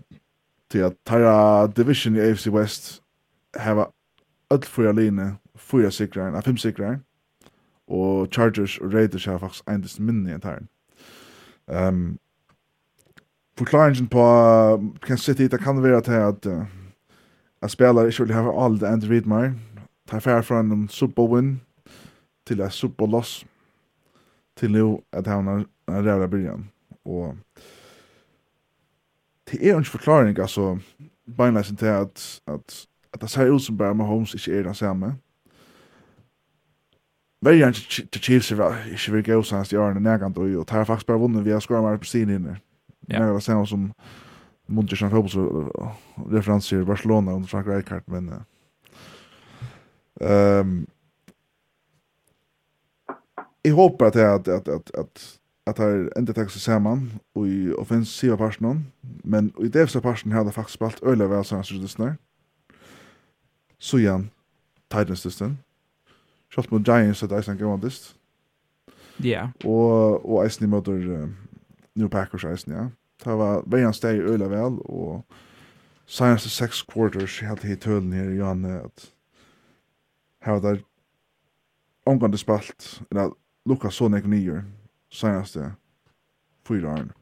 Till 0.68 0.84
att 0.84 1.04
ta 1.04 1.66
division 1.66 2.16
i 2.16 2.30
AFC 2.30 2.46
West 2.46 3.02
har 3.58 3.90
öll 4.50 4.62
fyra 4.62 4.92
linjer, 4.92 5.36
fyra 5.54 5.90
segrar, 5.90 6.42
fem 6.42 6.56
segrar. 6.56 7.00
Och 7.86 8.34
Chargers 8.34 8.80
och 8.80 8.92
Raiders 8.92 9.26
har 9.26 9.38
faktiskt 9.38 9.68
en 9.68 9.82
dist 9.82 9.98
mindre 9.98 10.34
än 10.34 10.40
här. 10.44 10.62
Ehm 11.66 11.94
um, 11.94 12.18
Forklaringen 13.58 14.08
på 14.08 14.22
Kansas 15.00 15.24
City, 15.24 15.48
det 15.48 15.58
kan 15.58 15.82
være 15.82 16.00
til 16.00 16.12
at 16.12 16.46
uh, 16.46 16.64
Jag 17.62 17.70
spiller 17.70 18.06
ikke 18.06 18.24
vil 18.24 18.34
ha 18.34 18.64
All 18.64 18.80
det 18.80 18.88
End 18.88 19.10
Read 19.10 19.26
My. 19.26 19.58
Ta 20.08 20.18
färd 20.18 20.44
fra 20.44 20.60
en 20.60 20.88
superwin 20.88 21.60
til 22.46 22.60
en 22.60 22.70
superloss 22.70 23.46
til 24.56 24.72
nå 24.72 25.02
at 25.12 25.26
han 25.26 25.46
har 25.46 25.64
en 25.88 26.06
rævla 26.06 26.26
byrjan. 26.26 26.70
Og 27.04 27.36
det 29.50 29.70
är 29.70 29.76
en 29.76 29.84
forklaring, 29.84 30.38
altså, 30.38 30.78
beinleisen 31.36 31.76
til 31.76 31.86
at, 31.86 32.40
at, 32.46 32.86
at 33.12 33.20
det 33.20 33.30
ser 33.30 33.54
ut 33.54 33.62
som 33.62 33.76
bare 33.76 33.94
Mahomes 33.94 34.34
ikke 34.34 34.58
er 34.58 34.62
den 34.62 34.74
samma. 34.74 35.14
Värjan 37.42 37.72
till 38.12 38.20
Chiefs 38.20 38.52
är 38.52 38.90
inte 38.90 39.12
vilka 39.12 39.38
osans 39.38 39.72
i 39.72 39.76
öronen 39.76 40.02
närkant 40.02 40.38
och 40.38 40.66
tar 40.66 40.84
faktiskt 40.84 41.06
bara 41.06 41.18
vunnen 41.18 41.44
via 41.44 41.60
skramar 41.60 41.96
på 41.96 42.04
sin 42.04 42.30
inne. 42.30 42.60
Ja. 43.08 43.18
Nära 43.18 43.40
samma 43.40 43.66
som 43.66 43.92
Munter 44.70 44.96
som 44.96 45.10
fotboll 45.10 45.30
så 45.30 45.42
referenser 46.30 46.84
Barcelona 46.84 47.32
under 47.32 47.48
Frank 47.48 47.66
Rijkaard 47.66 48.02
men 48.06 48.44
ehm 50.20 50.86
Jag 53.62 53.74
hoppas 53.74 54.16
att 54.16 54.48
att 54.48 54.68
att 54.68 54.94
att 54.94 55.40
att 55.64 55.76
det 55.76 56.18
inte 56.18 56.32
tagit 56.32 56.50
sig 56.50 56.60
samman 56.60 57.10
och 57.32 57.48
i 57.48 57.72
offensiva 57.72 58.36
parten, 58.36 58.84
men 59.00 59.52
i 59.58 59.68
defensiva 59.68 60.02
parten 60.02 60.32
hade 60.32 60.52
faktiskt 60.52 60.78
faktisk 60.78 60.98
spalt 60.98 61.10
øyla 61.10 61.26
vel 61.26 61.44
här 61.50 61.62
så 61.62 61.74
det 61.74 61.88
snär. 61.88 62.16
Så 63.78 63.98
igjen, 63.98 64.30
Titans 64.88 65.22
dysten. 65.22 65.58
Shot 66.50 66.70
mot 66.70 66.86
Giants 66.86 67.22
at 67.22 67.32
Eisen 67.32 67.58
går 67.58 67.76
dyst. 67.76 68.14
Ja. 69.16 69.50
Och 69.64 70.34
och 70.34 70.62
møter 70.62 70.92
uh, 70.92 71.28
New 71.94 72.08
Packers 72.08 72.44
Eisen, 72.44 72.72
ja. 72.72 72.90
Det 73.24 73.36
var 73.36 73.62
veien 73.66 73.92
steg 73.92 74.16
i 74.16 74.24
øyla 74.32 74.48
vel, 74.48 74.78
og 74.84 75.24
seneste 76.06 76.50
seks 76.50 76.82
quarters 76.82 77.40
helt 77.44 77.64
i 77.64 77.76
tølen 77.76 78.12
her 78.12 78.30
i 78.30 78.38
Janne, 78.38 78.80
at 78.84 79.10
her 80.46 80.52
var 80.58 80.60
det 80.60 80.84
omgående 82.06 82.38
spalt, 82.38 83.02
eller 83.10 83.34
lukka 83.68 83.90
så 83.92 84.08
nek 84.08 84.26
nyer, 84.26 84.62
seneste 85.12 85.74
fyra 86.66 86.94
årene. 86.94 87.12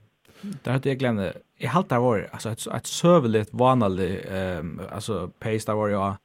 Det 0.65 0.71
hade 0.71 0.89
jag 0.89 0.99
glömde. 0.99 1.33
I 1.57 1.67
halt 1.67 1.89
där 1.89 1.99
var 1.99 2.29
alltså 2.33 2.51
ett 2.51 2.67
ett 2.67 2.87
sövligt 2.87 3.49
vanligt 3.53 4.25
ehm 4.31 4.81
alltså 4.91 5.31
pace 5.39 5.67
där 5.67 5.75
var 5.75 5.89
jag 5.89 6.17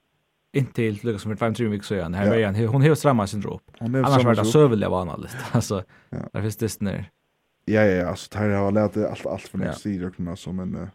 intill 0.54 1.00
lukka 1.04 1.20
som 1.20 1.38
5 1.38 1.54
3 1.54 1.68
veckor 1.68 1.84
sedan. 1.84 2.14
Här 2.14 2.30
var 2.30 2.46
han 2.46 2.56
hon 2.68 2.82
har 2.82 2.96
stramma 2.96 3.26
drop, 3.26 3.62
Annars 3.80 4.24
var 4.24 4.36
det 4.36 4.46
sövligt 4.46 4.90
vanligt. 4.90 5.36
Alltså 5.52 5.84
där 6.32 6.42
finns 6.42 6.58
det 6.58 6.70
snär. 6.70 7.12
Ja, 7.66 7.82
ja, 7.82 7.86
ja, 7.86 8.08
alltså 8.08 8.30
det 8.32 8.38
här 8.38 8.50
har 8.50 8.72
lärt 8.72 8.98
allt, 8.98 9.26
allt 9.26 9.42
för 9.42 9.58
mycket 9.58 9.78
sidor 9.78 10.14
och 10.18 10.28
alltså, 10.28 10.54
men... 10.54 10.76
Uh, 10.76 10.88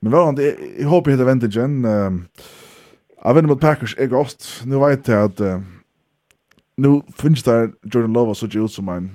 men 0.00 0.12
vad 0.12 0.38
jag, 0.38 0.54
jag 0.78 0.88
hoppas 0.88 1.12
att 1.12 1.18
jag 1.18 1.26
väntar 1.26 1.48
igen. 1.48 1.84
Uh, 1.84 2.20
jag 3.24 3.34
väntar 3.34 3.48
mot 3.48 3.60
Packers 3.60 3.96
är 3.98 4.06
gott. 4.06 4.62
Nu 4.64 4.78
vet 4.78 5.08
jag 5.08 5.24
att... 5.24 5.40
Uh, 5.40 5.60
nu 6.76 7.02
finns 7.16 7.42
det 7.42 7.72
Jordan 7.82 8.12
Love 8.12 8.34
så 8.34 8.46
ut 8.46 8.72
som 8.72 8.88
en... 8.88 9.10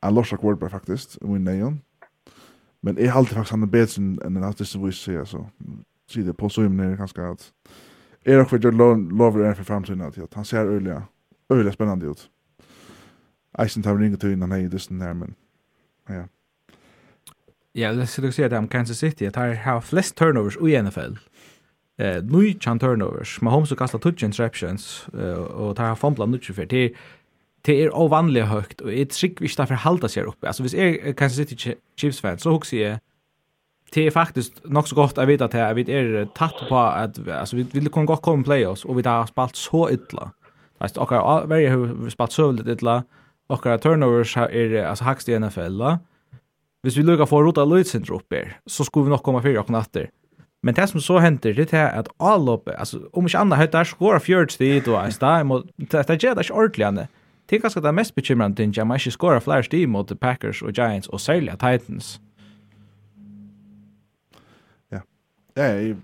En 0.00 0.14
lorsak 0.14 0.44
wordbar 0.44 0.68
faktiskt, 0.68 1.18
i 1.22 1.26
min 1.26 1.44
nejon. 1.44 1.80
Men 2.80 2.96
jag 2.98 3.12
har 3.12 3.18
alltid 3.18 3.34
faktiskt 3.34 3.50
han 3.50 3.62
är 3.62 3.66
bättre 3.66 4.02
än 4.02 4.36
en 4.36 4.44
artist 4.44 4.72
som 4.72 4.86
vi 4.86 4.92
ser, 4.92 5.24
så... 5.24 5.50
Så 6.10 6.18
det 6.18 6.34
på 6.34 6.48
så 6.48 6.62
himlen 6.62 6.92
är 6.92 6.96
ganska 6.96 7.28
att... 7.28 7.52
Är 8.24 8.40
också 8.40 8.56
Jordan 8.56 9.08
Love 9.08 9.46
är 9.46 9.54
för 9.54 9.64
framtiden 9.64 10.00
att 10.02 10.34
han 10.34 10.44
ser 10.44 10.66
öliga, 10.66 11.02
öliga 11.48 11.72
spännande 11.72 12.06
ut. 12.06 12.30
Eisen 13.58 13.82
tar 13.82 13.98
ringa 13.98 14.16
till 14.16 14.32
innan 14.32 14.50
han 14.50 14.60
är 14.60 14.64
i 14.64 14.68
dysten 14.68 15.00
här, 15.00 15.14
men... 15.14 15.34
Ja. 16.08 16.24
Ja, 17.72 17.92
det 17.92 18.06
skulle 18.06 18.32
säga 18.32 18.48
det 18.48 18.58
om 18.58 18.68
Kansas 18.68 18.98
City 18.98 19.26
att 19.26 19.36
här 19.36 19.54
har 19.54 19.80
flest 19.80 20.16
turnovers 20.16 20.56
i 20.56 20.82
NFL. 20.82 21.16
Eh, 21.98 22.22
nu 22.22 22.54
chan 22.60 22.78
turnovers. 22.78 23.40
Mahomes 23.40 23.70
har 23.70 23.76
kastat 23.76 24.02
touch 24.02 24.22
interceptions 24.22 25.06
och 25.54 25.76
tar 25.76 25.84
har 25.84 25.96
fumblat 25.96 26.28
nu 26.28 26.38
för 26.38 26.66
det 26.66 26.94
det 27.62 27.82
är 27.82 27.96
ovanligt 27.96 28.44
högt 28.44 28.80
och 28.80 28.92
ett 28.92 29.14
skick 29.14 29.40
vi 29.40 29.48
står 29.48 29.66
för 29.66 29.74
halta 29.74 30.08
sig 30.08 30.22
uppe. 30.22 30.46
Alltså 30.46 30.62
hvis 30.62 30.74
är 30.74 31.12
Kansas 31.12 31.36
City 31.36 31.74
Chiefs 31.96 32.20
fan 32.20 32.38
så 32.38 32.50
hooks 32.50 32.72
är 32.72 33.00
det 33.92 34.06
är 34.06 34.10
faktiskt 34.10 34.64
nog 34.64 34.88
så 34.88 34.94
gott 34.94 35.18
att 35.18 35.28
veta 35.28 35.44
att 35.44 35.52
här 35.52 35.74
vi 35.74 35.92
är 35.92 36.24
tatt 36.34 36.68
på 36.68 36.78
att 36.78 37.28
alltså 37.28 37.56
vi 37.56 37.62
vill 37.62 37.88
kunna 37.88 38.06
gå 38.06 38.16
komma 38.16 38.44
playoffs 38.44 38.84
och 38.84 38.98
vi 38.98 39.08
har 39.08 39.26
spalt 39.26 39.56
så 39.56 39.90
illa. 39.90 40.30
Alltså 40.78 41.00
och 41.00 41.48
varje 41.48 41.70
har 41.70 42.10
spalt 42.10 42.32
så 42.32 42.54
illa 42.66 43.04
okkara 43.48 43.78
turnovers 43.78 44.36
er 44.36 44.76
altså 44.84 45.04
hakst 45.04 45.28
i 45.28 45.38
NFL. 45.38 45.82
Hvis 46.82 46.96
vi 46.96 47.02
lukkar 47.02 47.26
for 47.26 47.42
rota 47.42 47.64
Lloyd-syndrom 47.64 48.20
opp 48.20 48.34
så 48.66 48.84
skulle 48.84 49.04
vi 49.04 49.10
nok 49.10 49.22
komma 49.22 49.42
fyrir 49.42 49.58
och 49.58 49.70
natter. 49.70 50.10
Men 50.62 50.74
det 50.74 50.88
som 50.88 51.00
så 51.00 51.18
händer 51.18 51.52
det 51.54 51.72
er 51.72 51.88
at 51.88 52.08
avloppet, 52.20 52.74
altså 52.78 53.08
om 53.12 53.26
ikke 53.26 53.38
andra 53.38 53.56
høyt, 53.56 53.72
der 53.72 53.84
skårer 53.84 54.18
fjørt 54.18 54.52
stid 54.52 54.88
og 54.88 55.04
en 55.04 55.12
stad, 55.12 55.44
det 55.78 56.22
gjør 56.22 56.34
det 56.34 56.44
ikke 56.44 56.54
ordentlig. 56.54 57.06
Det 57.50 57.56
er 57.56 57.60
ganske 57.60 57.80
det 57.80 57.94
mest 57.94 58.14
bekymrende 58.14 58.56
ting, 58.56 58.78
at 58.78 58.86
man 58.86 58.96
ikke 58.96 59.10
skårer 59.10 59.40
flere 59.40 59.62
stid 59.62 59.86
mot 59.86 60.12
Packers 60.20 60.62
og 60.62 60.72
Giants, 60.72 61.08
og 61.08 61.20
særlig 61.20 61.52
Titans. 61.52 62.20
Ja, 64.92 64.98
Ja, 65.56 65.62
er 65.62 65.96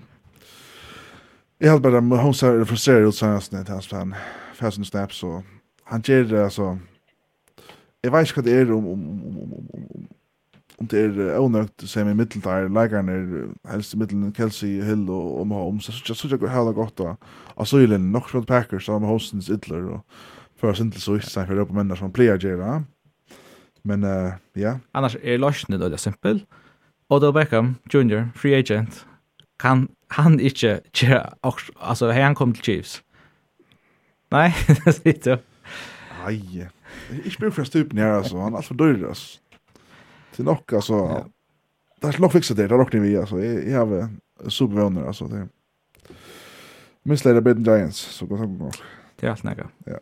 Jeg 1.61 1.71
held 1.71 1.81
bare 1.83 1.97
at 1.97 2.19
Holmes 2.21 2.43
er 2.43 2.65
frustreret 2.65 3.07
ut 3.07 3.15
sånn 3.15 3.37
at 3.39 3.69
han 3.93 4.15
Fast 4.55 4.85
snaps, 4.85 5.23
og 5.23 5.43
han 5.85 6.03
gjør 6.03 6.23
det, 6.29 6.43
altså, 6.43 6.79
jeg 8.05 8.13
vet 8.13 8.29
ikke 8.29 8.43
hva 8.43 8.47
det 8.47 8.59
er 8.61 8.75
om, 8.75 8.87
om, 8.93 9.05
om, 9.09 9.39
om, 9.41 9.55
om, 9.57 9.87
om 9.99 10.05
om 10.81 10.89
det 10.91 11.01
er 11.01 11.39
ånøkt 11.39 11.85
som 11.89 12.09
i 12.11 12.15
middeltar, 12.17 12.69
der 12.69 12.97
er 12.99 13.49
helst 13.71 13.95
i 13.95 13.99
middelen 13.99 14.33
Kelsey, 14.35 14.83
Hill 14.83 15.09
og, 15.09 15.41
og 15.41 15.47
Mahomes 15.47 15.85
så 15.85 16.15
synes 16.15 16.33
jeg 16.33 16.41
det 16.41 16.51
er 16.51 16.73
godt 16.73 16.99
da 16.99 17.15
og 17.57 17.67
så 17.67 17.79
er 17.79 17.87
det 17.87 18.01
nok 18.01 18.47
Packers 18.47 18.89
og 18.89 19.03
Mahomesens 19.03 19.49
idler 19.49 19.85
og 19.91 20.01
før 20.57 20.71
oss 20.71 20.81
ikke 20.81 21.01
så 21.01 21.15
ikke 21.15 21.31
seg 21.31 21.47
for 21.47 21.55
det 21.55 21.69
på 21.69 21.75
mennene 21.75 21.97
som 21.97 22.13
pleier 22.13 22.39
gjøre 22.39 22.85
men 23.85 24.05
uh, 24.05 24.35
ja 24.57 24.79
annars 24.95 25.17
er 25.23 25.39
løsene 25.39 25.79
då 25.79 25.89
det 25.89 25.93
er 25.93 25.97
simpel 26.11 26.45
Odell 27.11 27.33
Beckham 27.33 27.77
Jr. 27.95 28.31
free 28.35 28.55
agent 28.55 29.07
kan 29.61 29.89
han 30.11 30.41
ikke 30.41 30.81
gjøre 30.93 31.31
altså 31.81 32.11
han 32.11 32.35
kom 32.35 32.53
til 32.53 32.65
Chiefs 32.65 33.03
nei 34.33 34.51
det 34.85 34.95
sitter 34.95 35.37
du 35.37 35.43
Ai, 36.25 36.69
Jag 37.25 37.35
bin 37.41 37.53
för 37.53 37.65
stupen 37.65 37.99
här 37.99 38.11
alltså. 38.11 38.39
Han 38.39 38.55
är 38.55 38.63
för 38.63 38.75
dyr 38.75 39.05
alltså. 39.05 39.39
Till 40.35 40.45
nog 40.45 40.75
alltså. 40.75 41.27
Det 42.01 42.07
är 42.07 42.21
nog 42.21 42.33
fixat 42.33 42.57
det. 42.57 42.69
Det 42.69 42.75
rockar 42.75 42.99
vi 42.99 43.17
alltså. 43.17 43.41
Jag 43.41 43.87
har 43.87 44.11
supervänner 44.49 45.07
alltså. 45.07 45.27
Det 45.27 45.49
Missleder 47.03 47.41
Bitten 47.41 47.65
Giants, 47.65 47.99
så 47.99 48.27
går 48.27 48.39
det 48.39 48.47
nog. 48.47 48.75
Det 49.17 49.27
är 49.27 49.31
allt 49.31 49.43
näga. 49.43 49.69
Ja. 49.85 49.99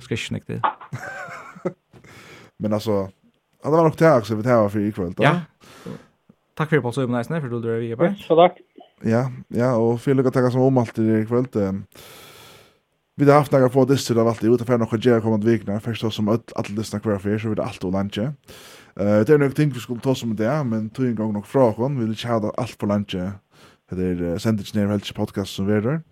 Ska 0.00 0.16
inte 0.34 0.52
det. 0.52 0.62
Men 2.56 2.72
alltså, 2.72 3.10
det 3.62 3.70
var 3.70 3.82
nog 3.82 3.94
det 3.98 4.04
här 4.04 4.34
vi 4.34 4.42
tar 4.42 4.68
för 4.68 4.80
ikväll. 4.80 5.14
Ja. 5.16 5.40
Tack 6.54 6.68
för 6.68 6.76
att 6.76 6.84
du 6.84 6.92
såg 6.92 7.10
mig 7.10 7.24
för 7.24 7.48
du 7.48 7.60
drar 7.60 7.76
vi. 7.78 7.96
Tack 7.96 8.18
så. 8.18 8.50
Ja, 9.00 9.30
ja, 9.48 9.76
och 9.76 10.00
för 10.00 10.26
att 10.26 10.34
tacka 10.34 10.50
som 10.50 10.60
om 10.60 10.78
alt 10.78 10.98
i 10.98 11.02
ikväll. 11.02 11.46
Vi 13.16 13.30
har 13.30 13.38
haft 13.38 13.52
några 13.52 13.68
få 13.68 13.84
disser 13.84 14.16
av 14.16 14.28
allt 14.28 14.44
utanför 14.44 14.78
några 14.78 14.98
gera 14.98 15.20
kommande 15.20 15.46
vikna. 15.46 15.80
Först 15.80 16.12
som 16.12 16.28
alla 16.28 16.68
dissna 16.68 17.00
kvar 17.00 17.18
för 17.18 17.38
så 17.38 17.48
vi 17.48 17.54
det 17.54 17.62
allt 17.62 17.84
och 17.84 17.92
lunche. 17.92 18.22
Eh 18.96 19.20
det 19.20 19.28
är 19.28 19.38
nog 19.38 19.56
ting 19.56 19.70
vi 19.70 19.80
skulle 19.80 20.00
ta 20.00 20.14
som 20.14 20.36
det 20.36 20.64
men 20.64 20.90
tog 20.90 21.06
en 21.06 21.14
gång 21.14 21.32
nog 21.32 21.46
frågan 21.46 21.98
vi 21.98 22.06
vill 22.06 22.24
ha 22.24 22.52
allt 22.56 22.78
på 22.78 22.86
lunche. 22.86 23.32
Det 23.90 24.04
är 24.04 24.38
sändigt 24.38 24.74
ner 24.74 24.86
helt 24.86 25.14
podcast 25.14 25.54
som 25.54 25.66
vi 25.66 25.72
där. 25.72 26.02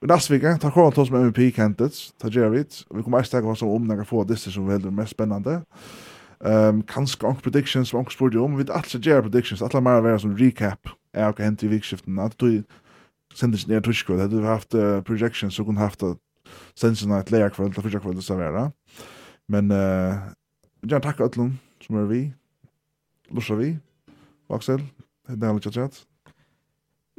Men 0.00 0.08
nästa 0.08 0.34
vecka 0.34 0.58
tar 0.58 0.72
jag 0.76 0.98
oss 0.98 1.10
med 1.10 1.20
MP 1.20 1.50
Candidates, 1.50 2.12
ta 2.18 2.28
jag 2.28 2.50
vet. 2.50 2.74
Vi 2.90 3.02
kommer 3.02 3.18
att 3.18 3.26
snacka 3.26 3.46
om 3.46 3.68
om 3.68 3.86
några 3.86 4.04
få 4.04 4.24
disser 4.24 4.50
som 4.50 4.66
väl 4.66 4.86
är 4.86 4.90
mest 4.90 5.12
spännande. 5.12 5.62
Ehm 6.44 6.82
kanske 6.82 7.26
onk 7.26 7.42
predictions, 7.42 7.94
onk 7.94 8.12
sport 8.12 8.34
om 8.34 8.56
vi 8.56 8.72
alltså 8.72 8.98
gera 8.98 9.22
predictions, 9.22 9.62
alla 9.62 9.80
mer 9.80 10.00
vara 10.00 10.18
som 10.18 10.36
recap. 10.36 10.88
Är 11.12 11.28
okej 11.28 11.44
hänt 11.44 11.62
i 11.62 11.68
vikskiften 11.68 12.18
att 12.18 12.38
du 12.38 12.62
sändigt 13.34 13.66
ner 13.66 13.80
tuschkod. 13.80 14.18
Det 14.18 14.40
vi 14.40 14.46
haft 14.46 14.70
projections 15.04 15.54
så 15.54 15.64
kunde 15.64 15.80
haft 15.80 16.02
sensjon 16.76 17.12
at 17.16 17.30
leia 17.30 17.50
kvöld, 17.50 17.74
fyrsta 17.74 18.00
kvöld 18.00 18.22
så 18.24 18.36
vera. 18.36 18.70
Men 19.48 19.70
eh 19.70 20.34
jag 20.86 21.02
tackar 21.02 21.24
öllum 21.24 21.58
som 21.80 21.96
är 21.96 22.02
vi. 22.02 22.32
Lusha 23.28 23.54
vi. 23.54 23.78
Axel, 24.48 24.80
det 25.28 25.46
är 25.46 25.54
lite 25.54 25.70
chat. 25.70 26.06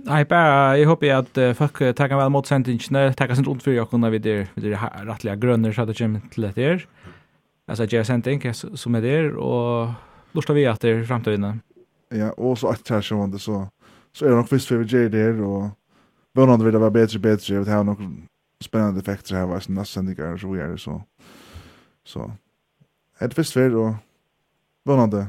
Nei, 0.05 0.25
bare, 0.27 0.75
jeg 0.75 0.87
håper 0.89 1.13
at 1.15 1.37
uh, 1.39 1.53
folk 1.55 1.79
uh, 1.81 1.93
takker 1.95 2.19
vel 2.19 2.29
mot 2.29 2.47
sendingene, 2.47 3.13
takker 3.15 3.37
sin 3.37 3.47
ondt 3.47 3.63
for 3.63 3.71
dere 3.71 3.87
kunne 3.87 4.09
videre, 4.11 4.49
videre 4.57 4.75
vi 4.75 5.05
rettelig 5.07 5.37
grønner, 5.39 5.71
så 5.71 5.85
det 5.87 5.95
kommer 5.95 6.19
til 6.33 6.43
dette 6.43 6.61
her. 6.61 6.83
Altså, 7.67 7.87
jeg 7.87 8.01
er 8.01 8.03
sending, 8.03 8.43
som 8.53 8.95
er 8.95 9.01
der, 9.01 9.31
og 9.39 9.93
lort 10.35 10.51
vi 10.51 10.67
at 10.67 10.83
det 10.83 10.91
er 10.91 11.05
fremtøyene. 11.07 11.53
Ja, 12.11 12.29
og 12.37 12.57
så 12.57 12.75
at 12.75 12.83
her 12.89 13.01
så, 13.01 13.65
så 14.13 14.25
er 14.25 14.29
det 14.29 14.37
nok 14.37 14.51
visst 14.51 14.67
for 14.67 14.83
vi 14.83 14.85
gjør 14.85 15.07
der, 15.09 15.41
og 15.41 15.71
vannene 16.35 16.63
vil 16.63 16.73
det 16.73 16.81
være 16.81 16.91
bedre, 16.91 17.15
og 17.15 17.21
bedre, 17.21 17.53
jeg 17.53 17.59
vet 17.59 17.73
her 17.73 17.83
nok 17.83 18.03
spennende 18.61 18.99
effekter 18.99 19.35
her, 19.35 19.41
här 19.41 19.47
var 19.47 19.59
så 19.59 19.71
nästan 19.71 20.05
det 20.05 20.15
går 20.15 20.37
så 20.37 20.53
det 20.53 20.77
så 20.77 21.01
så 22.03 22.31
ett 23.19 23.37
visst 23.37 23.53
fel 23.53 23.75
och 23.75 23.93
vånande 24.83 25.27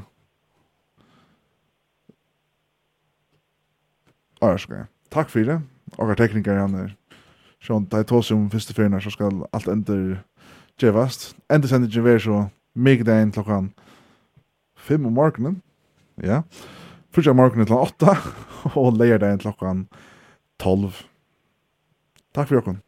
Arska. 4.41 4.87
Takk 5.09 5.29
for 5.29 5.39
det. 5.39 5.61
Og 5.97 6.11
er 6.11 6.19
teknikere 6.19 6.61
han 6.61 6.75
er. 6.77 6.95
Sånn, 7.63 7.87
det 7.89 8.03
er 8.03 8.07
tås 8.09 8.29
om 8.35 8.49
første 8.53 8.75
ferien 8.77 8.99
så 9.01 9.11
skal 9.13 9.45
alt 9.55 9.69
ender 9.71 10.19
djevast. 10.77 11.31
Ender 11.49 11.71
sender 11.71 11.89
djever 11.89 12.21
så 12.21 12.41
migdagen 12.77 13.33
klokkan 13.33 13.71
fem 14.77 15.05
om 15.09 15.15
morgenen. 15.17 15.61
Ja. 16.21 16.43
Fyrsta 17.15 17.33
morgenen 17.33 17.65
til 17.69 17.79
åtta, 17.79 18.17
og 18.77 18.99
leierdagen 18.99 19.41
klokkan 19.41 19.87
12. 20.61 21.01
Takk 22.35 22.51
for 22.51 22.59
jokken. 22.59 22.81